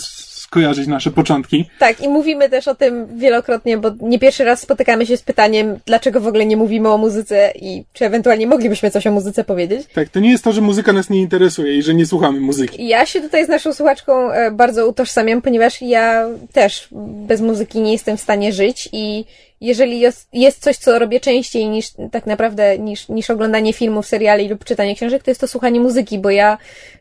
skojarzyć 0.47 0.87
nasze 0.87 1.11
początki. 1.11 1.65
Tak, 1.79 2.01
i 2.01 2.09
mówimy 2.09 2.49
też 2.49 2.67
o 2.67 2.75
tym 2.75 3.17
wielokrotnie, 3.17 3.77
bo 3.77 3.91
nie 4.01 4.19
pierwszy 4.19 4.43
raz 4.43 4.61
spotykamy 4.61 5.05
się 5.05 5.17
z 5.17 5.21
pytaniem, 5.21 5.79
dlaczego 5.85 6.21
w 6.21 6.27
ogóle 6.27 6.45
nie 6.45 6.57
mówimy 6.57 6.89
o 6.89 6.97
muzyce 6.97 7.51
i 7.55 7.83
czy 7.93 8.05
ewentualnie 8.05 8.47
moglibyśmy 8.47 8.91
coś 8.91 9.07
o 9.07 9.11
muzyce 9.11 9.43
powiedzieć. 9.43 9.87
Tak, 9.93 10.09
to 10.09 10.19
nie 10.19 10.31
jest 10.31 10.43
to, 10.43 10.51
że 10.51 10.61
muzyka 10.61 10.93
nas 10.93 11.09
nie 11.09 11.21
interesuje 11.21 11.77
i 11.77 11.83
że 11.83 11.93
nie 11.93 12.05
słuchamy 12.05 12.39
muzyki. 12.39 12.87
Ja 12.87 13.05
się 13.05 13.21
tutaj 13.21 13.45
z 13.45 13.49
naszą 13.49 13.73
słuchaczką 13.73 14.31
e, 14.31 14.51
bardzo 14.51 14.87
utożsamiam, 14.87 15.41
ponieważ 15.41 15.81
ja 15.81 16.27
też 16.53 16.87
bez 17.27 17.41
muzyki 17.41 17.81
nie 17.81 17.91
jestem 17.91 18.17
w 18.17 18.21
stanie 18.21 18.53
żyć 18.53 18.89
i 18.91 19.25
jeżeli 19.61 19.99
jest, 20.33 20.59
coś, 20.59 20.77
co 20.77 20.99
robię 20.99 21.19
częściej 21.19 21.69
niż 21.69 21.91
tak 22.11 22.25
naprawdę, 22.25 22.79
niż, 22.79 23.09
niż 23.09 23.29
oglądanie 23.29 23.73
filmów, 23.73 24.05
seriali 24.05 24.49
lub 24.49 24.65
czytanie 24.65 24.95
książek, 24.95 25.23
to 25.23 25.31
jest 25.31 25.41
to 25.41 25.47
słuchanie 25.47 25.79
muzyki, 25.79 26.19
bo 26.19 26.29
ja 26.29 26.57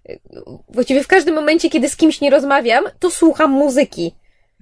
e, 0.09 0.17
właściwie 0.69 1.03
w 1.03 1.09
każdym 1.09 1.35
momencie, 1.35 1.71
kiedy 1.71 1.89
z 1.89 1.97
kimś 1.97 2.21
nie 2.21 2.31
rozmawiam, 2.31 2.85
to 2.99 3.11
słucham 3.11 3.51
muzyki. 3.51 4.13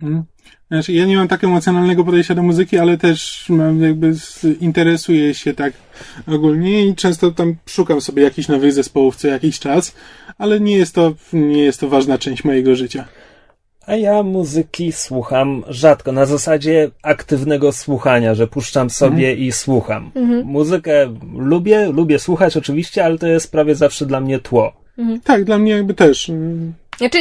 Mhm. 0.03 0.25
Znaczy, 0.71 0.93
ja 0.93 1.07
nie 1.07 1.17
mam 1.17 1.29
tak 1.29 1.45
emocjonalnego 1.45 2.05
podejścia 2.05 2.35
do 2.35 2.43
muzyki, 2.43 2.79
ale 2.79 2.99
też 2.99 3.47
mam 3.49 3.83
jakby 3.83 4.15
z, 4.15 4.45
interesuję 4.61 5.35
się 5.35 5.55
tak 5.55 5.73
ogólnie 6.27 6.87
i 6.87 6.95
często 6.95 7.31
tam 7.31 7.57
szukam 7.67 8.01
sobie 8.01 8.23
jakichś 8.23 8.49
nowych 8.49 8.73
zespołów 8.73 9.17
co 9.17 9.29
jakiś 9.29 9.59
czas, 9.59 9.95
ale 10.39 10.61
nie 10.61 10.77
jest 10.77 10.95
to, 10.95 11.15
nie 11.33 11.63
jest 11.63 11.81
to 11.81 11.89
ważna 11.89 12.19
część 12.19 12.45
mojego 12.45 12.77
życia. 12.77 13.05
A 13.87 13.97
ja 13.97 14.23
muzyki 14.23 14.93
słucham 14.93 15.65
rzadko, 15.69 16.13
na 16.13 16.27
zasadzie 16.27 16.91
aktywnego 17.03 17.73
słuchania, 17.73 18.35
że 18.35 18.47
puszczam 18.47 18.91
sobie 18.91 19.35
i 19.35 19.53
słucham. 19.53 20.11
Muzykę 20.45 21.15
lubię, 21.37 21.87
lubię 21.87 22.19
słuchać 22.19 22.57
oczywiście, 22.57 23.05
ale 23.05 23.19
to 23.19 23.27
jest 23.27 23.53
prawie 23.53 23.75
zawsze 23.75 24.07
dla 24.07 24.21
mnie 24.21 24.39
tło. 24.39 24.73
Tak, 25.25 25.45
dla 25.45 25.59
mnie 25.59 25.73
jakby 25.73 25.95
też. 25.95 26.31
Znaczy, 26.99 27.19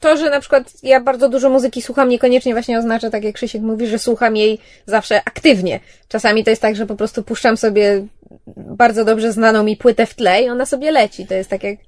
to, 0.00 0.16
że 0.16 0.30
na 0.30 0.40
przykład 0.40 0.72
ja 0.82 1.00
bardzo 1.00 1.28
dużo 1.28 1.50
muzyki 1.50 1.82
słucham, 1.82 2.08
niekoniecznie 2.08 2.52
właśnie 2.52 2.78
oznacza, 2.78 3.10
tak 3.10 3.24
jak 3.24 3.34
Krzysiek 3.34 3.62
mówi, 3.62 3.86
że 3.86 3.98
słucham 3.98 4.36
jej 4.36 4.58
zawsze 4.86 5.18
aktywnie. 5.24 5.80
Czasami 6.08 6.44
to 6.44 6.50
jest 6.50 6.62
tak, 6.62 6.76
że 6.76 6.86
po 6.86 6.96
prostu 6.96 7.22
puszczam 7.22 7.56
sobie 7.56 8.06
bardzo 8.56 9.04
dobrze 9.04 9.32
znaną 9.32 9.62
mi 9.62 9.76
płytę 9.76 10.06
w 10.06 10.14
tle 10.14 10.42
i 10.42 10.48
ona 10.48 10.66
sobie 10.66 10.90
leci. 10.90 11.26
To 11.26 11.34
jest 11.34 11.50
tak 11.50 11.64
jak, 11.64 11.78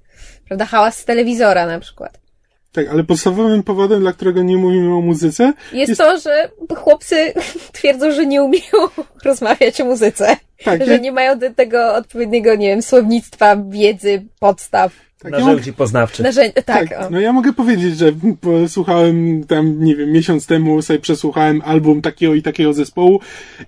prawda, 0.49 0.64
hałas 0.64 0.99
z 0.99 1.05
telewizora 1.05 1.66
na 1.66 1.80
przykład. 1.80 2.26
Tak, 2.73 2.89
ale 2.89 3.05
podstawowym 3.05 3.62
powodem, 3.62 4.01
dla 4.01 4.12
którego 4.12 4.43
nie 4.43 4.57
mówimy 4.57 4.95
o 4.95 5.01
muzyce, 5.01 5.53
Jest, 5.73 5.89
Jest- 5.89 6.01
to, 6.01 6.19
że 6.21 6.51
chłopcy 6.77 7.33
twierdzą, 7.73 8.12
że 8.12 8.27
nie 8.27 8.43
umieją 8.43 8.73
rozmawiać 9.25 9.81
o 9.81 9.85
muzyce. 9.85 10.37
Tak, 10.64 10.85
że 10.87 10.93
ja- 10.93 10.99
nie 10.99 11.12
mają 11.12 11.39
do 11.39 11.55
tego 11.55 11.95
odpowiedniego, 11.95 12.55
nie 12.55 12.69
wiem, 12.69 12.83
słownictwa, 12.83 13.57
wiedzy, 13.69 14.23
podstaw, 14.41 14.93
tak, 15.23 15.33
ja 15.33 15.39
Narzędzi 15.39 15.73
poznawczych. 15.73 16.25
narzędzi. 16.25 16.53
Tak, 16.55 16.64
Tak, 16.64 17.11
no 17.11 17.21
ja 17.21 17.33
mogę 17.33 17.53
powiedzieć, 17.53 17.99
że 17.99 18.12
posłuchałem 18.41 19.45
tam, 19.45 19.85
nie 19.85 19.97
wiem, 19.97 20.12
miesiąc 20.12 20.47
temu 20.47 20.83
sobie 20.83 20.99
przesłuchałem 20.99 21.62
album 21.64 22.03
takiego 22.03 22.35
i 22.35 22.43
takiego 22.43 22.73
zespołu 22.73 23.21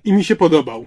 i 0.05 0.12
mi 0.12 0.24
się 0.24 0.36
podobał. 0.36 0.84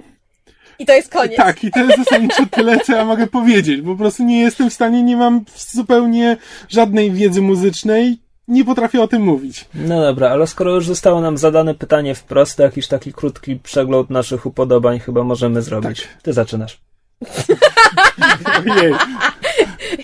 I 0.82 0.86
to 0.86 0.94
jest 0.94 1.12
koniec. 1.12 1.38
Tak, 1.38 1.64
i 1.64 1.72
to 1.72 1.80
jest 1.80 1.98
zasadniczo 1.98 2.46
tyle, 2.52 2.80
co 2.80 2.96
ja 2.96 3.06
mogę 3.06 3.28
powiedzieć. 3.28 3.82
Po 3.86 3.96
prostu 3.96 4.24
nie 4.24 4.42
jestem 4.42 4.70
w 4.70 4.74
stanie, 4.74 5.04
nie 5.04 5.18
mam 5.18 5.46
zupełnie 5.56 6.38
żadnej 6.70 7.12
wiedzy 7.12 7.42
muzycznej, 7.42 8.18
nie 8.48 8.66
potrafię 8.66 9.02
o 9.02 9.08
tym 9.08 9.22
mówić. 9.22 9.66
No 9.74 10.02
dobra, 10.02 10.30
ale 10.30 10.48
skoro 10.48 10.76
już 10.76 10.88
zostało 10.88 11.22
nam 11.22 11.38
zadane 11.38 11.76
pytanie 11.76 12.16
wprost, 12.16 12.58
to 12.58 12.64
jakiś 12.64 12.88
taki 12.88 13.14
krótki 13.14 13.56
przegląd 13.56 14.10
naszych 14.10 14.46
upodobań 14.46 15.00
chyba 15.00 15.24
możemy 15.24 15.62
zrobić. 15.62 16.08
Ty 16.22 16.34
zaczynasz. 16.34 16.80
Ojej. 18.60 18.94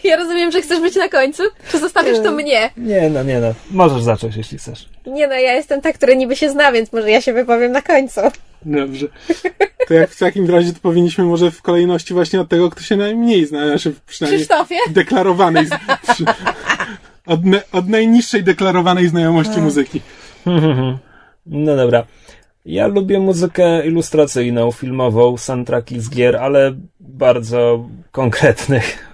Ja 0.04 0.16
rozumiem, 0.16 0.52
że 0.52 0.62
chcesz 0.62 0.80
być 0.80 0.96
na 0.96 1.10
końcu? 1.10 1.44
Czy 1.72 1.80
zostawisz 1.80 2.20
to 2.24 2.32
mnie? 2.32 2.70
Nie 2.78 3.10
no, 3.10 3.24
nie 3.24 3.40
no. 3.40 3.54
Możesz 3.72 4.04
zacząć, 4.04 4.36
jeśli 4.36 4.58
chcesz. 4.58 4.90
Nie 5.06 5.28
no, 5.28 5.34
ja 5.34 5.54
jestem 5.54 5.82
ta, 5.82 5.94
która 5.94 6.14
niby 6.14 6.36
się 6.36 6.50
zna, 6.50 6.72
więc 6.72 6.94
może 6.94 7.12
ja 7.12 7.22
się 7.22 7.34
wypowiem 7.34 7.72
na 7.72 7.82
końcu. 7.82 8.22
Dobrze. 8.66 9.08
To 9.88 9.94
jak 9.94 10.10
w 10.10 10.20
takim 10.20 10.50
razie 10.50 10.74
to 10.74 10.80
powinniśmy 10.82 11.24
może 11.24 11.52
w 11.52 11.62
kolejności 11.62 12.14
właśnie 12.14 12.42
od 12.42 12.50
tego, 12.50 12.70
kto 12.70 12.82
się 12.82 12.96
najmniej 12.96 13.46
zna, 13.46 13.68
znaczy 13.68 13.94
przynajmniej 14.08 14.40
Krzysztofie? 14.46 14.76
deklarowanej, 14.90 15.66
z- 15.66 15.70
przy- 16.14 16.26
od, 17.26 17.46
ne, 17.46 17.62
od 17.72 17.90
najniższej 17.90 18.44
deklarowanej 18.44 19.08
znajomości 19.08 19.62
muzyki. 19.62 20.02
No 21.46 21.76
dobra. 21.76 22.06
Ja 22.66 22.88
lubię 22.88 23.20
muzykę 23.20 23.86
ilustracyjną, 23.88 24.72
filmową, 24.72 25.38
soundtracki 25.38 26.00
z 26.00 26.10
gier, 26.10 26.36
ale 26.36 26.74
bardzo 27.00 27.86
konkretnych. 28.12 29.08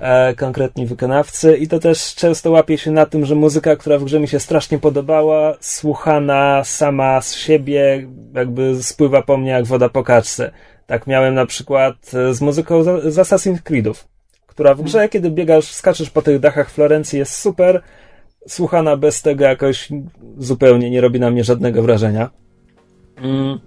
E, 0.00 0.34
konkretni 0.34 0.86
wykonawcy 0.86 1.56
i 1.56 1.68
to 1.68 1.78
też 1.78 2.14
często 2.14 2.50
łapie 2.50 2.78
się 2.78 2.90
na 2.90 3.06
tym, 3.06 3.26
że 3.26 3.34
muzyka, 3.34 3.76
która 3.76 3.98
w 3.98 4.04
grze 4.04 4.20
mi 4.20 4.28
się 4.28 4.40
strasznie 4.40 4.78
podobała, 4.78 5.54
słuchana 5.60 6.64
sama 6.64 7.20
z 7.20 7.34
siebie, 7.34 8.06
jakby 8.34 8.82
spływa 8.82 9.22
po 9.22 9.36
mnie 9.36 9.50
jak 9.50 9.64
woda 9.64 9.88
po 9.88 10.04
kaczce. 10.04 10.50
Tak 10.86 11.06
miałem 11.06 11.34
na 11.34 11.46
przykład 11.46 11.94
e, 12.14 12.34
z 12.34 12.40
muzyką 12.40 12.82
z 12.82 13.14
z 13.14 13.16
Assassin's 13.16 13.62
Creedów, 13.62 14.08
która 14.46 14.74
w 14.74 14.82
grze, 14.82 15.08
kiedy 15.08 15.30
biegasz, 15.30 15.72
skaczesz 15.72 16.10
po 16.10 16.22
tych 16.22 16.40
dachach 16.40 16.70
Florencji 16.70 17.18
jest 17.18 17.32
super, 17.32 17.82
słuchana 18.48 18.96
bez 18.96 19.22
tego 19.22 19.44
jakoś 19.44 19.88
zupełnie 20.38 20.90
nie 20.90 21.00
robi 21.00 21.20
na 21.20 21.30
mnie 21.30 21.44
żadnego 21.44 21.82
wrażenia. 21.82 22.30
Mm. 23.16 23.60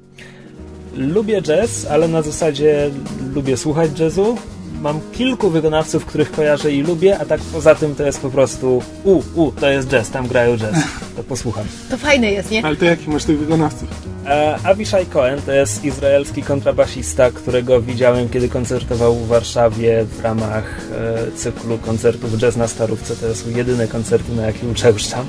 Lubię 0.96 1.42
jazz, 1.42 1.88
ale 1.92 2.08
na 2.08 2.22
zasadzie 2.22 2.90
lubię 3.34 3.58
słuchać 3.58 4.00
jazzu. 4.00 4.38
Mam 4.82 5.02
kilku 5.12 5.50
wykonawców, 5.50 6.06
których 6.06 6.32
kojarzę 6.32 6.72
i 6.72 6.82
lubię, 6.82 7.20
a 7.20 7.26
tak 7.26 7.42
poza 7.42 7.76
tym 7.76 7.96
to 7.96 8.04
jest 8.04 8.22
po 8.22 8.30
prostu 8.30 8.84
u, 9.04 9.24
u, 9.36 9.52
to 9.52 9.70
jest 9.70 9.88
jazz, 9.88 10.10
tam 10.10 10.28
grają 10.28 10.58
jazz. 10.58 10.76
To 11.16 11.24
posłucham. 11.24 11.66
To 11.90 11.98
fajne 11.98 12.32
jest, 12.32 12.52
nie? 12.52 12.66
Ale 12.66 12.76
to 12.76 12.86
jaki 12.86 13.10
masz 13.10 13.24
tych 13.24 13.40
wykonawców? 13.40 13.90
E, 14.26 14.58
Avishai 14.64 15.06
Cohen 15.06 15.42
to 15.42 15.52
jest 15.52 15.86
izraelski 15.86 16.44
kontrabasista, 16.44 17.32
którego 17.32 17.82
widziałem, 17.82 18.30
kiedy 18.30 18.50
koncertował 18.50 19.16
w 19.16 19.28
Warszawie 19.28 20.06
w 20.06 20.22
ramach 20.22 20.82
e, 20.92 21.32
cyklu 21.32 21.78
koncertów 21.78 22.38
Jazz 22.38 22.58
na 22.58 22.68
Starówce. 22.68 23.16
To 23.16 23.36
są 23.36 23.50
jedyne 23.50 23.88
koncerty, 23.88 24.36
na 24.36 24.46
jakie 24.46 24.68
uczęszczam. 24.68 25.26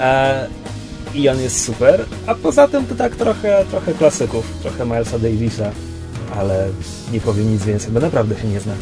E, 0.00 0.48
i 1.14 1.28
on 1.28 1.40
jest 1.40 1.64
super, 1.64 2.04
a 2.26 2.34
poza 2.34 2.68
tym 2.68 2.86
to 2.86 2.94
tak 2.94 3.16
trochę, 3.16 3.64
trochę 3.70 3.92
klasyków, 3.94 4.44
trochę 4.62 4.84
Milesa 4.84 5.18
Davisa, 5.18 5.70
ale 6.36 6.68
nie 7.12 7.20
powiem 7.20 7.52
nic 7.52 7.64
więcej, 7.64 7.92
bo 7.92 8.00
naprawdę 8.00 8.36
się 8.36 8.48
nie 8.48 8.60
znam. 8.60 8.76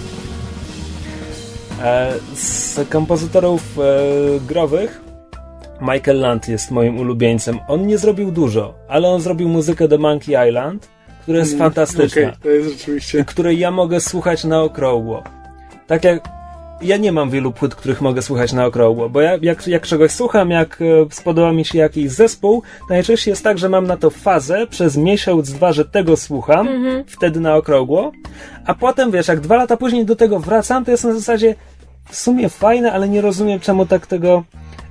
E, 1.83 2.13
z 2.35 2.81
kompozytorów 2.89 3.79
e, 3.79 3.81
growych 4.41 5.01
Michael 5.81 6.21
Land 6.21 6.49
jest 6.49 6.71
moim 6.71 6.99
ulubieńcem. 6.99 7.59
On 7.69 7.87
nie 7.87 7.99
zrobił 7.99 8.33
dużo, 8.33 8.75
ale 8.89 9.09
on 9.09 9.21
zrobił 9.21 9.49
muzykę 9.49 9.89
do 9.89 9.99
Monkey 9.99 10.49
Island, 10.49 10.89
która 11.23 11.39
jest 11.39 11.53
mm, 11.53 11.59
fantastyczna. 11.59 12.23
Okay, 12.23 12.37
to 12.43 12.49
jest 12.49 12.69
rzeczywiście. 12.71 13.25
Której 13.25 13.59
ja 13.59 13.71
mogę 13.71 14.01
słuchać 14.01 14.45
na 14.45 14.63
okrągło. 14.63 15.23
Tak 15.87 16.05
jak 16.05 16.40
ja 16.82 16.97
nie 16.97 17.12
mam 17.12 17.31
wielu 17.31 17.52
płyt, 17.52 17.74
których 17.74 18.01
mogę 18.01 18.23
słuchać 18.23 18.52
na 18.52 18.66
okrągło, 18.66 19.09
bo 19.09 19.20
ja, 19.20 19.39
jak, 19.43 19.66
jak 19.66 19.86
czegoś 19.86 20.11
słucham, 20.11 20.51
jak 20.51 20.78
e, 20.82 20.85
spodoba 21.11 21.52
mi 21.52 21.65
się 21.65 21.78
jakiś 21.78 22.11
zespół, 22.11 22.62
najczęściej 22.90 23.32
jest 23.32 23.44
tak, 23.44 23.59
że 23.59 23.69
mam 23.69 23.86
na 23.86 23.97
to 23.97 24.11
fazę 24.11 24.66
przez 24.66 24.97
miesiąc, 24.97 25.52
dwa, 25.52 25.73
że 25.73 25.85
tego 25.85 26.16
słucham, 26.16 26.69
mm-hmm. 26.69 27.05
wtedy 27.07 27.40
na 27.40 27.57
okrągło, 27.57 28.12
a 28.66 28.74
potem, 28.74 29.11
wiesz, 29.11 29.28
jak 29.28 29.40
dwa 29.40 29.57
lata 29.57 29.77
później 29.77 30.05
do 30.05 30.16
tego 30.16 30.40
wracam, 30.40 30.85
to 30.85 30.90
jest 30.90 31.05
na 31.05 31.12
zasadzie 31.12 31.55
w 32.09 32.16
sumie 32.16 32.48
fajne, 32.48 32.93
ale 32.93 33.09
nie 33.09 33.20
rozumiem, 33.20 33.61
czemu 33.61 33.86
tak 33.86 34.07
tego... 34.07 34.44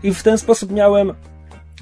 I 0.03 0.13
w 0.13 0.23
ten 0.23 0.37
sposób 0.37 0.71
miałem 0.71 1.13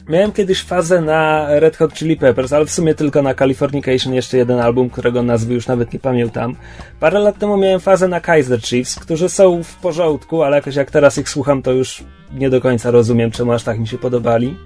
Miałem 0.09 0.31
kiedyś 0.31 0.63
fazę 0.63 1.01
na 1.01 1.47
Red 1.59 1.77
Hot 1.77 1.93
Chili 1.93 2.17
Peppers, 2.17 2.53
ale 2.53 2.65
w 2.65 2.71
sumie 2.71 2.95
tylko 2.95 3.21
na 3.21 3.33
Californication, 3.33 4.13
jeszcze 4.13 4.37
jeden 4.37 4.59
album, 4.59 4.89
którego 4.89 5.23
nazwy 5.23 5.53
już 5.53 5.67
nawet 5.67 5.93
nie 5.93 5.99
pamiętam. 5.99 6.55
Parę 6.99 7.19
lat 7.19 7.39
temu 7.39 7.57
miałem 7.57 7.79
fazę 7.79 8.07
na 8.07 8.21
Kaiser 8.21 8.61
Chiefs, 8.61 8.99
którzy 8.99 9.29
są 9.29 9.63
w 9.63 9.75
porządku, 9.75 10.43
ale 10.43 10.55
jakoś 10.55 10.75
jak 10.75 10.91
teraz 10.91 11.17
ich 11.17 11.29
słucham, 11.29 11.61
to 11.61 11.71
już 11.71 12.03
nie 12.33 12.49
do 12.49 12.61
końca 12.61 12.91
rozumiem, 12.91 13.31
czemu 13.31 13.51
aż 13.51 13.63
tak 13.63 13.79
mi 13.79 13.87
się 13.87 13.97
podobali. 13.97 14.57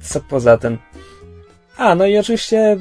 Co 0.00 0.20
poza 0.20 0.58
tym? 0.58 0.78
A, 1.76 1.94
no 1.94 2.06
i 2.06 2.18
oczywiście 2.18 2.72
y, 2.72 2.78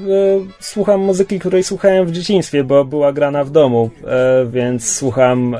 słucham 0.59 1.01
muzyki, 1.01 1.39
której 1.39 1.63
słuchałem 1.63 2.05
w 2.05 2.11
dzieciństwie, 2.11 2.63
bo 2.63 2.85
była 2.85 3.13
grana 3.13 3.43
w 3.43 3.49
domu, 3.49 3.89
y, 4.43 4.49
więc 4.49 4.95
słucham 4.95 5.53
y, 5.53 5.57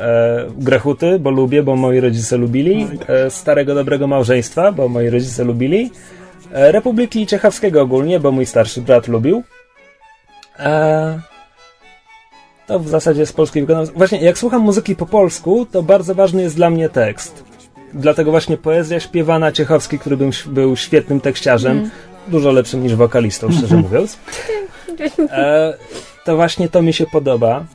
Grechuty, 0.57 1.19
bo 1.19 1.29
lubię, 1.29 1.63
bo 1.63 1.75
moi 1.75 1.99
rodzice 1.99 2.37
lubili, 2.37 2.87
Starego 3.29 3.75
Dobrego 3.75 4.07
Małżeństwa, 4.07 4.71
bo 4.71 4.87
moi 4.87 5.09
rodzice 5.09 5.43
lubili, 5.43 5.91
Republiki 6.51 7.27
Czechowskiego 7.27 7.81
ogólnie, 7.81 8.19
bo 8.19 8.31
mój 8.31 8.45
starszy 8.45 8.81
brat 8.81 9.07
lubił. 9.07 9.43
To 12.67 12.79
w 12.79 12.87
zasadzie 12.87 13.25
z 13.25 13.33
polskiej 13.33 13.61
wykonania. 13.61 13.91
Właśnie, 13.95 14.21
jak 14.21 14.37
słucham 14.37 14.61
muzyki 14.61 14.95
po 14.95 15.05
polsku, 15.05 15.65
to 15.71 15.83
bardzo 15.83 16.15
ważny 16.15 16.41
jest 16.41 16.55
dla 16.55 16.69
mnie 16.69 16.89
tekst. 16.89 17.43
Dlatego 17.93 18.31
właśnie 18.31 18.57
poezja 18.57 18.99
śpiewana 18.99 19.51
Ciechowski, 19.51 19.99
który 19.99 20.17
był, 20.17 20.29
był 20.45 20.75
świetnym 20.75 21.21
tekściarzem, 21.21 21.77
mm 21.77 21.91
dużo 22.27 22.51
lepszym 22.51 22.83
niż 22.83 22.95
wokalistą, 22.95 23.51
szczerze 23.51 23.77
mówiąc. 23.85 24.17
E, 25.29 25.73
to 26.25 26.35
właśnie 26.35 26.69
to 26.69 26.81
mi 26.81 26.93
się 26.93 27.05
podoba. 27.05 27.65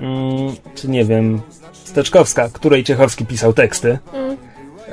Mm, 0.00 0.54
czy 0.74 0.88
nie 0.88 1.04
wiem, 1.04 1.40
Steczkowska, 1.72 2.48
której 2.52 2.84
Ciechowski 2.84 3.26
pisał 3.26 3.52
teksty. 3.52 3.98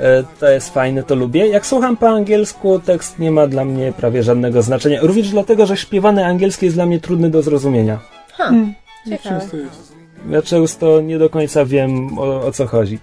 E, 0.00 0.24
to 0.40 0.48
jest 0.48 0.74
fajne, 0.74 1.02
to 1.02 1.14
lubię. 1.14 1.46
Jak 1.46 1.66
słucham 1.66 1.96
po 1.96 2.08
angielsku, 2.08 2.78
tekst 2.78 3.18
nie 3.18 3.30
ma 3.30 3.46
dla 3.46 3.64
mnie 3.64 3.92
prawie 3.92 4.22
żadnego 4.22 4.62
znaczenia. 4.62 4.98
Również 5.02 5.30
dlatego, 5.30 5.66
że 5.66 5.76
śpiewany 5.76 6.26
angielski 6.26 6.66
jest 6.66 6.76
dla 6.76 6.86
mnie 6.86 7.00
trudny 7.00 7.30
do 7.30 7.42
zrozumienia. 7.42 7.98
Ha, 8.32 8.44
hmm. 8.44 8.74
ciekawe. 9.08 9.40
Ja 10.30 10.42
często 10.42 11.00
nie 11.00 11.18
do 11.18 11.30
końca 11.30 11.64
wiem 11.64 12.18
o, 12.18 12.46
o 12.46 12.52
co 12.52 12.66
chodzi. 12.66 12.98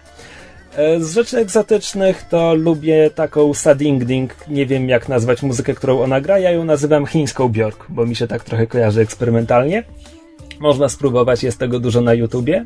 E, 0.77 0.99
z 0.99 1.13
rzeczy 1.13 1.37
egzotycznych 1.37 2.23
to 2.29 2.53
lubię 2.53 3.09
taką 3.15 3.53
Sading 3.53 4.03
Ding, 4.03 4.35
nie 4.47 4.65
wiem 4.65 4.89
jak 4.89 5.09
nazwać 5.09 5.43
muzykę, 5.43 5.73
którą 5.73 6.01
ona 6.01 6.21
gra, 6.21 6.39
ja 6.39 6.51
ją 6.51 6.65
nazywam 6.65 7.05
chińską 7.05 7.49
Bjork, 7.49 7.85
bo 7.89 8.05
mi 8.05 8.15
się 8.15 8.27
tak 8.27 8.43
trochę 8.43 8.67
kojarzy 8.67 9.01
eksperymentalnie. 9.01 9.83
Można 10.59 10.89
spróbować, 10.89 11.43
jest 11.43 11.59
tego 11.59 11.79
dużo 11.79 12.01
na 12.01 12.13
YouTubie. 12.13 12.65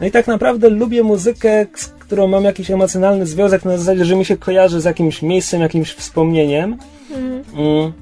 No 0.00 0.06
i 0.06 0.10
tak 0.10 0.26
naprawdę 0.26 0.68
lubię 0.68 1.02
muzykę, 1.02 1.66
z 1.74 1.86
którą 1.86 2.26
mam 2.26 2.44
jakiś 2.44 2.70
emocjonalny 2.70 3.26
związek 3.26 3.64
na 3.64 3.78
zasadzie, 3.78 4.04
że 4.04 4.16
mi 4.16 4.24
się 4.24 4.36
kojarzy 4.36 4.80
z 4.80 4.84
jakimś 4.84 5.22
miejscem, 5.22 5.60
jakimś 5.60 5.92
wspomnieniem. 5.92 6.78
Mhm. 7.10 7.44
Mm. 7.56 7.92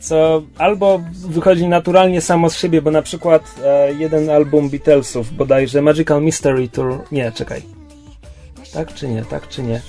Co 0.00 0.42
albo 0.58 1.00
wychodzi 1.28 1.68
naturalnie 1.68 2.20
samo 2.20 2.50
z 2.50 2.56
siebie, 2.56 2.82
bo 2.82 2.90
na 2.90 3.02
przykład 3.02 3.42
e, 3.64 3.92
jeden 3.92 4.30
album 4.30 4.70
Beatlesów, 4.70 5.36
bodajże 5.36 5.82
Magical 5.82 6.22
Mystery 6.22 6.68
Tour. 6.68 6.98
Nie, 7.12 7.32
czekaj. 7.32 7.83
Tak 8.74 8.94
czy 8.94 9.08
nie, 9.08 9.24
tak 9.24 9.48
czy 9.48 9.62
nie. 9.62 9.80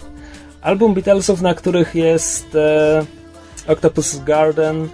Album 0.62 0.94
Beatlesów, 0.94 1.41
na 1.41 1.53
których 1.53 1.95
jest 1.95 2.56
e, 2.56 3.06
Octopus 3.68 4.24
Garden 4.24 4.90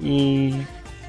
i 0.00 0.52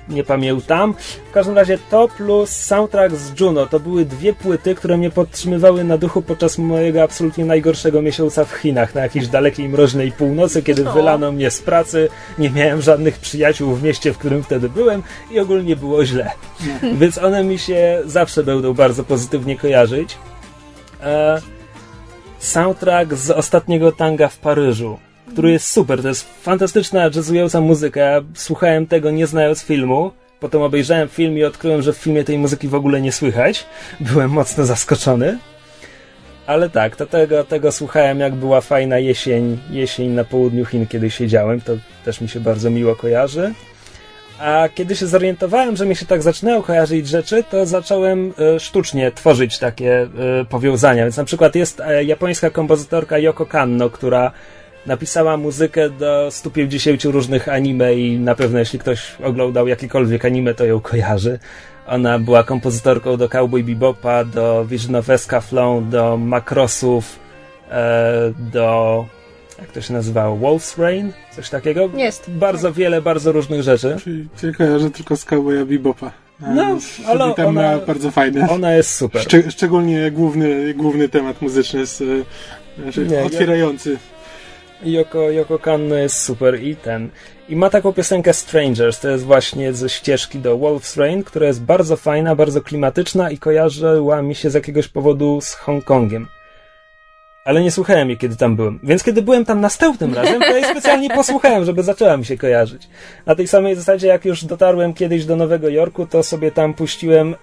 nie 0.09 0.23
pamiętam. 0.23 0.93
W 1.29 1.31
każdym 1.31 1.55
razie 1.55 1.77
to 1.89 2.07
plus 2.17 2.49
soundtrack 2.49 3.15
z 3.15 3.39
Juno 3.39 3.65
to 3.65 3.79
były 3.79 4.05
dwie 4.05 4.33
płyty, 4.33 4.75
które 4.75 4.97
mnie 4.97 5.09
podtrzymywały 5.09 5.83
na 5.83 5.97
duchu 5.97 6.21
podczas 6.21 6.57
mojego 6.57 7.03
absolutnie 7.03 7.45
najgorszego 7.45 8.01
miesiąca 8.01 8.45
w 8.45 8.51
Chinach, 8.51 8.95
na 8.95 9.01
jakiejś 9.01 9.27
dalekiej 9.27 9.69
mroźnej 9.69 10.11
północy, 10.11 10.63
kiedy 10.63 10.89
o. 10.89 10.93
wylano 10.93 11.31
mnie 11.31 11.51
z 11.51 11.61
pracy, 11.61 12.09
nie 12.37 12.49
miałem 12.49 12.81
żadnych 12.81 13.19
przyjaciół 13.19 13.75
w 13.75 13.83
mieście, 13.83 14.13
w 14.13 14.17
którym 14.17 14.43
wtedy 14.43 14.69
byłem 14.69 15.03
i 15.31 15.39
ogólnie 15.39 15.75
było 15.75 16.05
źle. 16.05 16.31
Więc 16.99 17.17
one 17.17 17.43
mi 17.43 17.57
się 17.59 18.01
zawsze 18.05 18.43
będą 18.43 18.73
bardzo 18.73 19.03
pozytywnie 19.03 19.57
kojarzyć. 19.57 20.17
E, 21.01 21.41
soundtrack 22.39 23.13
z 23.13 23.31
ostatniego 23.31 23.91
tanga 23.91 24.27
w 24.27 24.37
Paryżu, 24.37 24.99
który 25.31 25.51
jest 25.51 25.67
super. 25.67 26.01
To 26.01 26.07
jest 26.07 26.27
fantastyczna, 26.41 27.03
jazzująca 27.03 27.61
muzyka. 27.61 28.21
Słuchałem 28.33 28.87
tego 28.87 29.11
nie 29.11 29.27
znając 29.27 29.63
filmu. 29.63 30.11
Potem 30.39 30.61
obejrzałem 30.61 31.09
film 31.09 31.37
i 31.37 31.43
odkryłem, 31.43 31.81
że 31.81 31.93
w 31.93 31.97
filmie 31.97 32.23
tej 32.23 32.37
muzyki 32.37 32.67
w 32.67 32.75
ogóle 32.75 33.01
nie 33.01 33.11
słychać. 33.11 33.65
Byłem 33.99 34.31
mocno 34.31 34.65
zaskoczony. 34.65 35.37
Ale 36.47 36.69
tak, 36.69 36.95
to 36.95 37.05
tego, 37.05 37.43
tego 37.43 37.71
słuchałem, 37.71 38.19
jak 38.19 38.35
była 38.35 38.61
fajna 38.61 38.99
jesień, 38.99 39.57
jesień 39.69 40.11
na 40.11 40.23
południu 40.23 40.65
Chin, 40.65 40.87
kiedy 40.87 41.11
siedziałem. 41.11 41.61
To 41.61 41.73
też 42.05 42.21
mi 42.21 42.29
się 42.29 42.39
bardzo 42.39 42.69
miło 42.69 42.95
kojarzy. 42.95 43.53
A 44.39 44.69
kiedy 44.75 44.95
się 44.95 45.07
zorientowałem, 45.07 45.75
że 45.75 45.85
mi 45.85 45.95
się 45.95 46.05
tak 46.05 46.21
zaczynają 46.21 46.61
kojarzyć 46.61 47.07
rzeczy, 47.07 47.43
to 47.43 47.65
zacząłem 47.65 48.33
e, 48.55 48.59
sztucznie 48.59 49.11
tworzyć 49.11 49.59
takie 49.59 50.01
e, 50.01 50.07
powiązania. 50.49 51.03
Więc 51.03 51.17
na 51.17 51.23
przykład 51.23 51.55
jest 51.55 51.79
e, 51.79 52.03
japońska 52.03 52.49
kompozytorka 52.49 53.17
Yoko 53.17 53.45
Kanno, 53.45 53.89
która 53.89 54.31
napisała 54.85 55.37
muzykę 55.37 55.89
do 55.89 56.31
150 56.31 57.03
różnych 57.03 57.49
anime 57.49 57.95
i 57.95 58.19
na 58.19 58.35
pewno 58.35 58.59
jeśli 58.59 58.79
ktoś 58.79 59.15
oglądał 59.23 59.67
jakikolwiek 59.67 60.25
anime, 60.25 60.53
to 60.53 60.65
ją 60.65 60.79
kojarzy. 60.79 61.39
Ona 61.87 62.19
była 62.19 62.43
kompozytorką 62.43 63.17
do 63.17 63.29
Cowboy 63.29 63.63
Bebopa, 63.63 64.23
do 64.23 64.65
Vision 64.65 64.95
of 64.95 65.09
Escaflown, 65.09 65.89
do 65.89 66.17
Makrosów, 66.17 67.19
do 68.53 69.05
jak 69.59 69.71
to 69.71 69.81
się 69.81 69.93
nazywało, 69.93 70.37
Wolf's 70.37 70.81
Rain? 70.81 71.11
Coś 71.35 71.49
takiego? 71.49 71.89
Jest. 71.95 72.31
Bardzo 72.31 72.73
wiele, 72.73 73.01
bardzo 73.01 73.31
różnych 73.31 73.61
rzeczy. 73.61 73.97
Czyli 74.03 74.27
cię 74.41 74.51
kojarzę 74.51 74.91
tylko 74.91 75.17
z 75.17 75.25
Cowboya 75.25 75.65
Bebopa. 75.65 76.11
No, 76.39 76.77
ale 77.07 77.33
tam 77.33 77.47
ona, 77.47 77.61
ma 77.61 77.77
bardzo 77.77 78.11
fajne. 78.11 78.49
Ona 78.49 78.73
jest 78.73 78.95
super. 78.95 79.21
Szczeg 79.21 79.51
szczególnie 79.51 80.11
główny, 80.11 80.73
główny 80.73 81.09
temat 81.09 81.41
muzyczny 81.41 81.79
jest 81.79 82.03
znaczy, 82.83 83.05
Nie, 83.05 83.23
otwierający. 83.23 83.97
Yoko, 84.83 85.31
Yoko 85.31 85.59
Kanno 85.59 85.95
jest 85.95 86.21
super 86.21 86.63
i 86.63 86.75
ten. 86.75 87.09
I 87.49 87.55
ma 87.55 87.69
taką 87.69 87.93
piosenkę 87.93 88.33
Strangers, 88.33 88.99
to 88.99 89.09
jest 89.09 89.23
właśnie 89.23 89.73
ze 89.73 89.89
ścieżki 89.89 90.39
do 90.39 90.57
Wolf's 90.57 90.99
Rain, 90.99 91.23
która 91.23 91.47
jest 91.47 91.61
bardzo 91.61 91.97
fajna, 91.97 92.35
bardzo 92.35 92.61
klimatyczna 92.61 93.31
i 93.31 93.37
kojarzyła 93.37 94.21
mi 94.21 94.35
się 94.35 94.49
z 94.49 94.53
jakiegoś 94.53 94.87
powodu 94.87 95.39
z 95.41 95.53
Hongkongiem 95.53 96.27
ale 97.47 97.63
nie 97.63 97.71
słuchałem 97.71 98.09
jej, 98.09 98.17
kiedy 98.17 98.35
tam 98.35 98.55
byłem. 98.55 98.79
Więc 98.83 99.03
kiedy 99.03 99.21
byłem 99.21 99.45
tam 99.45 99.61
następnym 99.61 100.13
razem, 100.13 100.41
to 100.41 100.55
jej 100.55 100.63
specjalnie 100.71 101.09
posłuchałem, 101.09 101.65
żeby 101.65 101.83
zaczęła 101.83 102.17
mi 102.17 102.25
się 102.25 102.37
kojarzyć. 102.37 102.87
Na 103.25 103.35
tej 103.35 103.47
samej 103.47 103.75
zasadzie, 103.75 104.07
jak 104.07 104.25
już 104.25 104.45
dotarłem 104.45 104.93
kiedyś 104.93 105.25
do 105.25 105.35
Nowego 105.35 105.69
Jorku, 105.69 106.05
to 106.05 106.23
sobie 106.23 106.51
tam 106.51 106.73
puściłem 106.73 107.35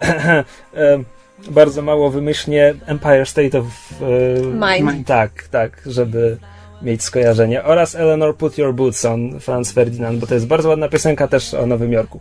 bardzo 1.51 1.83
mało 1.83 2.11
wymyślnie 2.11 2.75
Empire 2.87 3.27
State 3.27 3.59
of 3.59 3.65
e, 3.67 4.83
Mind. 4.83 5.07
Tak, 5.07 5.49
tak, 5.51 5.81
żeby 5.87 6.37
mieć 6.83 7.03
skojarzenie. 7.03 7.65
Oraz 7.65 7.95
Eleanor 7.95 8.37
Put 8.37 8.59
Your 8.59 8.75
Boots 8.75 9.05
on 9.05 9.41
Franz 9.41 9.73
Ferdinand, 9.73 10.19
bo 10.19 10.27
to 10.27 10.35
jest 10.35 10.47
bardzo 10.47 10.69
ładna 10.69 10.89
piosenka 10.89 11.29
też 11.29 11.55
o 11.55 11.67
Nowym 11.67 11.93
Jorku. 11.93 12.21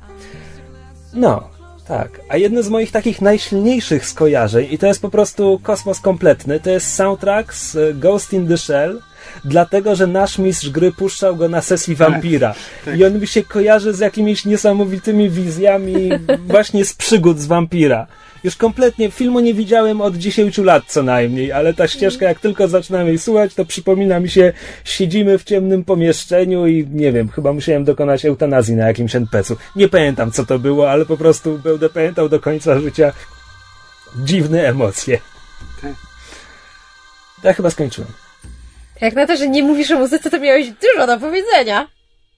No, 1.14 1.50
tak, 1.88 2.22
a 2.30 2.38
jedno 2.38 2.64
z 2.64 2.70
moich 2.70 2.92
takich 2.92 3.22
najsilniejszych 3.22 4.06
skojarzeń, 4.06 4.68
i 4.72 4.78
to 4.78 4.88
jest 4.88 5.02
po 5.02 5.10
prostu 5.10 5.60
kosmos 5.64 6.00
kompletny, 6.00 6.60
to 6.60 6.70
jest 6.70 6.94
soundtrack 6.94 7.54
z 7.54 8.00
Ghost 8.00 8.34
in 8.34 8.48
the 8.48 8.58
Shell, 8.58 9.02
dlatego 9.46 9.96
że 9.96 10.08
nasz 10.08 10.38
mistrz 10.38 10.70
gry 10.70 10.92
puszczał 10.92 11.36
go 11.36 11.50
na 11.50 11.62
sesji 11.62 11.96
Vampira. 11.96 12.50
Tak, 12.50 12.86
tak. 12.86 13.00
I 13.00 13.06
on 13.06 13.20
mi 13.20 13.28
się 13.28 13.44
kojarzy 13.44 13.94
z 13.94 14.00
jakimiś 14.00 14.46
niesamowitymi 14.46 15.30
wizjami 15.30 16.10
właśnie 16.54 16.86
z 16.86 16.94
przygód 16.94 17.40
z 17.40 17.46
Vampira. 17.46 18.08
Już 18.44 18.56
kompletnie 18.56 19.12
filmu 19.12 19.40
nie 19.40 19.54
widziałem 19.54 20.02
od 20.02 20.18
10 20.18 20.58
lat 20.58 20.84
co 20.88 21.04
najmniej, 21.04 21.52
ale 21.52 21.74
ta 21.74 21.88
ścieżka, 21.88 22.26
jak 22.26 22.40
tylko 22.40 22.68
zaczynam 22.68 23.08
jej 23.08 23.20
słuchać, 23.20 23.54
to 23.54 23.66
przypomina 23.66 24.20
mi 24.20 24.30
się, 24.30 24.54
siedzimy 24.84 25.38
w 25.38 25.44
ciemnym 25.44 25.84
pomieszczeniu 25.84 26.68
i 26.68 26.88
nie 26.92 27.12
wiem, 27.12 27.30
chyba 27.30 27.54
musiałem 27.54 27.84
dokonać 27.84 28.26
eutanazji 28.26 28.76
na 28.76 28.88
jakimś 28.88 29.16
NPC-u. 29.16 29.58
Nie 29.76 29.90
pamiętam 29.90 30.32
co 30.32 30.46
to 30.46 30.60
było, 30.60 30.92
ale 30.92 31.06
po 31.06 31.18
prostu 31.18 31.60
będę 31.60 31.90
pamiętał 31.90 32.30
do 32.30 32.40
końca 32.40 32.80
życia 32.80 33.14
dziwne 34.16 34.68
emocje. 34.68 35.20
Tak. 35.82 35.94
Ja 37.44 37.54
chyba 37.54 37.70
skończyłem. 37.70 38.12
Jak 39.02 39.16
na 39.16 39.28
to, 39.28 39.38
że 39.38 39.48
nie 39.48 39.64
mówisz 39.64 39.92
o 39.92 40.00
muzyce, 40.00 40.30
to 40.30 40.40
miałeś 40.40 40.68
dużo 40.70 41.08
do 41.08 41.20
powiedzenia. 41.20 41.88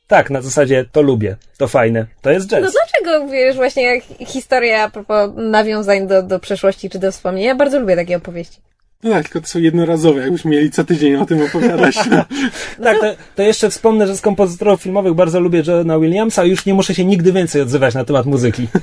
Tak, 0.07 0.29
na 0.29 0.41
zasadzie 0.41 0.85
to 0.91 1.01
lubię, 1.01 1.35
to 1.57 1.67
fajne, 1.67 2.05
to 2.21 2.31
jest 2.31 2.47
jazz. 2.49 2.61
No 2.63 2.69
dlaczego, 2.71 3.27
wiesz, 3.31 3.55
właśnie 3.55 3.83
jak 3.83 4.03
historia 4.27 4.83
a 4.83 4.89
propos 4.89 5.31
nawiązań 5.35 6.07
do, 6.07 6.23
do 6.23 6.39
przeszłości 6.39 6.89
czy 6.89 6.99
do 6.99 7.11
wspomnień, 7.11 7.45
ja 7.45 7.55
bardzo 7.55 7.79
lubię 7.79 7.95
takie 7.95 8.17
opowieści. 8.17 8.57
No 9.03 9.11
tak, 9.11 9.23
tylko 9.23 9.41
to 9.41 9.47
są 9.47 9.59
jednorazowe, 9.59 10.21
jakbyśmy 10.21 10.51
mieli 10.51 10.71
co 10.71 10.83
tydzień 10.83 11.15
o 11.15 11.25
tym 11.25 11.41
opowiadać. 11.41 11.95
Tak, 12.83 12.99
to, 12.99 13.15
to 13.35 13.43
jeszcze 13.43 13.69
wspomnę, 13.69 14.07
że 14.07 14.17
z 14.17 14.21
kompozytorów 14.21 14.81
filmowych 14.81 15.13
bardzo 15.13 15.39
lubię 15.39 15.63
Johna 15.67 15.99
Williamsa 15.99 16.43
już 16.45 16.65
nie 16.65 16.73
muszę 16.73 16.95
się 16.95 17.05
nigdy 17.05 17.31
więcej 17.31 17.61
odzywać 17.61 17.93
na 17.93 18.05
temat 18.05 18.25
muzyki. 18.25 18.67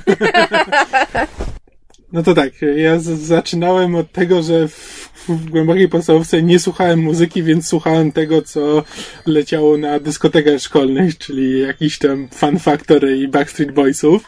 No 2.11 2.23
to 2.23 2.33
tak, 2.33 2.49
ja 2.75 2.99
z- 2.99 3.03
zaczynałem 3.19 3.95
od 3.95 4.11
tego, 4.11 4.43
że 4.43 4.67
w, 4.67 5.09
w 5.29 5.49
głębokiej 5.49 5.89
podstawówce 5.89 6.41
nie 6.43 6.59
słuchałem 6.59 6.99
muzyki, 6.99 7.43
więc 7.43 7.67
słuchałem 7.67 8.11
tego, 8.11 8.41
co 8.41 8.83
leciało 9.25 9.77
na 9.77 9.99
dyskotekach 9.99 10.59
szkolnych, 10.59 11.17
czyli 11.17 11.59
jakiś 11.61 11.97
tam 11.99 12.27
Fun 12.35 12.59
Factory 12.59 13.17
i 13.17 13.27
Backstreet 13.27 13.71
Boysów 13.71 14.23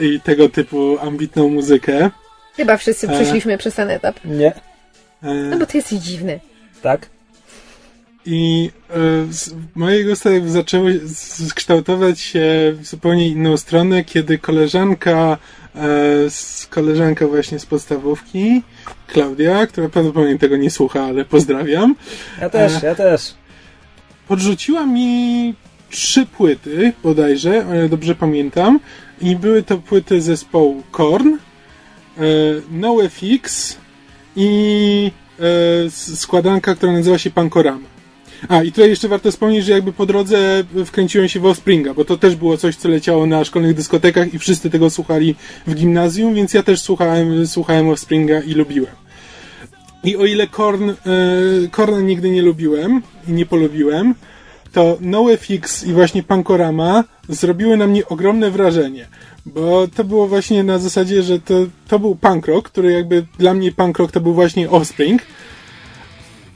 i 0.00 0.20
tego 0.20 0.48
typu 0.48 0.98
ambitną 1.00 1.48
muzykę. 1.48 2.10
Chyba 2.56 2.76
wszyscy 2.76 3.08
E. 3.08 3.12
przeszliśmy 3.14 3.58
przez 3.58 3.74
ten 3.74 3.90
etap. 3.90 4.20
Nie? 4.24 4.52
E, 5.22 5.34
No 5.34 5.58
bo 5.58 5.66
ty 5.66 5.76
jesteś 5.78 5.98
dziwny. 5.98 6.40
Tak? 6.82 7.06
I 8.26 8.70
e, 8.90 8.94
z- 9.32 9.54
moje 9.74 10.04
gusta 10.04 10.30
jakby 10.30 10.50
zaczęły 10.50 11.00
z- 11.04 11.54
kształtować 11.54 12.20
się 12.20 12.42
w 12.80 12.86
zupełnie 12.86 13.28
inną 13.28 13.56
stronę, 13.56 14.04
kiedy 14.04 14.38
koleżanka, 14.38 15.38
e, 15.61 15.61
z, 16.30 16.66
koleżanka 16.70 17.26
właśnie 17.26 17.58
z 17.58 17.66
podstawówki, 17.66 18.62
Klaudia, 19.06 19.66
która 19.66 19.88
prawdopodobnie 19.88 20.38
tego 20.38 20.56
nie 20.56 20.70
słucha, 20.70 21.02
ale 21.04 21.24
pozdrawiam, 21.24 21.94
Ja 22.40 22.50
też, 22.50 22.72
E. 22.82 22.86
ja 22.86 22.94
też. 22.94 23.34
podrzuciła 24.28 24.86
mi 24.86 25.54
trzy 25.90 26.26
płyty, 26.26 26.92
bodajże, 27.02 27.66
o 27.68 27.74
ile 27.74 27.88
dobrze 27.88 28.14
pamiętam, 28.14 28.80
i 29.20 29.36
były 29.36 29.62
to 29.62 29.78
płyty 29.78 30.20
zespołu 30.20 30.82
Korn, 30.90 31.28
e, 31.28 32.20
NoFX 32.70 33.76
i 34.36 35.10
e, 35.86 35.90
składanka, 35.90 36.74
która 36.74 36.92
nazywa 36.92 37.18
się 37.18 37.30
Pankorama. 37.30 37.91
A, 38.48 38.62
i 38.62 38.72
tutaj 38.72 38.90
jeszcze 38.90 39.08
warto 39.08 39.30
wspomnieć, 39.30 39.64
że 39.64 39.72
jakby 39.72 39.92
po 39.92 40.06
drodze 40.06 40.64
wkręciłem 40.86 41.28
się 41.28 41.40
w 41.40 41.46
Offspringa, 41.46 41.94
bo 41.94 42.04
to 42.04 42.16
też 42.16 42.36
było 42.36 42.56
coś, 42.56 42.76
co 42.76 42.88
leciało 42.88 43.26
na 43.26 43.44
szkolnych 43.44 43.74
dyskotekach 43.74 44.34
i 44.34 44.38
wszyscy 44.38 44.70
tego 44.70 44.90
słuchali 44.90 45.34
w 45.66 45.74
gimnazjum, 45.74 46.34
więc 46.34 46.54
ja 46.54 46.62
też 46.62 46.80
słuchałem, 46.80 47.46
słuchałem 47.46 47.88
Offspringa 47.88 48.40
i 48.40 48.54
lubiłem. 48.54 48.94
I 50.04 50.16
o 50.16 50.24
ile 50.24 50.46
Korn, 50.46 50.90
e, 50.90 50.94
Korna 51.70 52.00
nigdy 52.00 52.30
nie 52.30 52.42
lubiłem 52.42 53.02
i 53.28 53.32
nie 53.32 53.46
polubiłem, 53.46 54.14
to 54.72 54.98
NoFX 55.00 55.84
i 55.84 55.92
właśnie 55.92 56.22
Pankorama 56.22 57.04
zrobiły 57.28 57.76
na 57.76 57.86
mnie 57.86 58.08
ogromne 58.08 58.50
wrażenie. 58.50 59.06
Bo 59.46 59.88
to 59.88 60.04
było 60.04 60.28
właśnie 60.28 60.64
na 60.64 60.78
zasadzie, 60.78 61.22
że 61.22 61.40
to, 61.40 61.54
to 61.88 61.98
był 61.98 62.16
punk 62.16 62.46
rock, 62.46 62.68
który 62.68 62.92
jakby 62.92 63.26
dla 63.38 63.54
mnie 63.54 63.72
punk 63.72 63.98
rock 63.98 64.12
to 64.12 64.20
był 64.20 64.34
właśnie 64.34 64.70
Offspring. 64.70 65.22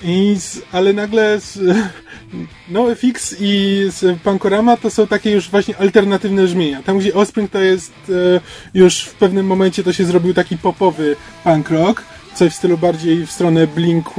I 0.02 0.36
z, 0.40 0.62
ale 0.72 0.92
nagle 0.92 1.40
z, 1.40 1.58
NoFX 2.68 3.36
i 3.40 3.82
z 3.90 4.20
Pankorama 4.22 4.76
to 4.76 4.90
są 4.90 5.06
takie 5.06 5.30
już 5.30 5.50
właśnie 5.50 5.78
alternatywne 5.78 6.44
brzmienia. 6.44 6.82
Tam 6.82 6.98
gdzie 6.98 7.14
Offspring 7.14 7.50
to 7.50 7.58
jest 7.58 7.92
e, 8.08 8.40
już 8.74 9.00
w 9.00 9.14
pewnym 9.14 9.46
momencie 9.46 9.84
to 9.84 9.92
się 9.92 10.04
zrobił 10.04 10.34
taki 10.34 10.58
popowy 10.58 11.16
punk 11.44 11.70
rock, 11.70 12.02
coś 12.36 12.52
w 12.52 12.56
stylu 12.56 12.78
bardziej 12.78 13.26
w 13.26 13.30
stronę 13.30 13.66
Blink 13.66 14.06
e, 14.08 14.12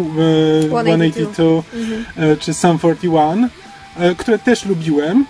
182 0.68 1.64
e, 2.18 2.38
czy 2.38 2.54
Sum 2.54 2.78
41, 2.80 3.49
e, 3.98 4.16
które 4.16 4.40
też 4.40 4.66
lubiłem. 4.66 5.26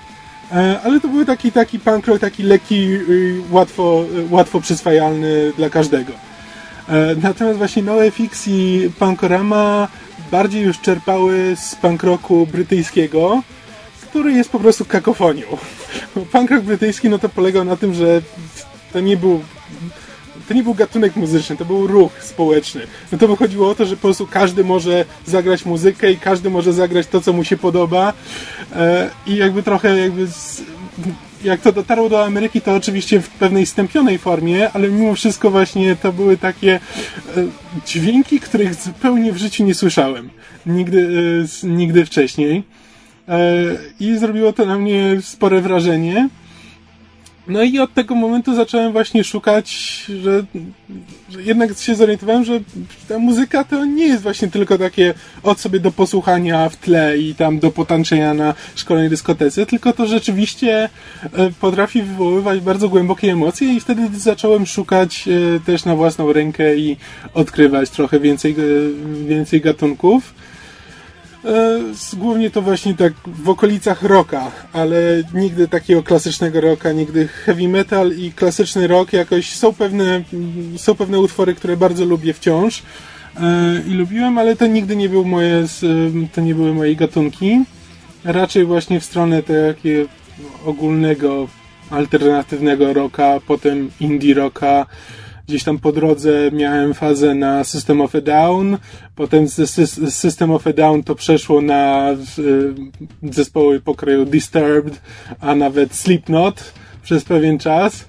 Ale 0.83 0.99
to 0.99 1.07
był 1.07 1.25
taki, 1.25 1.51
taki 1.51 1.79
punk 1.79 2.07
rock, 2.07 2.19
taki 2.19 2.43
lekki, 2.43 2.89
łatwo, 3.51 4.05
łatwo 4.29 4.61
przyswajalny 4.61 5.53
dla 5.57 5.69
każdego. 5.69 6.13
Natomiast 7.21 7.57
właśnie 7.57 7.83
NoFX 7.83 8.47
i 8.47 8.89
Punkorama 8.99 9.87
bardziej 10.31 10.63
już 10.63 10.79
czerpały 10.79 11.55
z 11.55 11.75
punk 11.75 12.03
rocku 12.03 12.47
brytyjskiego, 12.47 13.43
który 14.09 14.31
jest 14.31 14.49
po 14.49 14.59
prostu 14.59 14.85
kakofonią. 14.85 15.45
Punk 16.31 16.51
rock 16.51 16.63
brytyjski 16.63 17.09
no 17.09 17.19
to 17.19 17.29
polegał 17.29 17.65
na 17.65 17.77
tym, 17.77 17.93
że 17.93 18.21
to 18.93 18.99
nie 18.99 19.17
był 19.17 19.41
to 20.47 20.53
nie 20.53 20.63
był 20.63 20.73
gatunek 20.73 21.15
muzyczny, 21.15 21.57
to 21.57 21.65
był 21.65 21.87
ruch 21.87 22.11
społeczny. 22.23 22.81
No 23.11 23.17
to 23.17 23.27
wychodziło 23.27 23.69
o 23.69 23.75
to, 23.75 23.85
że 23.85 23.95
po 23.95 24.01
prostu 24.01 24.27
każdy 24.27 24.63
może 24.63 25.05
zagrać 25.25 25.65
muzykę 25.65 26.11
i 26.11 26.17
każdy 26.17 26.49
może 26.49 26.73
zagrać 26.73 27.07
to, 27.07 27.21
co 27.21 27.33
mu 27.33 27.43
się 27.43 27.57
podoba. 27.57 28.13
E, 28.75 29.09
I 29.27 29.35
jakby 29.35 29.63
trochę 29.63 29.97
jakby 29.97 30.27
z, 30.27 30.61
jak 31.47 31.61
to 31.61 31.71
dotarło 31.71 32.09
do 32.09 32.25
Ameryki, 32.25 32.61
to 32.61 32.75
oczywiście 32.75 33.21
w 33.21 33.29
pewnej 33.29 33.65
stępionej 33.65 34.17
formie, 34.17 34.71
ale 34.71 34.89
mimo 34.89 35.15
wszystko 35.15 35.51
właśnie 35.51 35.95
to 35.95 36.13
były 36.13 36.37
takie 36.37 36.73
e, 36.73 36.79
dźwięki, 37.85 38.39
których 38.39 38.75
zupełnie 38.75 39.31
w 39.31 39.37
życiu 39.37 39.63
nie 39.63 39.75
słyszałem. 39.75 40.29
Nigdy, 40.65 41.09
e, 41.63 41.67
nigdy 41.67 42.05
wcześniej. 42.05 42.63
E, 43.27 43.39
I 43.99 44.17
zrobiło 44.17 44.53
to 44.53 44.65
na 44.65 44.77
mnie 44.77 45.17
spore 45.21 45.61
wrażenie. 45.61 46.29
No 47.47 47.63
i 47.63 47.79
od 47.79 47.93
tego 47.93 48.15
momentu 48.15 48.55
zacząłem 48.55 48.91
właśnie 48.91 49.23
szukać, 49.23 49.69
że, 50.21 50.43
że 51.29 51.41
jednak 51.43 51.77
się 51.77 51.95
zorientowałem, 51.95 52.45
że 52.45 52.59
ta 53.07 53.19
muzyka 53.19 53.63
to 53.63 53.85
nie 53.85 54.07
jest 54.07 54.23
właśnie 54.23 54.47
tylko 54.47 54.77
takie 54.77 55.13
od 55.43 55.59
sobie 55.59 55.79
do 55.79 55.91
posłuchania 55.91 56.69
w 56.69 56.75
tle 56.75 57.17
i 57.17 57.35
tam 57.35 57.59
do 57.59 57.71
potańczenia 57.71 58.33
na 58.33 58.53
szkolnej 58.75 59.09
dyskotece, 59.09 59.65
tylko 59.65 59.93
to 59.93 60.07
rzeczywiście 60.07 60.89
e, 61.23 61.51
potrafi 61.59 62.01
wywoływać 62.01 62.59
bardzo 62.59 62.89
głębokie 62.89 63.31
emocje 63.31 63.73
i 63.73 63.79
wtedy 63.79 64.19
zacząłem 64.19 64.65
szukać 64.65 65.27
e, 65.27 65.59
też 65.59 65.85
na 65.85 65.95
własną 65.95 66.33
rękę 66.33 66.75
i 66.75 66.97
odkrywać 67.33 67.89
trochę 67.89 68.19
więcej, 68.19 68.51
e, 68.51 69.25
więcej 69.27 69.61
gatunków. 69.61 70.33
E, 71.47 71.79
Głównie 72.17 72.51
to 72.51 72.61
właśnie 72.61 72.93
tak 72.93 73.13
w 73.25 73.49
okolicach 73.49 74.03
rocka, 74.03 74.51
ale 74.73 75.23
nigdy 75.33 75.67
takiego 75.67 76.03
klasycznego 76.03 76.61
rocka, 76.61 76.91
nigdy 76.91 77.27
heavy 77.27 77.67
metal 77.67 78.11
i 78.11 78.31
klasyczny 78.31 78.87
rock 78.87 79.13
jakoś 79.13 79.55
są 79.55 79.73
pewne, 79.73 80.23
są 80.77 80.95
pewne 80.95 81.19
utwory, 81.19 81.55
które 81.55 81.77
bardzo 81.77 82.05
lubię 82.05 82.33
wciąż 82.33 82.83
e, 83.37 83.81
i 83.87 83.93
lubiłem, 83.93 84.37
ale 84.37 84.55
to 84.55 84.67
nigdy 84.67 84.95
nie 84.95 85.09
był 85.09 85.25
moje, 85.25 85.65
em, 85.83 86.27
to 86.35 86.41
nie 86.41 86.55
były 86.55 86.73
moje 86.73 86.95
gatunki. 86.95 87.59
Raczej 88.23 88.65
właśnie 88.65 88.99
w 88.99 89.05
stronę 89.05 89.43
takiego 89.43 90.09
ogólnego, 90.65 91.47
alternatywnego 91.89 92.93
rocka, 92.93 93.39
potem 93.47 93.91
indie 93.99 94.33
rocka, 94.33 94.85
Gdzieś 95.47 95.63
tam 95.63 95.79
po 95.79 95.91
drodze 95.91 96.51
miałem 96.51 96.93
fazę 96.93 97.35
na 97.35 97.63
System 97.63 98.01
of 98.01 98.15
a 98.15 98.21
Down, 98.21 98.77
potem 99.15 99.47
z 99.47 99.59
Sys- 99.59 100.09
System 100.11 100.51
of 100.51 100.67
a 100.67 100.73
Down 100.73 101.03
to 101.03 101.15
przeszło 101.15 101.61
na 101.61 102.11
y, 102.39 103.33
zespoły 103.33 103.79
pokroju 103.81 104.25
Disturbed, 104.25 105.01
a 105.39 105.55
nawet 105.55 105.95
Slipknot 105.95 106.73
przez 107.03 107.23
pewien 107.23 107.59
czas. 107.59 108.05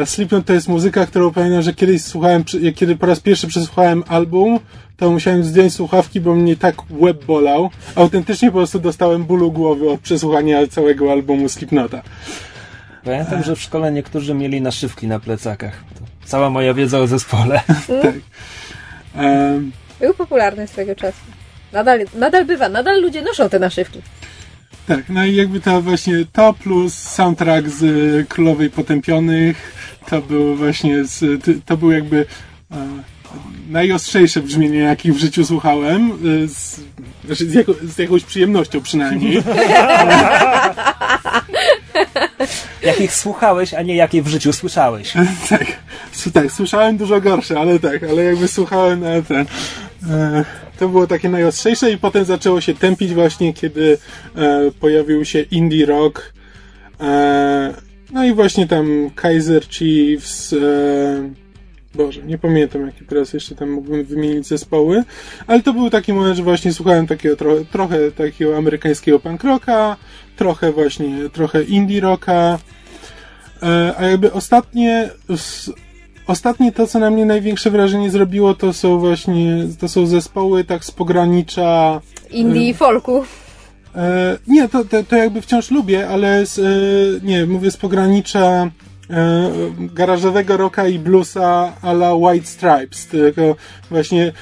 A 0.00 0.06
Slipknot 0.06 0.46
to 0.46 0.52
jest 0.52 0.68
muzyka, 0.68 1.06
którą 1.06 1.32
pamiętam, 1.32 1.62
że 1.62 1.74
kiedyś 1.74 2.02
słuchałem, 2.02 2.44
kiedy 2.74 2.96
po 2.96 3.06
raz 3.06 3.20
pierwszy 3.20 3.46
przesłuchałem 3.46 4.04
album, 4.08 4.60
to 4.96 5.10
musiałem 5.10 5.44
zdjąć 5.44 5.74
słuchawki, 5.74 6.20
bo 6.20 6.34
mnie 6.34 6.56
tak 6.56 6.76
łeb 6.90 7.24
bolał. 7.24 7.70
Autentycznie 7.94 8.50
po 8.50 8.56
prostu 8.56 8.78
dostałem 8.78 9.24
bólu 9.24 9.52
głowy 9.52 9.90
od 9.90 10.00
przesłuchania 10.00 10.66
całego 10.66 11.12
albumu 11.12 11.48
Slipknota. 11.48 12.02
Pamiętam, 13.04 13.42
że 13.42 13.56
w 13.56 13.60
szkole 13.60 13.92
niektórzy 13.92 14.34
mieli 14.34 14.60
naszywki 14.60 15.06
na 15.06 15.20
plecakach. 15.20 15.84
Cała 16.26 16.50
moja 16.50 16.74
wiedza 16.74 16.98
o 16.98 17.06
zespole. 17.06 17.60
Em, 19.16 19.72
Był 20.00 20.14
popularny 20.14 20.68
swego 20.68 20.94
czasu. 20.94 21.18
Nadal, 21.72 21.98
nadal 22.14 22.44
bywa, 22.44 22.68
nadal 22.68 23.02
ludzie 23.02 23.22
noszą 23.22 23.48
te 23.48 23.58
naszywki. 23.58 24.02
Tak, 24.86 25.08
no 25.08 25.24
i 25.24 25.34
jakby 25.36 25.60
to 25.60 25.82
właśnie 25.82 26.24
to 26.32 26.52
plus 26.54 26.94
soundtrack 26.94 27.68
z 27.68 27.82
y, 27.82 28.26
Królowej 28.28 28.70
Potępionych, 28.70 29.72
to 30.10 30.22
był 30.22 30.56
właśnie, 30.56 31.04
z, 31.04 31.44
to 31.66 31.76
był 31.76 31.90
jakby 31.90 32.26
e, 32.72 32.76
najostrzejsze 33.68 34.40
brzmienie, 34.42 34.78
jakich 34.78 35.14
w 35.14 35.18
życiu 35.18 35.44
słuchałem, 35.44 36.10
y, 36.44 36.48
z, 36.48 36.80
znaczy 37.24 37.50
z, 37.50 37.54
jako, 37.54 37.72
z 37.82 37.98
jakąś 37.98 38.24
przyjemnością 38.24 38.80
przynajmniej. 38.80 39.42
jakich 42.86 43.14
słuchałeś, 43.14 43.74
a 43.74 43.82
nie 43.82 43.96
jakie 43.96 44.22
w 44.22 44.28
życiu 44.28 44.52
słyszałeś. 44.52 45.12
tak, 45.50 45.66
tak, 46.34 46.52
słyszałem 46.52 46.96
dużo 46.96 47.20
gorsze, 47.20 47.60
ale 47.60 47.78
tak, 47.78 48.02
ale 48.02 48.24
jakby 48.24 48.48
słuchałem 48.48 49.00
na 49.00 49.22
ten... 49.22 49.46
E, 50.10 50.44
to 50.78 50.88
było 50.88 51.06
takie 51.06 51.28
najostrzejsze 51.28 51.92
i 51.92 51.98
potem 51.98 52.24
zaczęło 52.24 52.60
się 52.60 52.74
tępić 52.74 53.14
właśnie, 53.14 53.54
kiedy 53.54 53.98
e, 54.36 54.70
pojawił 54.80 55.24
się 55.24 55.40
indie 55.40 55.86
rock. 55.86 56.32
E, 57.00 57.74
no 58.12 58.24
i 58.24 58.34
właśnie 58.34 58.66
tam 58.66 59.10
Kaiser 59.14 59.68
Chiefs, 59.68 60.54
Boże, 61.96 62.22
nie 62.22 62.38
pamiętam 62.38 62.86
jakie 62.86 63.04
teraz 63.04 63.32
jeszcze 63.32 63.54
tam 63.54 63.70
mógłbym 63.70 64.04
wymienić 64.04 64.46
zespoły, 64.46 65.04
ale 65.46 65.62
to 65.62 65.72
był 65.72 65.90
taki 65.90 66.12
moment, 66.12 66.36
że 66.36 66.42
właśnie 66.42 66.72
słuchałem 66.72 67.06
takiego 67.06 67.36
tro, 67.36 67.54
trochę 67.72 68.10
takiego 68.10 68.56
amerykańskiego 68.56 69.20
punk 69.20 69.44
rocka, 69.44 69.96
trochę 70.36 70.72
właśnie, 70.72 71.30
trochę 71.32 71.62
indie 71.62 72.00
rocka, 72.00 72.58
e, 73.62 73.94
a 73.98 74.04
jakby 74.04 74.32
ostatnie 74.32 75.10
Ostatnie 76.26 76.72
to, 76.72 76.86
co 76.86 76.98
na 76.98 77.10
mnie 77.10 77.26
największe 77.26 77.70
wrażenie 77.70 78.10
zrobiło, 78.10 78.54
to 78.54 78.72
są 78.72 78.98
właśnie, 78.98 79.66
to 79.78 79.88
są 79.88 80.06
zespoły 80.06 80.64
tak 80.64 80.84
z 80.84 80.90
pogranicza... 80.90 82.00
Indie 82.30 82.68
i 82.68 82.74
folku. 82.74 83.24
E, 83.94 84.38
nie, 84.46 84.68
to, 84.68 84.84
to, 84.84 85.02
to, 85.04 85.16
jakby 85.16 85.40
wciąż 85.40 85.70
lubię, 85.70 86.08
ale 86.08 86.46
z, 86.46 86.58
e, 86.58 87.26
nie, 87.26 87.46
mówię 87.46 87.70
z 87.70 87.76
pogranicza 87.76 88.70
e, 89.10 89.50
garażowego 89.78 90.56
rocka 90.56 90.88
i 90.88 90.98
bluesa 90.98 91.72
a 91.82 91.90
la 91.90 92.14
White 92.14 92.46
Stripes, 92.46 93.06
tylko 93.06 93.56
właśnie 93.90 94.32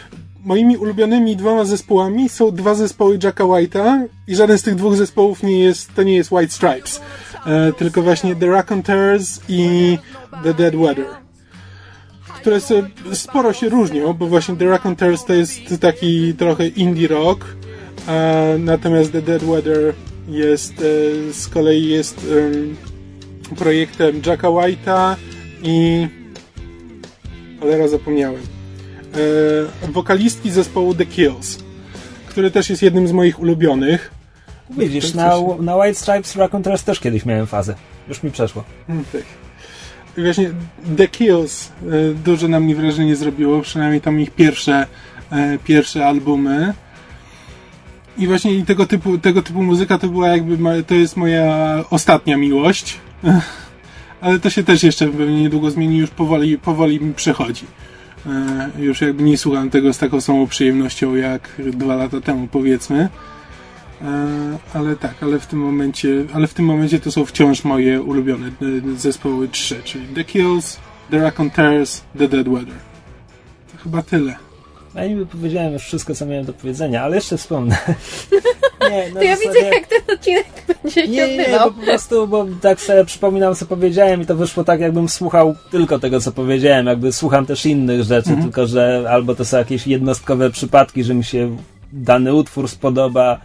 moimi 0.45 0.77
ulubionymi 0.77 1.37
dwoma 1.37 1.65
zespołami 1.65 2.29
są 2.29 2.51
dwa 2.51 2.75
zespoły 2.75 3.19
Jacka 3.23 3.45
White'a 3.45 4.05
i 4.27 4.37
żaden 4.37 4.59
z 4.59 4.63
tych 4.63 4.75
dwóch 4.75 4.97
zespołów 4.97 5.43
nie 5.43 5.61
jest, 5.61 5.95
to 5.95 6.03
nie 6.03 6.15
jest 6.15 6.33
White 6.33 6.53
Stripes, 6.53 7.01
e, 7.47 7.73
tylko 7.73 8.03
właśnie 8.03 8.37
The 8.37 8.47
Raconteurs 8.47 9.41
i 9.49 9.99
The 10.45 10.55
Dead 10.55 10.77
Weather 10.77 11.07
które 12.45 12.61
sporo 13.13 13.53
się 13.53 13.69
różnią, 13.69 14.13
bo 14.13 14.27
właśnie 14.27 14.57
The 14.57 14.65
Raconteurs 14.65 15.25
to 15.25 15.35
jest 15.35 15.81
taki 15.81 16.35
trochę 16.35 16.67
indie 16.67 17.09
rock, 17.09 17.45
natomiast 18.59 19.13
The 19.13 19.23
Dead 19.23 19.45
Weather 19.45 19.95
jest 20.29 20.73
e, 20.73 21.33
z 21.33 21.49
kolei 21.49 21.89
jest 21.89 22.27
projektem 23.57 24.23
Jacka 24.27 24.49
White'a 24.49 25.17
i 25.63 26.07
cholera 27.61 27.89
zapomniałem 27.89 28.54
wokalistki 29.93 30.51
zespołu 30.51 30.95
The 30.95 31.07
Kills 31.07 31.59
który 32.35 32.51
też 32.51 32.71
jest 32.71 32.83
jednym 32.83 33.09
z 33.09 33.13
moich 33.13 33.41
ulubionych 33.41 34.11
Widzisz, 34.71 35.15
na, 35.15 35.35
na 35.61 35.77
White 35.77 35.95
Stripes 35.95 36.37
Raconteurs 36.37 36.85
też 36.85 37.01
kiedyś 37.01 37.25
miałem 37.25 37.47
fazę. 37.47 37.75
Już 38.09 38.23
mi 38.23 38.31
przeszło. 38.31 38.65
Hmm, 38.87 39.05
tak 39.13 39.23
właśnie 40.17 40.51
The 40.97 41.09
Kills 41.09 41.69
e, 41.69 42.15
duże 42.25 42.49
na 42.49 42.61
mnie 42.61 42.77
wrażenie 42.77 43.17
zrobiło, 43.17 43.61
przynajmniej 43.61 44.01
tam 44.01 44.21
ich 44.21 44.31
pierwsze, 44.31 44.87
e, 45.31 45.59
pierwsze 45.59 46.07
albumy. 46.07 46.75
I 48.19 48.27
właśnie 48.27 48.65
tego 48.65 48.87
typu, 48.87 49.19
tego 49.19 49.43
typu 49.43 49.63
muzyka 49.63 49.99
to 49.99 50.09
była 50.09 50.29
jakby, 50.29 50.83
to 50.83 50.95
jest 50.95 51.17
moja 51.17 51.85
ostatnia 51.91 52.37
miłość. 52.37 52.97
Ale 54.21 54.39
to 54.39 54.51
się 54.51 54.65
też 54.65 54.83
jeszcze 54.83 55.07
pewnie 55.07 55.43
niedługo 55.43 55.71
zmieni, 55.71 55.99
już 55.99 56.11
powoli, 56.11 56.59
powoli 56.59 57.01
mi 57.01 57.15
przechodzi. 57.15 57.65
E, 58.27 58.71
już 58.79 59.01
jakby 59.01 59.23
nie 59.23 59.39
słucham 59.39 59.71
tego 59.71 59.93
z 59.93 59.99
taką 59.99 60.21
samą 60.21 60.47
przyjemnością 60.47 61.15
jak 61.15 61.49
dwa 61.59 61.97
lata 61.97 62.21
temu, 62.21 62.49
powiedzmy. 62.53 63.09
E, 64.03 64.59
ale 64.75 64.97
tak, 64.97 65.23
ale 65.23 65.39
w 65.39 65.47
tym 65.47 65.59
momencie, 65.59 66.25
ale 66.33 66.47
w 66.47 66.55
tym 66.55 66.65
momencie 66.65 67.01
to 67.01 67.13
są 67.13 67.25
wciąż 67.25 67.65
moje 67.65 68.03
ulubione 68.03 68.47
e, 68.47 68.51
zespoły 68.97 69.49
trzy, 69.49 69.83
czyli 69.85 70.07
The 70.07 70.25
Kills, 70.25 70.79
The 71.11 71.19
Raconteurs, 71.19 72.03
The 72.19 72.29
Dead 72.29 72.49
Weather. 72.49 72.75
To 73.73 73.79
chyba 73.83 74.03
tyle. 74.03 74.44
Ja 74.95 75.07
niby 75.07 75.27
powiedziałem 75.27 75.73
już 75.73 75.83
wszystko, 75.83 76.15
co 76.15 76.27
miałem 76.27 76.45
do 76.45 76.53
powiedzenia, 76.53 77.03
ale 77.03 77.17
jeszcze 77.17 77.37
wspomnę. 77.37 77.77
Nie, 78.91 79.11
to 79.13 79.23
ja 79.23 79.37
zasadzie... 79.37 79.55
widzę, 79.55 79.75
jak 79.75 79.87
ten 79.87 80.17
odcinek 80.17 80.47
będzie 80.69 81.03
się 81.03 81.09
nie, 81.09 81.37
nie, 81.37 81.59
bo 81.59 81.71
po 81.71 81.83
prostu, 81.83 82.29
bo 82.29 82.47
tak 82.61 82.81
sobie 82.81 83.05
przypominam, 83.05 83.55
co 83.55 83.67
powiedziałem 83.67 84.23
i 84.23 84.27
to 84.27 84.37
wyszło 84.37 84.65
tak, 84.65 84.81
jakbym 84.81 85.09
słuchał 85.09 85.55
tylko 85.71 85.99
tego, 85.99 86.21
co 86.21 86.33
powiedziałem. 86.33 86.87
Jakby 86.87 87.13
słucham 87.13 87.47
też 87.47 87.67
innych 87.67 88.03
rzeczy, 88.03 88.31
mhm. 88.31 88.43
tylko 88.43 88.67
że 88.67 89.07
albo 89.11 89.35
to 89.35 89.45
są 89.45 89.57
jakieś 89.57 89.87
jednostkowe 89.87 90.51
przypadki, 90.51 91.05
że 91.05 91.15
mi 91.15 91.25
się 91.25 91.57
dany 91.93 92.35
utwór 92.35 92.69
spodoba, 92.69 93.41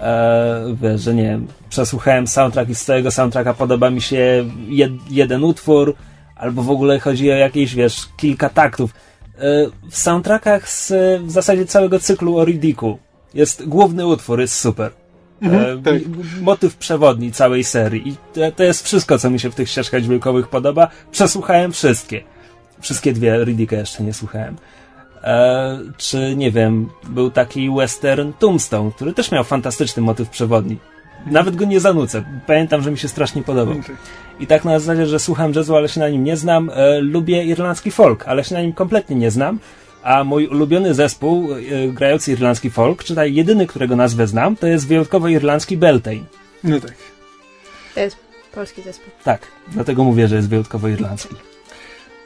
e, 0.00 0.76
wiesz, 0.82 1.00
że 1.00 1.14
nie 1.14 1.22
wiem, 1.22 1.46
przesłuchałem 1.68 2.26
soundtrack 2.26 2.70
i 2.70 2.74
z 2.74 2.84
całego 2.84 3.10
soundtracka 3.10 3.54
podoba 3.54 3.90
mi 3.90 4.00
się 4.00 4.44
jed, 4.68 4.92
jeden 5.10 5.44
utwór, 5.44 5.94
albo 6.36 6.62
w 6.62 6.70
ogóle 6.70 7.00
chodzi 7.00 7.32
o 7.32 7.34
jakieś, 7.34 7.74
wiesz, 7.74 8.08
kilka 8.16 8.48
taktów. 8.48 8.90
E, 9.38 9.40
w 9.90 9.96
soundtrackach 9.96 10.68
z 10.68 10.92
w 11.22 11.30
zasadzie 11.30 11.66
całego 11.66 11.98
cyklu 11.98 12.38
o 12.38 12.44
Riddiku 12.44 12.98
jest 13.34 13.68
główny 13.68 14.06
utwór, 14.06 14.40
jest 14.40 14.60
super. 14.60 14.90
Mhm, 15.42 15.78
e, 15.78 15.82
tak. 15.82 15.94
Motyw 16.40 16.76
przewodni 16.76 17.32
całej 17.32 17.64
serii. 17.64 18.08
I 18.08 18.16
to, 18.34 18.52
to, 18.56 18.64
jest 18.64 18.84
wszystko, 18.84 19.18
co 19.18 19.30
mi 19.30 19.40
się 19.40 19.50
w 19.50 19.54
tych 19.54 19.68
ścieżkach 19.70 20.02
dźwiękowych 20.02 20.48
podoba. 20.48 20.88
Przesłuchałem 21.10 21.72
wszystkie. 21.72 22.24
Wszystkie 22.80 23.12
dwie 23.12 23.44
Riddicka 23.44 23.76
jeszcze 23.76 24.02
nie 24.02 24.14
słuchałem. 24.14 24.56
E, 25.22 25.78
czy 25.96 26.36
nie 26.36 26.50
wiem, 26.50 26.88
był 27.08 27.30
taki 27.30 27.70
western 27.70 28.32
Tombstone, 28.38 28.90
który 28.92 29.12
też 29.12 29.30
miał 29.30 29.44
fantastyczny 29.44 30.02
motyw 30.02 30.30
przewodni. 30.30 30.78
Nawet 31.26 31.56
go 31.56 31.64
nie 31.64 31.80
zanucę. 31.80 32.24
Pamiętam, 32.46 32.82
że 32.82 32.90
mi 32.90 32.98
się 32.98 33.08
strasznie 33.08 33.42
podobał. 33.42 33.76
I 34.40 34.46
tak 34.46 34.64
na 34.64 34.78
zasadzie, 34.78 35.06
że 35.06 35.18
słucham 35.18 35.52
jazzu, 35.52 35.76
ale 35.76 35.88
się 35.88 36.00
na 36.00 36.08
nim 36.08 36.24
nie 36.24 36.36
znam. 36.36 36.70
E, 36.74 37.00
lubię 37.00 37.44
irlandzki 37.44 37.90
folk, 37.90 38.28
ale 38.28 38.44
się 38.44 38.54
na 38.54 38.62
nim 38.62 38.72
kompletnie 38.72 39.16
nie 39.16 39.30
znam. 39.30 39.58
A 40.02 40.24
mój 40.24 40.46
ulubiony 40.46 40.94
zespół 40.94 41.48
e, 41.52 41.88
grający 41.88 42.32
irlandzki 42.32 42.70
folk, 42.70 43.04
czy 43.04 43.14
taj 43.14 43.34
jedyny, 43.34 43.66
którego 43.66 43.96
nazwę 43.96 44.26
znam, 44.26 44.56
to 44.56 44.66
jest 44.66 44.88
wyjątkowo 44.88 45.28
irlandzki 45.28 45.76
Beltane. 45.76 46.24
No 46.64 46.80
tak. 46.80 46.94
To 47.94 48.00
jest 48.00 48.16
polski 48.54 48.82
zespół. 48.82 49.12
Tak, 49.24 49.40
dlatego 49.68 50.04
mówię, 50.04 50.28
że 50.28 50.36
jest 50.36 50.48
wyjątkowo 50.48 50.88
irlandzki. 50.88 51.34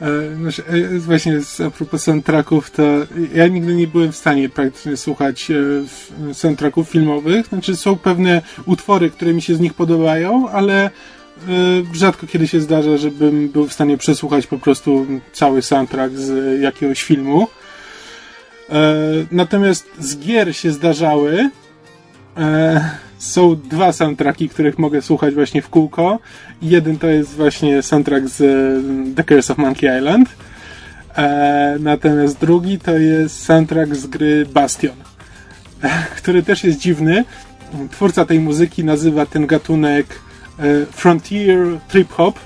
E, 0.00 0.36
znaczy, 0.36 0.62
e, 0.66 0.98
właśnie 0.98 1.40
a 1.66 1.70
propos 1.70 2.02
soundtracków, 2.02 2.70
to 2.70 2.82
ja 3.34 3.46
nigdy 3.46 3.74
nie 3.74 3.86
byłem 3.86 4.12
w 4.12 4.16
stanie 4.16 4.48
praktycznie 4.48 4.96
słuchać 4.96 5.50
e, 5.50 6.34
soundtracków 6.34 6.88
filmowych. 6.88 7.46
Znaczy 7.46 7.76
są 7.76 7.96
pewne 7.96 8.42
utwory, 8.66 9.10
które 9.10 9.34
mi 9.34 9.42
się 9.42 9.54
z 9.54 9.60
nich 9.60 9.74
podobają, 9.74 10.48
ale 10.48 10.90
rzadko 11.92 12.26
kiedy 12.26 12.48
się 12.48 12.60
zdarza, 12.60 12.96
żebym 12.96 13.48
był 13.48 13.66
w 13.66 13.72
stanie 13.72 13.96
przesłuchać 13.96 14.46
po 14.46 14.58
prostu 14.58 15.06
cały 15.32 15.62
soundtrack 15.62 16.14
z 16.14 16.60
jakiegoś 16.60 17.02
filmu. 17.02 17.46
Natomiast 19.30 19.88
z 19.98 20.18
gier 20.18 20.56
się 20.56 20.72
zdarzały 20.72 21.50
są 23.18 23.56
dwa 23.56 23.92
soundtracki, 23.92 24.48
których 24.48 24.78
mogę 24.78 25.02
słuchać 25.02 25.34
właśnie 25.34 25.62
w 25.62 25.68
kółko. 25.68 26.18
Jeden 26.62 26.98
to 26.98 27.06
jest 27.06 27.34
właśnie 27.34 27.82
soundtrack 27.82 28.28
z 28.28 28.40
e, 28.40 29.14
The 29.14 29.24
Curse 29.24 29.52
of 29.52 29.58
Monkey 29.58 29.98
Island. 29.98 30.28
E, 31.16 31.76
natomiast 31.80 32.38
drugi 32.38 32.78
to 32.78 32.98
jest 32.98 33.44
soundtrack 33.44 33.94
z 33.94 34.06
gry 34.06 34.46
Bastion, 34.46 34.96
który 36.18 36.42
też 36.42 36.64
jest 36.64 36.78
dziwny. 36.78 37.24
Twórca 37.90 38.24
tej 38.24 38.40
muzyki 38.40 38.84
nazywa 38.84 39.26
ten 39.26 39.46
gatunek 39.46 40.06
e, 40.58 40.62
Frontier 40.86 41.58
Trip 41.88 42.12
Hop 42.12 42.38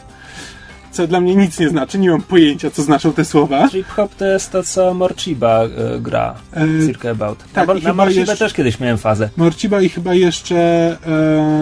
co 0.93 1.07
dla 1.07 1.21
mnie 1.21 1.35
nic 1.37 1.59
nie 1.59 1.69
znaczy, 1.69 1.99
nie 1.99 2.11
mam 2.11 2.23
pojęcia, 2.23 2.71
co 2.71 2.83
znaczą 2.83 3.13
te 3.13 3.25
słowa. 3.25 3.69
Trip 3.69 3.89
hop 3.89 4.15
to 4.15 4.25
jest 4.25 4.53
to, 4.53 4.63
co 4.63 4.95
Morchiba 4.95 5.65
y, 5.65 6.01
gra, 6.01 6.35
e, 6.57 6.87
Circle 6.87 7.11
About. 7.11 7.39
Tak, 7.53 7.69
na, 7.69 7.75
na 7.75 7.93
Morchiba 7.93 8.21
jeszcze, 8.21 8.37
też 8.37 8.53
kiedyś 8.53 8.81
miałem 8.81 8.99
fazę. 8.99 9.29
Morchiba 9.37 9.81
i 9.81 9.89
chyba 9.89 10.15
jeszcze 10.15 10.57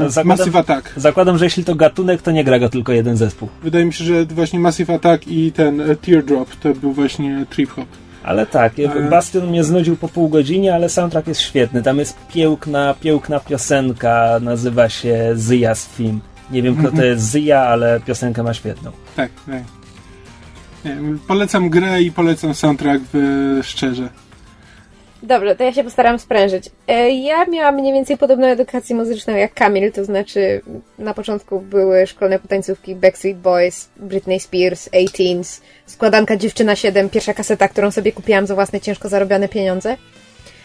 e, 0.04 0.10
zakładam, 0.10 0.38
Massive 0.38 0.58
Attack. 0.58 0.92
Zakładam, 0.96 1.38
że 1.38 1.44
jeśli 1.44 1.64
to 1.64 1.74
gatunek, 1.74 2.22
to 2.22 2.30
nie 2.30 2.44
gra 2.44 2.58
go 2.58 2.68
tylko 2.68 2.92
jeden 2.92 3.16
zespół. 3.16 3.48
Wydaje 3.62 3.84
mi 3.84 3.92
się, 3.92 4.04
że 4.04 4.24
właśnie 4.24 4.58
Massive 4.58 4.94
Attack 4.94 5.28
i 5.28 5.52
ten 5.52 5.80
e, 5.80 5.96
Teardrop 5.96 6.56
to 6.56 6.74
był 6.74 6.92
właśnie 6.92 7.46
trip 7.50 7.70
hop. 7.70 7.86
Ale 8.22 8.46
tak, 8.46 8.72
e... 8.78 9.10
Bastion 9.10 9.48
mnie 9.48 9.64
znudził 9.64 9.96
po 9.96 10.08
pół 10.08 10.28
godzinie, 10.28 10.74
ale 10.74 10.88
soundtrack 10.88 11.28
jest 11.28 11.40
świetny. 11.40 11.82
Tam 11.82 11.98
jest 11.98 12.16
piękna, 12.34 12.94
piękna 13.00 13.40
piosenka, 13.40 14.38
nazywa 14.40 14.88
się 14.88 15.32
Zyjas 15.34 15.88
Film. 15.88 16.20
Nie 16.50 16.62
wiem, 16.62 16.76
kto 16.76 16.90
to 16.90 17.04
jest 17.04 17.32
Zia, 17.32 17.60
ale 17.60 18.00
piosenkę 18.00 18.42
ma 18.42 18.54
świetną. 18.54 18.90
Tak, 19.16 19.30
tak. 19.46 19.62
Nie, 20.84 20.96
polecam 21.28 21.70
grę 21.70 22.02
i 22.02 22.12
polecam 22.12 22.54
soundtrack 22.54 23.02
w, 23.12 23.60
szczerze. 23.62 24.08
Dobrze, 25.22 25.56
to 25.56 25.64
ja 25.64 25.72
się 25.72 25.84
postaram 25.84 26.18
sprężyć. 26.18 26.70
E, 26.88 27.10
ja 27.10 27.44
miałam 27.46 27.74
mniej 27.74 27.92
więcej 27.92 28.18
podobną 28.18 28.46
edukację 28.46 28.96
muzyczną 28.96 29.36
jak 29.36 29.54
Kamil, 29.54 29.92
to 29.92 30.04
znaczy 30.04 30.60
na 30.98 31.14
początku 31.14 31.60
były 31.60 32.06
szkolne 32.06 32.38
potańcówki 32.38 32.94
Backstreet 32.94 33.38
Boys, 33.38 33.88
Britney 33.96 34.40
Spears, 34.40 34.88
18s, 34.88 35.60
składanka 35.86 36.36
Dziewczyna 36.36 36.76
7, 36.76 37.08
pierwsza 37.08 37.34
kaseta, 37.34 37.68
którą 37.68 37.90
sobie 37.90 38.12
kupiłam 38.12 38.46
za 38.46 38.54
własne 38.54 38.80
ciężko 38.80 39.08
zarobione 39.08 39.48
pieniądze. 39.48 39.96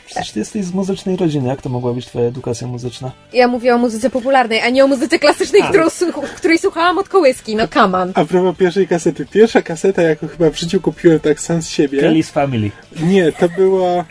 Przecież 0.06 0.32
ty 0.32 0.40
jesteś 0.40 0.66
z 0.66 0.74
muzycznej 0.74 1.16
rodziny. 1.16 1.48
Jak 1.48 1.62
to 1.62 1.70
mogła 1.70 1.94
być 1.94 2.06
twoja 2.06 2.28
edukacja 2.28 2.68
muzyczna? 2.68 3.12
Ja 3.34 3.48
mówię 3.48 3.76
o 3.76 3.78
muzyce 3.78 4.10
popularnej, 4.10 4.62
a 4.62 4.70
nie 4.70 4.84
o 4.86 4.88
muzyce 4.88 5.20
klasycznej, 5.20 5.64
którą, 5.64 5.90
słuch- 5.90 6.30
której 6.36 6.58
słuchałam 6.58 6.98
od 6.98 7.10
kołyski. 7.10 7.56
No 7.56 7.68
come 7.68 7.98
on. 7.98 8.12
A 8.16 8.26
propos 8.26 8.58
pierwszej 8.58 8.88
kasety. 8.88 9.26
Pierwsza 9.26 9.62
kaseta, 9.62 10.02
jaką 10.02 10.28
chyba 10.28 10.50
w 10.50 10.60
życiu 10.60 10.82
kupiłem 10.82 11.20
tak 11.20 11.40
sam 11.40 11.62
z 11.62 11.70
siebie. 11.70 12.02
Kelly's 12.02 12.32
Family. 12.32 12.72
Nie, 13.04 13.32
to 13.32 13.50
była. 13.50 14.06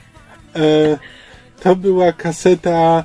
E, 0.56 0.98
to 1.62 1.76
była 1.76 2.12
kaseta. 2.12 3.04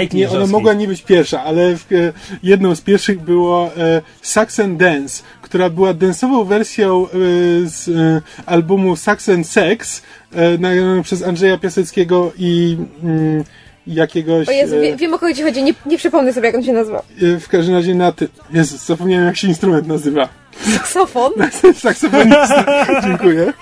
Mike 0.00 0.16
Nie, 0.16 0.30
ona 0.30 0.46
mogła 0.46 0.72
nie 0.72 0.88
być 0.88 1.02
pierwsza, 1.02 1.42
ale 1.44 1.76
w, 1.76 1.92
e, 1.92 2.12
jedną 2.42 2.74
z 2.74 2.80
pierwszych 2.80 3.20
było 3.20 3.70
e, 3.76 4.02
Saxon 4.22 4.76
Dance, 4.76 5.22
która 5.42 5.70
była 5.70 5.94
densową 5.94 6.44
wersją 6.44 7.06
e, 7.06 7.08
z 7.68 7.88
e, 7.88 8.22
albumu 8.46 8.96
Saxon 8.96 9.44
Sex, 9.44 10.02
e, 10.32 10.58
nagraną 10.58 11.02
przez 11.02 11.22
Andrzeja 11.22 11.58
Piaseckiego 11.58 12.32
i 12.38 12.76
mm, 13.02 13.44
jakiegoś. 13.86 14.48
O 14.48 14.52
Jezu, 14.52 14.76
e, 14.76 14.80
wie, 14.80 14.96
wiem 14.96 15.14
o 15.14 15.18
kogo 15.18 15.34
ci 15.34 15.42
chodzi, 15.42 15.62
nie, 15.62 15.74
nie 15.86 15.98
przypomnę 15.98 16.32
sobie 16.32 16.46
jak 16.46 16.56
on 16.56 16.62
się 16.62 16.72
nazywa. 16.72 17.02
e, 17.22 17.40
w 17.40 17.48
każdym 17.48 17.74
razie 17.74 17.94
na 17.94 18.12
ty. 18.12 18.28
Jezus, 18.52 18.86
zapomniałem 18.86 19.26
jak 19.26 19.36
się 19.36 19.48
instrument 19.48 19.86
nazywa. 19.86 20.28
Saksofon? 20.74 21.32
Saksofonista. 21.82 22.86
Dziękuję. 23.04 23.52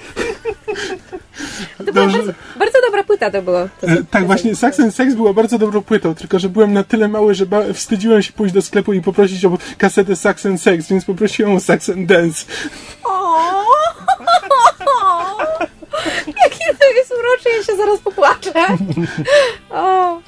To 1.87 1.93
była 1.93 2.07
bardzo, 2.07 2.33
bardzo 2.59 2.79
dobra 2.87 3.05
płyta 3.05 3.31
to 3.31 3.43
była. 3.43 3.69
To, 3.81 3.87
E, 3.87 3.97
Tak, 4.11 4.27
właśnie 4.27 4.57
Saxon 4.57 4.93
Sex 4.93 5.15
była 5.15 5.33
bardzo 5.33 5.59
dobrą 5.59 5.83
płytą, 5.83 6.15
tylko 6.15 6.39
że 6.39 6.49
byłem 6.49 6.73
na 6.73 6.85
tyle 6.85 7.09
mały, 7.09 7.35
że 7.35 7.47
wstydziłem 7.75 8.23
się 8.23 8.33
pójść 8.33 8.55
do 8.55 8.63
sklepu 8.63 8.93
i 8.93 9.03
poprosić 9.03 9.45
o 9.45 9.59
kasetę 9.79 10.17
Saxon 10.17 10.59
Sex, 10.59 10.89
więc 10.89 11.05
poprosiłem 11.05 11.53
o 11.57 11.61
Saxon 11.61 12.07
Dance. 12.07 12.45
O! 13.05 13.35
Jakie 16.27 16.75
to 16.79 16.91
jest 16.97 17.13
urocze, 17.13 17.51
ja 17.59 17.63
się 17.65 17.77
zaraz 17.77 18.01
popłaczę. 18.01 18.53
O, 19.71 20.21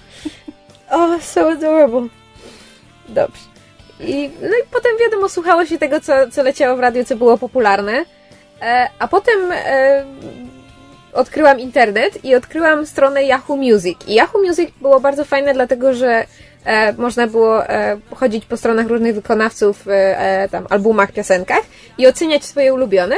o 0.90 1.20
so 1.20 1.50
adorable. 1.50 2.08
Dobrze. 3.08 3.42
I, 4.00 4.30
no 4.42 4.48
i 4.48 4.62
potem 4.70 4.92
wiadomo, 5.00 5.28
słuchało 5.28 5.66
się 5.66 5.78
tego, 5.78 6.00
co, 6.00 6.12
co 6.30 6.42
leciało 6.42 6.76
w 6.76 6.80
radiu, 6.80 7.04
co 7.04 7.16
było 7.16 7.38
popularne. 7.38 8.04
E, 8.62 8.88
a 8.98 9.08
potem 9.08 9.52
e, 9.52 10.04
odkryłam 11.16 11.60
internet 11.60 12.24
i 12.24 12.34
odkryłam 12.34 12.86
stronę 12.86 13.22
Yahoo 13.24 13.56
Music. 13.56 13.98
I 14.06 14.14
Yahoo 14.14 14.42
Music 14.42 14.70
było 14.80 15.00
bardzo 15.00 15.24
fajne, 15.24 15.54
dlatego 15.54 15.94
że 15.94 16.24
e, 16.64 16.92
można 16.92 17.26
było 17.26 17.68
e, 17.68 17.98
chodzić 18.14 18.44
po 18.44 18.56
stronach 18.56 18.86
różnych 18.86 19.14
wykonawców, 19.14 19.88
e, 19.88 20.18
e, 20.18 20.48
tam 20.48 20.66
albumach, 20.70 21.12
piosenkach 21.12 21.62
i 21.98 22.06
oceniać 22.06 22.44
swoje 22.44 22.74
ulubione. 22.74 23.16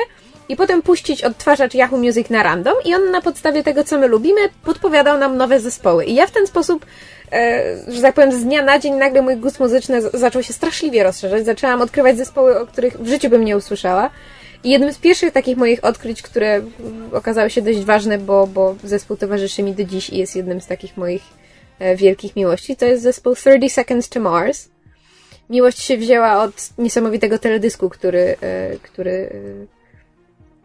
I 0.49 0.57
potem 0.57 0.83
puścić 0.83 1.25
odtwarzacz 1.25 1.75
Yahoo 1.75 1.99
Music 1.99 2.31
na 2.31 2.43
random 2.43 2.75
i 2.85 2.95
on 2.95 3.11
na 3.11 3.21
podstawie 3.21 3.63
tego, 3.63 3.85
co 3.85 3.99
my 3.99 4.07
lubimy, 4.07 4.41
podpowiadał 4.65 5.19
nam 5.19 5.37
nowe 5.37 5.61
zespoły. 5.61 6.05
I 6.05 6.15
ja 6.15 6.27
w 6.27 6.31
ten 6.31 6.47
sposób, 6.47 6.87
e, 7.33 7.63
że 7.89 8.03
tak 8.03 8.15
powiem, 8.15 8.33
z 8.33 8.45
dnia 8.45 8.63
na 8.63 8.79
dzień 8.79 8.95
nagle 8.95 9.23
mój 9.23 9.37
gust 9.37 9.61
muzyczny 9.61 10.01
zaczął 10.01 10.43
się 10.43 10.53
straszliwie 10.53 11.03
rozszerzać. 11.03 11.45
Zaczęłam 11.45 11.83
odkrywać 11.83 12.17
zespoły, 12.17 12.61
o 12.61 12.67
których 12.67 13.01
w 13.01 13.09
życiu 13.09 13.29
bym 13.31 13.45
nie 13.45 13.57
usłyszała. 13.57 14.11
Jednym 14.65 14.93
z 14.93 14.99
pierwszych 14.99 15.33
takich 15.33 15.57
moich 15.57 15.85
odkryć, 15.85 16.23
które 16.23 16.63
okazały 17.13 17.51
się 17.51 17.63
dość 17.63 17.79
ważne, 17.79 18.19
bo, 18.19 18.47
bo 18.47 18.77
zespół 18.85 19.17
towarzyszy 19.17 19.63
mi 19.63 19.75
do 19.75 19.85
dziś 19.85 20.11
i 20.11 20.19
jest 20.19 20.37
jednym 20.37 20.61
z 20.61 20.67
takich 20.67 20.97
moich 20.97 21.23
e, 21.79 21.97
wielkich 21.97 22.37
miłości, 22.37 22.77
to 22.77 22.85
jest 22.85 23.03
zespół 23.03 23.35
30 23.35 23.71
Seconds 23.71 24.09
to 24.09 24.21
Mars. 24.21 24.69
Miłość 25.51 25.79
się 25.79 25.97
wzięła 25.97 26.43
od 26.43 26.71
niesamowitego 26.79 27.39
teledysku, 27.39 27.89
który, 27.89 28.37
e, 28.41 28.77
który 28.83 29.31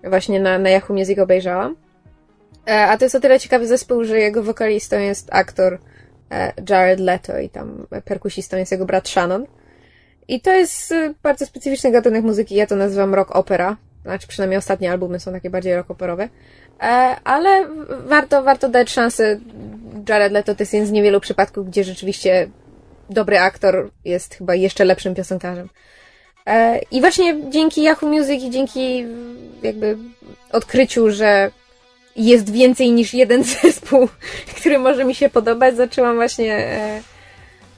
e, 0.04 0.10
właśnie 0.10 0.40
na, 0.40 0.60
na 0.60 0.70
Yahoo 0.70 0.94
Music 0.94 1.20
obejrzałam. 1.20 1.76
A 2.66 2.98
to 2.98 3.06
jest 3.06 3.16
o 3.16 3.20
tyle 3.20 3.40
ciekawy 3.40 3.68
zespół, 3.68 4.04
że 4.04 4.20
jego 4.20 4.44
wokalistą 4.44 5.00
jest 5.00 5.28
aktor 5.32 5.80
Jared 6.70 7.00
Leto 7.00 7.40
i 7.40 7.50
tam 7.50 7.88
perkusistą 8.06 8.58
jest 8.58 8.72
jego 8.72 8.86
brat 8.86 9.10
Shannon. 9.10 9.46
I 10.28 10.42
to 10.42 10.52
jest 10.52 10.92
e, 10.92 11.14
bardzo 11.24 11.46
specyficzny 11.46 11.92
gatunek 11.92 12.24
muzyki, 12.24 12.56
ja 12.56 12.68
to 12.68 12.76
nazywam 12.76 13.14
rock 13.14 13.36
opera. 13.36 13.78
Znaczy 14.04 14.28
przynajmniej 14.28 14.58
ostatnie 14.58 14.92
albumy 14.92 15.20
są 15.20 15.32
takie 15.32 15.50
bardziej 15.50 15.76
rock 15.76 15.92
operowe. 15.92 16.30
E, 16.82 16.86
Ale 17.24 17.68
warto, 18.06 18.44
warto 18.44 18.70
dać 18.70 18.90
szansę. 18.90 19.40
Jared 20.10 20.32
Leto 20.32 20.56
to 20.56 20.64
jest 20.64 20.74
jeden 20.74 20.88
z 20.88 20.92
niewielu 20.92 21.20
przypadków, 21.20 21.68
gdzie 21.68 21.84
rzeczywiście 21.84 22.50
dobry 23.10 23.40
aktor 23.40 23.92
jest 24.06 24.36
chyba 24.36 24.56
jeszcze 24.56 24.86
lepszym 24.86 25.16
piosenkarzem. 25.16 25.70
E, 26.46 26.80
I 26.92 27.02
właśnie 27.02 27.36
dzięki 27.50 27.82
Yahoo 27.84 28.08
Music 28.08 28.44
i 28.44 28.50
dzięki 28.50 29.06
jakby 29.64 29.98
odkryciu, 30.52 31.12
że 31.12 31.52
jest 32.16 32.50
więcej 32.52 32.92
niż 32.92 33.14
jeden 33.14 33.44
zespół, 33.62 34.08
który 34.58 34.80
może 34.80 35.06
mi 35.06 35.16
się 35.16 35.30
podobać, 35.30 35.76
zaczęłam 35.76 36.16
właśnie 36.16 36.56
e, 36.56 37.02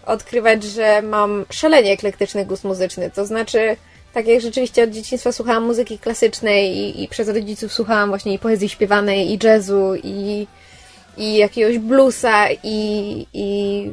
odkrywać, 0.06 0.64
że 0.64 1.02
mam 1.02 1.46
szalenie 1.50 1.92
eklektyczny 1.92 2.46
gust 2.46 2.64
muzyczny. 2.64 3.12
To 3.12 3.26
znaczy, 3.26 3.76
tak 4.14 4.28
jak 4.28 4.42
rzeczywiście 4.42 4.84
od 4.84 4.90
dzieciństwa 4.90 5.32
słuchałam 5.32 5.64
muzyki 5.64 6.00
klasycznej 6.00 6.78
i, 6.78 7.04
i 7.04 7.08
przez 7.08 7.28
rodziców 7.28 7.74
słuchałam 7.74 8.10
właśnie 8.10 8.34
i 8.34 8.40
poezji 8.40 8.70
śpiewanej, 8.70 9.32
i 9.32 9.40
jazzu, 9.44 9.96
i, 10.04 10.48
i 11.18 11.36
jakiegoś 11.36 11.78
bluesa, 11.78 12.48
i, 12.64 13.28
i 13.34 13.92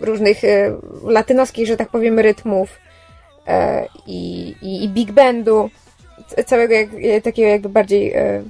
różnych 0.00 0.44
e, 0.44 0.76
latynoskich, 1.02 1.66
że 1.66 1.76
tak 1.76 1.88
powiem, 1.88 2.18
rytmów, 2.18 2.68
e, 3.46 3.86
i, 4.06 4.54
i, 4.62 4.88
big 4.88 5.12
bandu, 5.12 5.70
całego 6.46 6.74
jak, 6.74 6.88
e, 7.02 7.20
takiego 7.20 7.48
jakby 7.48 7.68
bardziej 7.68 8.12
e, 8.12 8.42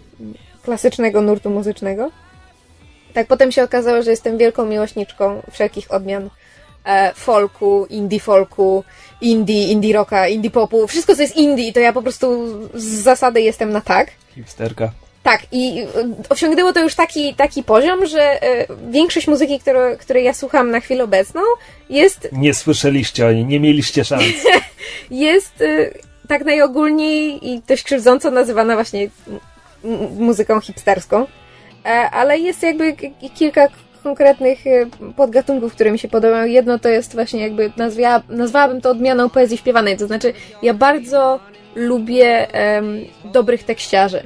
klasycznego 0.62 1.20
nurtu 1.20 1.50
muzycznego. 1.50 2.10
Tak 3.14 3.26
potem 3.26 3.52
się 3.52 3.62
okazało, 3.62 4.02
że 4.02 4.10
jestem 4.10 4.38
wielką 4.38 4.66
miłośniczką 4.66 5.42
wszelkich 5.50 5.92
odmian 5.92 6.30
folku, 7.14 7.86
indie 7.90 8.20
folku, 8.20 8.84
indie, 9.20 9.68
indie 9.68 9.94
rocka, 9.94 10.28
indie 10.28 10.50
popu. 10.50 10.86
Wszystko, 10.86 11.16
co 11.16 11.22
jest 11.22 11.36
indie, 11.36 11.72
to 11.72 11.80
ja 11.80 11.92
po 11.92 12.02
prostu 12.02 12.46
z 12.74 12.84
zasady 12.84 13.42
jestem 13.42 13.72
na 13.72 13.80
tak. 13.80 14.10
Hipsterka. 14.34 14.90
Tak, 15.24 15.42
i 15.52 15.80
e, 15.80 15.86
osiągnęło 16.28 16.72
to 16.72 16.80
już 16.80 16.94
taki, 16.94 17.34
taki 17.34 17.62
poziom, 17.62 18.06
że 18.06 18.42
e, 18.42 18.66
większość 18.90 19.26
muzyki, 19.28 19.60
którą, 19.60 19.96
której 19.96 20.24
ja 20.24 20.34
słucham 20.34 20.70
na 20.70 20.80
chwilę 20.80 21.04
obecną, 21.04 21.40
jest 21.90 22.28
Nie 22.32 22.54
słyszeliście 22.54 23.26
o 23.26 23.32
niej, 23.32 23.44
nie 23.44 23.60
mieliście 23.60 24.04
szans. 24.04 24.24
jest 25.10 25.60
y, 25.60 25.98
tak 26.28 26.44
najogólniej 26.44 27.48
i 27.48 27.62
dość 27.68 27.82
krzywdząco 27.82 28.30
nazywana 28.30 28.74
właśnie 28.74 29.08
muzyką 30.18 30.60
hipsterską. 30.60 31.26
E, 31.84 31.88
ale 32.10 32.38
jest 32.38 32.62
jakby 32.62 32.96
kilka 33.34 33.68
konkretnych 34.04 34.66
y, 34.66 34.86
podgatunków, 35.16 35.72
które 35.72 35.92
mi 35.92 35.98
się 35.98 36.08
podobają. 36.08 36.46
Jedno 36.46 36.78
to 36.78 36.88
jest 36.88 37.14
właśnie 37.14 37.40
jakby, 37.40 37.72
nazwałabym 38.28 38.80
to 38.80 38.90
odmianą 38.90 39.30
poezji 39.30 39.56
śpiewanej, 39.56 39.96
to 39.96 40.06
znaczy 40.06 40.32
ja 40.62 40.74
bardzo 40.74 41.40
lubię 41.74 42.52
em, 42.52 43.00
dobrych 43.24 43.64
tekściarzy. 43.64 44.22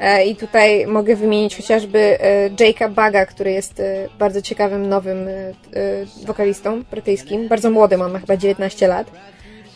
E, 0.00 0.26
I 0.26 0.36
tutaj 0.36 0.86
mogę 0.86 1.16
wymienić 1.16 1.56
chociażby 1.56 1.98
e, 1.98 2.50
Jake'a 2.50 2.90
Baga, 2.90 3.26
który 3.26 3.50
jest 3.52 3.80
e, 3.80 4.08
bardzo 4.18 4.42
ciekawym, 4.42 4.88
nowym 4.88 5.28
e, 5.28 5.32
e, 5.32 5.54
wokalistą 6.26 6.82
brytyjskim. 6.90 7.48
Bardzo 7.48 7.70
młodym, 7.70 8.02
on 8.02 8.12
ma 8.12 8.18
chyba 8.18 8.36
19 8.36 8.88
lat. 8.88 9.06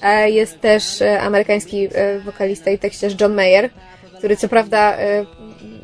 E, 0.02 0.30
Jest 0.30 0.60
też 0.60 1.02
e, 1.02 1.20
amerykański 1.20 1.88
e, 1.94 2.20
wokalista 2.20 2.70
i 2.70 2.78
tekściarz 2.78 3.20
John 3.20 3.34
Mayer, 3.34 3.70
który 4.18 4.36
co 4.36 4.48
prawda 4.48 4.96
e, 4.96 5.24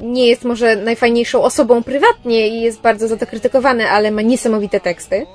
nie 0.00 0.26
jest 0.26 0.44
może 0.44 0.76
najfajniejszą 0.76 1.42
osobą 1.42 1.82
prywatnie 1.82 2.48
i 2.48 2.60
jest 2.60 2.80
bardzo 2.80 3.08
za 3.08 3.16
to 3.16 3.26
krytykowany, 3.26 3.90
ale 3.90 4.10
ma 4.10 4.22
niesamowite 4.22 4.80
teksty. 4.80 5.26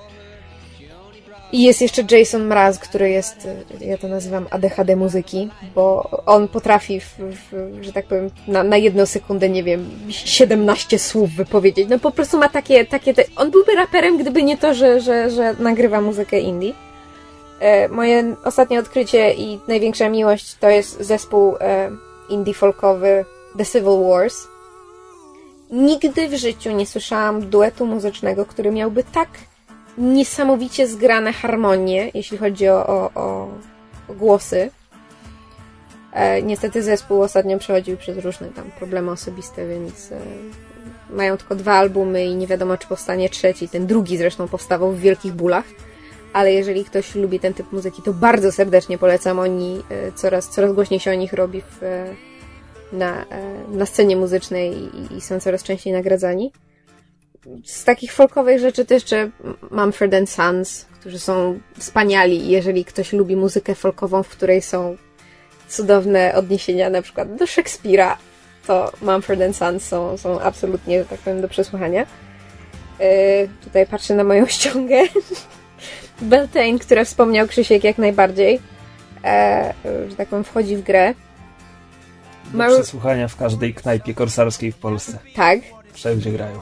I 1.51 1.63
jest 1.63 1.81
jeszcze 1.81 2.03
Jason 2.11 2.45
Mraz, 2.45 2.79
który 2.79 3.09
jest, 3.09 3.47
ja 3.81 3.97
to 3.97 4.07
nazywam 4.07 4.45
ADHD 4.49 4.95
muzyki, 4.95 5.49
bo 5.75 6.09
on 6.25 6.47
potrafi, 6.47 6.99
w, 6.99 7.15
w, 7.19 7.77
że 7.81 7.93
tak 7.93 8.05
powiem, 8.05 8.29
na, 8.47 8.63
na 8.63 8.77
jedną 8.77 9.05
sekundę, 9.05 9.49
nie 9.49 9.63
wiem, 9.63 9.89
17 10.09 10.99
słów 10.99 11.31
wypowiedzieć. 11.31 11.89
No 11.89 11.99
po 11.99 12.11
prostu 12.11 12.37
ma 12.37 12.49
takie, 12.49 12.85
takie 12.85 13.13
te... 13.13 13.23
On 13.35 13.51
byłby 13.51 13.75
raperem, 13.75 14.17
gdyby 14.17 14.43
nie 14.43 14.57
to, 14.57 14.73
że, 14.73 15.01
że, 15.01 15.29
że 15.29 15.55
nagrywa 15.59 16.01
muzykę 16.01 16.39
indie. 16.39 16.73
E, 17.59 17.87
moje 17.87 18.35
ostatnie 18.43 18.79
odkrycie 18.79 19.33
i 19.33 19.59
największa 19.67 20.09
miłość 20.09 20.55
to 20.55 20.69
jest 20.69 21.01
zespół 21.01 21.55
e, 21.59 21.91
indie 22.29 22.53
folkowy 22.53 23.25
The 23.57 23.65
Civil 23.65 24.03
Wars. 24.09 24.47
Nigdy 25.71 26.29
w 26.29 26.35
życiu 26.35 26.71
nie 26.71 26.85
słyszałam 26.85 27.49
duetu 27.49 27.85
muzycznego, 27.85 28.45
który 28.45 28.71
miałby 28.71 29.03
tak 29.03 29.29
niesamowicie 29.97 30.87
zgrane 30.87 31.33
harmonie, 31.33 32.11
jeśli 32.13 32.37
chodzi 32.37 32.69
o, 32.69 32.87
o, 32.87 33.11
o, 33.15 33.49
głosy. 34.09 34.71
E, 36.13 36.41
niestety 36.41 36.83
zespół 36.83 37.21
ostatnio 37.21 37.59
przechodził 37.59 37.97
przez 37.97 38.17
różne 38.17 38.47
tam 38.47 38.71
problemy 38.79 39.11
osobiste, 39.11 39.67
więc 39.67 40.11
e, 40.11 40.19
mają 41.09 41.37
tylko 41.37 41.55
dwa 41.55 41.73
albumy 41.73 42.25
i 42.25 42.35
nie 42.35 42.47
wiadomo, 42.47 42.77
czy 42.77 42.87
powstanie 42.87 43.29
trzeci. 43.29 43.69
Ten 43.69 43.87
drugi 43.87 44.17
zresztą 44.17 44.47
powstawał 44.47 44.91
w 44.91 44.99
wielkich 44.99 45.33
bólach. 45.33 45.65
Ale 46.33 46.53
jeżeli 46.53 46.85
ktoś 46.85 47.15
lubi 47.15 47.39
ten 47.39 47.53
typ 47.53 47.71
muzyki, 47.71 48.01
to 48.01 48.13
bardzo 48.13 48.51
serdecznie 48.51 48.97
polecam. 48.97 49.39
Oni 49.39 49.83
e, 49.89 50.11
coraz, 50.11 50.49
coraz 50.49 50.73
głośniej 50.73 50.99
się 50.99 51.11
o 51.11 51.15
nich 51.15 51.33
robi 51.33 51.61
w, 51.61 51.83
e, 51.83 52.15
na, 52.91 53.25
e, 53.25 53.67
na 53.69 53.85
scenie 53.85 54.15
muzycznej 54.15 54.73
i, 54.73 55.17
i 55.17 55.21
są 55.21 55.39
coraz 55.39 55.63
częściej 55.63 55.93
nagradzani. 55.93 56.51
Z 57.65 57.83
takich 57.83 58.13
folkowych 58.13 58.59
rzeczy 58.59 58.85
to 58.85 58.93
jeszcze 58.93 59.29
Mumford 59.71 60.13
and 60.13 60.29
Sons, 60.29 60.85
którzy 60.99 61.19
są 61.19 61.59
wspaniali. 61.77 62.49
Jeżeli 62.49 62.85
ktoś 62.85 63.13
lubi 63.13 63.35
muzykę 63.35 63.75
folkową, 63.75 64.23
w 64.23 64.29
której 64.29 64.61
są 64.61 64.97
cudowne 65.67 66.35
odniesienia 66.35 66.89
na 66.89 67.01
przykład 67.01 67.35
do 67.35 67.47
Szekspira, 67.47 68.17
to 68.67 68.91
Mumford 69.01 69.41
and 69.41 69.55
Sons 69.55 69.83
są, 69.83 70.17
są 70.17 70.39
absolutnie, 70.39 71.05
tak 71.05 71.19
powiem, 71.19 71.41
do 71.41 71.47
przesłuchania. 71.47 72.05
Yy, 72.99 73.05
tutaj 73.63 73.85
patrzę 73.85 74.15
na 74.15 74.23
moją 74.23 74.47
ściągę. 74.55 75.03
Beltane, 76.21 76.79
które 76.79 77.05
wspomniał 77.05 77.47
Krzysiek 77.47 77.83
jak 77.83 77.97
najbardziej, 77.97 78.59
e, 79.23 79.73
że 80.09 80.15
tak 80.15 80.27
powiem, 80.27 80.43
wchodzi 80.43 80.77
w 80.77 80.83
grę. 80.83 81.13
Do 82.53 82.65
przesłuchania 82.67 83.27
w 83.27 83.35
każdej 83.35 83.73
knajpie 83.73 84.13
korsarskiej 84.13 84.71
w 84.71 84.77
Polsce. 84.77 85.19
Tak. 85.35 85.59
Wszędzie 85.93 86.31
grają. 86.31 86.59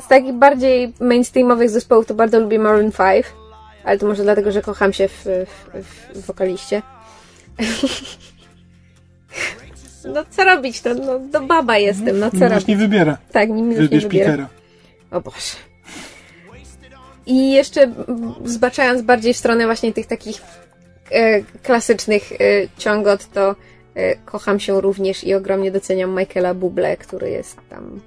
Z 0.00 0.08
takich 0.08 0.32
bardziej 0.32 0.92
mainstreamowych 1.00 1.70
zespołów 1.70 2.06
to 2.06 2.14
bardzo 2.14 2.40
lubię 2.40 2.58
Maroon 2.58 2.92
5, 2.92 3.26
ale 3.84 3.98
to 3.98 4.06
może 4.06 4.22
dlatego, 4.22 4.52
że 4.52 4.62
kocham 4.62 4.92
się 4.92 5.08
w, 5.08 5.24
w, 5.24 5.84
w 6.14 6.26
wokaliście. 6.26 6.82
No 10.14 10.24
co 10.30 10.44
robić? 10.44 10.84
No, 10.84 10.94
no, 10.94 11.20
no 11.32 11.40
baba 11.46 11.78
jestem, 11.78 12.18
no 12.18 12.30
co 12.30 12.36
No 12.36 12.40
robić? 12.40 12.52
właśnie 12.52 12.76
wybiera. 12.76 13.18
Tak, 13.32 13.48
nim 13.48 13.66
już 13.70 13.76
nie 13.76 13.82
Wybierz 13.82 14.02
wybiera. 14.02 14.30
Petera. 14.30 14.48
O 15.10 15.20
Boże. 15.20 15.56
I 17.26 17.52
jeszcze 17.52 17.92
zbaczając 18.44 19.02
bardziej 19.02 19.34
w 19.34 19.36
stronę 19.36 19.64
właśnie 19.64 19.92
tych 19.92 20.06
takich 20.06 20.42
e, 21.10 21.42
klasycznych 21.42 22.32
e, 22.32 22.36
ciągot, 22.78 23.30
to 23.32 23.56
kocham 24.24 24.60
się 24.60 24.80
również 24.80 25.24
i 25.24 25.34
ogromnie 25.34 25.70
doceniam 25.70 26.18
Michaela 26.18 26.54
Bublé, 26.54 26.96
który 26.96 27.30
jest 27.30 27.56
tam 27.70 28.00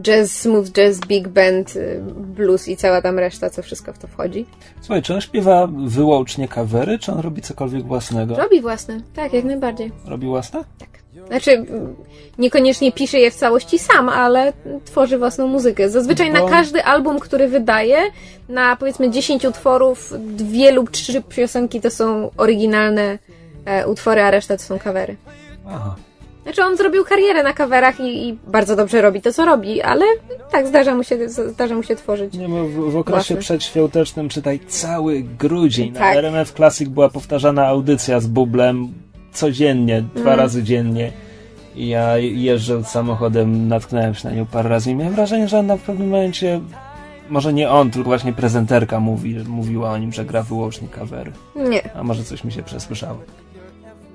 jazz, 0.00 0.32
smooth 0.32 0.64
jazz, 0.72 1.00
big 1.00 1.28
band, 1.28 1.76
e, 1.76 2.00
blues 2.16 2.68
i 2.68 2.76
cała 2.76 3.02
tam 3.02 3.18
reszta, 3.18 3.50
co 3.50 3.62
wszystko 3.62 3.92
w 3.92 3.98
to 3.98 4.08
wchodzi. 4.08 4.46
Słuchaj, 4.80 5.02
czy 5.02 5.14
on 5.14 5.20
śpiewa 5.20 5.68
wyłącznie 5.86 6.48
kawery, 6.48 6.98
czy 6.98 7.12
on 7.12 7.20
robi 7.20 7.42
cokolwiek 7.42 7.86
własnego? 7.86 8.36
Robi 8.36 8.60
własne, 8.60 9.00
tak, 9.14 9.32
jak 9.32 9.44
najbardziej. 9.44 9.92
Robi 10.06 10.26
własne? 10.26 10.64
Znaczy, 11.26 11.50
mm, 11.50 11.94
niekoniecznie 12.38 12.92
pisze 12.92 13.18
je 13.18 13.30
w 13.30 13.34
całości 13.34 13.78
sam, 13.78 14.08
ale 14.08 14.52
tworzy 14.84 15.18
własną 15.18 15.46
muzykę. 15.46 15.90
Zazwyczaj 15.90 16.32
Bo- 16.32 16.44
na 16.44 16.50
każdy 16.50 16.84
album, 16.84 17.20
który 17.20 17.48
wydaje, 17.48 17.96
na 18.48 18.76
powiedzmy 18.76 19.10
10 19.10 19.44
utworów, 19.44 20.14
dwie 20.18 20.72
lub 20.72 20.90
trzy 20.90 21.22
piosenki 21.22 21.80
to 21.80 21.90
są 21.90 22.30
oryginalne 22.36 23.18
e, 23.64 23.86
utwory, 23.86 24.22
a 24.22 24.30
reszta 24.30 24.56
to 24.56 24.62
są 24.62 24.78
kawery. 24.78 25.16
Aha. 25.68 25.94
Znaczy, 26.42 26.62
on 26.64 26.76
zrobił 26.76 27.04
karierę 27.04 27.42
na 27.42 27.52
kawerach 27.52 28.00
i, 28.00 28.28
i 28.28 28.38
bardzo 28.46 28.76
dobrze 28.76 29.02
robi 29.02 29.20
to, 29.20 29.32
co 29.32 29.44
robi, 29.44 29.82
ale 29.82 30.04
tak, 30.50 30.66
zdarza 30.66 30.94
mu 30.94 31.04
się, 31.04 31.28
zdarza 31.28 31.74
mu 31.74 31.82
się 31.82 31.96
tworzyć. 31.96 32.34
Nie, 32.34 32.48
bo 32.48 32.64
w, 32.64 32.72
w 32.72 32.96
okresie 32.96 33.18
Własne. 33.34 33.36
przedświątecznym 33.36 34.28
czytaj 34.28 34.60
cały 34.68 35.22
grudzień. 35.22 35.92
Na 35.92 36.00
Tak. 36.00 36.16
RMF 36.16 36.52
Classic 36.52 36.88
była 36.88 37.08
powtarzana 37.08 37.66
audycja 37.66 38.20
z 38.20 38.26
bublem 38.26 38.92
codziennie, 39.32 40.02
dwa 40.14 40.30
Mm. 40.30 40.38
razy 40.38 40.62
dziennie. 40.62 41.12
I 41.76 41.88
ja 41.88 42.18
jeżdżę 42.18 42.84
samochodem, 42.84 43.68
natknąłem 43.68 44.14
się 44.14 44.28
na 44.28 44.34
nią 44.34 44.46
parę 44.46 44.68
razy 44.68 44.90
i 44.90 44.94
miałem 44.94 45.14
wrażenie, 45.14 45.48
że 45.48 45.58
ona 45.58 45.76
w 45.76 45.80
pewnym 45.80 46.08
momencie, 46.08 46.60
może 47.28 47.52
nie 47.52 47.70
on, 47.70 47.90
tylko 47.90 48.08
właśnie 48.08 48.32
prezenterka 48.32 49.00
mówi, 49.00 49.36
mówiła 49.48 49.90
o 49.90 49.98
nim, 49.98 50.12
że 50.12 50.24
gra 50.24 50.42
wyłącznie 50.42 50.88
kawery. 50.88 51.32
Nie. 51.56 51.96
A 51.96 52.02
może 52.02 52.24
coś 52.24 52.44
mi 52.44 52.52
się 52.52 52.62
przesłyszało. 52.62 53.18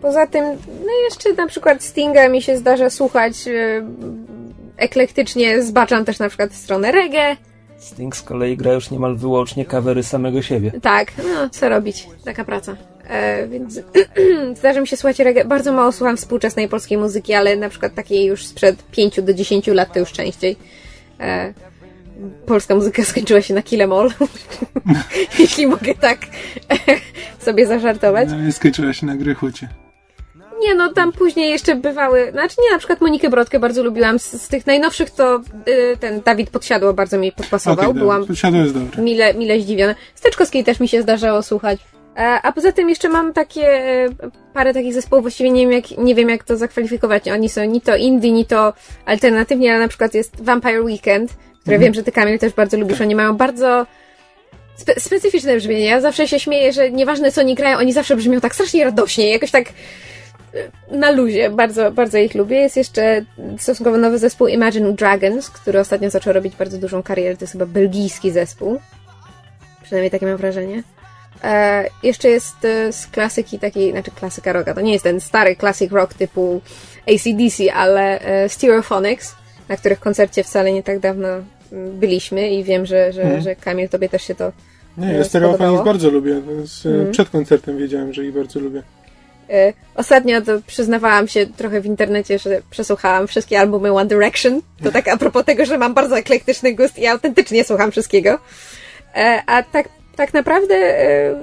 Poza 0.02 0.28
tym, 0.28 0.44
no 0.68 0.92
jeszcze 1.04 1.34
na 1.34 1.48
przykład 1.48 1.84
Stinga 1.84 2.30
mi 2.30 2.42
się 2.42 2.58
zdarza 2.58 2.90
słuchać 2.90 3.48
e, 3.48 3.84
eklektycznie, 4.78 5.64
zbaczam 5.64 6.06
też 6.06 6.20
na 6.20 6.28
przykład 6.28 6.52
w 6.52 6.56
stronę 6.56 6.92
reggae. 6.92 7.38
Sting 7.78 8.16
z 8.16 8.22
kolei 8.22 8.58
gra 8.58 8.74
już 8.74 8.92
niemal 8.92 9.16
wyłącznie 9.16 9.66
kawery 9.66 10.04
samego 10.04 10.42
siebie. 10.42 10.72
Tak, 10.82 11.12
no 11.18 11.50
co 11.50 11.70
robić, 11.70 12.08
taka 12.26 12.46
praca. 12.46 12.76
E, 13.08 13.48
więc 13.48 13.82
zdarza 14.60 14.82
mi 14.82 14.88
się 14.88 14.98
słuchać 14.98 15.20
reggae. 15.20 15.46
Bardzo 15.46 15.72
mało 15.72 15.92
słucham 15.92 16.18
współczesnej 16.18 16.68
polskiej 16.68 16.98
muzyki, 16.98 17.34
ale 17.34 17.56
na 17.56 17.70
przykład 17.70 17.94
takiej 17.94 18.26
już 18.26 18.46
sprzed 18.46 18.84
5 18.92 19.22
do 19.22 19.34
10 19.34 19.68
lat 19.68 19.94
to 19.94 20.00
już 20.00 20.12
częściej. 20.12 20.56
E, 21.20 21.54
polska 22.46 22.76
muzyka 22.76 23.04
skończyła 23.12 23.42
się 23.42 23.54
na 23.54 23.62
Kilemol. 23.62 24.12
Jeśli 25.40 25.68
mogę 25.68 25.96
tak 25.96 26.20
sobie 27.46 27.68
zażartować. 27.68 28.30
No, 28.32 28.52
skończyła 28.52 28.94
się 28.94 29.06
na 29.06 29.16
Grychucie. 29.16 29.68
Nie, 30.62 30.76
no 30.76 30.94
tam 30.94 31.12
później 31.12 31.52
jeszcze 31.52 31.76
bywały, 31.76 32.32
znaczy 32.32 32.56
nie, 32.66 32.72
na 32.72 32.78
przykład 32.78 33.02
Monikę 33.02 33.30
Brodkę 33.30 33.60
bardzo 33.60 33.84
lubiłam. 33.84 34.20
Z, 34.20 34.32
z 34.42 34.48
tych 34.48 34.68
najnowszych 34.68 35.12
to 35.12 35.42
y, 35.68 35.98
ten 36.00 36.22
Dawid 36.22 36.50
Podsiadło 36.50 36.94
bardzo 36.94 37.18
mi 37.18 37.32
podpasował. 37.32 37.90
Okej, 37.90 38.00
Byłam 38.02 38.20
dobra. 38.22 38.36
Siadło 38.36 38.60
jest 38.62 38.74
dobre. 38.74 39.02
mile, 39.04 39.34
mile 39.34 39.60
zdziwiona. 39.60 39.96
Steczkowskiej 40.16 40.64
też 40.64 40.80
mi 40.80 40.88
się 40.88 41.02
zdarzało 41.02 41.44
słuchać. 41.44 41.80
E, 42.18 42.20
A 42.44 42.52
poza 42.52 42.72
tym 42.72 42.90
jeszcze 42.90 43.10
mam 43.10 43.34
takie 43.34 43.68
e, 43.70 44.10
parę 44.54 44.74
takich 44.74 44.94
zespołów, 44.94 45.24
właściwie 45.24 45.50
nie 45.52 45.62
wiem, 45.62 45.72
jak, 45.72 45.92
nie 45.98 46.16
wiem 46.16 46.30
jak 46.30 46.44
to 46.44 46.58
zakwalifikować. 46.58 47.28
Oni 47.30 47.50
są 47.50 47.64
ni 47.66 47.82
to 47.82 47.96
indie, 47.96 48.32
ni 48.32 48.46
to 48.46 48.74
alternatywnie, 49.06 49.72
ale 49.72 49.80
na 49.80 49.88
przykład 49.88 50.14
jest 50.14 50.44
Vampire 50.44 50.82
Weekend, 50.84 51.32
które 51.62 51.76
Mhm. 51.76 51.82
wiem, 51.82 51.94
że 51.94 52.04
ty 52.04 52.12
Kamil 52.12 52.40
też 52.40 52.54
bardzo 52.54 52.78
lubisz. 52.78 53.02
Oni 53.02 53.16
mają 53.16 53.38
bardzo 53.38 53.86
spe- 54.78 55.00
specyficzne 55.00 55.58
brzmienie. 55.58 55.86
Ja 55.86 56.02
zawsze 56.02 56.28
się 56.28 56.40
śmieję, 56.40 56.74
że 56.74 56.92
nieważne 56.92 57.32
co 57.32 57.42
oni 57.42 57.56
grają, 57.56 57.78
oni 57.78 57.94
zawsze 57.94 58.16
brzmią 58.16 58.40
tak 58.42 58.54
strasznie 58.56 58.84
radośnie, 58.84 59.32
jakoś 59.32 59.52
tak 59.52 59.66
na 60.92 61.12
luzie. 61.12 61.50
Bardzo, 61.50 61.92
bardzo 61.92 62.18
ich 62.18 62.36
lubię. 62.36 62.56
Jest 62.58 62.78
jeszcze 62.78 63.26
stosunkowo 63.60 63.98
nowy 63.98 64.20
zespół 64.20 64.48
Imagine 64.48 64.94
Dragons, 64.94 65.50
który 65.50 65.80
ostatnio 65.80 66.10
zaczął 66.10 66.34
robić 66.34 66.56
bardzo 66.56 66.78
dużą 66.78 67.04
karierę. 67.04 67.38
To 67.38 67.44
jest 67.44 67.52
chyba 67.54 67.66
belgijski 67.66 68.32
zespół. 68.32 68.80
Przynajmniej 69.84 70.12
takie 70.12 70.26
mam 70.26 70.38
wrażenie. 70.38 70.84
E, 71.44 71.86
jeszcze 72.04 72.30
jest 72.30 72.66
e, 72.66 72.94
z 72.94 73.08
klasyki 73.08 73.60
takiej, 73.60 73.92
znaczy 73.92 74.12
klasyka 74.12 74.54
rocka, 74.54 74.74
to 74.74 74.82
nie 74.82 74.92
jest 74.94 75.04
ten 75.04 75.20
stary 75.22 75.56
classic 75.56 75.92
rock 75.92 76.14
typu 76.14 76.62
ACDC, 77.08 77.74
ale 77.74 78.20
e, 78.20 78.50
Stereophonics, 78.50 79.36
na 79.70 79.78
których 79.78 80.00
koncercie 80.00 80.44
wcale 80.44 80.72
nie 80.72 80.84
tak 80.84 81.00
dawno 81.00 81.28
mm, 81.28 82.00
byliśmy 82.00 82.50
i 82.50 82.64
wiem, 82.64 82.86
że, 82.86 83.14
że, 83.14 83.22
Mhm. 83.22 83.42
że 83.42 83.56
Kamil, 83.56 83.90
tobie 83.90 84.10
też 84.10 84.24
się 84.24 84.36
to 84.36 84.52
Nie, 84.98 85.08
e, 85.08 85.14
ja 85.18 85.24
spodobało? 85.24 85.84
bardzo 85.84 86.10
lubię. 86.10 86.32
E, 86.86 86.90
Mhm. 86.90 87.12
Przed 87.12 87.30
koncertem 87.30 87.78
wiedziałem, 87.78 88.14
że 88.14 88.26
ich 88.26 88.34
bardzo 88.34 88.60
lubię. 88.60 88.84
E, 89.50 89.74
Ostatnio 89.98 90.42
to 90.42 90.52
przyznawałam 90.68 91.28
się 91.28 91.46
trochę 91.46 91.82
w 91.82 91.86
internecie, 91.86 92.40
że 92.40 92.62
przesłuchałam 92.70 93.28
wszystkie 93.28 93.60
albumy 93.60 93.92
One 93.92 94.06
Direction. 94.06 94.62
To 94.84 94.92
tak 94.92 95.08
a 95.08 95.18
propos 95.18 95.46
tego, 95.46 95.66
że 95.66 95.78
mam 95.78 95.94
bardzo 95.94 96.18
eklektyczny 96.18 96.74
gust 96.74 97.00
i 97.00 97.08
autentycznie 97.08 97.64
słucham 97.64 97.92
wszystkiego. 97.92 98.40
E, 99.16 99.44
A 99.46 99.64
tak, 99.64 99.90
tak 100.16 100.34
naprawdę 100.34 100.76
e, 100.76 101.36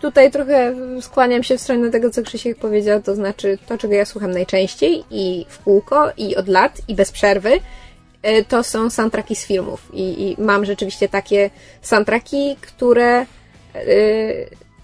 tutaj 0.00 0.30
trochę 0.30 0.74
skłaniam 1.00 1.42
się 1.42 1.58
w 1.58 1.60
stronę 1.60 1.90
tego, 1.90 2.10
co 2.10 2.22
Krzysiek 2.22 2.58
powiedział, 2.58 3.02
to 3.02 3.14
znaczy 3.14 3.58
to, 3.66 3.78
czego 3.78 3.94
ja 3.94 4.04
słucham 4.04 4.30
najczęściej 4.30 5.04
i 5.10 5.46
w 5.48 5.58
kółko, 5.58 6.12
i 6.16 6.36
od 6.36 6.48
lat, 6.48 6.80
i 6.88 6.94
bez 6.94 7.12
przerwy, 7.12 7.50
to 8.48 8.62
są 8.62 8.90
soundtracki 8.90 9.36
z 9.36 9.46
filmów. 9.46 9.88
I, 9.92 10.02
i 10.22 10.42
mam 10.42 10.64
rzeczywiście 10.64 11.08
takie 11.08 11.50
soundtracki, 11.82 12.56
które 12.60 13.26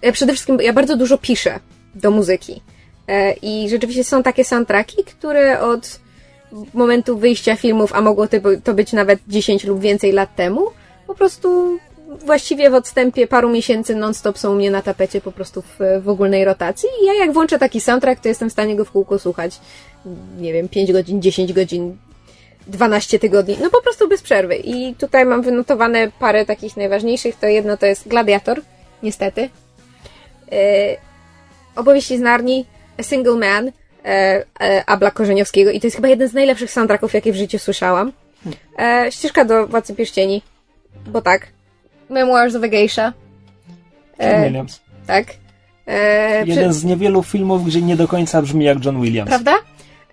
ja 0.03 0.13
przede 0.13 0.33
wszystkim 0.33 0.59
ja 0.61 0.73
bardzo 0.73 0.97
dużo 0.97 1.19
piszę 1.19 1.61
do 2.01 2.11
muzyki. 2.11 2.63
E, 3.09 3.33
I 3.33 3.69
rzeczywiście 3.69 4.05
są 4.05 4.23
takie 4.23 4.45
soundtracki, 4.45 5.05
które 5.05 5.61
od 5.61 6.01
momentu 6.75 7.19
wyjścia 7.19 7.57
filmów, 7.57 7.93
a 7.95 8.01
mogło 8.01 8.27
to 8.27 8.41
by- 8.41 8.61
to 8.61 8.75
być 8.75 8.93
nawet 8.93 9.21
10 9.29 9.65
lub 9.65 9.81
więcej 9.81 10.13
lat 10.13 10.37
temu, 10.37 10.67
po 11.07 11.15
prostu 11.15 11.79
właściwie 12.27 12.71
w 12.71 12.75
odstępie 12.75 13.27
paru 13.27 13.51
miesięcy 13.51 13.95
non-stop 13.95 14.39
są 14.39 14.53
u 14.53 14.55
mnie 14.55 14.71
na 14.71 14.83
tapecie 14.83 15.21
po 15.21 15.33
prostu 15.33 15.63
w, 15.63 15.79
w 16.03 16.09
ogólnej 16.09 16.45
rotacji. 16.45 16.89
I 17.03 17.07
ja 17.07 17.15
jak 17.15 17.33
włączę 17.33 17.59
taki 17.59 17.81
soundtrack, 17.81 18.23
to 18.23 18.29
jestem 18.29 18.49
w 18.49 18.53
stanie 18.53 18.77
go 18.77 18.85
w 18.85 18.91
kółko 18.91 19.19
słuchać, 19.19 19.61
nie 20.41 20.53
wiem, 20.53 20.69
5 20.69 20.93
godzin, 20.93 21.23
10 21.23 21.53
godzin, 21.53 21.97
12 22.67 23.19
tygodni, 23.19 23.57
no 23.63 23.71
po 23.71 23.83
prostu 23.83 24.09
bez 24.09 24.23
przerwy. 24.23 24.57
I 24.57 24.95
tutaj 24.95 25.25
mam 25.27 25.43
wynotowane 25.43 26.11
parę 26.19 26.47
takich 26.47 26.77
najważniejszych. 26.77 27.37
To 27.37 27.47
jedno 27.47 27.77
to 27.77 27.87
jest 27.87 28.09
Gladiator, 28.09 28.61
niestety. 29.03 29.49
Opowieści 31.79 32.19
z 32.19 32.21
Narni, 32.21 32.65
A 32.99 33.03
Single 33.03 33.35
Man, 33.37 33.69
e, 34.05 34.45
e, 34.61 34.83
Abla 34.87 35.11
Korzeniowskiego 35.11 35.71
i 35.71 35.81
to 35.81 35.87
jest 35.87 35.97
chyba 35.97 36.09
jeden 36.09 36.29
z 36.29 36.33
najlepszych 36.35 36.71
soundtracków, 36.71 37.15
jakie 37.15 37.33
w 37.33 37.37
życiu 37.37 37.59
słyszałam. 37.59 38.13
E, 38.79 39.07
ścieżka 39.11 39.45
do 39.45 39.67
Władcy 39.67 39.95
Pierścieni, 39.95 40.43
bo 41.07 41.23
tak. 41.23 41.47
Memoirs 42.11 42.55
of 42.55 42.63
a 42.65 42.69
Geisha, 42.69 43.13
John 44.21 44.29
E, 44.31 44.45
Williams. 44.45 44.81
tak. 45.07 45.27
E, 45.87 46.43
przy- 46.43 46.51
Jeden 46.51 46.73
z 46.73 46.85
niewielu 46.85 47.23
filmów, 47.23 47.65
gdzie 47.67 47.83
nie 47.83 47.97
do 47.97 48.09
końca 48.09 48.43
brzmi 48.43 48.65
jak 48.65 48.85
John 48.85 49.03
Williams. 49.03 49.29
Prawda? 49.29 49.55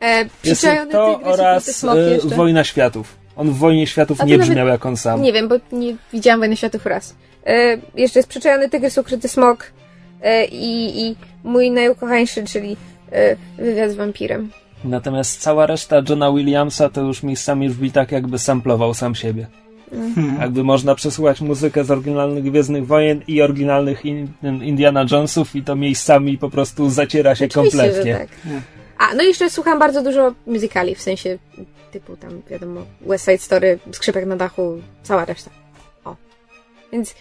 E, 0.01 0.17
Jest 0.19 0.29
przyczajony 0.41 0.91
to 0.91 1.15
tygrys, 1.15 1.33
oraz 1.39 1.65
smok 1.65 1.95
e. 2.31 2.35
Wojna 2.35 2.63
Światów. 2.63 3.15
On 3.35 3.51
w 3.51 3.57
Wojnie 3.57 3.87
Światów 3.87 4.19
nie 4.19 4.37
nawet- 4.37 4.47
brzmiał 4.49 4.67
jak 4.67 4.85
on 4.85 4.97
sam. 4.97 5.21
Nie 5.21 5.33
wiem, 5.33 5.47
bo 5.47 5.55
nie 5.71 5.95
widziałam 6.13 6.39
Wojny 6.39 6.57
Światów 6.57 6.85
raz. 6.85 7.15
E, 7.45 7.77
jeszcze 7.95 8.19
jest 8.19 8.29
przyczajony 8.29 8.69
tygrys, 8.69 8.97
ukryty 8.97 9.27
smok 9.27 9.71
e, 10.21 10.45
i, 10.45 11.01
i 11.07 11.15
mój 11.45 11.72
najukochańszy, 11.72 12.43
czyli 12.43 12.77
e, 13.11 13.35
wywiad 13.57 13.91
z 13.91 13.95
wampirem. 13.95 14.49
Natomiast 14.84 15.41
cała 15.41 15.65
reszta 15.65 16.01
Johna 16.09 16.31
Williamsa 16.31 16.89
to 16.89 17.01
już 17.01 17.23
miejscami 17.23 17.69
brzmi 17.69 17.91
tak, 17.91 18.11
jakby 18.11 18.39
samplował 18.39 18.93
sam 18.93 19.15
siebie. 19.15 19.47
Mhm. 19.91 20.41
Jakby 20.41 20.63
można 20.63 20.95
przesłuchać 20.95 21.41
muzykę 21.41 21.84
z 21.84 21.91
oryginalnych 21.91 22.43
Gwiezdnych 22.43 22.88
Wojen 22.88 23.22
i 23.27 23.41
oryginalnych 23.41 24.05
in, 24.05 24.27
Indiana 24.43 25.05
Jonesów 25.11 25.55
i 25.55 25.63
to 25.63 25.76
miejscami 25.76 26.38
po 26.38 26.49
prostu 26.49 26.89
zaciera 26.89 27.35
się 27.35 27.45
Oczywiście, 27.45 27.77
kompletnie. 27.77 28.13
że 28.13 28.19
tak. 28.19 28.30
A, 28.97 29.15
no 29.15 29.23
i 29.23 29.27
jeszcze 29.27 29.49
słucham 29.49 29.80
bardzo 29.80 30.03
dużo 30.03 30.34
muzykali, 30.47 30.95
w 30.95 31.01
sensie 31.01 31.38
typu 31.91 32.17
tam, 32.17 32.41
wiadomo, 32.49 32.81
West 33.01 33.26
Side 33.26 33.38
Story, 33.38 33.80
Skrzypek 33.91 34.26
na 34.26 34.35
dachu, 34.35 34.77
cała 35.03 35.26
reszta. 35.26 35.49
O. 36.05 36.15
Więc 36.91 37.15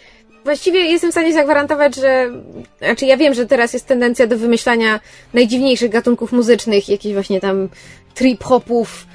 właściwie 0.45 0.81
jestem 0.81 1.11
w 1.11 1.15
stanie 1.15 1.33
zagwarantować, 1.33 1.97
że... 1.97 2.31
Znaczy 2.79 3.07
ja 3.07 3.17
wiem, 3.17 3.35
że 3.35 3.47
teraz 3.47 3.73
jest 3.73 3.87
tendencja 3.87 4.27
do 4.27 4.39
wymyślania 4.39 5.01
najdziwniejszych 5.35 5.91
gatunków 5.91 6.33
muzycznych, 6.33 6.89
jakichś 6.89 7.15
właśnie 7.15 7.41
tam 7.41 7.69
trip-hopów, 8.15 9.07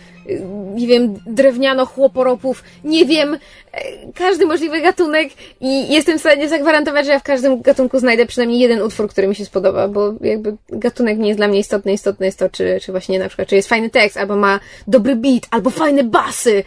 nie 0.76 0.88
wiem, 0.88 1.14
drewniano-chłoporopów, 1.28 2.64
nie 2.84 3.06
wiem, 3.06 3.34
e, 3.34 3.82
każdy 4.16 4.46
możliwy 4.46 4.82
gatunek 4.82 5.30
i 5.62 5.94
jestem 5.94 6.18
w 6.18 6.22
stanie 6.22 6.50
zagwarantować, 6.50 7.06
że 7.06 7.12
ja 7.12 7.20
w 7.20 7.24
każdym 7.24 7.62
gatunku 7.62 8.00
znajdę 8.00 8.26
przynajmniej 8.26 8.60
jeden 8.60 8.82
utwór, 8.82 9.10
który 9.10 9.28
mi 9.28 9.36
się 9.36 9.46
spodoba, 9.46 9.88
bo 9.88 10.14
jakby 10.22 10.58
gatunek 10.70 11.18
nie 11.18 11.28
jest 11.28 11.40
dla 11.40 11.48
mnie 11.48 11.60
istotny, 11.60 11.94
istotne 11.94 12.26
jest 12.26 12.40
to, 12.40 12.50
czy, 12.50 12.80
czy 12.82 12.92
właśnie 12.92 13.20
na 13.20 13.28
przykład, 13.28 13.48
czy 13.48 13.56
jest 13.56 13.70
fajny 13.70 13.90
tekst, 13.90 14.18
albo 14.18 14.36
ma 14.36 14.60
dobry 14.88 15.16
beat, 15.16 15.44
albo 15.52 15.70
fajne 15.70 16.04
basy, 16.04 16.64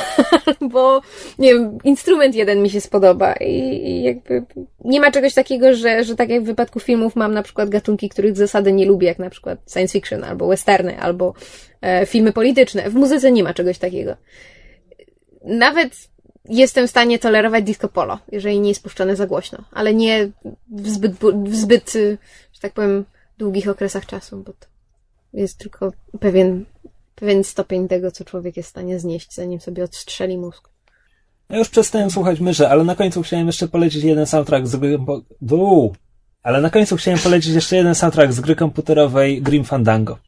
albo 0.60 1.00
nie 1.38 1.54
wiem, 1.54 1.78
instrument 1.84 2.34
jeden 2.34 2.62
mi 2.62 2.70
się 2.70 2.80
spodoba. 2.80 3.32
I, 3.32 4.02
jakby 4.02 4.42
nie 4.84 5.00
ma 5.00 5.10
czegoś 5.10 5.34
takiego, 5.34 5.74
że, 5.74 6.04
że 6.04 6.16
tak 6.16 6.28
jak 6.28 6.42
w 6.42 6.46
wypadku 6.46 6.80
filmów 6.80 7.16
mam 7.16 7.34
na 7.34 7.42
przykład 7.42 7.68
gatunki, 7.68 8.08
których 8.08 8.36
zasady 8.36 8.72
nie 8.72 8.86
lubię, 8.86 9.08
jak 9.08 9.18
na 9.18 9.30
przykład 9.30 9.58
science 9.72 9.92
fiction, 9.92 10.24
albo 10.24 10.46
westerny, 10.46 11.00
albo 11.00 11.34
filmy 12.06 12.32
polityczne. 12.32 12.90
W 12.90 12.94
muzyce 12.94 13.32
nie 13.32 13.44
ma 13.44 13.54
czegoś 13.54 13.78
takiego. 13.78 14.16
Nawet 15.44 16.08
jestem 16.48 16.86
w 16.86 16.90
stanie 16.90 17.18
tolerować 17.18 17.64
disco 17.64 17.88
polo, 17.88 18.18
jeżeli 18.32 18.60
nie 18.60 18.68
jest 18.68 18.82
puszczane 18.82 19.16
za 19.16 19.26
głośno, 19.26 19.64
ale 19.72 19.94
nie 19.94 20.30
w 20.68 20.88
zbyt, 20.88 21.12
w 21.44 21.54
zbyt, 21.54 21.96
y, 21.96 22.18
że 22.52 22.60
tak 22.60 22.72
powiem, 22.72 23.04
długich 23.38 23.68
okresach 23.68 24.06
czasu, 24.06 24.36
bo 24.36 24.52
to 24.52 24.66
jest 25.32 25.58
tylko 25.58 25.92
pewien, 26.20 26.64
pewien 27.14 27.44
stopień 27.44 27.88
tego, 27.88 28.10
co 28.10 28.24
człowiek 28.24 28.56
jest 28.56 28.68
w 28.68 28.70
stanie 28.70 28.98
znieść, 28.98 29.34
zanim 29.34 29.60
sobie 29.60 29.84
odstrzeli 29.84 30.38
mózg. 30.38 30.68
Ja 31.48 31.58
już 31.58 31.68
przestałem 31.68 32.10
słuchać 32.10 32.40
myszy, 32.40 32.68
ale 32.68 32.84
na 32.84 32.94
końcu 32.94 33.22
chciałem 33.22 33.46
jeszcze 33.46 33.68
polecić 33.68 34.04
jeden 34.04 34.26
soundtrack 34.26 34.66
z 34.66 34.76
gry... 34.76 34.98
Ale 36.42 36.60
na 36.60 36.70
końcu 36.70 36.96
chciałem 36.96 37.20
polecić 37.20 37.54
jeszcze 37.54 37.76
jeden 37.76 37.94
soundtrack 37.94 38.32
z 38.32 38.40
gry 38.40 38.56
komputerowej 38.56 39.42
Grim 39.42 39.64
Fandango. 39.64 40.18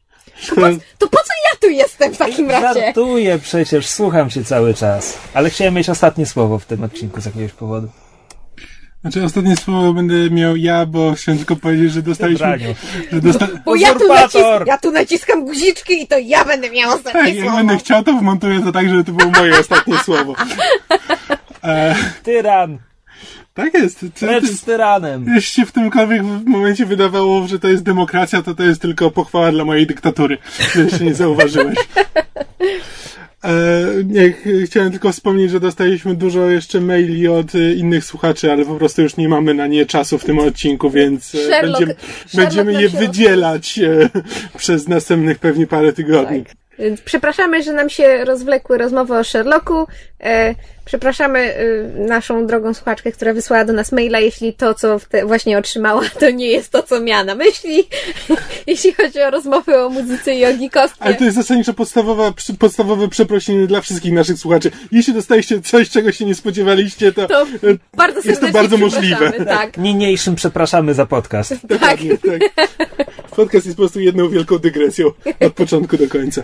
To 0.97 1.07
po 1.07 1.17
co 1.17 1.33
ja 1.51 1.59
tu 1.61 1.69
jestem 1.69 2.13
w 2.13 2.17
takim 2.17 2.49
razie? 2.51 2.79
Żartuję 2.81 3.39
przecież, 3.39 3.87
słucham 3.87 4.29
cię 4.29 4.43
cały 4.43 4.73
czas. 4.73 5.17
Ale 5.33 5.49
chciałem 5.49 5.73
mieć 5.73 5.89
ostatnie 5.89 6.25
słowo 6.25 6.59
w 6.59 6.65
tym 6.65 6.83
odcinku 6.83 7.21
z 7.21 7.25
jakiegoś 7.25 7.51
powodu. 7.51 7.87
Znaczy 9.01 9.23
ostatnie 9.23 9.55
słowo 9.57 9.93
będę 9.93 10.29
miał 10.29 10.55
ja, 10.55 10.85
bo 10.85 11.13
chciałem 11.13 11.37
tylko 11.37 11.55
powiedzieć, 11.55 11.91
że 11.91 12.01
dostaliśmy... 12.01 12.75
Że 13.11 13.21
dosta... 13.21 13.47
Bo 13.65 13.75
ja 13.75 13.93
tu, 13.93 14.07
nacis- 14.13 14.63
ja 14.67 14.77
tu 14.77 14.91
naciskam 14.91 15.45
guziczki 15.45 16.01
i 16.03 16.07
to 16.07 16.17
ja 16.17 16.45
będę 16.45 16.69
miała 16.69 16.97
Tak, 16.97 17.05
ostatnie 17.05 17.33
jak 17.33 17.43
słowo. 17.43 17.57
będę 17.57 17.77
chciał, 17.77 18.03
to 18.03 18.13
wmontuję 18.13 18.61
to 18.61 18.71
tak, 18.71 18.89
żeby 18.89 19.03
to 19.03 19.11
było 19.11 19.31
moje 19.31 19.59
ostatnie 19.59 19.97
słowo. 20.05 20.33
E, 21.63 21.95
Tyran! 22.23 22.77
Tak 23.57 23.73
jest. 23.73 24.05
Co, 24.15 24.25
Precz 24.27 24.45
z 24.45 24.61
tyranem! 24.63 25.25
jeśli 25.35 25.53
się 25.61 25.65
w 25.65 25.71
tymkolwiek 25.71 26.21
momencie 26.45 26.85
wydawało, 26.85 27.47
że 27.47 27.59
to 27.59 27.67
jest 27.67 27.83
demokracja, 27.83 28.41
to 28.41 28.55
to 28.55 28.63
jest 28.63 28.81
tylko 28.81 29.11
pochwała 29.11 29.51
dla 29.51 29.65
mojej 29.65 29.87
dyktatury, 29.87 30.37
jeśli 30.75 31.05
nie 31.05 31.13
zauważyłeś. 31.13 31.77
E, 33.43 33.51
nie, 34.05 34.31
ch- 34.31 34.65
chciałem 34.65 34.91
tylko 34.91 35.11
wspomnieć, 35.11 35.51
że 35.51 35.59
dostaliśmy 35.59 36.15
dużo 36.15 36.49
jeszcze 36.49 36.81
maili 36.81 37.27
od 37.27 37.55
e, 37.55 37.73
innych 37.73 38.05
słuchaczy, 38.05 38.51
ale 38.51 38.65
po 38.65 38.75
prostu 38.75 39.01
już 39.01 39.17
nie 39.17 39.29
mamy 39.29 39.53
na 39.53 39.67
nie 39.67 39.85
czasu 39.85 40.17
w 40.17 40.25
tym 40.25 40.39
odcinku, 40.39 40.89
więc 40.89 41.35
e, 41.35 41.37
Sherlock- 41.37 41.61
będziemy, 41.61 41.95
Sherlock 42.27 42.35
będziemy 42.35 42.81
je 42.81 42.89
wydzielać 42.89 43.79
e, 43.79 44.09
przez 44.57 44.87
następnych 44.87 45.39
pewnie 45.39 45.67
parę 45.67 45.93
tygodni. 45.93 46.43
Tak. 46.45 46.53
Przepraszamy, 47.05 47.63
że 47.63 47.73
nam 47.73 47.89
się 47.89 48.25
rozwlekły 48.25 48.77
rozmowy 48.77 49.17
o 49.17 49.23
Sherlocku. 49.23 49.87
E, 50.23 50.55
przepraszamy 50.85 51.39
e, 51.39 51.63
naszą 52.07 52.47
drogą 52.47 52.73
słuchaczkę, 52.73 53.11
która 53.11 53.33
wysłała 53.33 53.65
do 53.65 53.73
nas 53.73 53.91
maila, 53.91 54.19
jeśli 54.19 54.53
to, 54.53 54.73
co 54.73 54.99
właśnie 55.25 55.57
otrzymała, 55.57 56.01
to 56.19 56.29
nie 56.29 56.47
jest 56.47 56.71
to, 56.71 56.83
co 56.83 57.01
miała 57.01 57.23
na 57.23 57.35
myśli. 57.35 57.83
jeśli 58.67 58.93
chodzi 58.93 59.21
o 59.21 59.31
rozmowy 59.31 59.81
o 59.81 59.89
muzyce 59.89 60.35
i 60.35 60.45
o 60.45 60.49
Ale 60.99 61.15
to 61.15 61.23
jest 61.23 61.35
zasadniczo 61.35 61.73
podstawowa, 61.73 62.31
przy- 62.31 62.53
podstawowe 62.53 63.07
przeprosiny 63.07 63.67
dla 63.67 63.81
wszystkich 63.81 64.13
naszych 64.13 64.37
słuchaczy. 64.37 64.71
Jeśli 64.91 65.13
dostaliście 65.13 65.61
coś, 65.61 65.89
czego 65.89 66.11
się 66.11 66.25
nie 66.25 66.35
spodziewaliście, 66.35 67.13
to, 67.13 67.27
To 67.27 67.41
e, 67.41 67.45
bardzo 67.97 68.29
jest 68.29 68.41
to 68.41 68.51
bardzo 68.51 68.77
możliwe. 68.77 69.31
Tak. 69.31 69.77
Niniejszym 69.87 70.35
przepraszamy 70.35 70.93
za 70.93 71.05
podcast. 71.05 71.67
Dokładnie, 71.67 72.17
tak. 72.17 72.67
Podcast 73.35 73.65
jest 73.65 73.77
po 73.77 73.81
prostu 73.81 73.99
jedną 73.99 74.29
wielką 74.29 74.57
dygresją 74.57 75.11
od 75.39 75.53
początku 75.53 75.97
do 75.97 76.07
końca. 76.07 76.43